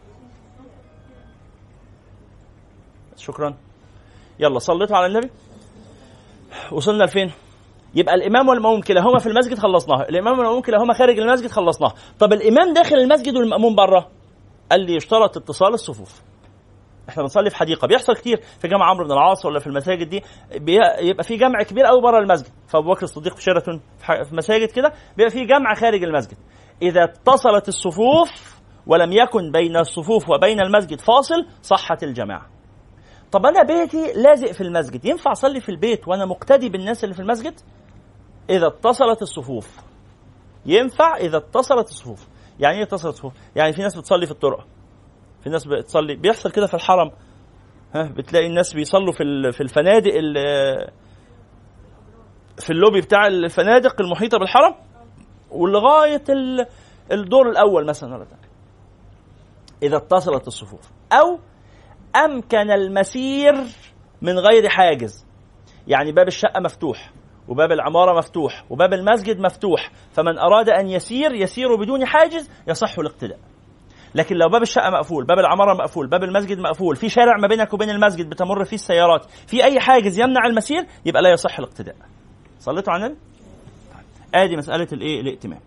شكرا. 3.17 3.57
يلا 4.39 4.59
صليتوا 4.59 4.97
على 4.97 5.07
النبي. 5.07 5.31
وصلنا 6.73 7.05
لفين؟ 7.05 7.33
يبقى 7.95 8.15
الإمام 8.15 8.49
والمأموم 8.49 8.81
كلاهما 8.81 9.19
في 9.19 9.27
المسجد 9.27 9.59
خلصناها 9.59 10.09
الإمام 10.09 10.39
والمأموم 10.39 10.61
كلاهما 10.61 10.95
خارج 10.95 11.19
المسجد 11.19 11.51
خلصناها. 11.51 11.95
طب 12.19 12.33
الإمام 12.33 12.75
داخل 12.75 12.97
المسجد 12.97 13.37
والمأموم 13.37 13.75
بره 13.75 14.09
قال 14.71 14.81
لي 14.87 14.95
يشترط 14.97 15.37
اتصال 15.37 15.75
الصفوف. 15.75 16.23
إحنا 17.09 17.23
بنصلي 17.23 17.51
في 17.51 17.57
حديقة 17.57 17.87
بيحصل 17.89 18.17
كتير 18.17 18.41
في 18.61 18.69
جامع 18.69 18.91
عمرو 18.91 19.05
بن 19.05 19.13
العاص 19.13 19.47
ولا 19.47 19.59
في 19.59 19.67
المساجد 19.67 20.09
دي 20.09 20.23
بيبقى 20.57 21.25
في 21.25 21.37
جمع 21.37 21.63
كبير 21.63 21.85
قوي 21.85 22.01
بره 22.03 22.19
المسجد. 22.19 22.49
فأبو 22.69 22.91
بكر 22.91 23.03
الصديق 23.03 23.35
في 23.37 23.43
شيراتون 23.43 23.81
في 23.99 24.37
مساجد 24.37 24.69
كده 24.71 24.93
بيبقى 25.17 25.31
في 25.31 25.45
جمع 25.45 25.75
خارج 25.75 26.03
المسجد. 26.03 26.37
إذا 26.83 27.05
اتصلت 27.05 27.69
الصفوف 27.69 28.61
ولم 28.87 29.13
يكن 29.13 29.53
بين 29.53 29.77
الصفوف 29.77 30.31
وبين 30.31 30.61
المسجد 30.61 31.01
فاصل 31.01 31.47
صحت 31.63 32.03
الجماعة. 32.03 32.47
طب 33.33 33.47
أنا 33.47 33.63
بيتي 33.63 34.13
لازق 34.13 34.53
في 34.53 34.61
المسجد 34.61 35.05
ينفع 35.05 35.33
أصلي 35.33 35.61
في 35.61 35.69
البيت 35.69 36.09
وأنا 36.09 36.27
مقتدي 36.27 36.69
بالناس 36.69 37.05
اللي 37.05 37.15
في 37.15 37.21
المسجد؟ 37.21 37.61
إذا 38.51 38.67
اتصلت 38.67 39.23
الصفوف. 39.23 39.77
ينفع 40.67 41.17
إذا 41.17 41.37
اتصلت 41.37 41.89
الصفوف. 41.89 42.29
يعني 42.61 42.77
إيه 42.77 42.83
اتصلت 42.83 43.13
الصفوف؟ 43.13 43.33
يعني 43.57 43.73
في 43.73 43.83
ناس 43.83 43.97
بتصلي 43.97 44.27
في 44.27 44.33
الطرق. 44.33 44.67
في 45.43 45.51
ناس 45.51 45.67
بتصلي. 45.67 46.17
بيحصل 46.17 46.51
كده 46.51 46.67
في 46.67 46.75
الحرم. 46.75 47.11
ها 47.95 48.03
بتلاقي 48.03 48.47
الناس 48.47 48.75
بيصلوا 48.75 49.13
في 49.13 49.53
في 49.53 49.61
الفنادق 49.61 50.13
في 52.59 52.71
اللوبي 52.71 53.01
بتاع 53.01 53.27
الفنادق 53.27 54.01
المحيطة 54.01 54.39
بالحرم. 54.39 54.75
ولغاية 55.51 56.25
الدور 57.13 57.51
الأول 57.51 57.87
مثلا. 57.87 58.15
ولا 58.15 58.27
إذا 59.83 59.97
اتصلت 59.97 60.47
الصفوف. 60.47 60.91
أو 61.13 61.39
أمكن 62.25 62.71
المسير 62.71 63.55
من 64.23 64.39
غير 64.39 64.69
حاجز. 64.69 65.27
يعني 65.87 66.13
باب 66.13 66.29
الشقة 66.29 66.61
مفتوح. 66.61 67.13
وباب 67.51 67.73
العمارة 67.73 68.19
مفتوح 68.19 68.65
وباب 68.71 68.93
المسجد 68.93 69.41
مفتوح 69.41 69.91
فمن 70.13 70.39
أراد 70.39 70.69
أن 70.69 70.87
يسير 70.87 71.35
يسير 71.35 71.75
بدون 71.75 72.07
حاجز 72.07 72.51
يصح 72.69 72.99
الاقتداء. 72.99 73.39
لكن 74.15 74.37
لو 74.37 74.49
باب 74.49 74.63
الشقة 74.63 74.91
مقفول 74.91 75.25
باب 75.25 75.39
العمارة 75.39 75.75
مقفول 75.75 76.07
باب 76.07 76.25
المسجد 76.25 76.59
مقفول 76.59 76.97
في 76.97 77.09
شارع 77.09 77.37
ما 77.37 77.49
بينك 77.49 77.75
وبين 77.75 77.91
المسجد 77.91 78.31
بتمر 78.31 78.65
فيه 78.65 78.77
السيارات 78.77 79.25
في 79.47 79.65
أي 79.65 79.81
حاجز 79.81 80.19
يمنع 80.19 80.47
المسير 80.47 80.87
يبقى 81.07 81.23
لا 81.23 81.31
يصح 81.33 81.59
الاقتداء. 81.59 81.97
صليتوا 82.61 82.93
على 82.93 83.07
النبي؟ 83.07 83.19
آدي 84.35 84.57
مسألة 84.57 84.89
الإيه؟ 84.93 85.21
الائتمام. 85.21 85.61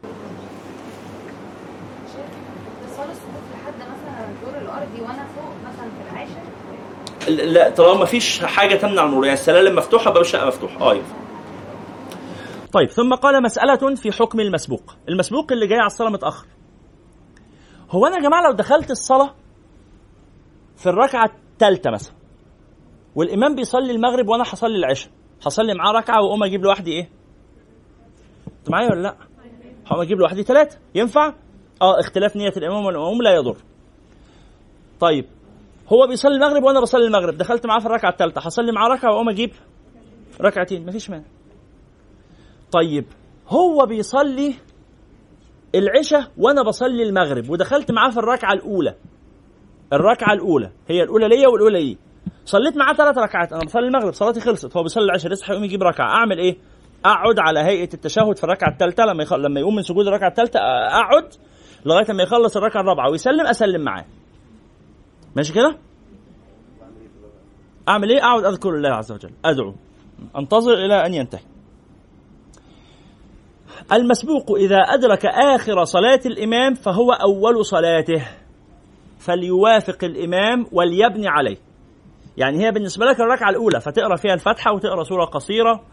لا 7.28 7.70
طالما 7.70 8.00
ما 8.00 8.06
فيش 8.06 8.46
حاجة 8.46 8.76
تمنع 8.76 9.06
النور 9.06 9.26
يعني 9.26 9.40
السلالم 9.40 9.76
مفتوحة 9.76 10.12
باب 10.12 10.22
الشقة 10.22 10.48
مفتوح. 10.48 10.82
آه 10.82 10.94
ينفع. 10.94 11.23
طيب 12.74 12.90
ثم 12.90 13.14
قال 13.14 13.44
مسألة 13.44 13.96
في 13.96 14.12
حكم 14.12 14.40
المسبوق. 14.40 14.96
المسبوق 15.10 15.52
اللي 15.52 15.68
جاي 15.68 15.78
على 15.78 15.88
الصلاة 15.88 16.10
متأخر. 16.10 16.48
هو 17.90 18.06
أنا 18.06 18.16
يا 18.16 18.22
جماعة 18.22 18.48
لو 18.48 18.52
دخلت 18.52 18.92
الصلاة 18.92 19.34
في 20.78 20.90
الركعة 20.90 21.32
الثالثة 21.54 21.92
مثلا 21.92 22.14
والإمام 23.16 23.56
بيصلي 23.56 23.92
المغرب 23.92 24.28
وأنا 24.28 24.44
هصلي 24.44 24.76
العشاء 24.76 25.12
هصلي 25.46 25.74
معاه 25.74 25.92
ركعة 25.92 26.22
وأقوم 26.22 26.44
أجيب 26.44 26.64
لوحدي 26.64 26.92
إيه؟ 26.92 27.10
أنت 28.60 28.70
معايا 28.70 28.92
ولا 28.92 29.02
لأ؟ 29.02 29.16
هقوم 29.86 30.02
أجيب 30.02 30.20
لوحدي 30.20 30.44
ثلاثة. 30.44 30.78
ينفع؟ 30.96 31.28
أه 31.82 32.00
اختلاف 32.00 32.36
نية 32.36 32.54
الإمام 32.58 32.86
والمأموم 32.86 33.22
لا 33.22 33.36
يضر. 33.36 33.58
طيب 35.00 35.26
هو 35.88 36.08
بيصلي 36.08 36.36
المغرب 36.36 36.64
وأنا 36.64 36.82
بصلي 36.82 37.06
المغرب. 37.06 37.38
دخلت 37.38 37.66
معاه 37.66 37.80
في 37.80 37.86
الركعة 37.86 38.10
الثالثة 38.10 38.42
هصلي 38.42 38.72
معاه 38.72 38.88
ركعة 38.88 39.12
وأقوم 39.12 39.30
أجيب 39.30 39.52
ركعتين. 40.42 40.86
مفيش 40.86 41.10
مانع. 41.10 41.26
طيب 42.74 43.06
هو 43.48 43.86
بيصلي 43.86 44.54
العشاء 45.76 46.32
وأنا 46.38 46.64
بصلي 46.64 47.04
المغرب 47.04 47.50
ودخلت 47.50 47.92
معاه 47.92 48.10
في 48.10 48.18
الركعة 48.18 48.54
الأولى. 48.54 48.96
الركعة 49.94 50.34
الأولى 50.34 50.72
هي 50.88 51.04
الأولى 51.04 51.28
ليا 51.28 51.48
والأولى 51.48 51.84
ليه 51.84 51.96
صليت 52.46 52.78
معاه 52.78 52.94
ثلاث 52.94 53.18
ركعات 53.18 53.54
أنا 53.54 53.62
بصلي 53.66 53.88
المغرب 53.88 54.14
صلاتي 54.14 54.40
خلصت 54.40 54.78
هو 54.78 54.84
بيصلي 54.84 55.04
العشاء 55.04 55.32
لسه 55.32 55.52
هيقوم 55.52 55.64
يجيب 55.64 55.84
ركعة. 55.84 56.06
أعمل 56.06 56.38
إيه؟ 56.40 56.58
أقعد 57.06 57.40
على 57.40 57.60
هيئة 57.60 57.94
التشهد 57.94 58.38
في 58.38 58.44
الركعة 58.44 58.70
الثالثه 58.72 59.06
لما 59.06 59.24
يخل... 59.24 59.42
لما 59.42 59.60
يقوم 59.60 59.76
من 59.76 59.82
سجود 59.82 60.08
الركعة 60.08 60.28
الثالثه 60.28 60.60
أقعد 60.60 61.34
لغاية 61.86 62.14
ما 62.14 62.24
يخلص 62.24 62.58
الركعة 62.58 62.82
الرابعة. 62.82 63.12
ويسلم 63.12 63.48
أسلم 63.48 63.82
معاه. 63.82 64.06
ماشي 65.36 65.54
كده؟ 65.54 65.78
أعمل 67.90 68.10
إيه؟ 68.10 68.20
أقعد 68.20 68.46
أذكر 68.46 68.70
الله 68.70 68.90
عز 68.90 69.12
وجل 69.12 69.32
أدعو 69.46 69.74
أنتظر 70.38 70.74
إلى 70.74 71.06
أن 71.06 71.14
ينتهي. 71.14 71.53
المسبوق 73.92 74.52
إذا 74.58 74.78
أدرك 74.78 75.26
آخر 75.26 75.84
صلاة 75.84 76.20
الإمام 76.26 76.74
فهو 76.74 77.12
أول 77.12 77.66
صلاته. 77.66 78.28
فليوافق 79.20 80.04
الإمام 80.04 80.66
وليبني 80.72 81.28
عليه. 81.28 81.58
يعني 82.38 82.66
هي 82.66 82.72
بالنسبة 82.72 83.06
لك 83.06 83.20
الركعة 83.20 83.50
الأولى 83.50 83.82
فتقرأ 83.82 84.16
فيها 84.16 84.34
الفاتحة 84.34 84.74
وتقرأ 84.74 85.04
سورة 85.04 85.26
قصيرة 85.26 85.84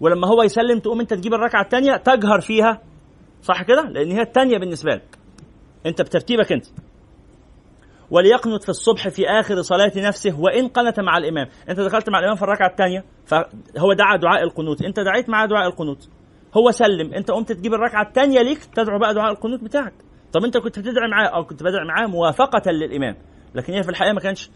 ولما 0.00 0.28
هو 0.28 0.42
يسلم 0.42 0.78
تقوم 0.78 1.00
أنت 1.00 1.14
تجيب 1.14 1.34
الركعة 1.34 1.62
الثانية 1.62 1.96
تجهر 1.96 2.40
فيها. 2.40 2.80
صح 3.42 3.62
كده؟ 3.62 3.82
لأن 3.82 4.10
هي 4.10 4.22
الثانية 4.22 4.58
بالنسبة 4.58 4.94
لك. 4.94 5.18
أنت 5.86 6.02
بترتيبك 6.02 6.52
أنت. 6.52 6.66
وليقنت 8.10 8.62
في 8.62 8.68
الصبح 8.68 9.08
في 9.08 9.28
آخر 9.28 9.62
صلاة 9.62 9.92
نفسه 9.96 10.40
وإن 10.40 10.68
قنت 10.68 11.00
مع 11.00 11.18
الإمام. 11.18 11.46
أنت 11.68 11.80
دخلت 11.80 12.10
مع 12.10 12.18
الإمام 12.18 12.36
في 12.36 12.42
الركعة 12.42 12.68
الثانية 12.68 13.04
فهو 13.26 13.92
دعا 13.92 14.16
دعاء 14.16 14.42
القنوت. 14.42 14.82
أنت 14.82 15.00
دعيت 15.00 15.28
معاه 15.28 15.46
دعاء 15.46 15.66
القنوت. 15.66 16.08
هو 16.56 16.70
سلم. 16.70 17.14
أنت 17.14 17.30
قمت 17.30 17.52
تجيب 17.52 17.74
الركعة 17.74 18.02
الثانية 18.02 18.42
ليك 18.42 18.64
تدعو 18.64 18.98
بقى 18.98 19.14
دعاء 19.14 19.32
القنوت 19.32 19.64
بتاعك. 19.64 19.92
طب 20.32 20.44
أنت 20.44 20.56
كنت 20.56 20.78
بتدعي 20.78 21.08
معاه 21.10 21.28
أو 21.28 21.44
كنت 21.44 21.62
بدعي 21.62 21.84
معاه 21.84 22.06
موافقة 22.06 22.70
للإمام. 22.70 23.16
لكن 23.54 23.72
هي 23.72 23.82
في 23.82 23.88
الحقيقة 23.88 24.12
ما 24.12 24.20
كانش 24.20 24.50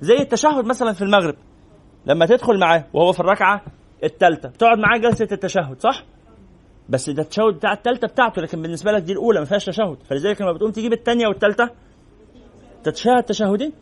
زي 0.00 0.16
التشهد 0.16 0.64
مثلا 0.64 0.92
في 0.92 1.02
المغرب. 1.02 1.34
لما 2.06 2.26
تدخل 2.26 2.58
معاه 2.58 2.84
وهو 2.92 3.12
في 3.12 3.20
الركعة 3.20 3.62
الثالثة 4.04 4.48
تقعد 4.48 4.78
معاه 4.78 4.98
جلسة 4.98 5.28
التشهد 5.32 5.80
صح؟ 5.80 6.04
بس 6.88 7.10
ده 7.10 7.22
التشهد 7.22 7.54
بتاع 7.54 7.72
الثالثة 7.72 8.06
بتاعته 8.08 8.42
لكن 8.42 8.62
بالنسبة 8.62 8.92
لك 8.92 9.02
دي 9.02 9.12
الأولى 9.12 9.38
ما 9.38 9.44
فيهاش 9.46 9.64
تشهد. 9.64 9.96
فلذلك 10.02 10.42
لما 10.42 10.52
بتقوم 10.52 10.70
تجيب 10.70 10.92
الثانية 10.92 11.26
والثالثة 11.26 11.70
تتشهد 12.84 13.22
تشهدين؟ 13.22 13.72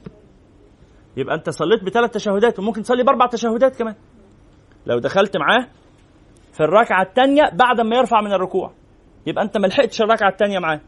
يبقى 1.16 1.34
انت 1.34 1.50
صليت 1.50 1.84
بثلاث 1.84 2.10
تشهدات 2.10 2.58
وممكن 2.58 2.82
تصلي 2.82 3.04
بأربع 3.04 3.26
تشهدات 3.26 3.76
كمان. 3.76 3.94
لو 4.86 4.98
دخلت 4.98 5.36
معاه 5.36 5.66
في 6.52 6.60
الركعة 6.60 7.02
الثانية 7.02 7.42
بعد 7.52 7.80
ما 7.80 7.96
يرفع 7.96 8.20
من 8.20 8.32
الركوع. 8.32 8.72
يبقى 9.26 9.44
أنت 9.44 9.58
ما 9.58 9.66
لحقتش 9.66 10.02
الركعة 10.02 10.28
الثانية 10.28 10.58
معاه. 10.58 10.80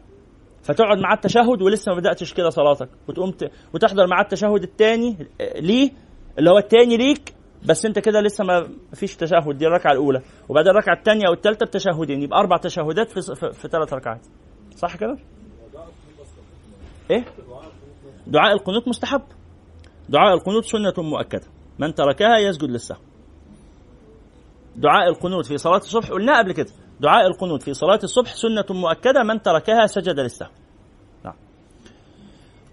فتقعد 0.63 0.97
معاه 0.97 1.15
التشهد 1.15 1.61
ولسه 1.61 1.91
ما 1.91 1.97
بدأتش 1.99 2.33
كده 2.33 2.49
صلاتك. 2.49 2.89
وتقوم 3.07 3.31
ت... 3.31 3.51
وتحضر 3.73 4.07
معاه 4.07 4.23
التشهد 4.23 4.63
الثاني 4.63 5.27
ليه؟ 5.59 5.91
اللي 6.39 6.49
هو 6.49 6.57
الثاني 6.57 6.97
ليك 6.97 7.33
بس 7.65 7.85
أنت 7.85 7.99
كده 7.99 8.21
لسه 8.21 8.43
ما 8.43 8.67
فيش 8.93 9.15
تشهد. 9.15 9.57
دي 9.57 9.67
الركعة 9.67 9.91
الأولى. 9.91 10.21
وبعد 10.49 10.67
الركعة 10.67 10.93
الثانية 10.93 11.29
والثالثه 11.29 11.65
بتشهدين. 11.65 12.21
يبقى 12.21 12.39
أربع 12.39 12.57
تشهدات 12.57 13.11
في 13.11 13.35
في, 13.35 13.51
في 13.51 13.67
ثلاث 13.67 13.93
ركعات. 13.93 14.21
صح 14.75 14.95
كده؟ 14.95 15.17
إيه؟ 17.11 17.25
دعاء 18.27 18.53
القنوت 18.53 18.87
مستحب. 18.87 19.21
دعاء 20.09 20.33
القنوت 20.33 20.65
سنة 20.65 20.93
مؤكدة. 20.97 21.47
من 21.79 21.93
تركها 21.93 22.37
يسجد 22.37 22.69
للسهو. 22.69 22.99
دعاء 24.75 25.09
القنوت 25.09 25.45
في 25.45 25.57
صلاة 25.57 25.77
الصبح 25.77 26.09
قلنا 26.09 26.37
قبل 26.37 26.51
كده 26.51 26.69
دعاء 26.99 27.27
القنوت 27.27 27.63
في 27.63 27.73
صلاة 27.73 27.99
الصبح 28.03 28.35
سنة 28.35 28.65
مؤكدة 28.69 29.23
من 29.23 29.41
تركها 29.41 29.87
سجد 29.87 30.19
للسهو 30.19 30.49
نعم. 31.25 31.33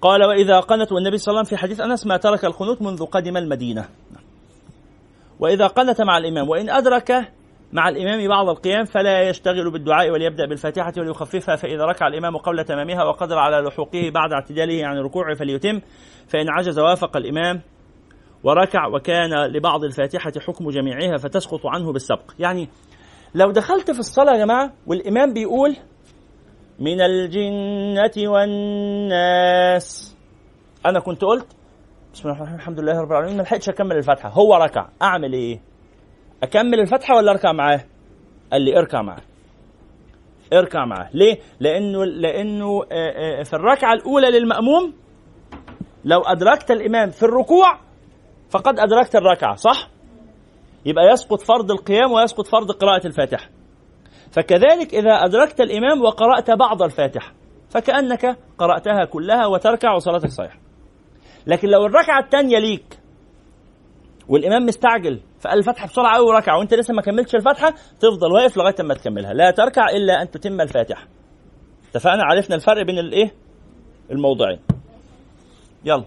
قال 0.01 0.25
وإذا 0.25 0.61
قنت 0.61 0.93
والنبي 0.93 1.19
صلى 1.19 1.33
الله 1.33 1.39
عليه 1.39 1.49
وسلم 1.49 1.57
في 1.57 1.57
حديث 1.57 1.81
أنس 1.81 2.07
ما 2.07 2.17
ترك 2.17 2.45
القنوت 2.45 2.83
منذ 2.83 3.05
قدم 3.05 3.37
المدينة 3.37 3.89
نعم. 4.13 4.25
وإذا 5.41 5.67
قنت 5.67 6.01
مع 6.01 6.19
الإمام 6.19 6.49
وإن 6.49 6.71
أدرك 6.71 7.33
مع 7.73 7.89
الإمام 7.89 8.29
بعض 8.29 8.49
القيام 8.49 8.85
فلا 8.85 9.23
يشتغل 9.29 9.71
بالدعاء 9.71 10.11
وليبدأ 10.11 10.47
بالفاتحة 10.47 10.93
وليخففها 10.99 11.57
فإذا 11.57 11.85
ركع 11.85 12.07
الإمام 12.07 12.37
قبل 12.37 12.65
تمامها 12.65 13.05
وقدر 13.05 13.39
على 13.39 13.57
لحوقه 13.57 14.11
بعد 14.11 14.33
اعتداله 14.33 14.87
عن 14.87 14.99
الركوع 14.99 15.35
فليتم 15.35 15.81
فإن 16.29 16.49
عجز 16.49 16.79
وافق 16.79 17.17
الإمام 17.17 17.61
وركع 18.45 18.87
وكان 18.87 19.47
لبعض 19.47 19.85
الفاتحة 19.85 20.33
حكم 20.47 20.71
جميعها 20.71 21.17
فتسقط 21.17 21.67
عنه 21.67 21.93
بالسبق. 21.93 22.33
يعني 22.39 22.69
لو 23.35 23.51
دخلت 23.51 23.91
في 23.91 23.99
الصلاة 23.99 24.33
يا 24.33 24.39
جماعة 24.45 24.73
والإمام 24.87 25.33
بيقول 25.33 25.77
من 26.79 27.01
الجنة 27.01 28.31
والناس. 28.31 30.17
أنا 30.87 31.01
كنت 31.01 31.25
قلت 31.25 31.47
بسم 32.13 32.29
الله 32.29 32.33
الرحمن 32.33 32.43
الرحيم 32.43 32.61
الحمد 32.61 32.81
لله 32.81 33.01
رب 33.01 33.11
العالمين 33.11 33.37
ما 33.37 33.43
لحقتش 33.43 33.69
أكمل 33.69 33.97
الفاتحة. 33.97 34.29
هو 34.29 34.55
ركع 34.55 34.89
أعمل 35.03 35.33
إيه؟ 35.33 35.61
أكمل 36.43 36.81
الفتحه 36.81 37.17
ولا 37.17 37.31
أركع 37.33 37.53
معاه؟ 37.53 37.85
قال 38.53 38.63
لي 38.63 38.79
اركع 38.79 39.03
معاه. 39.03 39.23
اركع 40.53 40.85
معاه. 40.85 41.09
ليه؟ 41.15 41.39
لأنه 41.61 42.05
لأنه 42.05 42.81
في 43.45 43.53
الركعة 43.53 43.93
الأولى 43.93 44.31
للمأموم 44.31 44.95
لو 46.05 46.21
أدركت 46.21 46.71
الإمام 46.71 47.11
في 47.11 47.23
الركوع 47.23 47.79
فقد 48.53 48.79
أدركت 48.79 49.17
الركعة 49.17 49.55
صح؟ 49.57 49.89
يبقى 50.87 51.05
يسقط 51.13 51.41
فرض 51.41 51.71
القيام 51.71 52.13
ويسقط 52.13 52.47
فرض 52.47 52.71
قراءة 52.71 53.07
الفاتحة. 53.07 53.49
فكذلك 54.33 54.95
إذا 54.95 55.11
أدركت 55.11 55.61
الإمام 55.61 56.03
وقرأت 56.03 56.51
بعض 56.51 56.83
الفاتحة 56.83 57.33
فكأنك 57.71 58.39
قرأتها 58.59 59.05
كلها 59.05 59.47
وتركع 59.47 59.95
وصلاتك 59.95 60.29
صحيحة. 60.29 60.59
لكن 61.47 61.69
لو 61.69 61.87
الركعة 61.87 62.21
الثانية 62.21 62.59
ليك 62.59 62.99
والإمام 64.29 64.67
مستعجل 64.67 65.21
فقال 65.41 65.59
الفتحه 65.59 65.87
بسرعة 65.87 66.17
قوي 66.17 66.27
وركع 66.27 66.57
وأنت 66.57 66.75
لسه 66.75 66.95
ما 66.95 67.03
كملتش 67.03 67.35
الفتحه 67.35 67.75
تفضل 68.01 68.33
واقف 68.33 68.57
لغاية 68.57 68.75
ما 68.81 68.95
تكملها. 68.95 69.33
لا 69.33 69.51
تركع 69.51 69.91
إلا 69.91 70.23
أن 70.23 70.31
تتم 70.31 70.61
الفاتحة. 70.61 71.07
اتفقنا؟ 71.91 72.23
عرفنا 72.25 72.57
الفرق 72.57 72.83
بين 72.87 72.99
الإيه؟ 72.99 73.35
الموضعين. 74.11 74.61
يلا. 75.85 76.05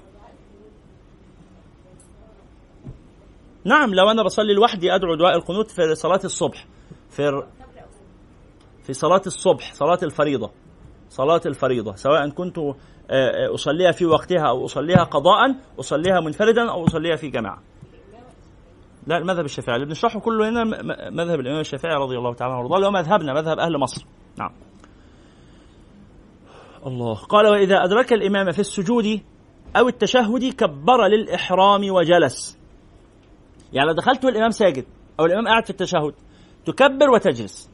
نعم 3.65 3.93
لو 3.95 4.11
أنا 4.11 4.23
بصلي 4.23 4.53
لوحدي 4.53 4.95
أدعو 4.95 5.15
دعاء 5.15 5.35
القنوت 5.35 5.71
في 5.71 5.95
صلاة 5.95 6.19
الصبح. 6.23 6.67
في 7.09 7.43
في 8.83 8.93
صلاة 8.93 9.21
الصبح 9.27 9.73
صلاة 9.73 9.99
الفريضة. 10.03 10.51
صلاة 11.09 11.41
الفريضة 11.45 11.95
سواء 11.95 12.29
كنت 12.29 12.57
أصليها 13.53 13.91
في 13.91 14.05
وقتها 14.05 14.47
أو 14.49 14.65
أصليها 14.65 15.03
قضاء 15.03 15.55
أصليها 15.79 16.19
منفردا 16.19 16.71
أو 16.71 16.85
أصليها 16.85 17.15
في 17.15 17.29
جماعة. 17.29 17.61
لا 19.07 19.17
المذهب 19.17 19.45
الشافعي. 19.45 19.75
اللي 19.75 19.85
بنشرحه 19.85 20.19
كله 20.19 20.49
هنا 20.49 20.63
مذهب 21.09 21.39
الإمام 21.39 21.59
الشافعي 21.59 21.95
رضي 21.95 22.17
الله 22.17 22.33
تعالى 22.33 22.53
عنه. 22.53 22.61
وارضاه 22.61 22.75
اللي 22.77 22.87
هو 22.87 22.91
مذهبنا 22.91 23.33
مذهب 23.33 23.59
أهل 23.59 23.77
مصر. 23.77 24.05
نعم. 24.37 24.51
الله. 26.85 27.15
قال 27.15 27.47
وإذا 27.47 27.83
أدرك 27.83 28.13
الإمام 28.13 28.51
في 28.51 28.59
السجود 28.59 29.21
أو 29.77 29.87
التشهد 29.87 30.53
كبر 30.53 31.07
للإحرام 31.07 31.91
وجلس. 31.91 32.64
يعني 33.75 33.87
لو 33.87 33.93
دخلت 33.93 34.25
والإمام 34.25 34.49
ساجد 34.49 34.85
أو 35.19 35.25
الإمام 35.25 35.47
قاعد 35.47 35.63
في 35.63 35.69
التشهد 35.69 36.13
تكبر 36.65 37.09
وتجلس. 37.09 37.71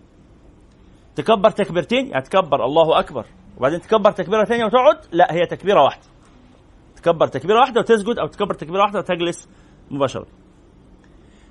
تكبر 1.16 1.50
تكبيرتين 1.50 2.08
يعني 2.08 2.24
تكبر 2.24 2.66
الله 2.66 3.00
أكبر 3.00 3.26
وبعدين 3.58 3.82
تكبر 3.82 4.12
تكبيرة 4.12 4.44
ثانية 4.44 4.66
وتقعد 4.66 4.98
لا 5.12 5.34
هي 5.34 5.46
تكبيرة 5.46 5.84
واحدة. 5.84 6.04
تكبر 6.96 7.28
تكبيرة 7.28 7.60
واحدة 7.60 7.80
وتسجد 7.80 8.20
أو 8.20 8.28
تكبر 8.28 8.54
تكبيرة 8.54 8.82
واحدة 8.82 9.00
وتجلس 9.00 9.50
مباشرة. 9.92 10.28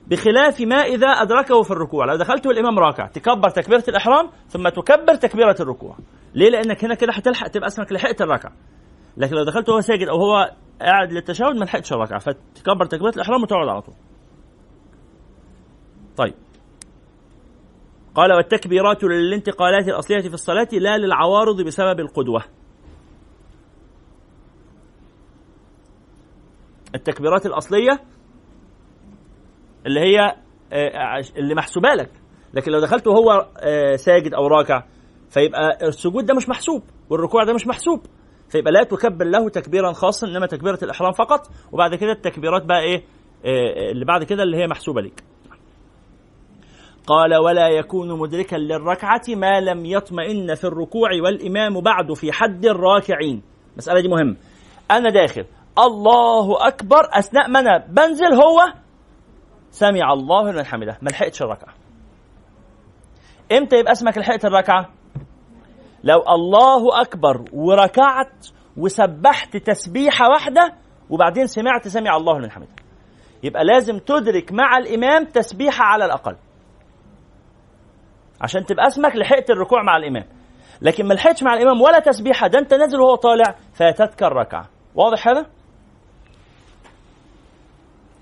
بخلاف 0.07 0.61
ما 0.61 0.77
إذا 0.77 1.07
أدركه 1.07 1.63
في 1.63 1.71
الركوع. 1.71 2.05
لو 2.05 2.17
دخلت 2.17 2.47
والإمام 2.47 2.79
راكع 2.79 3.07
تكبر 3.07 3.49
تكبيرة 3.49 3.85
الإحرام 3.89 4.31
ثم 4.49 4.69
تكبر 4.69 5.15
تكبيرة 5.15 5.57
الركوع. 5.61 5.97
ليه؟ 6.35 6.51
لأنك 6.51 6.85
هنا 6.85 6.95
كده 6.95 7.13
هتلحق 7.13 7.49
تبقى 7.49 7.67
اسمك 7.67 7.93
لحقت 7.93 8.23
الركعة. 8.23 8.53
لكن 9.17 9.35
لو 9.37 9.45
دخلت 9.45 9.69
وهو 9.69 9.81
ساجد 9.81 10.09
أو 10.09 10.17
هو 10.17 10.51
قاعد 10.81 11.13
للتشهد 11.13 11.57
ما 11.57 11.65
لحقتش 11.65 11.93
الركعة. 11.93 12.19
فتكبر 12.19 12.85
تكبيرة 12.85 13.13
الإحرام 13.17 13.43
وتقعد 13.43 13.69
على 13.69 13.83
طول. 13.83 13.95
طيب. 16.17 16.35
قال 18.15 18.33
والتكبيرات 18.33 19.05
للانتقالات 19.05 19.89
الأصلية 19.89 20.21
في 20.21 20.35
الصلاة 20.35 20.69
لا 20.73 20.99
للعوارض 20.99 21.61
بسبب 21.63 22.01
القدوة. 22.01 22.43
التكبيرات 26.95 27.47
الأصلية 27.47 28.01
اللي 29.87 30.01
هي 30.01 30.37
اللي 31.37 31.55
محسوبة 31.55 31.89
لك. 31.89 32.11
لكن 32.55 32.73
لو 32.73 32.81
دخلت 32.81 33.07
وهو 33.07 33.47
ساجد 33.97 34.35
أو 34.35 34.47
راكع 34.47 34.85
فيبقى 35.31 35.79
السجود 35.89 36.27
ده 36.27 36.35
مش 36.35 36.49
محسوب 36.49 36.83
والركوع 37.11 37.45
ده 37.45 37.55
مش 37.55 37.67
محسوب. 37.67 38.01
فيبقى 38.49 38.73
لا 38.73 38.83
تكبر 38.85 39.25
له 39.25 39.49
تكبيرا 39.49 39.93
خاصا 39.93 40.27
إنما 40.27 40.47
تكبيرة 40.47 40.79
الإحرام 40.83 41.13
فقط. 41.13 41.41
وبعد 41.73 41.95
كده 41.95 42.13
التكبيرات 42.13 42.65
بقى 42.65 42.81
إيه 42.81 43.05
اللي 43.93 44.05
بعد 44.05 44.25
كده 44.25 44.43
اللي 44.43 44.57
هي 44.57 44.67
محسوبة 44.67 45.01
لك 45.01 45.25
قال 47.11 47.37
ولا 47.37 47.69
يكون 47.69 48.19
مدركا 48.19 48.57
للركعة 48.57 49.23
ما 49.29 49.61
لم 49.61 49.87
يطمئن 49.87 50.55
في 50.55 50.65
الركوع 50.65 51.11
والإمام 51.25 51.81
بعد 51.81 52.13
في 52.13 52.33
حد 52.33 52.67
الراكعين. 52.67 53.43
المسألة 53.73 54.01
دي 54.01 54.09
مهمة. 54.09 54.37
أنا 54.91 55.11
داخل. 55.11 55.45
الله 55.79 56.67
أكبر. 56.67 57.09
أثناء 57.13 57.49
ما 57.49 57.61
أنا 57.61 57.87
بنزل 57.89 58.35
هو 58.35 58.73
سمع 59.71 60.13
الله 60.13 60.53
لمن 60.53 60.67
حمده. 60.67 60.99
ما 61.03 61.09
لحقتش 61.11 61.43
الركعة. 61.43 61.75
إمتى 63.53 63.77
يبقى 63.77 63.93
اسمك 63.93 64.19
لحقت 64.19 64.45
الركعة؟ 64.45 64.89
لو 66.05 66.23
الله 66.29 67.01
أكبر 67.01 67.45
وركعت 67.53 68.47
وسبحت 68.77 69.57
تسبيحة 69.57 70.29
واحدة 70.29 70.75
وبعدين 71.11 71.47
سمعت 71.47 71.89
سمع 71.89 72.17
الله 72.17 72.39
لمن 72.39 72.51
حمده. 72.51 72.75
يبقى 73.43 73.65
لازم 73.65 73.99
تدرك 73.99 74.53
مع 74.53 74.77
الإمام 74.77 75.25
تسبيحة 75.25 75.85
على 75.85 76.05
الأقل. 76.05 76.37
عشان 78.41 78.67
تبقى 78.67 78.87
اسمك 78.87 79.17
لحقت 79.17 79.51
الركوع 79.51 79.83
مع 79.83 79.97
الإمام. 79.97 80.25
لكن 80.83 81.07
ما 81.07 81.15
لحقتش 81.15 81.43
مع 81.43 81.55
الإمام 81.55 81.81
ولا 81.81 81.99
تسبيحة 81.99 82.47
ده 82.47 82.59
انت 82.59 82.75
نازل 82.75 83.01
وهو 83.01 83.15
طالع 83.15 83.55
فاتتك 83.75 84.23
الركعة. 84.23 84.69
واضح 84.95 85.29
هذا؟ 85.29 85.47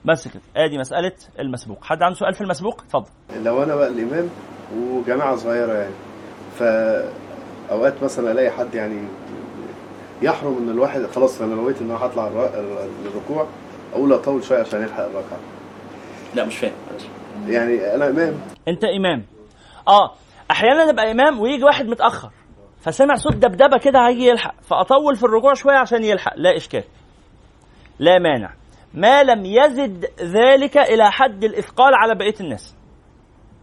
بس 0.05 0.29
كده. 0.29 0.43
آدي 0.57 0.79
مسألة 0.79 1.13
المسبوق. 1.39 1.85
حد 1.85 2.03
عنده 2.03 2.19
سؤال 2.19 2.35
في 2.35 2.41
المسبوق؟ 2.41 2.83
اتفضل. 2.83 3.11
لو 3.45 3.63
أنا 3.63 3.75
بقى 3.77 3.89
الإمام 3.89 4.29
وجماعة 4.77 5.37
صغيرة 5.37 5.73
يعني 5.73 5.95
فأوقات 6.59 8.03
مثلا 8.03 8.33
ألاقي 8.33 8.51
حد 8.51 8.75
يعني 8.75 9.03
يحرم 10.23 10.57
إن 10.59 10.71
الواحد 10.71 11.07
خلاص 11.07 11.41
أنا 11.41 11.55
نويت 11.55 11.81
إن 11.83 11.91
أنا 11.91 12.07
هطلع 12.07 12.27
الر- 12.27 12.89
الركوع 13.07 13.47
أقول 13.93 14.13
اطول 14.13 14.45
شوية 14.45 14.61
عشان 14.61 14.83
يلحق 14.83 15.03
الركعة. 15.05 15.39
لا 16.35 16.45
مش 16.45 16.57
فاهم. 16.59 16.73
يعني 17.49 17.95
أنا 17.95 18.09
إمام. 18.09 18.35
أنت 18.69 18.85
إمام. 18.85 19.25
آه 19.89 20.15
أحيانا 20.51 20.91
أبقى 20.91 21.11
إمام 21.11 21.41
ويجي 21.41 21.65
واحد 21.65 21.87
متأخر 21.87 22.31
فسمع 22.81 23.15
صوت 23.15 23.35
دبدبة 23.35 23.79
كده 23.79 24.09
هيجي 24.09 24.27
يلحق 24.27 24.55
فأطول 24.63 25.17
في 25.17 25.25
الركوع 25.25 25.55
شوية 25.55 25.77
عشان 25.77 26.05
يلحق 26.05 26.33
لا 26.37 26.57
إشكال. 26.57 26.85
لا 27.99 28.19
مانع. 28.19 28.55
ما 28.95 29.23
لم 29.23 29.45
يزد 29.45 30.05
ذلك 30.21 30.79
إلى 30.79 31.11
حد 31.11 31.45
الإثقال 31.45 31.95
على 31.95 32.15
بقية 32.15 32.35
الناس. 32.41 32.77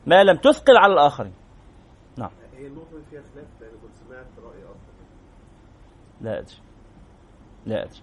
ما 0.06 0.24
لم 0.24 0.38
تثقل 0.38 0.78
على 0.78 0.94
الآخرين. 0.94 1.34
نعم. 2.18 2.30
هي 2.58 2.68
النقطة 2.68 2.90
فيها 3.10 3.22
خلاف 3.22 3.72
كنت 3.82 3.96
سمعت 4.08 4.26
رأي 4.44 4.64
أصلا 4.64 4.96
لا 6.22 6.40
أدري. 6.40 6.56
لا 7.66 7.84
أدري. 7.84 8.02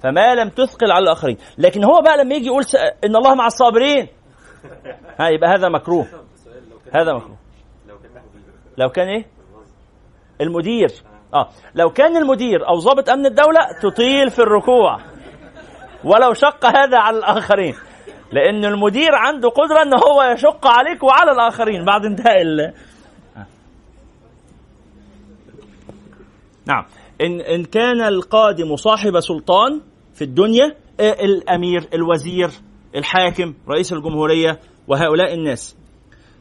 فما 0.00 0.34
لم 0.34 0.48
تثقل 0.48 0.92
على 0.92 1.02
الآخرين. 1.02 1.36
لكن 1.58 1.84
هو 1.84 2.00
بقى 2.02 2.24
لما 2.24 2.34
يجي 2.34 2.46
يقول. 2.46 2.64
إن 3.04 3.16
الله 3.16 3.34
مع 3.34 3.46
الصابرين. 3.46 4.08
ها 5.20 5.28
يبقى 5.28 5.50
هذا 5.50 5.68
مكروه. 5.68 6.06
هذا 6.96 7.12
مكروه. 7.12 7.39
لو 8.80 8.88
كان 8.88 9.08
إيه؟ 9.08 9.26
المدير. 10.40 10.88
آه. 11.34 11.48
لو 11.74 11.90
كان 11.90 12.16
المدير 12.16 12.68
أو 12.68 12.78
ضابط 12.78 13.10
أمن 13.10 13.26
الدولة 13.26 13.60
تطيل 13.82 14.30
في 14.30 14.38
الركوع. 14.38 14.98
ولو 16.04 16.32
شق 16.32 16.66
هذا 16.66 16.98
على 16.98 17.18
الآخرين. 17.18 17.74
لأن 18.32 18.64
المدير 18.64 19.14
عنده 19.14 19.48
قدرة 19.48 19.82
إن 19.82 19.94
هو 19.94 20.22
يشق 20.22 20.66
عليك 20.66 21.02
وعلى 21.02 21.30
الآخرين 21.30 21.84
بعد 21.84 22.04
انتهاء 22.04 22.42
ال... 22.42 22.60
آه. 23.36 23.46
نعم. 26.66 26.84
إن 27.20 27.40
إن 27.40 27.64
كان 27.64 28.00
القادم 28.00 28.76
صاحب 28.76 29.20
سلطان 29.20 29.80
في 30.14 30.24
الدنيا 30.24 30.76
آه، 31.00 31.12
الأمير 31.24 31.88
الوزير 31.94 32.50
الحاكم 32.96 33.54
رئيس 33.68 33.92
الجمهورية 33.92 34.60
وهؤلاء 34.88 35.34
الناس. 35.34 35.79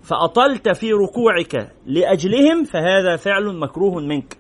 فأطلت 0.04 0.70
في 0.70 0.94
ركوعك 0.94 1.72
لأجلهم 1.86 2.64
فهذا 2.64 3.16
فعل 3.16 3.60
مكروه 3.60 4.00
منك. 4.00 4.38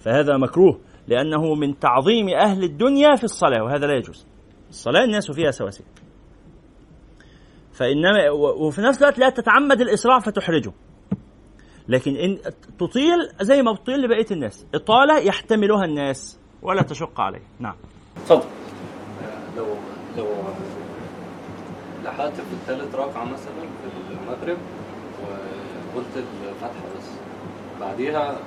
فهذا 0.00 0.36
مكروه 0.36 0.80
لأنه 1.08 1.54
من 1.54 1.78
تعظيم 1.78 2.28
أهل 2.28 2.64
الدنيا 2.64 3.16
في 3.16 3.24
الصلاة 3.24 3.64
وهذا 3.64 3.86
لا 3.86 3.96
يجوز. 3.96 4.26
الصلاة 4.70 5.04
الناس 5.04 5.30
فيها 5.30 5.50
سواسية 5.50 5.84
فإنما 7.72 8.30
وفي 8.30 8.80
نفس 8.80 9.02
الوقت 9.02 9.18
لا 9.18 9.30
تتعمد 9.30 9.80
الإسراع 9.80 10.18
فتحرجه. 10.18 10.72
لكن 11.88 12.16
إن 12.16 12.38
تطيل 12.78 13.28
زي 13.40 13.62
ما 13.62 13.72
بتطيل 13.72 14.00
لبقية 14.00 14.26
الناس. 14.30 14.66
إطالة 14.74 15.18
يحتملها 15.18 15.84
الناس 15.84 16.38
ولا 16.62 16.82
تشق 16.82 17.20
عليه. 17.20 17.42
نعم. 17.58 17.74
اتفضل 18.16 18.48
لو 19.56 19.66
لو 20.16 20.26
لحقت 22.04 22.34
في 22.34 22.52
الثالث 22.52 22.94
ركعة 22.94 23.24
مثلا 23.24 23.54
في 23.82 23.86
المغرب 24.32 24.58
وقلت 25.94 26.24
الفاتحة 26.48 26.84
بس. 26.98 27.18
بعديها 27.80 28.38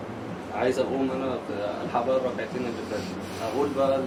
عايز 0.54 0.80
اقوم 0.80 1.12
أنا 1.12 1.38
الحق 1.84 2.06
بقى 2.06 2.18
الركعتين 2.18 2.62
اللي 2.62 2.72
فاتوا 2.72 3.54
أقول 3.54 3.70
بقى 3.78 4.04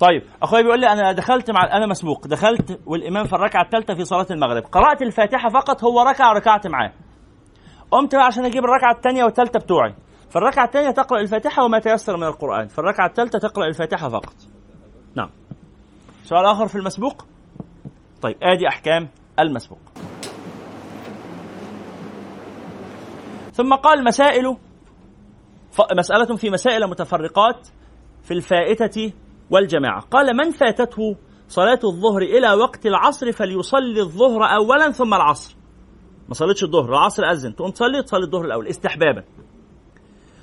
طيب 0.00 0.22
أخويا 0.42 0.62
بيقول 0.62 0.80
لي 0.80 0.92
أنا 0.92 1.12
دخلت 1.12 1.50
مع 1.50 1.76
أنا 1.76 1.86
مسبوق. 1.86 2.26
دخلت 2.26 2.80
والإمام 2.86 3.24
في 3.24 3.32
الركعة 3.32 3.62
الثالثة 3.62 3.94
في 3.94 4.04
صلاة 4.04 4.26
المغرب. 4.30 4.62
قرأت 4.62 5.02
الفاتحة 5.02 5.48
فقط 5.48 5.84
هو 5.84 6.00
ركع 6.02 6.32
ركعت 6.32 6.66
معاه. 6.66 6.92
قمت 7.90 8.14
بقى 8.14 8.24
عشان 8.26 8.44
أجيب 8.44 8.64
الركعة 8.64 8.92
الثانية 8.92 9.24
والثالثة 9.24 9.58
بتوعي. 9.58 9.94
في 10.30 10.36
الركعة 10.36 10.64
الثانية 10.64 10.90
تقرأ 10.90 11.20
الفاتحة 11.20 11.64
وما 11.64 11.78
تيسر 11.78 12.16
من 12.16 12.24
القرآن. 12.24 12.68
في 12.68 12.78
الركعة 12.78 13.06
الثالثة 13.06 13.38
تقرأ 13.38 13.66
الفاتحة 13.66 14.08
فقط. 14.08 14.34
نعم. 15.16 15.30
سؤال 16.24 16.46
آخر 16.46 16.66
في 16.66 16.76
المسبوق؟ 16.76 17.24
طيب 18.22 18.36
آدي 18.42 18.68
أحكام 18.68 19.08
المسبوق. 19.38 19.78
ثم 23.62 23.74
قال 23.74 24.04
مسائل 24.04 24.56
مسألة 25.92 26.36
في 26.36 26.50
مسائل 26.50 26.86
متفرقات 26.86 27.68
في 28.22 28.34
الفائتة 28.34 29.12
والجماعة. 29.50 30.00
قال 30.00 30.36
من 30.36 30.50
فاتته 30.50 31.16
صلاة 31.48 31.78
الظهر 31.84 32.22
إلى 32.22 32.52
وقت 32.52 32.86
العصر 32.86 33.32
فليصلي 33.32 34.00
الظهر 34.00 34.44
أولا 34.44 34.90
ثم 34.90 35.14
العصر. 35.14 35.56
ما 36.28 36.34
صليتش 36.34 36.64
الظهر 36.64 36.88
العصر 36.88 37.24
أذن. 37.24 37.56
تقوم 37.56 37.70
تصلي 37.70 38.02
تصلي 38.02 38.24
الظهر 38.24 38.44
الأول 38.44 38.66
استحبابا. 38.66 39.24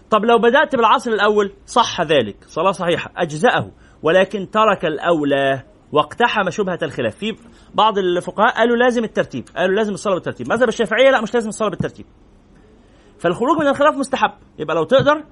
طب 0.10 0.26
لو 0.26 0.38
بدأت 0.38 0.76
بالعصر 0.76 1.12
الأول 1.12 1.52
صح 1.66 2.02
ذلك. 2.02 2.38
صلاة 2.48 2.72
صحيحة. 2.72 3.12
أجزأه. 3.18 3.72
ولكن 4.04 4.50
ترك 4.52 4.86
الأولى 4.86 5.64
واقتحم 5.92 6.50
شبهة 6.50 6.80
الخلاف. 6.84 7.16
في 7.16 7.36
بعض 7.74 7.98
الفقهاء 7.98 8.56
قالوا 8.56 8.78
لازم 8.78 9.04
الترتيب. 9.04 9.46
قالوا 9.58 9.76
لازم 9.76 9.94
الصلاة 9.94 10.14
بالترتيب. 10.14 10.50
مذهب 10.50 10.68
الشافعية 10.68 11.12
لا 11.12 11.22
مش 11.22 11.34
لازم 11.34 11.50
الصلاة 11.50 11.70
بالترتيب. 11.70 12.06
فالخروج 13.20 13.60
من 13.60 13.68
الخلاف 13.68 13.98
مستحب. 13.98 14.32
يبقى 14.60 14.76
لو 14.76 14.84
تقدر 14.84 15.24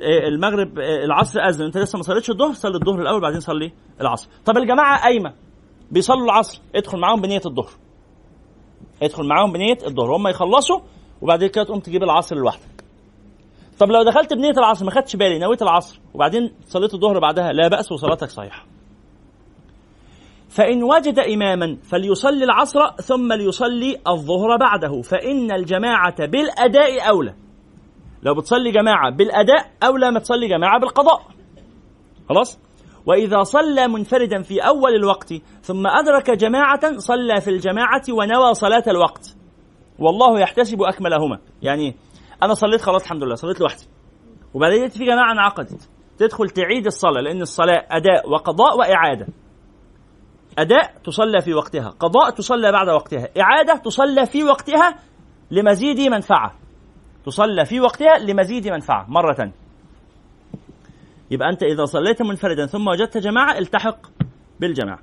آه، 0.00 0.28
المغرب 0.28 0.78
آه، 0.78 1.04
العصر 1.04 1.40
أذن. 1.40 1.64
انت 1.64 1.78
لسه 1.78 1.96
ما 1.96 2.02
صليتش 2.02 2.30
الظهر 2.30 2.52
صلي 2.52 2.74
الظهر 2.74 3.00
الأول 3.02 3.20
بعدين 3.20 3.40
صلي 3.40 3.72
العصر. 4.00 4.28
طب 4.44 4.56
الجماعة 4.56 5.02
قايمة. 5.02 5.32
بيصلوا 5.90 6.24
العصر. 6.24 6.60
ادخل 6.74 6.98
معاهم 6.98 7.20
بنية 7.20 7.40
الظهر. 7.46 7.70
ادخل 9.02 9.24
معاهم 9.28 9.52
بنية 9.52 9.78
الظهر. 9.86 10.16
هم 10.16 10.28
يخلصوا 10.28 10.80
وبعدين 11.20 11.48
كده 11.48 11.64
تقوم 11.64 11.80
تجيب 11.80 12.02
العصر 12.02 12.36
لوحدك. 12.36 12.84
طب 13.78 13.90
لو 13.90 14.02
دخلت 14.02 14.32
بنية 14.34 14.50
العصر 14.58 14.84
ما 14.84 14.90
خدتش 14.90 15.16
بالي 15.16 15.38
نويت 15.38 15.62
العصر 15.62 16.00
وبعدين 16.14 16.52
صليت 16.66 16.94
الظهر 16.94 17.18
بعدها 17.18 17.52
لا 17.52 17.68
بأس 17.68 17.92
وصلاتك 17.92 18.30
صحيحة. 18.30 18.66
فإن 20.54 20.82
وجد 20.82 21.18
إماما 21.18 21.76
فليصلي 21.82 22.44
العصر 22.44 22.86
ثم 22.86 23.32
ليصلي 23.32 24.00
الظهر 24.08 24.56
بعده 24.56 25.02
فإن 25.02 25.52
الجماعة 25.52 26.26
بالأداء 26.26 27.08
أولى. 27.08 27.34
لو 28.22 28.34
بتصلي 28.34 28.70
جماعة 28.70 29.10
بالأداء 29.10 29.70
أولى 29.82 30.10
ما 30.10 30.20
تصلي 30.20 30.48
جماعة 30.48 30.80
بالقضاء. 30.80 31.22
خلاص؟ 32.28 32.58
وإذا 33.06 33.42
صلى 33.42 33.88
منفردا 33.88 34.42
في 34.42 34.60
أول 34.60 34.94
الوقت 34.94 35.34
ثم 35.62 35.86
أدرك 35.86 36.30
جماعة 36.30 36.98
صلى 36.98 37.40
في 37.40 37.50
الجماعة 37.50 38.02
ونوى 38.10 38.54
صلاة 38.54 38.84
الوقت. 38.86 39.36
والله 39.98 40.40
يحتسب 40.40 40.82
أكملهما. 40.82 41.38
يعني 41.62 41.96
أنا 42.42 42.54
صليت 42.54 42.80
خلاص 42.80 43.02
الحمد 43.02 43.24
لله 43.24 43.34
صليت 43.34 43.60
لوحدي. 43.60 43.84
وبعدين 44.54 44.88
في 44.88 45.04
جماعة 45.04 45.32
انعقدت. 45.32 45.88
تدخل 46.18 46.50
تعيد 46.50 46.86
الصلاة 46.86 47.20
لأن 47.20 47.42
الصلاة 47.42 47.86
أداء 47.90 48.30
وقضاء 48.30 48.78
وإعادة. 48.78 49.26
أداء 50.58 50.94
تصلى 51.04 51.40
في 51.40 51.54
وقتها 51.54 51.88
قضاء 51.88 52.30
تصلى 52.30 52.72
بعد 52.72 52.88
وقتها 52.88 53.28
إعادة 53.40 53.76
تصلى 53.76 54.26
في 54.26 54.44
وقتها 54.44 54.98
لمزيد 55.50 56.00
منفعة. 56.00 56.54
تصلى 57.26 57.64
في 57.64 57.80
وقتها 57.80 58.18
لمزيد 58.18 58.68
منفعة 58.68 59.06
مرة. 59.08 59.52
يبقى 61.30 61.48
أنت 61.48 61.62
إذا 61.62 61.84
صليت 61.84 62.22
منفردا 62.22 62.66
ثم 62.66 62.88
وجدت 62.88 63.18
جماعة 63.18 63.58
التحق 63.58 63.98
بالجماعة. 64.60 64.98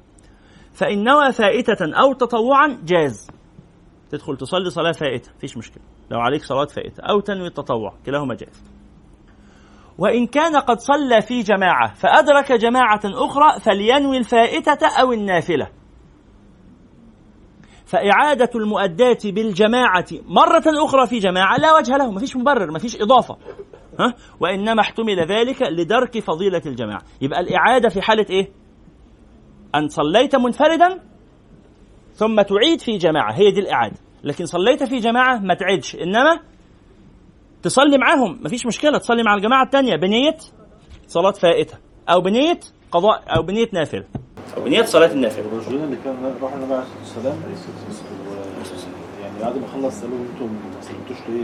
فإن 0.74 1.04
نوى 1.04 1.32
فائتة 1.32 1.96
أو 1.96 2.14
تطوعا 2.14 2.78
جاز. 2.84 3.32
تدخل 4.10 4.38
تصلي 4.38 4.70
صلاة 4.70 4.92
فائتة 4.92 5.32
فيش 5.40 5.58
مشكلة. 5.58 5.84
لو 6.12 6.20
عليك 6.20 6.44
صلاة 6.44 6.66
فائتة 6.66 7.04
أو 7.04 7.20
تنوي 7.20 7.48
التطوع 7.48 7.94
كلاهما 8.06 8.36
جاز. 8.36 8.64
وإن 10.02 10.28
كان 10.28 10.56
قد 10.56 10.80
صلى 10.80 11.22
في 11.22 11.42
جماعة 11.42 11.94
فأدرك 11.94 12.52
جماعة 12.52 13.02
أخرى 13.06 13.60
فلينوي 13.60 14.18
الفائتة 14.18 14.88
أو 15.02 15.14
النافلة. 15.14 15.68
فإعادة 17.86 18.50
المؤداة 18.56 19.18
بالجماعة 19.26 20.06
مرة 20.26 20.64
أخرى 20.86 21.08
في 21.08 21.20
جماعة 21.20 21.58
لا 21.58 21.78
وجه 21.78 21.98
له 21.98 22.12
مفيش 22.12 22.36
مبرر 22.36 22.72
مفيش 22.72 23.02
إضافة. 23.02 23.38
ها؟ 24.00 24.14
وإنما 24.40 24.82
احتمل 24.82 25.20
ذلك 25.28 25.62
لدرك 25.62 26.20
فضيلة 26.20 26.62
الجماعة. 26.66 27.02
يبقى 27.22 27.40
الإعادة 27.40 27.90
في 27.90 28.02
حالة 28.02 28.26
إيه؟ 28.30 28.52
أن 29.76 29.88
صليت 29.88 30.36
منفردا 30.36 31.00
ثم 32.14 32.42
تعيد 32.42 32.82
في 32.82 32.98
جماعة. 32.98 33.34
هي 33.34 33.52
دي 33.52 33.60
الإعادة. 33.60 33.98
لكن 34.24 34.46
صليت 34.46 34.84
في 34.84 35.00
جماعة 35.00 35.40
ما 35.40 35.54
تعيدش. 35.54 35.96
إنما 35.96 36.40
تصلي 37.64 37.98
معاهم 37.98 38.40
مفيش 38.42 38.66
مشكلة 38.66 38.98
تصلي 38.98 39.24
مع 39.24 39.36
الجماعة 39.36 39.64
التانية. 39.64 39.96
بنية 39.96 40.38
صلاة 41.08 41.32
فائتة 41.32 41.78
أو 42.10 42.22
بنية 42.22 42.60
قضاء 42.92 43.24
أو 43.28 43.42
بنية 43.42 43.70
نافلة. 43.74 44.06
أو 44.58 44.64
بنية 44.64 44.84
صلاة 44.84 45.12
النافلة. 45.12 45.46
الرجلين 45.46 45.84
اللي 45.84 45.98
كان 46.04 46.36
راح 46.42 46.54
النبي 46.54 46.74
عليه 46.74 46.84
الصلاه 47.02 47.36
والسلام 47.88 48.14
يعني 49.22 49.40
بعد 49.42 49.58
ما 49.58 49.68
خلص 49.68 50.02
قالوا 50.02 50.18
أنتم 50.18 50.46
ما 50.46 50.82
صليتوش 50.82 51.30
ليه؟ 51.30 51.44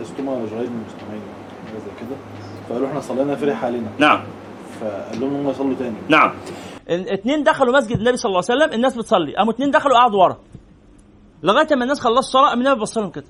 لستما 0.00 0.34
رجلين 0.34 0.72
من 0.72 0.84
المسلمين 0.84 1.22
حاجة 1.66 1.78
زي 1.78 1.90
كده. 2.00 2.16
فقالوا 2.68 2.88
إحنا 2.88 3.00
صلينا 3.00 3.36
فرح 3.36 3.64
علينا 3.64 3.90
نعم. 3.98 4.24
فقال 4.80 5.20
لهم 5.20 5.34
هم 5.34 5.50
يصلوا 5.50 5.74
تاني. 5.74 5.96
نعم. 6.08 6.32
اثنين 6.88 7.42
دخلوا 7.42 7.76
مسجد 7.76 7.98
النبي 7.98 8.16
صلى 8.16 8.30
الله 8.30 8.42
عليه 8.48 8.62
وسلم 8.62 8.74
الناس 8.74 8.96
بتصلي. 8.96 9.36
قاموا 9.36 9.52
اثنين 9.52 9.70
دخلوا 9.70 9.98
قعدوا 9.98 10.22
ورا. 10.22 10.38
لغاية 11.42 11.76
ما 11.76 11.82
الناس 11.82 12.00
خلصوا 12.00 12.18
الصلاه 12.18 12.48
قام 12.48 12.58
النبي 12.58 12.80
بص 12.80 12.98
لهم 12.98 13.10
كده. 13.10 13.24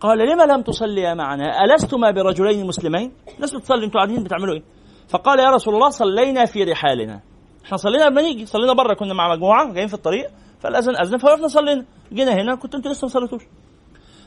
قال 0.00 0.18
لما 0.18 0.42
لم 0.42 0.62
تصليا 0.62 1.14
معنا؟ 1.14 1.64
ألستما 1.64 2.10
برجلين 2.10 2.66
مسلمين؟ 2.66 3.12
الناس 3.34 3.54
بتصلي 3.54 3.84
أنتوا 3.84 4.00
قاعدين 4.00 4.24
بتعملوا 4.24 4.54
إيه؟ 4.54 4.62
فقال 5.08 5.38
يا 5.38 5.50
رسول 5.50 5.74
الله 5.74 5.90
صلينا 5.90 6.44
في 6.44 6.64
رحالنا. 6.64 7.20
إحنا 7.64 7.76
صلينا 7.76 8.04
قبل 8.04 8.14
ما 8.14 8.22
نيجي 8.22 8.46
صلينا 8.46 8.72
بره 8.72 8.94
كنا 8.94 9.14
مع 9.14 9.32
مجموعة 9.34 9.72
جايين 9.72 9.88
في 9.88 9.94
الطريق 9.94 10.30
فالأذن 10.60 10.96
أذن 10.96 11.18
فوقفنا 11.18 11.48
صلينا. 11.48 11.84
جينا 12.12 12.32
هنا 12.32 12.54
كنت 12.54 12.74
أنتوا 12.74 12.90
لسه 12.92 13.04
ما 13.04 13.08
صليتوش. 13.08 13.42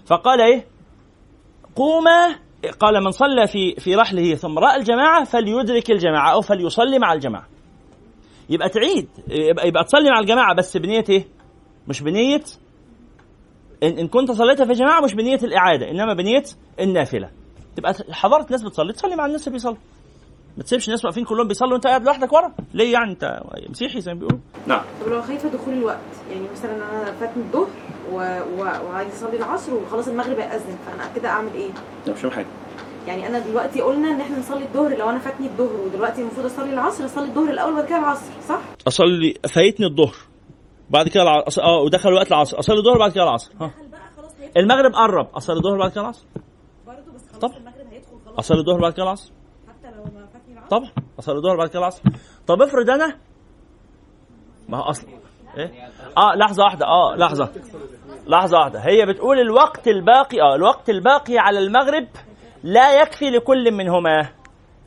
فقال 0.05 0.41
إيه؟ 0.41 0.65
قوما 1.75 2.35
قال 2.79 3.03
من 3.03 3.11
صلى 3.11 3.47
في 3.47 3.75
في 3.75 3.95
رحله 3.95 4.35
ثم 4.35 4.59
رأى 4.59 4.75
الجماعة 4.75 5.23
فليدرك 5.23 5.91
الجماعة 5.91 6.33
أو 6.33 6.41
فليصلي 6.41 6.99
مع 6.99 7.13
الجماعة. 7.13 7.47
يبقى 8.49 8.69
تعيد 8.69 9.09
يبقى, 9.27 9.67
يبقى 9.67 9.83
تصلي 9.83 10.09
مع 10.09 10.19
الجماعة 10.19 10.55
بس 10.55 10.77
بنية 10.77 11.03
إيه؟ 11.09 11.27
مش 11.87 12.01
بنية 12.01 12.41
إن, 13.83 13.97
إن 13.97 14.07
كنت 14.07 14.31
صليت 14.31 14.61
في 14.61 14.73
جماعة 14.73 15.01
مش 15.01 15.13
بنية 15.13 15.39
الإعادة 15.43 15.91
إنما 15.91 16.13
بنية 16.13 16.43
النافلة. 16.79 17.29
تبقى 17.75 17.93
حضرت 18.11 18.51
ناس 18.51 18.63
بتصلي 18.63 18.93
تصلي 18.93 19.15
مع 19.15 19.25
الناس 19.25 19.47
اللي 19.47 19.57
بيصلوا. 19.57 19.75
ما 20.57 20.63
تسيبش 20.63 20.87
الناس 20.87 21.05
واقفين 21.05 21.25
كلهم 21.25 21.47
بيصلوا 21.47 21.71
وأنت 21.71 21.87
قاعد 21.87 22.05
لوحدك 22.05 22.33
ورا. 22.33 22.53
ليه 22.73 22.93
يعني؟ 22.93 23.11
أنت 23.11 23.39
مسيحي 23.69 24.01
زي 24.01 24.13
ما 24.13 24.19
بيقولوا. 24.19 24.39
نعم. 24.67 24.81
طب 25.05 25.11
لو 25.11 25.21
خايفة 25.21 25.49
دخول 25.49 25.73
الوقت؟ 25.73 25.97
يعني 26.31 26.47
مثلا 26.51 26.75
أنا 26.75 27.11
فاتني 27.11 27.43
الظهر 27.43 27.67
و... 28.11 28.15
و... 28.15 28.61
وعايز 28.61 29.13
أصلي 29.13 29.37
العصر 29.37 29.73
وخلاص 29.73 30.07
المغرب 30.07 30.39
هيأذن 30.39 30.77
فأنا 30.85 31.13
كده 31.15 31.29
أعمل 31.29 31.53
إيه؟ 31.53 31.69
لا 32.07 32.13
مش 32.13 32.33
حاجة. 32.33 32.47
يعني 33.07 33.27
أنا 33.27 33.39
دلوقتي 33.39 33.81
قلنا 33.81 34.11
إن 34.11 34.21
إحنا 34.21 34.39
نصلي 34.39 34.63
الظهر 34.63 34.97
لو 34.97 35.09
أنا 35.09 35.19
فاتني 35.19 35.47
الظهر 35.47 35.81
ودلوقتي 35.85 36.21
المفروض 36.21 36.45
أصلي 36.45 36.73
العصر 36.73 37.05
أصلي 37.05 37.25
الظهر 37.25 37.49
الأول 37.49 37.73
وبعد 37.73 37.85
كده 37.85 37.99
العصر 37.99 38.31
صح؟ 38.49 38.61
أصلي 38.87 39.33
فايتني 39.53 39.85
الظهر. 39.85 40.15
بعد 40.91 41.07
كده 41.07 41.23
العصر 41.23 41.63
آه 41.63 41.79
ودخل 41.81 42.13
وقت 42.13 42.27
العصر. 42.27 42.59
أصلي 42.59 42.77
الظهر 42.77 42.97
بعد 42.97 43.11
كده 43.11 43.23
العصر. 43.23 43.51
ها. 43.61 43.71
المغرب 44.57 44.91
قرب. 44.93 45.27
أصلي 45.35 45.55
الظهر 45.55 45.77
بعد 45.77 45.91
كده 45.91 46.01
العصر. 46.01 46.25
برضه 46.87 47.11
بس 47.15 47.21
خلاص 47.31 47.41
طب. 47.41 47.57
المغرب 47.57 47.87
هيدخل 47.91 48.19
خلاص. 48.25 48.39
أصلي 48.39 48.59
الظهر 48.59 48.79
بعد 48.81 48.93
كده 48.93 49.03
العصر. 49.03 49.31
حتى 49.69 49.95
لو 49.95 50.03
ما 50.03 50.27
فاتني 50.33 50.53
العصر 50.53 50.67
طبعا 50.69 50.91
أصلي 51.19 51.35
الظهر 51.35 51.57
بعد 51.57 51.69
كده 51.69 51.79
العصر. 51.79 52.01
طب 52.47 52.61
افرض 52.61 52.89
أنا 52.89 53.17
ما 54.69 54.77
هو 54.77 54.81
أصلا 54.81 55.09
إيه؟ 55.57 55.89
آه 56.17 56.35
لحظة 56.35 56.63
واحدة. 56.63 56.85
آه 56.85 57.15
لحظة. 57.15 57.49
لحظة 58.27 58.57
واحدة. 58.57 58.79
هي 58.79 59.05
بتقول 59.05 59.39
الوقت 59.39 59.87
الباقي 59.87 60.41
آه 60.41 60.55
الوقت 60.55 60.89
الباقي 60.89 61.37
على 61.37 61.59
المغرب 61.59 62.07
لا 62.63 63.01
يكفي 63.01 63.29
لكل 63.29 63.71
منهما. 63.71 64.29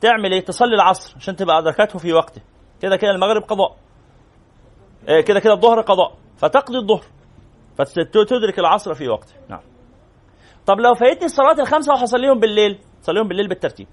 تعمل 0.01 0.31
إيه؟ 0.33 0.45
تصلي 0.45 0.75
العصر 0.75 1.13
عشان 1.17 1.35
تبقى 1.35 1.59
أدركته 1.59 1.99
في 1.99 2.13
وقته. 2.13 2.41
كده 2.81 2.95
كده 2.95 3.11
المغرب 3.11 3.41
قضاء. 3.41 3.75
كده 5.05 5.39
كده 5.39 5.53
الظهر 5.53 5.81
قضاء. 5.81 6.17
فتقضي 6.37 6.77
الظهر. 6.77 7.05
فتدرك 7.77 8.59
العصر 8.59 8.93
في 8.93 9.07
وقته. 9.07 9.33
نعم. 9.49 9.61
طب 10.65 10.79
لو 10.79 10.93
فايتني 10.93 11.25
الصلاه 11.25 11.61
الخمسة 11.61 11.93
وهصليهم 11.93 12.39
بالليل 12.39 12.79
صليهم 13.01 13.27
بالليل 13.27 13.47
بالترتيب. 13.47 13.87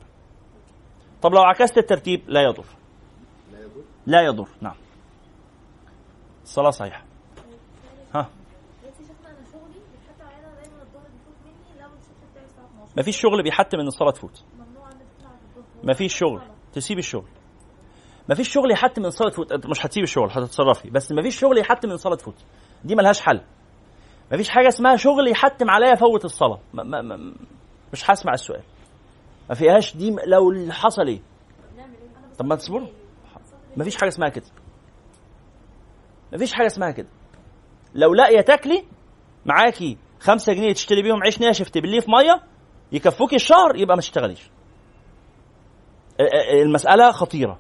طب 1.23 1.33
لو 1.35 1.43
عكست 1.43 1.79
الترتيب 1.79 2.23
لا 2.29 2.43
يضر. 2.43 2.65
لا 4.07 4.21
يضر. 4.21 4.49
نعم. 4.61 4.77
الصلاة 6.43 6.71
صحيحة. 6.71 7.05
ها. 8.15 8.29
ما 12.97 13.03
فيش 13.03 13.21
شغل 13.21 13.43
بيحتم 13.43 13.81
إن 13.81 13.87
الصلاة 13.87 14.11
تفوت. 14.11 14.45
ما 15.85 15.95
فيش 15.95 16.19
شغل. 16.19 16.43
تسيب 16.73 16.99
الشغل. 16.99 17.29
ما 18.33 18.37
فيش 18.37 18.49
شغل 18.49 18.71
يحتم 18.71 19.03
ان 19.03 19.07
الصلاة 19.09 19.31
تفوت 19.31 19.53
أنت 19.53 19.67
مش 19.67 19.87
هتسيب 19.87 20.03
الشغل 20.03 20.31
هتتصرفي. 20.31 20.91
بس 20.91 21.13
ما 21.13 21.23
فيش 21.23 21.39
شغل 21.41 21.59
يحتم 21.59 21.89
ان 21.89 21.95
الصلاة 21.95 22.17
تفوت 22.17 22.35
دي 22.85 22.95
ملهاش 22.95 23.21
حل. 23.21 23.41
ما 24.31 24.37
فيش 24.37 24.49
حاجة 24.49 24.69
اسمها 24.69 24.97
شغل 24.97 25.29
يحتم 25.29 25.71
عليا 25.71 25.95
فوت 25.95 26.25
الصلاة. 26.25 26.61
ما 26.75 26.83
ما 26.83 27.03
ما 27.03 27.35
مش 27.93 28.11
هسمع 28.11 28.33
السؤال. 28.33 28.63
ما 29.49 29.55
فيهاش 29.55 29.97
دي 29.97 30.17
لو 30.27 30.71
حصل 30.71 31.07
إيه؟ 31.07 31.21
طب 32.39 32.47
ما 32.47 32.57
تصبروا. 32.57 32.89
ما 33.77 33.85
فيش 33.85 33.97
حاجة 33.97 34.09
اسمها 34.09 34.29
كده. 34.29 34.47
ما 36.33 36.39
فيش 36.39 36.53
حاجة 36.53 36.67
اسمها 36.67 36.91
كده. 36.91 37.09
لو 37.95 38.15
لاقية 38.15 38.41
تاكلي 38.41 38.85
معاكي 39.47 39.99
خمسة 40.21 40.53
جنيه 40.53 40.73
تشتري 40.73 41.03
بيهم 41.03 41.23
عيش 41.23 41.41
ناشف 41.41 41.69
تبليه 41.69 42.01
في 42.01 42.11
مية 42.11 42.43
يكفوكي 42.93 43.37
الشهر 43.37 43.77
يبقى 43.77 43.97
ما 43.97 44.03
تشتغليش. 44.03 44.51
المسألة 46.63 47.13
خطيرة. 47.13 47.59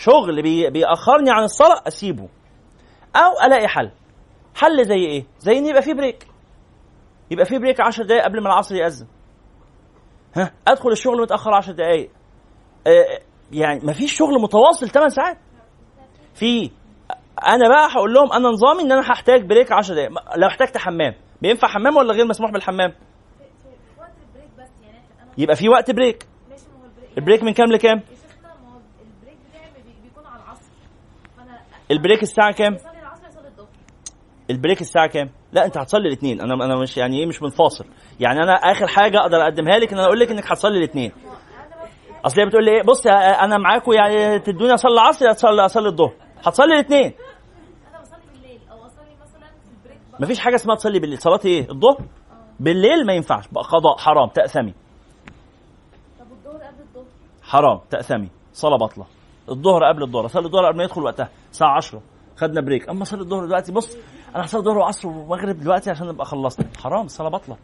شغل 0.00 0.42
بي 0.42 0.70
بيأخرني 0.70 1.30
عن 1.30 1.42
الصلاة 1.44 1.82
أسيبه. 1.86 2.28
أو 3.16 3.46
ألاقي 3.46 3.68
حل. 3.68 3.90
حل 4.54 4.84
زي 4.84 4.94
إيه؟ 4.94 5.24
زي 5.38 5.58
إن 5.58 5.66
يبقى 5.66 5.82
في 5.82 5.94
break 5.94 6.26
يبقى 7.30 7.44
في 7.44 7.58
break 7.58 7.80
10 7.80 8.04
دقايق 8.04 8.24
قبل 8.24 8.42
ما 8.42 8.48
العصر 8.48 8.74
يأذن. 8.74 9.06
ها؟ 10.36 10.52
أدخل 10.68 10.88
الشغل 10.88 11.20
متأخر 11.22 11.54
10 11.54 11.72
دقايق. 11.72 12.10
آه 12.86 13.20
يعني 13.52 13.80
ما 13.84 13.92
فيش 13.92 14.12
شغل 14.12 14.40
متواصل 14.42 14.88
8 14.88 15.08
ساعات. 15.08 15.38
في 16.34 16.70
أنا 17.46 17.68
بقى 17.68 17.88
هقول 17.92 18.14
لهم 18.14 18.32
أنا 18.32 18.48
نظامي 18.48 18.82
إن 18.82 18.92
أنا 18.92 19.12
هحتاج 19.12 19.44
break 19.46 19.72
10 19.72 19.94
دقايق. 19.94 20.10
لو 20.36 20.48
احتجت 20.48 20.76
حمام. 20.78 21.14
بينفع 21.42 21.68
حمام 21.68 21.96
ولا 21.96 22.12
غير 22.12 22.26
مسموح 22.26 22.50
بالحمام؟ 22.50 22.94
يبقى 25.38 25.56
في 25.56 25.68
وقت 25.68 25.90
break 25.90 26.26
ال 27.18 27.22
break 27.22 27.42
من 27.42 27.52
كام 27.52 27.72
لكام؟ 27.72 28.02
ال 31.90 31.95
break 31.95 32.22
الساعة 32.22 32.52
كام؟ 32.52 32.76
البريك 34.50 34.80
الساعة 34.80 35.06
كام؟ 35.06 35.30
لا 35.52 35.64
انت 35.64 35.78
هتصلي 35.78 36.08
الاثنين. 36.08 36.40
أنا 36.40 36.54
أنا 36.54 36.76
مش 36.76 36.96
يعني 36.96 37.18
إيه 37.18 37.26
مش 37.26 37.42
منفاصل 37.42 37.84
يعني 38.20 38.42
أنا 38.42 38.52
آخر 38.52 38.86
حاجة 38.86 39.20
أقدر 39.20 39.42
أقدمها 39.42 39.78
لك 39.78 39.92
إن 39.92 39.98
أنا 39.98 40.06
أقول 40.06 40.20
لك 40.20 40.30
إنك 40.30 40.52
هتصلي 40.52 40.78
الاثنين. 40.78 41.12
أصل 42.24 42.40
هي 42.40 42.46
بتقول 42.46 42.64
لي 42.64 42.70
إيه؟ 42.70 42.82
بص 42.82 43.06
أنا 43.40 43.58
معاكم 43.58 43.92
يعني 43.92 44.38
تدوني 44.38 44.74
أصلي 44.74 44.92
العصر 44.92 45.30
أصلي 45.30 45.64
أصلي 45.64 45.88
الظهر. 45.88 46.12
هتصلي 46.46 46.74
الاثنين. 46.74 47.12
مفيش 50.20 50.38
حاجة 50.40 50.54
اسمها 50.54 50.76
تصلي 50.76 50.98
بالليل. 50.98 51.18
صلاة 51.18 51.40
إيه؟ 51.44 51.70
الظهر؟ 51.70 51.98
بالليل 52.60 53.06
ما 53.06 53.12
ينفعش. 53.12 53.48
بقى 53.52 53.64
قضاء 53.64 53.96
حرام. 53.98 54.28
تأثمي. 54.28 54.74
حرام. 57.42 57.80
تأثمي. 57.90 58.28
صلاة 58.52 58.76
بطلة 58.76 59.06
الظهر 59.50 59.84
قبل 59.84 60.02
الظهر 60.02 60.28
صلي 60.28 60.46
الظهر 60.46 60.66
قبل 60.66 60.76
ما 60.76 60.84
يدخل 60.84 61.02
وقتها 61.02 61.30
الساعة 61.50 61.76
10 61.76 62.02
خدنا 62.36 62.60
break. 62.60 62.88
أما 62.88 63.04
صلي 63.04 63.20
الظهر 63.20 63.44
دلوقتي 63.46 63.72
بص 63.72 63.96
أنا 64.36 64.44
هصلي 64.44 64.58
الظهر 64.60 64.78
وعصر 64.78 65.08
ومغرب 65.08 65.58
دلوقتي 65.60 65.90
عشان 65.90 66.06
نبقى 66.08 66.26
خلصنا 66.26 66.66
حرام 66.78 67.06
الصلاة 67.06 67.28
باطلة 67.28 67.56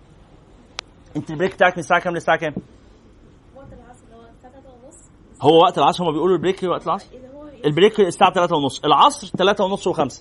أنت 1.16 1.30
ال 1.30 1.34
break 1.34 1.54
بتاعك 1.54 1.72
من 1.72 1.78
الساعة 1.78 2.00
كام 2.00 2.14
للساعة 2.14 2.38
كام؟ 2.38 2.54
هو 5.42 5.62
وقت 5.62 5.78
العصر 5.78 6.04
هم 6.04 6.12
بيقولوا 6.12 6.36
ال 6.36 6.41
break 6.41 6.62
وقت 6.62 6.86
العصر؟ 6.86 7.06
ال 7.64 7.70
break 7.70 8.00
الساعة 8.00 8.32
3 8.32 8.56
ونص 8.56 8.84
العصر 8.84 9.26
3 9.26 9.64
ونص 9.64 9.88
و5 9.88 10.14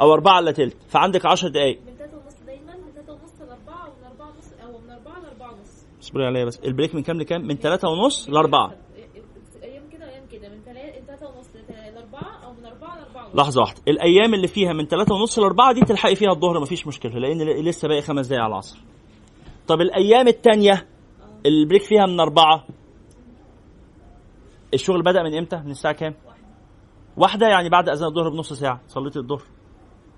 أو 0.00 0.12
4 0.14 0.38
إلا 0.38 0.50
تلت. 0.52 0.76
فعندك 0.88 1.26
10 1.26 1.48
دقايق. 1.48 1.80
من 1.86 1.96
3 1.96 2.16
ونص 2.16 2.34
دايما 2.46 2.72
من 2.76 2.92
3 2.94 3.12
ونص 3.12 3.32
ل 3.40 3.50
4 3.68 3.88
ومن 3.88 4.04
4 4.06 4.26
ونص 4.26 4.52
أو 4.62 4.78
من 4.78 4.90
4 4.90 5.18
ل 5.20 5.26
4 5.26 5.52
ونص 5.52 5.84
اصبري 6.02 6.26
عليا 6.26 6.44
بس 6.44 6.60
ال 6.64 6.69
break 6.69 6.94
من 6.94 7.02
كام 7.02 7.20
لكام؟ 7.20 7.46
من 7.46 7.56
3 7.56 7.88
ونص 7.88 8.28
ل 8.28 8.36
4 8.36 8.72
أيام 9.62 9.82
كده 9.92 10.06
وأيام 10.06 10.26
كده 10.32 10.48
من 10.48 10.60
3 11.06 11.26
ونص 11.26 11.46
ل 11.56 11.98
4 11.98 12.44
أو 12.44 12.52
من 12.52 12.66
4 13.34 13.34
ل 13.34 13.40
4 13.40 13.44
ونص 13.44 13.46
لحظة 13.46 13.60
واحدة. 13.60 13.82
الأيام 13.88 14.34
اللي 14.34 14.48
فيها 14.48 14.72
من 14.72 14.86
3 14.86 15.14
ونص 15.14 15.38
ل 15.38 15.42
4 15.42 15.72
دي 15.72 15.80
تلحقي 15.80 16.14
فيها 16.14 16.30
الظهر 16.30 16.60
مفيش 16.60 16.86
مشكلة 16.86 17.12
لأن 17.12 17.42
لسه 17.42 17.88
باقي 17.88 18.02
خمس 18.02 18.26
دقايق 18.26 18.42
على 18.42 18.50
العصر. 18.52 18.78
طب 19.68 19.80
الأيام 19.80 20.28
التانية 20.28 20.86
البريك 21.46 21.82
فيها 21.82 22.06
من 22.06 22.20
4 22.20 22.66
الشغل 24.74 25.02
بدأ 25.02 25.22
من 25.22 25.34
إمتى؟ 25.38 25.56
من 25.56 25.70
الساعة 25.70 25.94
كام؟ 25.94 26.14
واحدة 27.16 27.46
يعني 27.48 27.68
بعد 27.68 27.88
أذان 27.88 28.08
الظهر 28.08 28.28
بنص 28.28 28.52
ساعة. 28.52 28.80
صليت 28.88 29.16
الظهر. 29.16 29.42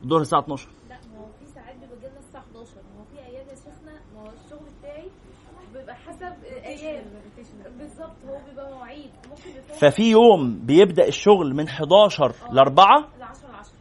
الظهر 0.05 0.21
الساعة 0.21 0.41
12 0.41 0.69
لا 0.89 0.97
ما 1.13 1.19
هو 1.19 1.27
في 1.41 1.47
ساعات 1.55 1.75
بيبقى 1.77 2.11
لنا 2.11 2.19
الساعة 2.19 2.43
11 2.43 2.71
ما 2.95 3.01
هو 3.01 3.05
في 3.05 3.19
أيام 3.31 3.47
يا 3.49 3.55
شيخنا 3.55 3.93
ما 4.15 4.21
هو 4.21 4.33
الشغل 4.45 4.67
بتاعي 4.81 5.09
بيبقى 5.75 5.95
بالظبط 7.79 8.17
هو 8.29 8.39
بيبقى 8.49 8.71
مواعيد. 8.75 9.11
ممكن 9.31 9.61
ففي 9.81 10.11
يوم 10.11 10.59
بيبدأ 10.67 11.09
الشغل 11.09 11.55
من 11.55 11.69
11 11.69 12.33
ل 12.53 12.59
4 12.59 12.87
ل 13.19 13.23
10 13.23 13.49
ل 13.49 13.55
10 13.55 13.73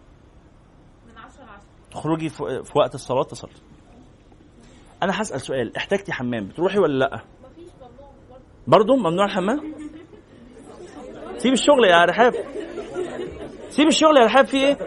من 1.08 1.18
10 1.18 1.44
ل 1.44 1.50
10 1.50 1.62
تخرجي 1.92 2.30
في 2.30 2.72
وقت 2.76 2.96
الصلاة 2.96 3.24
تصلي 3.24 3.52
أنا 5.04 5.22
هسأل 5.22 5.42
سؤال 5.42 5.78
احتاجتي 5.78 6.12
حمام 6.14 6.48
بتروحي 6.48 6.80
ولا 6.80 6.98
لأ؟ 7.00 7.16
مفيش 7.16 7.70
ممنوع 7.82 8.12
برضه؟ 8.68 8.96
ممنوع 8.96 9.26
الحمام؟ 9.26 9.74
سيب 11.38 11.54
الشغل 11.54 11.86
يا 11.86 12.06
رحاب. 12.06 12.34
سيب 13.70 13.88
الشغل 13.88 14.18
يا 14.18 14.26
رحاب 14.26 14.46
في 14.46 14.58
إيه؟ 14.58 14.78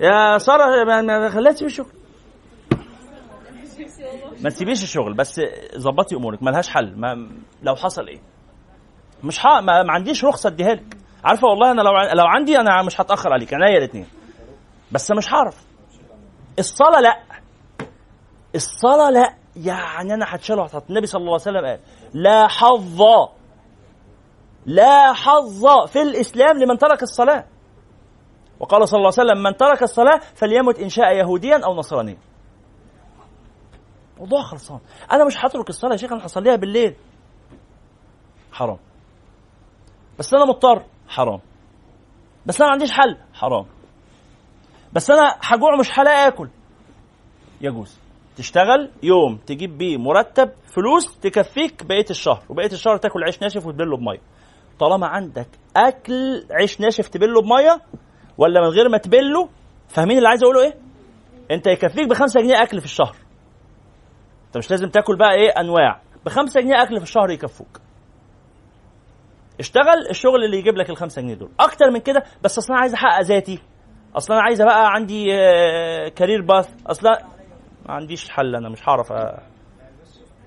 يا 0.00 0.38
سارة 0.38 0.84
ما- 0.84 1.02
ما 1.02 1.30
خليها 1.30 1.52
تسيب 1.52 1.66
الشغل. 1.66 1.86
ما 4.42 4.50
تسيبيش 4.50 4.82
الشغل 4.82 5.14
بس 5.14 5.40
ظبطي 5.78 6.16
أمورك 6.16 6.42
ملهاش 6.42 6.68
حل 6.68 6.94
ما 6.96 7.28
لو 7.62 7.76
حصل 7.76 8.08
إيه؟ 8.08 8.20
مش 9.24 9.38
ح... 9.38 9.46
ما... 9.46 9.82
ما 9.82 9.92
عنديش 9.92 10.24
رخصة 10.24 10.48
أديها 10.48 10.74
لك. 10.74 10.96
عارفة 11.24 11.48
والله 11.48 11.70
أنا 11.70 11.82
لو 11.82 11.92
لو 12.12 12.26
عندي 12.26 12.58
أنا 12.58 12.82
مش 12.82 13.00
هتأخر 13.00 13.32
عليك 13.32 13.54
عينيا 13.54 13.78
الاثنين 13.78 14.06
بس 14.92 15.10
مش 15.10 15.32
هعرف. 15.32 15.64
الصلاة 16.58 17.00
لأ. 17.00 17.20
الصلاة 18.54 19.10
لأ. 19.10 19.34
يعني 19.56 20.14
أنا 20.14 20.24
هتشال 20.28 20.58
وهتحط. 20.58 20.84
النبي 20.88 21.06
صلى 21.06 21.20
الله 21.20 21.32
عليه 21.32 21.42
وسلم 21.42 21.66
قال 21.66 21.78
لا 22.14 22.48
حظ 22.48 23.02
لا 24.66 25.12
حظ 25.12 25.66
في 25.86 26.02
الإسلام 26.02 26.58
لمن 26.58 26.78
ترك 26.78 27.02
الصلاة. 27.02 27.44
وقال 28.60 28.88
صلى 28.88 28.98
الله 28.98 29.12
عليه 29.18 29.30
وسلم 29.30 29.42
من 29.42 29.56
ترك 29.56 29.82
الصلاة 29.82 30.20
فليمت 30.34 30.78
إن 30.78 30.88
شاء 30.88 31.16
يهوديا 31.16 31.64
أو 31.64 31.74
نصرانيا. 31.74 32.16
موضوع 34.22 34.42
خلصان. 34.42 34.80
أنا 35.12 35.24
مش 35.24 35.34
هترك 35.36 35.68
الصلاة 35.68 35.92
يا 35.92 35.96
شيخ 35.96 36.12
أنا 36.12 36.26
هصليها 36.26 36.56
بالليل. 36.56 36.94
حرام. 38.52 38.78
بس 40.18 40.34
أنا 40.34 40.44
مضطر. 40.44 40.84
حرام. 41.08 41.40
بس 42.46 42.60
أنا 42.60 42.66
ما 42.66 42.72
عنديش 42.72 42.92
حل. 42.92 43.16
حرام. 43.34 43.66
بس 44.92 45.10
أنا 45.10 45.36
هجوع 45.40 45.76
مش 45.80 45.98
هلاقي 45.98 46.28
آكل. 46.28 46.48
يجوز 47.60 47.98
تشتغل 48.36 48.90
يوم 49.02 49.36
تجيب 49.36 49.78
بيه 49.78 49.96
مرتب 49.96 50.52
فلوس 50.74 51.18
تكفيك 51.18 51.86
بقية 51.86 52.06
الشهر. 52.10 52.44
وبقية 52.48 52.72
الشهر 52.72 52.96
تاكل 52.96 53.24
عيش 53.24 53.42
ناشف 53.42 53.66
وتبله 53.66 53.96
بمية. 53.96 54.20
طالما 54.78 55.06
عندك 55.06 55.48
أكل 55.76 56.46
عيش 56.50 56.80
ناشف 56.80 57.08
تبله 57.08 57.42
بمية 57.42 57.80
ولا 58.38 58.60
من 58.60 58.68
غير 58.68 58.88
ما 58.88 58.98
تبله 58.98 59.48
فاهمين 59.88 60.16
اللي 60.16 60.28
عايز 60.28 60.42
أقوله 60.42 60.60
إيه؟ 60.62 60.74
أنت 61.50 61.66
يكفيك 61.66 62.08
بخمسة 62.08 62.40
جنيه 62.40 62.62
أكل 62.62 62.78
في 62.78 62.84
الشهر. 62.84 63.16
انت 64.52 64.58
مش 64.58 64.70
لازم 64.70 64.88
تاكل 64.88 65.16
بقى 65.16 65.34
إيه 65.34 65.50
انواع. 65.60 66.00
بخمسة 66.26 66.60
جنيه 66.60 66.82
اكل 66.82 66.96
في 66.96 67.02
الشهر 67.02 67.30
يكفوك. 67.30 67.80
اشتغل 69.60 70.06
الشغل 70.10 70.44
اللي 70.44 70.58
يجيب 70.58 70.76
لك 70.76 70.90
الخمسة 70.90 71.22
جنيه 71.22 71.34
دول. 71.34 71.50
أكتر 71.60 71.90
من 71.90 72.00
كده 72.00 72.22
بس 72.42 72.58
أصلا 72.58 72.76
عايز 72.76 72.94
احقق 72.94 73.20
ذاتي. 73.20 73.58
أصلا 74.16 74.36
أنا 74.36 74.44
عايز 74.44 74.62
بقى 74.62 74.92
عندي 74.92 75.34
آه، 75.34 76.08
كارير 76.08 76.42
باث 76.42 76.68
أصلا 76.86 77.10
ما 77.88 77.94
عنديش 77.94 78.30
حل 78.30 78.56
أنا 78.56 78.68
مش 78.68 78.88
هعرف 78.88 79.12
أ- 79.12 79.40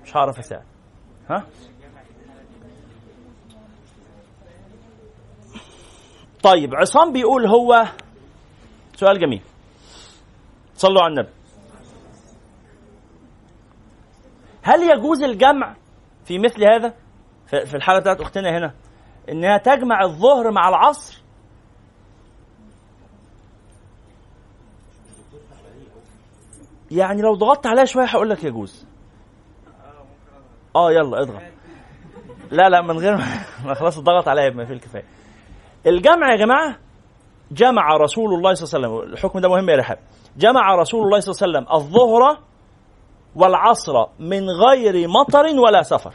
مش 0.04 0.16
هعرف 0.16 0.38
اساعد. 0.38 0.64
ها؟ 1.30 1.46
طيب 6.42 6.74
عصام 6.74 7.12
بيقول 7.12 7.46
هو 7.46 7.84
سؤال 8.96 9.20
جميل. 9.20 9.42
صلوا 10.74 11.02
على 11.02 11.10
النبي. 11.10 11.28
هل 14.66 14.82
يجوز 14.82 15.22
الجمع 15.22 15.76
في 16.24 16.38
مثل 16.38 16.64
هذا؟ 16.64 16.94
في 17.46 17.74
الحاله 17.74 18.00
بتاعت 18.00 18.20
أختنا 18.20 18.58
هنا 18.58 18.74
إنها 19.28 19.58
تجمع 19.58 20.04
الظهر 20.04 20.50
مع 20.50 20.68
العصر؟ 20.68 21.22
يعني 26.90 27.22
لو 27.22 27.34
ضغطت 27.34 27.66
عليها 27.66 27.84
شوية 27.84 28.04
هقول 28.04 28.30
لك 28.30 28.44
يجوز. 28.44 28.86
آه 30.76 30.92
يلا 30.92 31.22
اضغط. 31.22 31.42
لا 32.50 32.68
لا 32.68 32.82
من 32.82 32.98
غير 32.98 33.16
ما 33.64 33.74
خلاص 33.80 33.98
ضغط 33.98 34.28
عليا 34.28 34.48
بما 34.48 34.64
فيه 34.64 34.74
الكفاية. 34.74 35.04
الجمع 35.86 36.30
يا 36.30 36.36
جماعة 36.36 36.76
جمع 37.50 37.96
رسول 37.96 38.34
الله 38.34 38.54
صلى 38.54 38.78
الله 38.78 38.88
عليه 38.88 38.98
وسلم. 38.98 39.12
الحكم 39.12 39.38
ده 39.38 39.48
مهم 39.48 39.70
يا 39.70 39.76
رحاب. 39.76 39.98
جمع 40.36 40.74
رسول 40.74 41.02
الله 41.02 41.20
صلى 41.20 41.48
الله 41.48 41.58
عليه 41.58 41.68
وسلم 41.68 41.76
الظهر 41.76 42.38
والعصر 43.36 43.92
من 44.18 44.50
غير 44.50 45.08
مطر 45.08 45.44
ولا 45.66 45.82
سفر. 45.82 46.14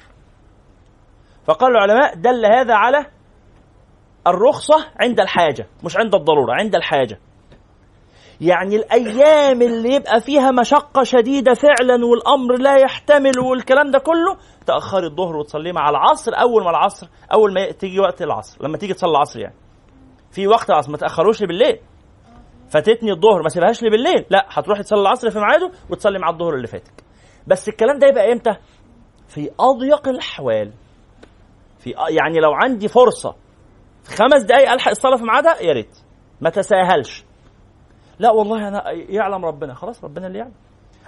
فقال 1.46 1.72
العلماء 1.72 2.16
دل 2.16 2.46
هذا 2.46 2.74
على 2.74 3.06
الرخصة 4.28 4.86
عند 5.00 5.20
الحاجة 5.20 5.68
مش 5.84 5.98
عند 5.98 6.16
الضرورة 6.16 6.54
عند 6.54 6.76
الحاجة. 6.76 7.20
يعني 8.42 8.76
الأيام 8.76 9.62
اللي 9.62 9.96
يبقى 9.96 10.22
فيها 10.22 10.52
مشقة 10.52 11.04
شديدة 11.04 11.54
فعلا 11.54 12.06
والأمر 12.06 12.58
لا 12.58 12.76
يحتمل 12.78 13.40
والكلام 13.40 13.92
ده 13.92 14.00
كله 14.00 14.38
تأخري 14.66 15.06
الظهر 15.08 15.36
وتصليه 15.36 15.72
مع 15.72 15.90
العصر 15.90 16.32
أول 16.42 16.64
ما 16.64 16.70
العصر 16.70 17.08
أول 17.34 17.54
ما 17.54 17.72
تيجي 17.72 18.00
وقت 18.00 18.22
العصر 18.22 18.58
لما 18.64 18.78
تيجي 18.78 18.94
تصلي 18.94 19.12
العصر 19.12 19.40
يعني. 19.40 19.56
في 20.32 20.48
وقت 20.48 20.70
العصر 20.70 20.92
ما 20.92 20.98
تأخروش 20.98 21.42
لي 21.42 21.48
بالليل. 21.48 21.80
فاتتني 22.70 23.12
الظهر 23.12 23.42
ما 23.44 23.50
سيبهاش 23.50 23.84
لي 23.84 23.90
بالليل 23.90 24.26
لا 24.30 24.46
هتروحي 24.50 24.84
تصلي 24.84 25.02
العصر 25.02 25.30
في 25.30 25.40
ميعاده 25.40 25.72
وتصلي 25.90 26.20
مع 26.20 26.30
الظهر 26.30 26.54
اللي 26.54 26.68
فاتك. 26.68 27.04
بس 27.48 27.70
الكلام 27.70 28.00
ده 28.00 28.08
يبقى 28.08 28.34
إمتى؟ 28.34 28.56
في 29.28 29.50
أضيق 29.60 30.08
الأحوال. 30.08 30.72
في 31.80 31.90
يعني 32.10 32.40
لو 32.40 32.54
عندي 32.54 32.88
فرصة 32.88 33.36
في 34.04 34.16
خمس 34.16 34.44
دقايق 34.44 34.72
ألحق 34.72 34.90
الصلاة 34.90 35.16
في 35.18 35.24
ميعادها 35.24 35.62
يا 35.62 35.74
ريت. 35.74 35.98
ما 36.42 36.50
تساهلش. 36.50 37.26
لا 38.20 38.32
والله 38.32 38.68
أنا 38.68 38.92
يعلم 38.92 39.46
ربنا. 39.46 39.74
خلاص 39.74 40.04
ربنا 40.04 40.28
اللي 40.28 40.40
يعلم. 40.40 40.54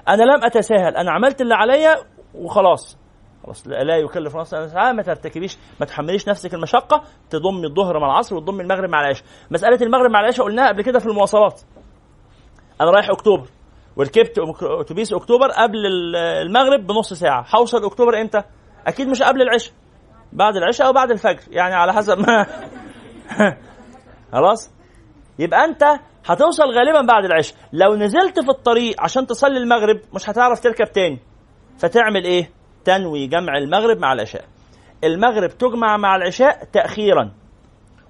أنا 0.07 0.23
لم 0.23 0.43
أتساهل. 0.43 0.95
أنا 0.95 1.11
عملت 1.11 1.41
اللي 1.41 1.55
عليا 1.55 1.95
وخلاص. 2.35 2.97
خلاص 3.43 3.67
لا 3.67 3.97
يكلف 3.97 4.35
نفسا. 4.35 4.63
وسعها 4.63 4.91
ما 4.91 5.03
ترتكبيش. 5.03 5.57
ما 5.79 5.85
تحمليش 5.85 6.29
نفسك 6.29 6.53
المشقة. 6.53 7.03
تضمي 7.29 7.67
الظهر 7.67 7.99
مع 7.99 8.05
العصر 8.05 8.35
وتضمي 8.35 8.63
المغرب 8.63 8.89
مع 8.89 9.01
العشاء. 9.01 9.25
مسألة 9.51 9.81
المغرب 9.81 10.11
مع 10.11 10.19
العشاء 10.19 10.45
قلناها 10.45 10.67
قبل 10.67 10.81
كده 10.81 10.99
في 10.99 11.05
المواصلات. 11.05 11.61
أنا 12.81 12.91
رايح 12.91 13.09
أكتوبر. 13.09 13.47
وركبت 13.95 14.39
أتوبيس 14.79 15.13
أكتوبر 15.13 15.47
قبل 15.51 15.77
ال- 15.85 16.15
المغرب 16.15 16.87
بنص 16.87 17.13
ساعة. 17.13 17.45
هوصل 17.55 17.85
أكتوبر 17.85 18.21
إمتى؟ 18.21 18.41
أكيد 18.87 19.07
مش 19.07 19.21
قبل 19.21 19.41
العشاء. 19.41 19.73
بعد 20.33 20.55
العشاء 20.55 20.87
أو 20.87 20.93
بعد 20.93 21.11
الفجر. 21.11 21.41
يعني 21.51 21.73
على 21.75 21.93
حسب 21.93 22.19
ما 22.19 22.45
خلاص؟ 24.33 24.71
يبقى 25.39 25.65
أنت 25.65 25.83
هتوصل 26.25 26.63
غالبا 26.63 27.01
بعد 27.01 27.25
العشاء. 27.25 27.57
لو 27.73 27.95
نزلت 27.95 28.39
في 28.39 28.49
الطريق 28.49 29.01
عشان 29.01 29.27
تصلي 29.27 29.57
المغرب 29.57 29.99
مش 30.15 30.29
هتعرف 30.29 30.59
تركب 30.59 30.91
تاني. 30.91 31.19
فتعمل 31.79 32.23
إيه؟ 32.23 32.49
تنوي 32.85 33.27
جمع 33.27 33.57
المغرب 33.57 33.97
مع 33.97 34.13
العشاء. 34.13 34.45
المغرب 35.03 35.49
تجمع 35.49 35.97
مع 35.97 36.15
العشاء 36.15 36.63
تاخيرا. 36.73 37.31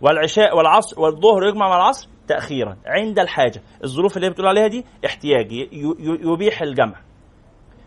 والعشاء 0.01 0.57
والعصر 0.57 1.01
والظهر 1.01 1.43
يجمع 1.43 1.69
مع 1.69 1.76
العصر 1.76 2.07
تاخيرا. 2.27 2.77
عند 2.85 3.19
الحاجة. 3.19 3.61
الظروف 3.83 4.15
اللي 4.15 4.27
هي 4.27 4.31
بتقول 4.31 4.47
عليها 4.47 4.67
دي 4.67 4.85
احتياج. 5.05 5.51
ي- 5.51 5.69
ي- 5.71 5.95
يبيح 6.21 6.61
الجمع. 6.61 6.95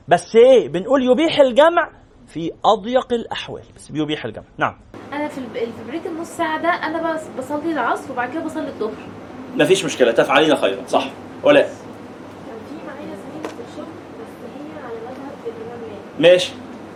بس 0.08 0.36
إيه؟ 0.36 0.68
بنقول 0.68 1.02
يبيح 1.02 1.40
الجمع 1.40 1.90
في 2.26 2.52
أضيق 2.64 3.12
الأحوال. 3.12 3.62
بس 3.76 3.88
بيبيح 3.92 4.24
الجمع. 4.24 4.44
نعم. 4.58 4.76
أنا 5.12 5.28
في 5.28 5.40
بريك 5.88 6.06
النص 6.06 6.28
ساعة 6.28 6.62
ده 6.62 6.68
أنا 6.68 7.14
بس 7.14 7.28
بصلي 7.38 7.72
العصر 7.72 8.12
وبعد 8.12 8.30
كده 8.32 8.44
بصلي 8.44 8.68
الظهر. 8.68 8.94
مفيش 9.56 9.84
مشكلة. 9.84 10.12
تفعلين 10.12 10.56
خيرا. 10.56 10.86
صح. 10.86 11.10
ولا؟ 11.42 11.60
كان 11.62 11.70
في 12.68 12.86
معايا 12.86 13.16
زميلة 13.16 13.48
في 13.48 13.62
الشغل 13.72 13.92
بس 14.20 14.32
هي 14.56 14.84
على 14.84 14.94
مذهب 14.94 15.32
الإمام 15.46 15.80
مالك. 15.80 16.20
ماشي. 16.32 16.52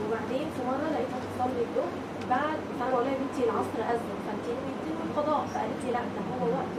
وبعدين 0.08 0.46
في 0.50 0.62
مرة 0.66 0.90
لقيتها 0.92 1.18
بتصلي 1.20 1.60
الظهر 1.62 1.88
بعد 2.30 2.58
فأنا 2.80 2.90
بقول 2.90 3.04
لها 3.04 3.12
يا 3.12 3.18
بنتي 3.18 3.44
العصر 3.44 3.78
أذن 3.92 4.10
فأنت 4.26 4.46
ناوي 4.46 4.72
تنوي 4.84 5.02
القضاء. 5.10 5.46
فقالت 5.46 5.84
لي 5.84 5.90
لا 5.92 5.98
ده 5.98 6.44
هو 6.44 6.48
وقت 6.48 6.74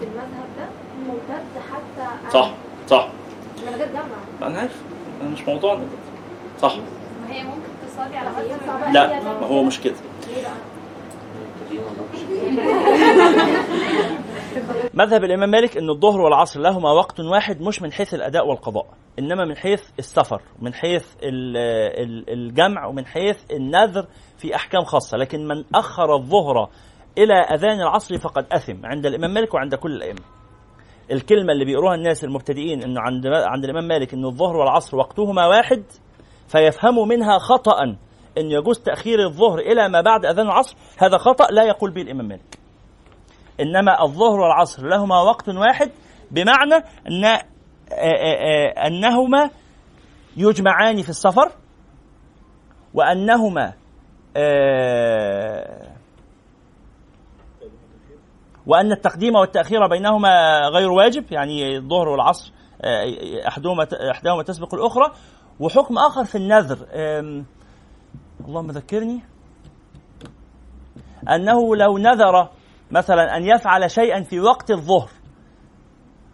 في 0.00 0.04
المذهب 0.04 0.48
ده 0.58 0.66
ممتد 1.06 1.44
حتى 1.72 2.30
صح 2.32 2.50
صح. 2.88 3.08
من 3.66 3.74
غير 3.74 3.88
جمع 3.88 4.46
أنا 4.48 4.58
عارف. 4.58 4.82
أنا 5.20 5.30
مش 5.30 5.48
موضوعنا. 5.48 5.80
ده. 5.80 5.86
صح. 6.60 6.76
ما 6.76 7.34
هي 7.34 7.42
ممكن 7.42 7.60
تصلي 7.86 8.16
على 8.16 8.30
بقى 8.66 8.92
لا 8.92 9.20
ما 9.40 9.46
هو 9.46 9.62
مش 9.62 9.80
كده. 9.80 9.94
ليه 10.28 10.42
بقى؟ 10.42 10.52
مذهب 14.94 15.24
الإمام 15.24 15.50
مالك 15.50 15.76
إن 15.76 15.90
الظهر 15.90 16.20
والعصر 16.20 16.60
لهما 16.60 16.90
وقت 16.92 17.20
واحد 17.20 17.60
مش 17.60 17.82
من 17.82 17.92
حيث 17.92 18.14
الأداء 18.14 18.46
والقضاء 18.48 18.86
إنما 19.18 19.44
من 19.44 19.56
حيث 19.56 19.82
السفر 19.98 20.40
من 20.62 20.74
حيث 20.74 21.04
ال- 21.22 21.56
ال- 22.02 22.30
الجمع 22.32 22.86
ومن 22.86 23.06
حيث 23.06 23.36
النذر 23.50 24.06
في 24.38 24.54
أحكام 24.56 24.84
خاصة. 24.84 25.16
لكن 25.18 25.48
من 25.48 25.64
أخر 25.74 26.14
الظهر 26.14 26.68
إلى 27.18 27.34
أذان 27.34 27.80
العصر 27.80 28.18
فقد 28.18 28.46
أثم 28.52 28.86
عند 28.86 29.06
الإمام 29.06 29.34
مالك 29.34 29.54
وعند 29.54 29.74
كل 29.74 29.92
الأئمة. 29.92 30.20
الكلمة 31.10 31.52
اللي 31.52 31.64
بيقروها 31.64 31.94
الناس 31.94 32.24
المبتدئين 32.24 32.82
إنه 32.82 33.00
عند 33.00 33.26
عند 33.26 33.64
الإمام 33.64 33.88
مالك 33.88 34.14
ان 34.14 34.24
الظهر 34.24 34.56
والعصر 34.56 34.96
وقتهما 34.96 35.46
واحد 35.46 35.82
فيفهموا 36.48 37.06
منها 37.06 37.38
خطا 37.38 37.82
إن 38.38 38.50
يجوز 38.50 38.78
تأخير 38.78 39.26
الظهر 39.26 39.58
إلى 39.58 39.88
ما 39.88 40.00
بعد 40.00 40.26
أذان 40.26 40.46
العصر 40.46 40.76
هذا 40.98 41.18
خطأ 41.18 41.46
لا 41.50 41.64
يقول 41.64 41.90
به 41.90 42.02
الإمام 42.02 42.28
مالك. 42.28 42.58
إنما 43.60 44.02
الظهر 44.02 44.40
والعصر 44.40 44.86
لهما 44.86 45.20
وقت 45.20 45.48
واحد 45.48 45.90
بمعنى 46.30 46.74
أن 47.08 47.24
آه، 47.24 47.42
آه، 47.92 47.94
آه، 47.94 48.86
أنهما 48.86 49.50
يجمعان 50.36 51.02
في 51.02 51.08
السفر 51.08 51.52
وأنهما 52.94 53.72
آه، 54.36 55.95
وأن 58.66 58.92
التقديم 58.92 59.34
والتأخير 59.34 59.86
بينهما 59.86 60.60
غير 60.68 60.90
واجب 60.90 61.32
يعني 61.32 61.76
الظهر 61.76 62.08
والعصر 62.08 62.52
آه، 62.82 63.48
أحدهما 63.48 63.86
احداهما 64.10 64.42
تسبق 64.42 64.74
الأخرى. 64.74 65.12
وحكم 65.60 65.98
آخر 65.98 66.24
في 66.24 66.38
النذر 66.38 66.78
اللهم 68.46 68.70
ذكرني. 68.70 69.22
أنه 71.28 71.76
لو 71.76 71.98
نذر 71.98 72.48
مثلا 72.90 73.36
أن 73.36 73.44
يفعل 73.44 73.90
شيئا 73.90 74.22
في 74.22 74.40
وقت 74.40 74.70
الظهر 74.70 75.10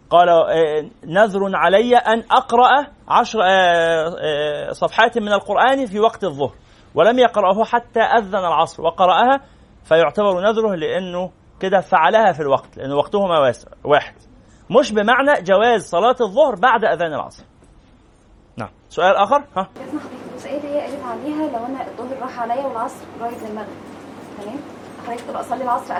قال 0.09 0.29
آه، 0.29 0.89
نذر 1.05 1.55
علي 1.55 1.95
أن 1.95 2.23
أقرأ 2.31 2.87
عشر 3.07 3.39
آه، 3.43 4.71
صفحات 4.71 5.17
من 5.17 5.33
القرآن 5.33 5.85
في 5.85 5.99
وقت 5.99 6.23
الظهر 6.23 6.53
ولم 6.95 7.19
يقرأه 7.19 7.63
حتى 7.63 7.99
أذن 7.99 8.35
العصر 8.35 8.83
وقرأها 8.83 9.41
فيعتبر 9.83 10.41
نذره 10.41 10.75
لأنه 10.75 11.31
كده 11.63 11.79
فعلها 11.81 12.31
في 12.31 12.39
الوقت 12.39 12.77
لأن 12.77 12.91
وقتهما 12.91 13.39
واسع 13.39 13.67
واحد. 13.83 14.15
مش 14.79 14.91
بمعنى 14.91 15.41
جواز 15.41 15.89
صلاة 15.89 16.15
الظهر 16.21 16.55
بعد 16.55 16.85
أذان 16.85 17.13
العصر. 17.13 17.43
نعم. 18.57 18.69
سؤال 18.89 19.15
آخر؟ 19.15 19.43
ها. 19.57 19.69
الجزئيه 20.31 20.57
اللي 20.57 20.67
هي 20.67 20.81
قالت 20.81 21.03
عليها؟ 21.03 21.59
لو 21.59 21.65
أنا 21.65 21.87
الظهر 21.87 22.19
راح 22.21 22.39
عليا 22.39 22.65
والعصر 22.65 23.05
قريب 23.21 23.37
للمغرب. 23.49 23.67
تمام؟ 24.41 24.57
حضرتك 25.07 25.21
تبقى 25.21 25.41
أصلي 25.41 25.63
العصر 25.63 25.93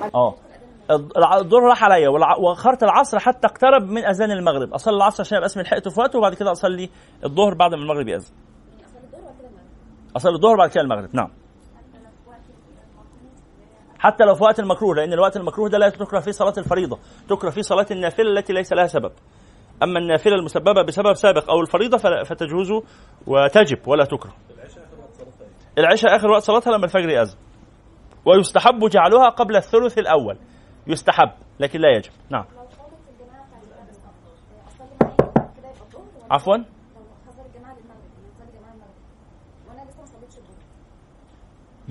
بعد 0.00 0.10
آه. 0.14 0.34
الظهر 1.40 1.62
راح 1.62 1.84
عليا 1.84 2.08
وأخرت 2.38 2.82
العصر 2.82 3.18
حتى 3.18 3.46
اقترب 3.46 3.82
من 3.82 4.04
أذان 4.04 4.30
المغرب. 4.30 4.74
أصلي 4.74 4.96
العصر 4.96 5.22
عشان 5.22 5.36
يبقى 5.36 5.46
اسمي 5.46 5.62
لحقته 5.62 5.90
في 5.90 6.00
وقته 6.00 6.18
وبعد 6.18 6.34
كده 6.34 6.52
أصلي 6.52 6.90
الظهر 7.24 7.54
بعد 7.54 7.74
ما 7.74 7.82
المغرب 7.82 8.08
يأذن. 8.08 8.34
أصلي 10.16 10.32
الظهر 10.32 10.56
بعد 10.56 10.70
كده 10.70 10.80
المغرب. 10.82 11.08
نعم. 11.12 11.30
حتى 14.02 14.24
لو 14.24 14.34
في 14.34 14.44
وقت 14.44 14.60
المكروه 14.60 14.94
لأن 14.94 15.12
الوقت 15.12 15.36
المكروه 15.36 15.68
ده 15.68 15.78
لا 15.78 15.88
تكره 15.88 16.20
فيه 16.20 16.30
صلاة 16.30 16.54
الفريضة 16.58 16.98
تكره 17.28 17.50
فيه 17.50 17.62
صلاة 17.62 17.86
النافلة 17.90 18.30
التي 18.30 18.52
ليس 18.52 18.72
لها 18.72 18.86
سبب. 18.86 19.12
أما 19.82 19.98
النافلة 19.98 20.34
المسببة 20.34 20.82
بسبب 20.82 21.12
سابق 21.12 21.50
أو 21.50 21.60
الفريضة 21.60 21.98
فتجوز 22.24 22.72
وتجب 23.26 23.88
ولا 23.88 24.04
تكره. 24.04 24.32
العشاء 25.78 26.16
آخر 26.16 26.30
وقت 26.30 26.42
صلاتها 26.42 26.70
لما 26.70 26.84
الفجر 26.84 27.08
يأذن. 27.08 27.36
ويستحب 28.24 28.88
جعلها 28.88 29.28
قبل 29.28 29.56
الثلث 29.56 29.98
الأول. 29.98 30.38
يستحب 30.86 31.30
لكن 31.60 31.80
لا 31.80 31.88
يجب. 31.96 32.10
نعم. 32.30 32.44
عفوا؟ 36.30 36.56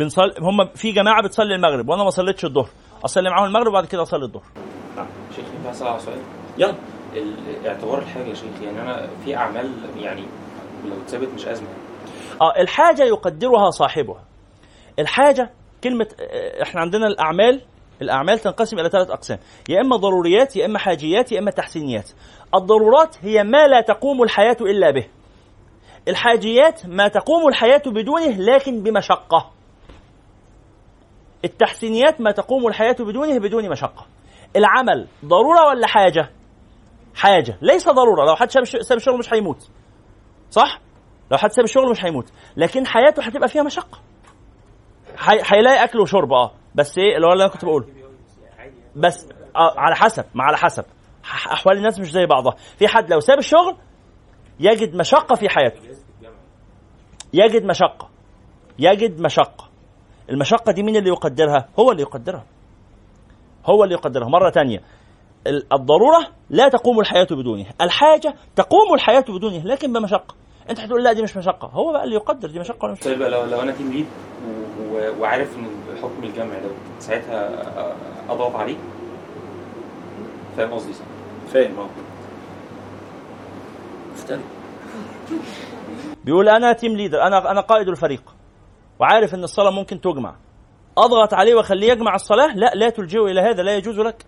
بنصلي 0.03 0.33
هم 0.39 0.65
في 0.75 0.91
جماعة 0.91 1.23
بتصلي 1.23 1.55
المغرب 1.55 1.89
وأنا 1.89 2.03
ما 2.03 2.09
صليتش 2.09 2.45
الظهر. 2.45 2.69
أصلي 3.05 3.29
معاهم 3.29 3.45
المغرب 3.45 3.67
وبعد 3.67 3.85
كده 3.85 4.01
أصلي 4.01 4.25
الظهر. 4.25 4.43
شيخ 5.35 5.45
ينفع 5.55 5.71
أسأل 5.71 6.01
سؤال؟ 6.01 6.17
يلا. 6.57 6.75
اعتبار 7.65 7.99
الحاجة 7.99 8.23
يا 8.23 8.33
شيخ 8.33 8.61
يعني 8.61 8.81
أنا 8.81 9.07
في 9.25 9.35
أعمال 9.35 9.71
يعني 9.97 10.25
لو 10.85 11.01
اتثبت 11.01 11.27
مش 11.35 11.47
أزمة. 11.47 11.67
آه 12.41 12.61
الحاجة 12.61 13.03
يقدرها 13.03 13.69
صاحبها. 13.69 14.23
الحاجة 14.99 15.51
كلمة 15.83 16.07
آه، 16.19 16.63
إحنا 16.63 16.81
عندنا 16.81 17.07
الأعمال 17.07 17.61
الأعمال 18.01 18.39
تنقسم 18.39 18.79
إلى 18.79 18.89
ثلاث 18.89 19.09
أقسام. 19.09 19.39
يا 19.69 19.81
إما 19.81 19.95
ضروريات 19.95 20.55
يا 20.55 20.65
إما 20.65 20.79
حاجيات 20.79 21.31
يا 21.31 21.39
إما 21.39 21.51
تحسينيات. 21.51 22.09
الضرورات 22.55 23.15
هي 23.21 23.43
ما 23.43 23.67
لا 23.67 23.81
تقوم 23.81 24.23
الحياة 24.23 24.57
إلا 24.61 24.91
به. 24.91 25.05
الحاجيات 26.07 26.85
ما 26.85 27.07
تقوم 27.07 27.47
الحياة 27.47 27.81
بدونه 27.85 28.37
لكن 28.37 28.83
بمشقة. 28.83 29.51
التحسينيات 31.45 32.21
ما 32.21 32.31
تقوم 32.31 32.67
الحياة 32.67 32.95
بدونه 32.99 33.39
بدون 33.39 33.69
مشقة. 33.69 34.05
العمل 34.55 35.07
ضرورة 35.25 35.67
ولا 35.67 35.87
حاجة؟ 35.87 36.29
حاجة. 37.15 37.57
ليس 37.61 37.89
ضرورة. 37.89 38.25
لو 38.25 38.35
حد 38.35 38.51
ساب 38.51 38.97
الشغل 38.97 39.17
مش 39.17 39.33
هيموت. 39.33 39.69
صح؟ 40.51 40.79
لو 41.31 41.37
حد 41.37 41.51
ساب 41.51 41.65
الشغل 41.65 41.89
مش 41.89 42.05
هيموت. 42.05 42.31
لكن 42.57 42.87
حياته 42.87 43.23
هتبقى 43.23 43.47
فيها 43.47 43.63
مشقة. 43.63 43.99
هي- 45.19 45.41
هيلاقي 45.45 45.83
أكل 45.83 45.99
وشرب 45.99 46.33
آه. 46.33 46.51
بس 46.75 46.97
إيه 46.97 47.15
اللي 47.15 47.27
هو 47.27 47.31
اللي 47.31 47.43
أنا 47.43 47.51
كنت 47.53 47.65
بقوله. 47.65 47.85
بس 48.95 49.27
آه 49.55 49.79
على 49.79 49.95
حسب 49.95 50.25
ما 50.33 50.43
على 50.43 50.57
حسب. 50.57 50.85
أحوال 51.25 51.77
الناس 51.77 51.99
مش 51.99 52.11
زي 52.11 52.25
بعضها. 52.25 52.55
في 52.79 52.87
حد 52.87 53.09
لو 53.13 53.19
ساب 53.19 53.39
الشغل 53.39 53.75
يجد 54.59 54.95
مشقة 54.95 55.35
في 55.35 55.49
حياته. 55.49 55.79
يجد 57.33 57.65
مشقة. 57.65 58.09
يجد 58.79 59.21
مشقة. 59.21 59.70
المشقة 60.31 60.71
دي 60.71 60.83
مين 60.83 60.95
اللي 60.95 61.09
يقدرها؟ 61.09 61.67
هو 61.79 61.91
اللي 61.91 62.01
يقدرها. 62.01 62.43
هو 63.65 63.83
اللي 63.83 63.95
يقدرها. 63.95 64.27
مرة 64.27 64.49
تانية 64.49 64.81
ال- 65.47 65.73
الضرورة 65.73 66.27
لا 66.49 66.67
تقوم 66.69 66.99
الحياة 66.99 67.27
بدونه. 67.31 67.65
الحاجة 67.81 68.35
تقوم 68.55 68.93
الحياة 68.93 69.25
بدونه 69.29 69.63
لكن 69.63 69.93
بمشقة. 69.93 70.35
انت 70.69 70.79
هتقول 70.79 71.03
لا 71.03 71.13
دي 71.13 71.21
مش 71.21 71.37
مشقة. 71.37 71.67
هو 71.67 71.91
بقى 71.91 72.03
اللي 72.03 72.15
يقدر 72.15 72.49
دي 72.49 72.59
مشقة 72.59 72.85
ولا 72.85 72.93
مش 72.93 72.99
طيب 72.99 73.21
لو 73.21 73.45
لو 73.45 73.61
أنا 73.61 73.71
team 73.71 73.91
lead 73.91 74.05
وعارف 75.19 75.55
إن 75.57 75.67
حكم 76.01 76.23
الجمع 76.23 76.53
ده 76.53 76.69
ساعتها 76.99 77.49
أضغط 78.29 78.55
عليه؟ 78.55 78.75
فاهم 80.57 80.73
قصدي؟ 80.73 80.93
صح؟ 80.93 81.05
فاهم 81.53 81.79
آه. 81.79 81.87
بيقول 86.25 86.49
أنا 86.49 86.73
team 86.73 86.91
leader 86.97 87.21
أنا 87.21 87.51
أنا 87.51 87.61
قائد 87.61 87.87
الفريق. 87.87 88.23
وعارف 89.01 89.33
إن 89.35 89.43
الصلاة 89.43 89.71
ممكن 89.71 90.01
تجمع. 90.01 90.35
أضغط 90.97 91.33
عليه 91.33 91.55
وأخليه 91.55 91.91
يجمع 91.91 92.15
الصلاة؟ 92.15 92.55
لا 92.55 92.71
لا 92.75 92.89
تلجئه 92.89 93.25
إلى 93.25 93.41
هذا 93.41 93.63
لا 93.63 93.75
يجوز 93.75 93.99
لك. 93.99 94.25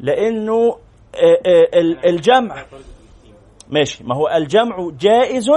لأنه 0.00 0.78
آه، 1.14 1.40
آه، 1.46 1.80
ال- 1.80 2.06
الجمع. 2.06 2.64
ماشي. 3.68 4.04
ما 4.04 4.14
هو 4.14 4.28
الجمع 4.28 4.90
جائز. 5.00 5.50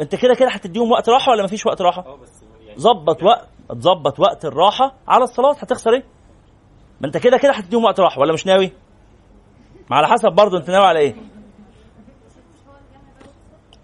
أنت 0.00 0.14
كده 0.14 0.34
كده 0.34 0.48
هتديهم 0.48 0.90
وقت 0.92 1.08
راحة 1.08 1.32
ولا 1.32 1.44
مفيش 1.44 1.66
وقت 1.66 1.82
راحة؟ 1.82 2.18
ظبط 2.78 3.22
وقت 3.22 3.48
تظبط 3.68 4.20
وقت 4.20 4.44
الراحة 4.44 4.94
على 5.08 5.24
الصلاة. 5.24 5.52
هتخسر 5.52 5.92
إيه؟ 5.92 6.04
ما 7.00 7.06
أنت 7.06 7.16
كده 7.16 7.38
كده 7.38 7.52
هتديهم 7.52 7.84
وقت 7.84 8.00
راحة. 8.00 8.20
ولا 8.20 8.32
مش 8.32 8.46
ناوي؟ 8.46 8.72
ما 9.90 9.96
على 9.96 10.08
حسب 10.08 10.28
برضه 10.32 10.58
أنت 10.58 10.70
ناوي 10.70 10.86
على 10.86 10.98
إيه؟ 10.98 11.14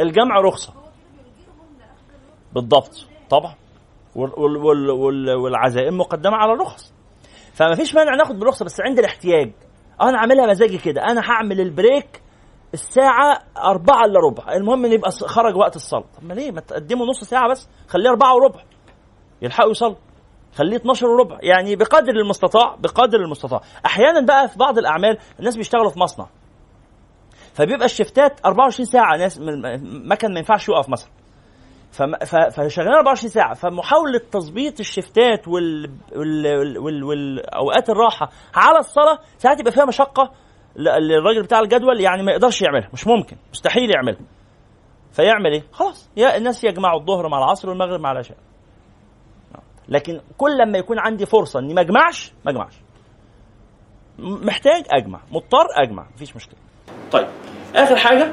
الجمع 0.01 0.41
رخصة. 0.41 0.84
بالضبط 2.55 3.07
طبعا. 3.31 3.55
وال 4.17 4.33
وال 4.39 4.57
وال 4.57 4.91
وال 4.91 5.31
والعزائم 5.35 5.99
مقدمة 5.99 6.37
على 6.37 6.53
الرخص. 6.53 6.93
فما 7.53 7.75
فيش 7.75 7.95
مانع 7.95 8.15
ناخد 8.15 8.39
بالرخصه 8.39 8.65
بس 8.65 8.81
عند 8.81 8.99
الاحتياج. 8.99 9.53
أنا 10.03 10.19
عاملها 10.19 10.47
مزاجي 10.47 10.79
كده. 10.79 11.03
أنا 11.05 11.21
هعمل 11.31 11.61
البريك 11.61 12.23
الساعة 12.75 13.43
أربعة 13.59 14.05
إلا 14.05 14.21
ربع. 14.21 14.53
المهم 14.53 14.85
يبقى 14.87 15.11
خرج 15.11 15.57
وقت 15.57 15.77
الصلاة. 15.77 16.05
طب 16.17 16.25
ما 16.25 16.35
ليه؟ 16.35 16.51
ما 16.51 16.61
تقدموا 16.61 17.07
نص 17.07 17.25
ساعة 17.25 17.51
بس. 17.51 17.69
خليه 17.89 18.11
أربعة 18.11 18.35
وربع. 18.35 18.61
يلحقوا 19.43 19.71
يصلوا 19.71 19.97
خليه 20.55 20.77
12 20.77 21.07
وربع. 21.07 21.39
يعني 21.43 21.77
بقدر 21.77 22.13
المستطاع 22.13 22.75
بقدر 22.77 23.19
المستطاع. 23.19 23.61
أحيانا 23.87 24.21
بقى 24.21 24.49
في 24.49 24.59
بعض 24.59 24.79
الأعمال 24.79 25.19
الناس 25.39 25.57
بيشتغلوا 25.57 25.91
في 25.91 25.99
مصنع. 26.01 26.27
فبيبقى 27.55 27.85
الشفتات 27.85 28.41
24 28.47 28.87
ساعة. 28.87 29.17
ناس 29.17 29.39
مكن 29.83 30.33
ما 30.33 30.39
ينفعش 30.39 30.69
يقف 30.69 30.89
مثلا. 30.89 31.11
فشغالين 32.51 32.93
24 32.93 33.31
ساعة. 33.31 33.55
فمحاولة 33.55 34.21
تظبيط 34.33 34.81
الشفتات 34.81 35.49
وال... 35.49 35.91
وال... 36.17 36.79
وال... 36.79 37.05
والأوقات 37.05 37.91
الراحة 37.91 38.31
على 38.55 38.79
الصلاة 38.79 39.19
ساعات 39.39 39.61
يبقى 39.61 39.73
فيها 39.73 39.85
مشقة 39.85 40.33
ل- 40.77 40.89
للراجل 41.09 41.43
بتاع 41.43 41.61
الجدول 41.61 42.01
يعني 42.01 42.23
ما 42.23 42.33
يقدرش 42.33 42.63
يعملها. 42.63 42.89
مش 42.93 43.07
ممكن. 43.07 43.37
مستحيل 43.53 43.91
يعملها. 43.95 44.21
فيعمل 45.13 45.53
إيه؟ 45.53 45.63
خلاص. 45.73 46.11
يا 46.17 46.37
الناس 46.37 46.65
يجمعوا 46.65 47.01
الظهر 47.01 47.29
مع 47.29 47.39
العصر 47.39 47.69
والمغرب 47.69 48.01
مع 48.01 48.13
العشاء. 48.13 48.37
لكن 49.89 50.21
كل 50.39 50.59
لما 50.59 50.79
يكون 50.79 50.99
عندي 50.99 51.27
فرصة 51.27 51.61
إني 51.61 51.75
ما 51.75 51.81
أجمعش 51.81 52.33
ما 52.45 52.51
أجمعش. 52.51 52.75
محتاج 54.19 54.85
أجمع. 54.91 55.21
مضطر 55.31 55.67
أجمع. 55.75 56.07
مفيش 56.15 56.37
مشكلة. 56.37 56.59
طيب. 57.13 57.27
آخر 57.75 57.97
حاجة؟ 57.97 58.25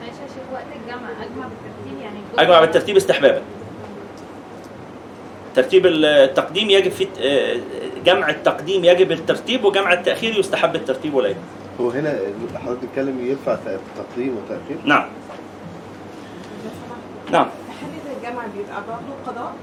معلش 0.00 0.18
يا 0.22 0.26
شيخ 0.26 0.52
وقت 0.52 0.64
أجمع 0.66 1.08
بالترتيب 1.48 1.81
يعني 1.81 1.81
اجمع 2.38 2.60
بالترتيب 2.60 2.96
استحبابا. 2.96 3.42
ترتيب 5.54 5.86
التقديم 5.86 6.70
يجب 6.70 6.90
في 6.90 7.08
جمع 8.04 8.30
التقديم 8.30 8.84
يجب 8.84 9.12
الترتيب 9.12 9.64
وجمع 9.64 9.92
التأخير 9.92 10.38
يستحب 10.38 10.74
الترتيب 10.76 11.14
ولا 11.14 11.34
هو 11.80 11.90
هنا 11.90 12.18
حضرتك 12.54 12.84
بتتكلم 12.84 13.26
ينفع 13.26 13.56
تقديم 13.96 14.36
وتأخير؟ 14.36 14.76
نعم. 14.84 15.08
نعم. 17.30 17.50
الجامعة 18.16 18.46
بيبقى 18.46 18.82
برضه 18.88 19.22
قضاء؟ 19.26 19.54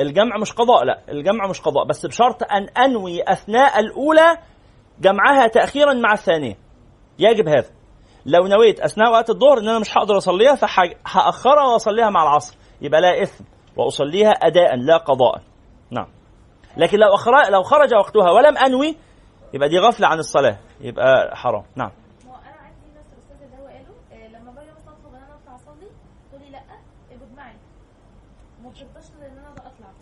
الجمع 0.00 0.38
مش 0.38 0.52
قضاء 0.52 0.84
لا. 0.84 1.00
الجمع 1.08 1.46
مش 1.46 1.60
قضاء 1.60 1.86
بس 1.86 2.06
بشرط 2.06 2.42
أن 2.42 2.84
أنوي 2.84 3.22
أثناء 3.28 3.80
الأولى 3.80 4.38
جمعها 5.00 5.46
تاخيرا 5.46 5.92
مع 5.94 6.12
الثانية. 6.12 6.58
يجب 7.18 7.48
هذا. 7.48 7.70
لو 8.26 8.46
نويت 8.46 8.80
أثناء 8.80 9.12
وقت 9.12 9.30
الظهر 9.30 9.58
إن 9.58 9.68
أنا 9.68 9.78
مش 9.78 9.98
هقدر 9.98 10.16
أصليها 10.16 10.54
فهاخرها 10.54 11.64
وأصليها 11.72 12.10
مع 12.10 12.22
العصر. 12.22 12.56
يبقى 12.80 13.00
لا 13.00 13.22
إثم 13.22 13.44
وأصليها 13.76 14.30
اداء 14.30 14.76
لا 14.76 14.96
قضاء. 14.96 15.42
نعم. 15.90 16.06
لكن 16.76 16.98
لو 16.98 17.14
أخر... 17.14 17.50
لو 17.50 17.62
خرج 17.62 17.94
وقتها 17.94 18.30
ولم 18.30 18.58
أنوي 18.58 18.96
يبقى 19.54 19.68
دي 19.68 19.78
غفلة 19.78 20.06
عن 20.06 20.18
الصلاة. 20.18 20.58
يبقى 20.80 21.36
حرام. 21.36 21.64
نعم. 21.76 21.90
اجمعي 27.14 27.56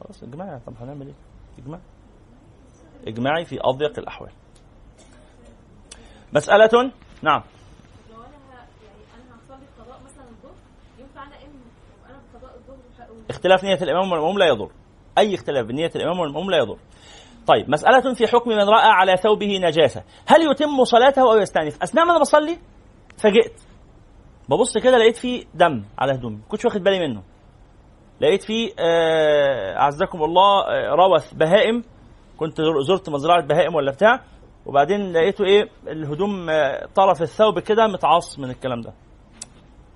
خلاص 0.00 0.22
إجماعي. 0.22 0.60
طب 0.66 0.74
هنعمل 0.80 1.06
إيه؟ 1.06 1.14
اجماع 1.58 1.80
إجماعي 3.06 3.44
في 3.44 3.58
أضيق 3.60 3.98
الأحوال. 3.98 4.30
مسألة 6.32 6.92
نعم 7.22 7.42
لو 8.10 8.16
أنا 8.22 8.36
ه... 8.36 8.66
يعني 8.84 9.02
أنا 9.14 9.36
هصلي 9.36 9.66
القضاء 9.78 10.00
مثلا 10.04 10.24
الظهر 10.24 10.54
ينفع 10.98 11.22
أنا 11.22 11.36
ام 11.36 11.60
وأنا 12.02 12.18
في 12.18 12.38
قضاء 12.38 12.56
الظهر 12.56 12.76
وح- 12.76 13.08
اختلاف 13.30 13.64
نية 13.64 13.78
الإمام 13.82 14.12
والمأموم 14.12 14.38
لا 14.38 14.46
يضر. 14.46 14.70
أي 15.18 15.34
اختلاف 15.34 15.66
بنية 15.66 15.90
الإمام 15.96 16.20
والمأموم 16.20 16.50
لا 16.50 16.56
يضر. 16.58 16.78
طيب 17.46 17.70
مسألة 17.70 18.14
في 18.14 18.26
حكم 18.26 18.50
من 18.50 18.68
رأى 18.68 18.88
على 18.88 19.16
ثوبه 19.16 19.58
نجاسة 19.58 20.02
هل 20.26 20.50
يتم 20.50 20.84
صلاته 20.84 21.22
أو 21.22 21.38
يستأنف؟ 21.38 21.82
أثناء 21.82 22.04
ما 22.04 22.10
أنا 22.10 22.20
بصلي 22.20 22.58
فجئت 23.18 23.60
ببص 24.48 24.78
كده 24.78 24.98
لقيت 24.98 25.16
فيه 25.16 25.44
دم 25.54 25.84
على 25.98 26.12
هدومي 26.12 26.38
كنتش 26.48 26.64
واخد 26.64 26.82
بالي 26.82 27.08
منه. 27.08 27.22
لقيت 28.20 28.42
فيه 28.42 28.72
آه، 28.78 29.78
أعزكم 29.78 30.22
الله 30.22 30.60
آه، 30.68 30.94
روث 30.94 31.34
بهائم. 31.34 31.82
كنت 32.36 32.60
زرت 32.88 33.10
مزرعة 33.10 33.46
بهائم 33.46 33.74
ولا 33.74 33.92
بتاع. 33.92 34.20
وبعدين 34.66 35.12
لقيته 35.12 35.44
إيه؟ 35.44 35.68
الهدوم 35.88 36.50
آه، 36.50 36.86
طرف 36.94 37.22
الثوب 37.22 37.58
كده 37.58 37.86
متعص 37.86 38.38
من 38.38 38.50
الكلام 38.50 38.80
ده. 38.80 38.92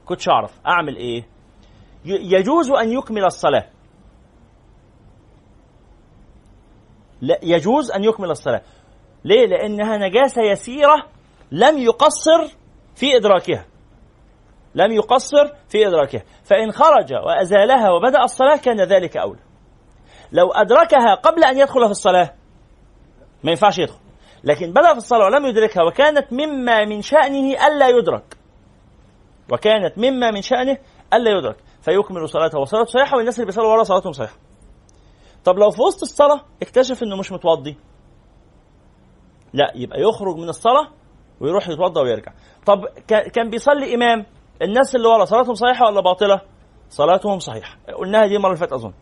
كنتش 0.05 0.29
أعرف 0.29 0.61
أعمل 0.67 0.97
إيه؟ 0.97 1.36
يجوز 2.07 2.71
أن 2.71 2.93
يكمل 2.93 3.25
الصلاة. 3.25 3.69
لا 7.21 7.39
يجوز 7.43 7.91
أن 7.91 8.05
يكمل 8.05 8.31
الصلاة. 8.31 8.63
ليه؟ 9.25 9.47
لأنها 9.47 9.97
نجاسة 9.97 10.43
يسيرة 10.43 11.07
لم 11.53 11.79
يقصر 11.79 12.57
في 12.95 13.17
إدراكها. 13.17 13.65
لم 14.75 14.93
يقصر 14.93 15.47
في 15.69 15.87
إدراكها. 15.87 16.23
فإن 16.45 16.73
خرج 16.73 17.13
وأزالها 17.13 17.91
وبدأ 17.91 18.25
الصلاة 18.25 18.57
كان 18.57 18.81
ذلك 18.81 19.17
أولى. 19.17 19.41
لو 20.33 20.53
أدركها 20.53 21.15
قبل 21.15 21.45
أن 21.45 21.59
يدخل 21.59 21.85
في 21.85 21.91
الصلاة 21.91 22.35
ما 23.45 23.51
ينفعش 23.51 23.79
يدخل. 23.79 24.01
لكن 24.45 24.71
بدأ 24.71 24.93
في 24.93 24.99
الصلاة 24.99 25.25
ولم 25.25 25.47
يدركها 25.47 25.83
وكانت 25.83 26.33
مما 26.33 26.85
من 26.85 27.03
شأنه 27.03 27.67
ألا 27.67 27.89
يدرك. 27.89 28.37
وكانت 29.53 29.99
مما 29.99 30.31
من 30.31 30.43
شأنه 30.43 30.79
ألا 31.15 31.31
يدرك. 31.39 31.57
فيكمل 31.87 32.29
صلاته. 32.29 32.59
وصلاته 32.59 32.91
صحيحة 32.91 33.17
والناس 33.17 33.35
اللي 33.35 33.47
بيصلوا 33.47 33.73
ورا 33.73 33.83
صلاتهم 33.83 34.13
صحيحة. 34.13 34.37
طب 35.45 35.59
لو 35.59 35.71
في 35.71 35.83
وسط 35.83 36.03
الصلاة 36.03 36.41
اكتشف 36.63 37.03
إنه 37.03 37.17
مش 37.17 37.33
متوضي. 37.33 37.77
لا 39.53 39.73
يبقى 39.75 40.01
يخرج 40.01 40.37
من 40.37 40.49
الصلاة 40.49 40.89
ويروح 41.41 41.69
يتوضا 41.69 42.03
ويرجع. 42.03 42.33
طب 42.67 42.87
كا- 43.09 43.29
كان 43.29 43.51
بيصلي 43.51 43.95
إمام 43.95 44.27
الناس 44.63 44.97
اللي 44.97 45.09
ورا 45.09 45.25
صلاتهم 45.25 45.55
صحيحة 45.55 45.87
ولا 45.87 46.01
باطلة؟ 46.01 46.41
صلاتهم 46.89 47.39
صحيحة. 47.39 47.77
قلناها 47.99 48.27
دي 48.27 48.37
المرة 48.37 48.49
اللي 48.51 48.61
فاتت 48.61 48.73
أظن. 48.73 48.93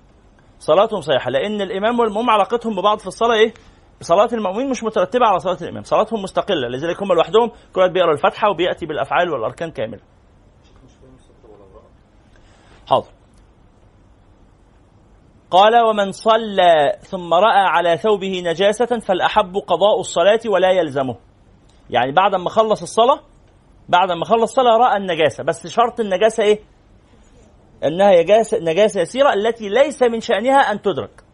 صلاتهم 0.59 1.01
صحيحة 1.01 1.31
لأن 1.31 1.61
الإمام 1.61 2.01
والمؤمن 2.01 2.31
علاقتهم 2.31 2.77
ببعض 2.77 2.99
في 2.99 3.07
الصلاة 3.07 3.35
إيه؟ 3.35 3.55
صلاة 4.01 4.29
المؤمنين 4.33 4.71
مش 4.71 4.85
مترتبة 4.85 5.27
على 5.27 5.39
صلاة 5.39 5.59
الإمام، 5.63 5.83
صلاتهم 5.83 6.23
مستقلة، 6.23 6.69
لذلك 6.69 7.03
هم 7.03 7.13
لوحدهم 7.13 7.51
كل 7.75 7.81
واحد 7.81 7.93
بيقرأ 7.93 8.13
الفاتحة 8.13 8.51
وبيأتي 8.51 8.87
بالأفعال 8.87 9.31
والأركان 9.31 9.71
كاملة. 9.71 10.01
حاضر. 12.87 13.11
قال 15.51 15.85
ومن 15.85 16.13
صلى 16.13 16.99
ثم 17.01 17.35
رأى 17.35 17.61
على 17.67 17.97
ثوبه 17.97 18.43
نجاسة 18.47 18.99
فالأحب 18.99 19.57
قضاء 19.57 20.01
الصلاة 20.01 20.41
ولا 20.47 20.71
يلزمه. 20.71 21.17
يعني 21.91 22.13
بعد 22.13 22.35
ما 22.35 22.51
خلص 22.51 22.83
الصلاة 22.83 23.21
بعد 23.89 24.13
ما 24.13 24.25
خلص 24.25 24.43
الصلاة 24.43 24.77
رأى 24.77 24.97
النجاسة، 24.97 25.45
بس 25.45 25.67
شرط 25.67 26.01
النجاسة 26.01 26.43
إيه؟ 26.43 26.61
إنها 27.85 28.23
نجاسه 28.23 28.59
نجاسة 28.59 29.01
يسيرة 29.01 29.33
التي 29.33 29.69
ليس 29.69 30.03
من 30.03 30.21
شأنها 30.21 30.73
أن 30.73 30.83
تدرك. 30.83 31.25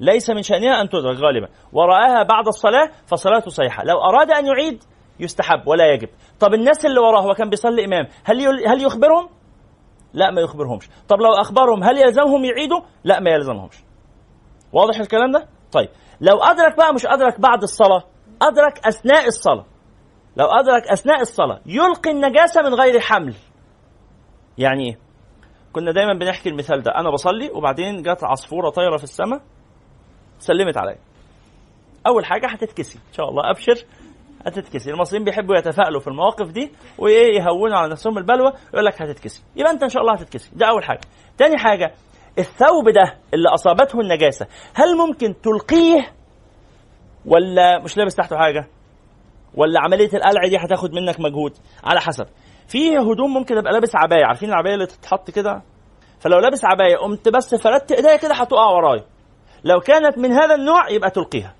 ليس 0.00 0.30
من 0.30 0.42
شأنها 0.42 0.80
أن 0.80 0.88
تدرك 0.88 1.16
غالبا، 1.18 1.48
ورآها 1.72 2.22
بعد 2.22 2.46
الصلاة 2.46 2.90
فصلاته 3.06 3.50
صحيحة، 3.50 3.84
لو 3.84 4.00
أراد 4.00 4.30
أن 4.30 4.46
يعيد 4.46 4.84
يستحب 5.20 5.68
ولا 5.68 5.92
يجب. 5.92 6.08
طب 6.40 6.54
الناس 6.54 6.86
اللي 6.86 7.00
وراه 7.00 7.20
هو 7.20 7.34
كان 7.34 7.50
بيصلي 7.50 7.84
إمام، 7.84 8.08
هل 8.24 8.66
هل 8.68 8.82
يخبرهم؟ 8.82 9.28
لا 10.16 10.30
ما 10.30 10.40
يخبرهمش. 10.40 10.88
طب 11.08 11.20
لو 11.20 11.32
أخبرهم 11.32 11.84
هل 11.84 11.98
يلزمهم 11.98 12.44
يعيدوا؟ 12.44 12.80
لا 13.04 13.20
ما 13.20 13.30
يلزمهمش. 13.30 13.76
واضح 14.72 15.00
الكلام 15.00 15.32
ده؟ 15.32 15.48
طيب 15.72 15.88
لو 16.20 16.36
أدرك 16.36 16.76
بقى 16.76 16.94
مش 16.94 17.06
أدرك 17.06 17.40
بعد 17.40 17.62
الصلاة، 17.62 18.04
أدرك 18.42 18.86
أثناء 18.86 19.26
الصلاة. 19.26 19.66
لو 20.36 20.46
أدرك 20.46 20.88
أثناء 20.88 21.20
الصلاة 21.20 21.60
يلقي 21.66 22.10
النجاسة 22.10 22.62
من 22.62 22.74
غير 22.74 23.00
حمل. 23.00 23.34
يعني 24.58 24.86
إيه؟ 24.86 24.98
كنا 25.72 25.92
دايما 25.92 26.12
بنحكي 26.12 26.48
المثال 26.48 26.82
ده 26.82 26.92
أنا 26.96 27.10
بصلي 27.10 27.50
وبعدين 27.50 28.02
جت 28.02 28.24
عصفورة 28.24 28.70
طايرة 28.70 28.96
في 28.96 29.04
السماء 29.04 29.40
سلمت 30.38 30.76
عليا 30.76 30.98
أول 32.06 32.24
حاجة 32.24 32.46
هتتكسي 32.46 32.98
إن 32.98 33.12
شاء 33.12 33.28
الله 33.28 33.50
أبشر 33.50 33.84
هتتكسي 34.46 34.90
المصريين 34.90 35.24
بيحبوا 35.24 35.56
يتفائلوا 35.56 36.00
في 36.00 36.06
المواقف 36.08 36.48
دي 36.50 36.72
وإيه 36.98 37.40
يهونوا 37.40 37.76
على 37.78 37.90
نفسهم 37.92 38.18
البلوى 38.18 38.52
يقول 38.74 38.84
لك 38.86 39.02
هتتكسي 39.02 39.42
يبقى 39.56 39.72
أنت 39.72 39.82
إن 39.82 39.88
شاء 39.88 40.02
الله 40.02 40.14
هتتكسي 40.14 40.50
ده 40.52 40.66
أول 40.66 40.84
حاجة. 40.84 41.00
تاني 41.38 41.58
حاجة 41.58 41.94
الثوب 42.38 42.88
ده 42.88 43.18
اللي 43.34 43.48
أصابته 43.48 44.00
النجاسة 44.00 44.46
هل 44.74 44.96
ممكن 44.96 45.34
تلقيه 45.42 46.12
ولا 47.26 47.78
مش 47.78 47.96
لابس 47.96 48.14
تحته 48.14 48.36
حاجة؟ 48.36 48.68
ولا 49.54 49.80
عملية 49.80 50.10
القلع 50.14 50.48
دي 50.48 50.56
هتاخد 50.56 50.92
منك 50.92 51.20
مجهود؟ 51.20 51.52
على 51.84 52.00
حسب. 52.00 52.26
في 52.68 52.98
هدوم 52.98 53.34
ممكن 53.34 53.58
ابقى 53.58 53.72
لابس 53.72 53.96
عباية. 53.96 54.24
عارفين 54.24 54.48
العباية 54.48 54.74
اللي 54.74 54.86
تتحط 54.86 55.30
كده؟ 55.30 55.62
فلو 56.20 56.38
لابس 56.38 56.64
عباية 56.64 56.96
قمت 56.96 57.28
بس 57.28 57.54
فردت 57.54 57.92
إيديا 57.92 58.16
كده 58.16 58.34
هتقع 58.34 58.70
ورايا. 58.70 59.04
لو 59.64 59.80
كانت 59.80 60.18
من 60.18 60.32
هذا 60.32 60.54
النوع 60.54 60.90
يبقى 60.90 61.10
تلقيها 61.10 61.54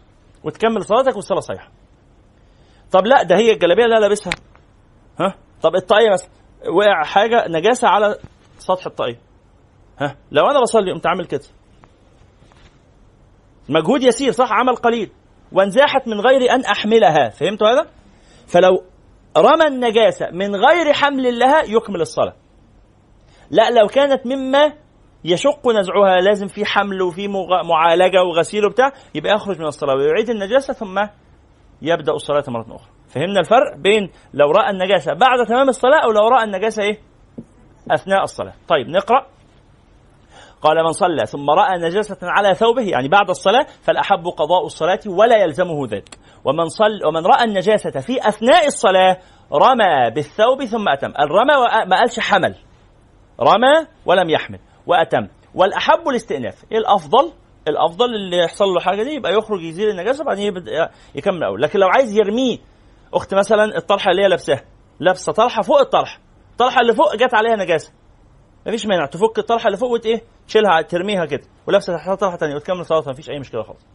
وتكمل 0.45 0.85
صلاتك 0.85 1.17
والصلاة 1.17 1.41
صحيحة. 1.41 1.69
طب 2.93 3.07
لا 3.07 3.23
ده 3.23 3.37
هي 3.37 3.53
الجلابية 3.53 3.85
اللي 3.85 3.97
أنا 3.97 4.03
لابسها. 4.05 4.33
ها؟ 5.21 5.35
طب 5.63 5.75
الطاقية 5.77 6.11
مثلا 6.13 6.31
وقع 6.71 7.03
حاجة 7.05 7.45
نجاسة 7.49 7.89
على 7.89 8.19
سطح 8.59 8.87
الطاقية. 8.87 9.19
ها؟ 9.99 10.17
لو 10.33 10.45
أنا 10.51 10.61
بصلي 10.61 10.93
قمت 10.93 11.07
عامل 11.07 11.27
كده. 11.27 11.45
مجهود 13.69 14.03
يسير 14.03 14.33
صح؟ 14.33 14.53
عمل 14.53 14.77
قليل. 14.77 15.11
وانزاحت 15.53 16.09
من 16.09 16.21
غير 16.21 16.51
أن 16.55 16.65
أحملها. 16.65 17.29
فهمتوا 17.29 17.69
هذا؟ 17.69 17.87
فلو 18.47 18.83
رمى 19.39 19.67
النجاسة 19.67 20.31
من 20.33 20.57
غير 20.57 20.93
حمل 20.93 21.39
لها 21.39 21.63
يكمل 21.63 22.01
الصلاة. 22.01 22.35
لا 23.51 23.71
لو 23.71 23.87
كانت 23.87 24.27
مما 24.27 24.73
يشق 25.25 25.69
نزعها 25.69 26.21
لازم 26.21 26.47
في 26.47 26.65
حمل 26.65 27.03
وفي 27.03 27.29
معالجة 27.65 28.23
وغسيل 28.23 28.67
وبتاع 28.67 28.93
يبقى 29.15 29.35
يخرج 29.35 29.59
من 29.59 29.67
الصلاة 29.67 29.95
ويعيد 29.95 30.31
النجاسة 30.31 30.73
ثم 30.75 31.07
يبدأ 31.83 32.13
الصلاة 32.13 32.45
مرة 32.49 32.77
أخرى. 32.77 32.91
فهمنا 33.09 33.41
الفرق 33.41 33.77
بين 33.77 34.11
لو 34.35 34.51
رأى 34.51 34.71
النجاسة 34.71 35.13
بعد 35.15 35.47
تمام 35.49 35.69
الصلاة 35.69 36.05
أو 36.05 36.11
لو 36.11 36.29
رأى 36.29 36.45
النجاسة 36.45 36.83
إيه؟ 36.83 36.99
أثناء 37.91 38.23
الصلاة. 38.23 38.53
طيب 38.69 38.89
نقرأ. 38.89 39.27
قال 40.63 40.85
من 40.85 40.93
صلى 40.93 41.27
ثم 41.27 41.51
رأى 41.51 41.79
نجاسة 41.79 42.19
على 42.23 42.55
ثوبه 42.55 42.83
يعني 42.83 43.09
بعد 43.09 43.31
الصلاة 43.31 43.67
فالأحب 43.83 44.27
قضاء 44.27 44.67
الصلاة 44.67 45.01
ولا 45.07 45.37
يلزمه 45.37 45.87
ذلك. 45.87 46.19
ومن 46.45 46.69
صل 46.69 47.07
ومن 47.07 47.27
رأى 47.27 47.45
النجاسة 47.45 48.01
في 48.01 48.29
أثناء 48.29 48.67
الصلاة 48.67 49.19
رمى 49.53 50.11
بالثوب 50.15 50.65
ثم 50.65 50.89
أتم. 50.89 51.13
الرمى 51.21 51.87
ما 51.87 51.97
قالش 51.97 52.21
حمل. 52.21 52.55
رمى 53.41 53.87
ولم 54.07 54.31
يحمل. 54.31 54.59
وأتم. 54.87 55.29
والأحب 55.55 56.09
الاستئناف. 56.09 56.65
إيه 56.73 56.79
الأفضل؟ 56.79 57.33
الأفضل 57.69 58.15
اللي 58.15 58.37
يحصل 58.39 58.65
له 58.65 58.81
حاجة 58.81 59.03
دي 59.03 59.11
يبقى 59.11 59.33
يخرج 59.33 59.63
يزيل 59.63 59.89
النجاسة 59.91 60.25
بعدين 60.25 60.45
يبدأ 60.47 60.91
يكمل 61.15 61.43
اول 61.45 61.63
لكن 61.63 61.79
لو 61.79 61.89
عايز 61.89 62.17
يرميه 62.19 62.59
أخت 63.15 63.35
مثلا 63.35 63.77
الطرحه 63.77 64.11
اللي 64.11 64.23
هي 64.23 64.29
لابساها 64.29 64.65
لابسة 65.01 65.33
طرحه 65.33 65.63
فوق 65.63 65.79
الطرحه 65.81 66.21
الطرحه 66.53 66.81
اللي 66.81 66.95
فوق 66.95 67.17
جت 67.17 67.35
عليها 67.35 67.57
نجاسة. 67.57 67.93
مفيش 68.67 68.87
مانع 68.87 69.07
تفك 69.07 69.39
الطرحه 69.39 69.67
اللي 69.67 69.77
فوق 69.79 69.91
وت 69.91 70.07
إيه 70.07 70.23
تشيلها 70.49 70.83
ترميها 70.83 71.25
كده 71.25 71.43
ولابسة 71.67 71.97
تحتها 71.97 72.15
طرحه 72.15 72.37
ثانية 72.37 72.55
وتكمل 72.55 72.85
صلاتها 72.85 73.11
مفيش 73.11 73.31
أي 73.31 73.39
مشكلة 73.39 73.63
خالص. 73.63 73.87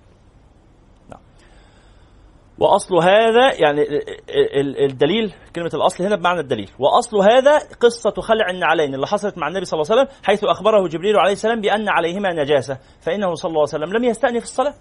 وأصل 2.62 2.96
هذا 2.96 3.54
يعني 3.54 3.82
ال- 3.82 4.60
ال- 4.60 4.84
الدليل 4.92 5.34
كلمة 5.56 5.72
الأصل 5.74 6.04
هنا 6.04 6.16
بمعنى 6.16 6.40
الدليل. 6.40 6.70
وأصل 6.80 7.18
هذا 7.18 7.58
قصة 7.80 8.12
خلع 8.22 8.50
النعلين 8.50 8.96
اللي 8.96 9.08
حصلت 9.08 9.38
مع 9.38 9.48
النبي 9.48 9.66
صلى 9.66 9.82
الله 9.82 9.92
عليه 9.92 10.02
وسلم 10.02 10.18
حيث 10.24 10.44
أخبره 10.44 10.88
جبريل 10.88 11.18
عليه 11.18 11.34
السلام 11.34 11.62
بأن 11.62 11.90
عليهما 11.90 12.34
نجاسة 12.34 12.78
فإنه 13.02 13.36
صلى 13.36 13.50
الله 13.50 13.60
عليه 13.60 13.86
وسلم 13.86 13.94
لم 13.94 14.04
يستأنف 14.04 14.44
الصلاة. 14.44 14.74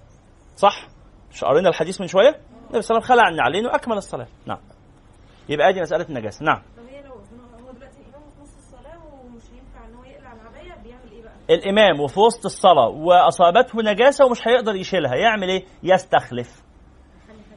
صح؟ 0.56 0.88
مش 1.32 1.44
قرينا 1.44 1.68
الحديث 1.68 2.00
من 2.00 2.06
شوية؟ 2.06 2.28
النبي 2.28 2.42
صلى 2.46 2.68
الله 2.70 2.78
عليه 2.78 2.88
وسلم 2.88 3.00
خلع 3.00 3.28
النعلين 3.28 3.66
وأكمل 3.66 3.96
الصلاة. 3.96 4.26
نعم. 4.46 4.58
يبقى 5.48 5.68
ادي 5.68 5.80
مسألة 5.80 6.06
النجاسة. 6.08 6.44
نعم؟ 6.44 6.62
الإمام 11.50 12.00
وفي 12.00 12.20
وسط 12.20 12.44
الصلاة 12.44 12.88
وأصابته 12.88 13.82
نجاسة 13.82 14.24
ومش 14.26 14.48
هيقدر 14.48 14.74
يشيلها 14.74 15.14
يعمل 15.14 15.48
إيه؟ 15.48 15.64
يستخلف. 15.82 16.62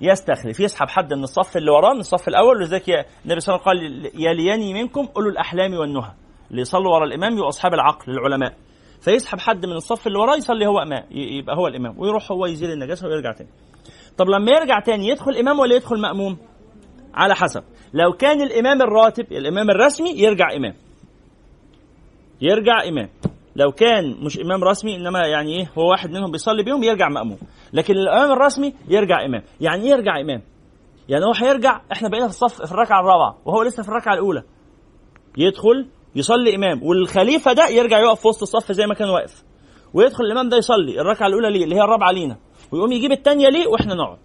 يستخلف 0.04 0.60
يسحب 0.60 0.90
حد 0.90 1.14
من 1.14 1.24
الصف 1.24 1.58
اللي 1.58 1.72
وراه 1.72 1.94
من 1.94 2.00
الصف 2.00 2.28
الأول 2.28 2.58
ولذلك 2.58 2.90
النبي 3.26 3.40
صلى 3.40 3.56
الله 3.56 3.68
عليه 3.68 3.80
وسلم 3.88 4.02
قال 4.04 4.22
يليني 4.26 4.74
منكم 4.74 5.08
أولو 5.18 5.30
الأحلام 5.30 5.74
والنهى. 5.74 6.12
اللي 6.52 6.62
يصلوا 6.62 6.94
ورا 6.96 7.06
الإمام 7.06 7.34
يبقوا 7.34 7.50
اصحاب 7.50 7.74
العقل 7.74 8.12
العلماء 8.12 8.54
فيسحب 9.02 9.40
حد 9.40 9.66
من 9.66 9.74
الصف 9.74 10.08
اللي 10.08 10.20
وراه 10.20 10.36
يصلي 10.36 10.66
هو 10.68 10.80
إمام 10.80 11.04
يبقى 11.12 11.56
هو 11.58 11.68
الإمام 11.68 12.00
ويروح 12.00 12.32
هو 12.32 12.46
يزيل 12.46 12.72
النجاسة 12.72 13.08
ويرجع 13.08 13.32
تاني. 13.32 13.50
طب 14.18 14.30
لما 14.30 14.52
يرجع 14.52 14.80
تاني 14.80 15.08
يدخل 15.08 15.38
إمام 15.38 15.60
ولا 15.60 15.76
يدخل 15.76 16.02
مأموم؟ 16.02 16.38
على 17.14 17.36
حسب. 17.36 17.64
لو 17.94 18.12
كان 18.12 18.42
الإمام 18.42 18.82
الراتب 18.82 19.32
الإمام 19.32 19.70
الرسمي 19.70 20.10
يرجع 20.10 20.46
إمام. 20.56 20.74
يرجع 22.42 22.84
إمام. 22.88 23.10
لو 23.56 23.72
كان 23.72 24.16
مش 24.24 24.40
إمام 24.40 24.64
رسمي 24.64 24.96
إنما 24.96 25.20
يعني 25.28 25.56
إيه 25.60 25.72
هو 25.78 25.90
واحد 25.90 26.10
منهم 26.12 26.32
بيصلي 26.32 26.64
بيهم 26.64 26.84
يرجع 26.84 27.10
مأموم. 27.10 27.38
لكن 27.74 27.94
الإمام 27.94 28.32
الرسمي 28.32 28.74
يرجع 28.88 29.26
إمام. 29.26 29.44
يعني 29.62 29.84
إيه 29.84 29.90
يرجع 29.90 30.22
إمام؟ 30.22 30.42
يعني 31.10 31.26
هو 31.26 31.34
هيرجع 31.34 31.82
إحنا 31.92 32.10
بقينا 32.10 32.28
في 32.28 32.34
الصف 32.34 32.62
في 32.66 32.72
الركعة 32.72 33.00
الرابعة 33.00 33.38
وهو 33.46 33.64
لسه 33.64 33.84
في 33.84 33.90
الركعة 33.90 34.14
الأولى. 34.14 34.44
يدخل 35.38 35.88
يصلي 36.16 36.56
إمام 36.56 36.84
والخليفة 36.84 37.54
ده 37.54 37.68
يرجع 37.68 38.00
يقف 38.00 38.22
في 38.22 38.28
وسط 38.28 38.42
الصف 38.42 38.72
زي 38.72 38.88
ما 38.88 38.94
كان 38.94 39.10
واقف. 39.10 39.44
ويدخل 39.94 40.24
الإمام 40.24 40.50
ده 40.50 40.58
يصلي 40.58 41.02
الركعة 41.02 41.28
الأولى 41.28 41.50
ليه؟ 41.52 41.64
اللي 41.64 41.76
هي 41.76 41.82
الرابعة 41.82 42.12
لينا. 42.12 42.38
ويقوم 42.72 42.92
يجيب 42.92 43.12
الثانية 43.12 43.50
ليه؟ 43.50 43.68
وإحنا 43.68 43.94
نقعد. 43.96 44.18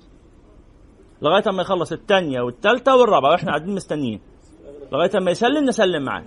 لغاية 1.23 1.43
أما 1.49 1.63
يخلص 1.63 1.93
الثانية 1.93 2.41
والثالثه 2.41 2.97
والرابعة 2.97 3.31
وإحنا 3.31 3.49
قاعدين 3.49 3.75
مستنيين. 3.75 4.21
لغاية 4.93 5.11
أما 5.19 5.31
يسلم 5.31 5.65
نسلم 5.65 6.03
معاه. 6.05 6.25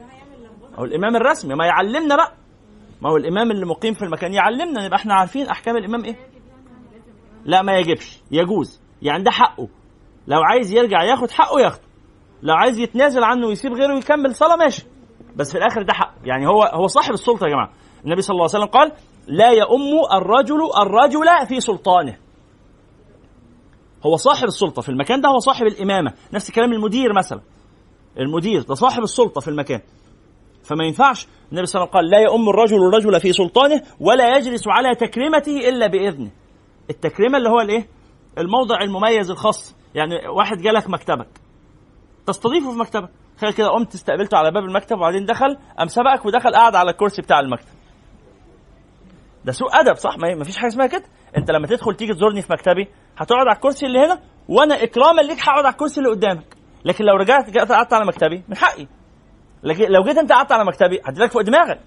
هو 0.75 0.83
الإمام 0.85 1.15
الرسمي 1.15 1.55
ما 1.55 1.65
يعلمنا 1.65 2.15
بقى. 2.15 2.33
ما 3.01 3.09
هو 3.09 3.17
الإمام 3.17 3.51
اللي 3.51 3.65
مقيم 3.65 3.93
في 3.93 4.05
المكان. 4.05 4.33
يعلمنا 4.33 4.85
نبقى 4.85 4.95
إحنا 4.99 5.13
عارفين 5.13 5.47
أحكام 5.47 5.77
الإمام 5.77 6.05
إيه؟ 6.05 6.15
لا 7.45 7.61
ما 7.61 7.77
يجبش. 7.77 8.19
يجوز. 8.31 8.81
يعني 9.01 9.23
ده 9.23 9.31
حقه. 9.31 9.67
لو 10.27 10.41
عايز 10.41 10.73
يرجع 10.73 11.03
ياخد 11.03 11.31
حقه 11.31 11.59
ياخده. 11.59 11.83
لو 12.43 12.55
عايز 12.55 12.79
يتنازل 12.79 13.23
عنه 13.23 13.47
ويسيب 13.47 13.73
غيره 13.73 13.93
ويكمل 13.93 14.35
صلاة 14.35 14.55
ماشي. 14.55 14.85
بس 15.35 15.51
في 15.51 15.57
الآخر 15.57 15.81
ده 15.81 15.93
حق. 15.93 16.13
يعني 16.23 16.47
هو 16.47 16.63
هو 16.63 16.87
صاحب 16.87 17.13
السلطة 17.13 17.45
يا 17.45 17.49
جماعة. 17.49 17.71
النبي 18.05 18.21
صلى 18.21 18.33
الله 18.33 18.47
عليه 18.53 18.57
وسلم 18.65 18.79
قال 18.79 18.91
لا 19.27 19.51
يؤم 19.51 19.81
الرجل 20.13 20.59
الرجل 20.81 21.47
في 21.47 21.59
سلطانه. 21.59 22.17
هو 24.05 24.15
صاحب 24.15 24.47
السلطة 24.47 24.81
في 24.81 24.89
المكان 24.89 25.21
ده 25.21 25.29
هو 25.29 25.39
صاحب 25.39 25.65
الإمامة. 25.65 26.13
نفس 26.33 26.51
كلام 26.51 26.73
المدير 26.73 27.13
مثلا. 27.13 27.41
المدير 28.19 28.61
ده 28.61 28.75
صاحب 28.75 29.03
السلطة 29.03 29.41
في 29.41 29.47
المكان. 29.47 29.81
فما 30.63 30.83
ينفعش. 30.85 31.27
النبي 31.51 31.65
صلى 31.65 31.81
الله 31.81 31.91
عليه 31.95 31.99
وسلم 31.99 32.01
قال 32.01 32.09
لا 32.09 32.19
يؤم 32.19 32.49
الرجل 32.49 32.77
الرجل 32.77 33.19
في 33.19 33.33
سلطانه 33.33 33.81
ولا 33.99 34.37
يجلس 34.37 34.67
على 34.67 34.95
تكريمته 34.95 35.69
إلا 35.69 35.87
بإذنه. 35.87 36.31
التكريمة 36.89 37.37
اللي 37.37 37.49
هو 37.49 37.61
الإيه؟ 37.61 37.87
الموضع 38.37 38.81
المميز 38.81 39.31
الخاص. 39.31 39.75
يعني 39.95 40.27
واحد 40.27 40.57
جالك 40.57 40.89
مكتبك. 40.89 41.27
تستضيفه 42.25 42.71
في 42.71 42.77
مكتبك. 42.77 43.09
تخيل 43.37 43.53
كده 43.53 43.67
قمت 43.67 43.93
استقبلته 43.93 44.37
على 44.37 44.51
باب 44.51 44.63
المكتب 44.63 44.97
وبعدين 44.97 45.25
دخل 45.25 45.57
قام 45.77 45.87
سبقك 45.87 46.25
ودخل 46.25 46.51
قاعد 46.51 46.75
على 46.75 46.91
الكرسي 46.91 47.21
بتاع 47.21 47.39
المكتب. 47.39 47.73
ده 49.45 49.51
سوء 49.51 49.79
أدب 49.79 49.95
صح؟ 49.95 50.17
ما 50.17 50.43
فيش 50.43 50.57
حاجة 50.57 50.67
اسمها 50.67 50.87
كده. 50.87 51.03
أنت 51.37 51.51
لما 51.51 51.67
تدخل 51.67 51.95
تيجي 51.95 52.13
تزورني 52.13 52.41
في 52.41 52.53
مكتبي 52.53 52.87
هتقعد 53.17 53.47
على 53.47 53.55
الكرسي 53.55 53.85
اللي 53.85 53.99
هنا 53.99 54.19
وأنا 54.49 54.83
إكراما 54.83 55.21
ليك 55.21 55.39
هقعد 55.39 55.65
على 55.65 55.73
الكرسي 55.73 56.01
اللي 56.01 56.11
قدامك. 56.11 56.57
لكن 56.85 57.05
لو 57.05 57.15
رجعت 57.15 57.57
قعدت 57.57 57.93
على 57.93 58.05
مكتبي 58.05 58.43
من 58.47 58.57
حقي. 58.57 58.87
لكن 59.63 59.91
لو 59.91 60.03
جيت 60.03 60.17
انت 60.17 60.31
قعدت 60.31 60.51
على 60.51 60.65
مكتبي 60.65 61.01
هديلك 61.05 61.31
فوق 61.31 61.41
دماغك. 61.41 61.79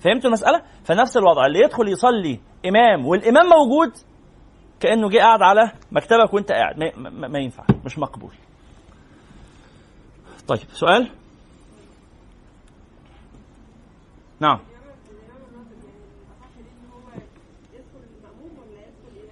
فهمتوا 0.00 0.28
المسألة؟ 0.28 0.62
فنفس 0.84 1.16
الوضع 1.16 1.46
اللي 1.46 1.60
يدخل 1.60 1.88
يصلي 1.88 2.40
إمام 2.66 3.06
والإمام 3.06 3.46
موجود 3.46 3.92
كأنه 4.80 5.08
جه 5.08 5.18
قاعد 5.18 5.42
على 5.42 5.72
مكتبك 5.92 6.34
وانت 6.34 6.52
قاعد. 6.52 6.78
ما, 6.78 7.10
ما, 7.10 7.28
ما 7.28 7.38
ينفع 7.38 7.64
مش 7.84 7.98
مقبول. 7.98 8.32
طيب 10.48 10.58
سؤال؟ 10.72 11.10
نعم. 14.40 14.58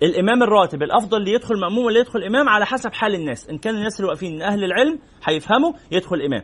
الإمام 0.03 0.43
الراتب 0.43 0.83
الأفضل 0.83 1.19
اللي 1.19 1.33
يدخل 1.33 1.61
مأموم 1.61 1.85
ولا 1.85 2.01
يدخل 2.01 2.25
إمام 2.25 2.49
على 2.49 2.67
حسب 2.67 2.93
حال 2.93 3.15
الناس. 3.15 3.49
إن 3.49 3.59
كان 3.59 3.75
الناس 3.75 4.01
اللي 4.01 4.09
واقفين 4.09 4.35
من 4.35 4.43
أهل 4.43 4.65
العلم 4.65 4.99
هيفهموا 5.25 5.73
يدخل 5.91 6.23
إمام. 6.23 6.43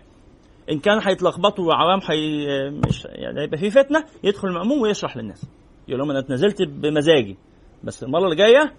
إن 0.70 0.78
كان 0.78 1.00
هيتلخبطوا 1.02 1.64
وعوام 1.68 2.00
حي... 2.00 2.46
مش 2.70 3.04
يعني 3.10 3.40
هيبقى 3.40 3.58
في 3.58 3.70
فتنة 3.70 4.04
يدخل 4.24 4.48
ماموم 4.52 4.80
ويشرح 4.80 5.16
للناس. 5.16 5.42
يقول 5.88 6.00
لهم 6.00 6.10
أنا 6.10 6.18
اتنازلت 6.18 6.62
بمزاجي 6.62 7.36
بس 7.84 8.02
المرة 8.02 8.24
اللي 8.24 8.36
جاية 8.36 8.72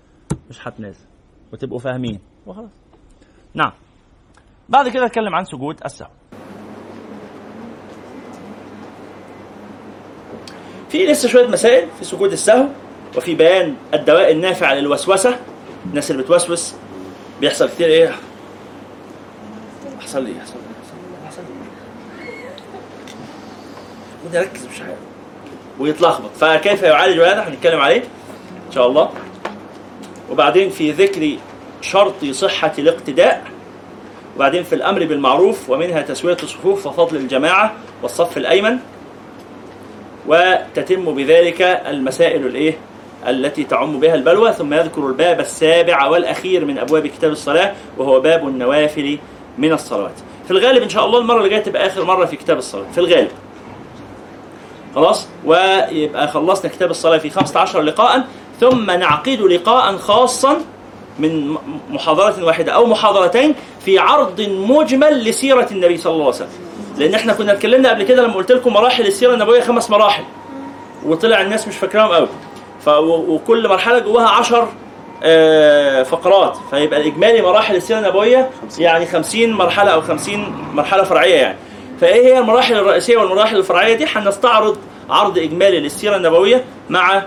مش 0.49 0.67
هتنازل 0.67 1.05
وتبقوا 1.53 1.79
فاهمين. 1.79 2.19
وخلاص. 2.47 2.69
نعم. 3.53 3.71
بعد 4.69 4.89
كده 4.89 5.05
أتكلم 5.05 5.35
عن 5.35 5.43
سجود 5.45 5.79
السهو 5.85 6.09
في 10.89 11.05
لسه 11.05 11.29
شوية 11.29 11.47
مسائل 11.47 11.89
في 11.99 12.05
سجود 12.05 12.31
السهو 12.31 12.67
وفي 13.17 13.35
بيان 13.35 13.75
الدواء 13.93 14.31
النافع 14.31 14.73
للوسوسة. 14.73 15.39
الناس 15.85 16.11
اللي 16.11 16.23
بتوسوس 16.23 16.75
بيحصل 17.41 17.69
كتير 17.69 17.87
إيه؟ 17.87 18.11
يحصل 19.97 20.23
لي 20.23 20.37
يحصل 20.37 20.53
لي 20.57 21.25
يحصل 21.25 21.41
يركز 24.33 24.65
مش 24.65 24.81
عارف 24.81 24.97
ويتلخبط. 25.79 26.29
فكيف 26.39 26.83
يعالج 26.83 27.19
هذا؟ 27.19 27.47
هنتكلم 27.47 27.79
عليه 27.79 28.03
إن 28.67 28.71
شاء 28.75 28.87
الله. 28.87 29.09
وبعدين 30.31 30.69
في 30.69 30.91
ذكر 30.91 31.37
شرط 31.81 32.25
صحة 32.25 32.73
الاقتداء. 32.79 33.43
وبعدين 34.35 34.63
في 34.63 34.75
الأمر 34.75 35.05
بالمعروف 35.05 35.69
ومنها 35.69 36.01
تسوية 36.01 36.37
الصفوف 36.43 36.87
وفضل 36.87 37.17
الجماعة 37.17 37.73
والصف 38.03 38.37
الأيمن. 38.37 38.77
وتتم 40.27 41.15
بذلك 41.15 41.61
المسائل 41.61 42.45
الإيه؟ 42.45 42.77
التي 43.27 43.63
تعم 43.63 43.99
بها 43.99 44.15
البلوى. 44.15 44.53
ثم 44.53 44.73
يذكر 44.73 45.07
الباب 45.07 45.39
السابع 45.39 46.07
والأخير 46.07 46.65
من 46.65 46.77
أبواب 46.77 47.07
كتاب 47.07 47.31
الصلاة 47.31 47.73
وهو 47.97 48.19
باب 48.19 48.47
النوافل 48.47 49.17
من 49.57 49.73
الصلوات. 49.73 50.15
في 50.45 50.51
الغالب 50.51 50.83
إن 50.83 50.89
شاء 50.89 51.05
الله 51.05 51.19
المرة 51.19 51.37
اللي 51.37 51.49
جاية 51.49 51.63
تبقى 51.63 51.87
آخر 51.87 52.03
مرة 52.05 52.25
في 52.25 52.35
كتاب 52.35 52.57
الصلاة. 52.57 52.85
في 52.91 52.97
الغالب. 52.97 53.31
خلاص؟ 54.95 55.27
ويبقى 55.45 56.27
خلصنا 56.27 56.71
كتاب 56.71 56.91
الصلاة 56.91 57.17
في 57.17 57.29
15 57.29 57.81
لقاء 57.81 58.23
ثم 58.59 58.91
نعقد 58.91 59.41
لقاء 59.41 59.97
خاصا 59.97 60.57
من 61.19 61.55
محاضرة 61.89 62.43
واحدة 62.43 62.71
أو 62.71 62.85
محاضرتين 62.85 63.55
في 63.85 63.99
عرض 63.99 64.41
مجمل 64.41 65.23
لسيرة 65.23 65.67
النبي 65.71 65.97
صلى 65.97 66.13
الله 66.13 66.25
عليه 66.25 66.35
وسلم. 66.35 66.49
لأن 66.97 67.13
إحنا 67.13 67.33
كنا 67.33 67.53
اتكلمنا 67.53 67.89
قبل 67.89 68.03
كده 68.03 68.23
لما 68.23 68.33
قلت 68.33 68.51
لكم 68.51 68.73
مراحل 68.73 69.07
السيرة 69.07 69.33
النبوية 69.33 69.61
خمس 69.61 69.89
مراحل 69.89 70.23
وطلع 71.05 71.41
الناس 71.41 71.67
مش 71.67 71.75
فاكراهم 71.77 72.11
قوي 72.11 72.27
وكل 73.27 73.67
مرحلة 73.67 73.99
جواها 73.99 74.27
عشر 74.29 74.67
آه 75.23 76.03
فقرات. 76.03 76.57
فيبقى 76.71 77.01
الإجمالي 77.01 77.41
مراحل 77.41 77.75
السيرة 77.75 77.99
النبوية 77.99 78.49
يعني 78.79 79.05
خمسين 79.05 79.53
مرحلة 79.53 79.91
أو 79.91 80.01
خمسين 80.01 80.55
مرحلة 80.73 81.03
فرعية 81.03 81.35
يعني. 81.35 81.57
فإيه 82.01 82.25
هي 82.25 82.39
المراحل 82.39 82.75
الرئيسية 82.75 83.17
والمراحل 83.17 83.57
الفرعية 83.57 83.95
دي؟ 83.95 84.05
هنستعرض 84.05 84.77
عرض 85.09 85.37
إجمالي 85.37 85.79
للسيرة 85.79 86.15
النبوية 86.15 86.63
مع 86.89 87.23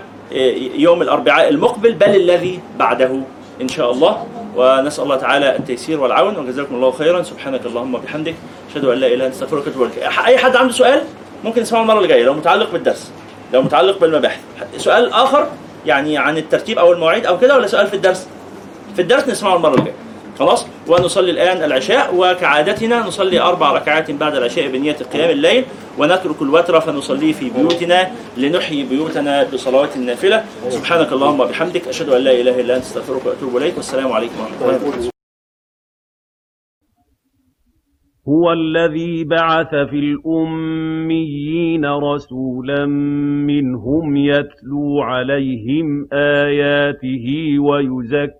يوم 0.75 1.01
الأربعاء 1.01 1.49
المقبل 1.49 1.93
بل 1.93 2.15
الذي 2.15 2.59
بعده 2.79 3.21
إن 3.61 3.67
شاء 3.67 3.91
الله. 3.91 4.25
ونسأل 4.55 5.03
الله 5.03 5.15
تعالى 5.15 5.55
التيسير 5.55 5.99
والعون 5.99 6.37
وجزاكم 6.37 6.75
الله 6.75 6.91
خيرا. 6.91 7.23
سبحانك 7.23 7.65
اللهم 7.65 7.95
وبحمدك 7.95 8.35
أشهد 8.71 8.85
أن 8.85 8.97
لا 8.97 9.07
إله 9.07 9.15
إلا 9.15 9.25
أنت 9.25 9.33
أستغفرك 9.33 9.67
وأتوب 9.67 9.83
إليك. 9.83 9.97
أي 10.25 10.37
حد 10.37 10.55
عنده 10.55 10.73
سؤال؟ 10.73 11.01
ممكن 11.43 11.61
يسمعه 11.61 11.81
المرة 11.81 11.97
اللي 11.97 12.07
جاية 12.07 12.23
لو 12.23 12.33
متعلق 12.33 12.71
بالدرس 12.71 13.11
لو 13.53 13.61
متعلق 13.61 13.99
بالمباحث. 13.99 14.39
سؤال 14.77 15.13
آخر 15.13 15.47
يعني 15.85 16.17
عن 16.17 16.37
الترتيب 16.37 16.79
أو 16.79 16.93
المواعيد 16.93 17.25
أو 17.25 17.39
كده 17.39 17.55
ولا 17.55 17.67
سؤال 17.67 17.87
في 17.87 17.93
الدرس؟ 17.95 18.27
في 18.95 19.01
الدرس 19.01 19.27
نسمعه 19.27 19.55
المرة 19.55 19.73
اللي 19.73 19.83
جاية. 19.83 19.95
خلاص؟ 20.39 20.67
ونصلي 20.87 21.31
الآن 21.31 21.63
العشاء 21.63 22.15
وكعادتنا 22.15 22.99
نصلي 22.99 23.39
أربع 23.39 23.71
ركعات 23.71 24.11
بعد 24.11 24.35
العشاء 24.35 24.71
بنية 24.71 24.93
قيام 25.13 25.29
الليل 25.29 25.65
ونترك 25.97 26.41
الوتر 26.41 26.79
فنصليه 26.79 27.33
في 27.33 27.49
بيوتنا 27.49 28.11
لنحيي 28.37 28.83
بيوتنا 28.83 29.43
بصلوات 29.53 29.95
النافلة. 29.95 30.43
سبحانك 30.69 31.11
اللهم 31.13 31.39
وبحمدك 31.39 31.87
أشهد 31.87 32.09
أن 32.09 32.21
لا 32.21 32.31
إله 32.31 32.59
إلا 32.61 32.75
أنت 32.75 32.83
أستغفرك 32.83 33.25
وأتوب 33.25 33.57
إليك 33.57 33.75
والسلام 33.75 34.11
عليكم 34.11 34.33
ورحمة 34.39 34.77
الله 34.77 35.09
هو 38.27 38.51
الذي 38.51 39.23
بعث 39.23 39.69
في 39.69 39.95
الأميين 39.95 41.85
رسولا 41.85 42.85
منهم 43.51 44.17
يتلو 44.17 45.01
عليهم 45.01 46.07
آياته 46.13 47.57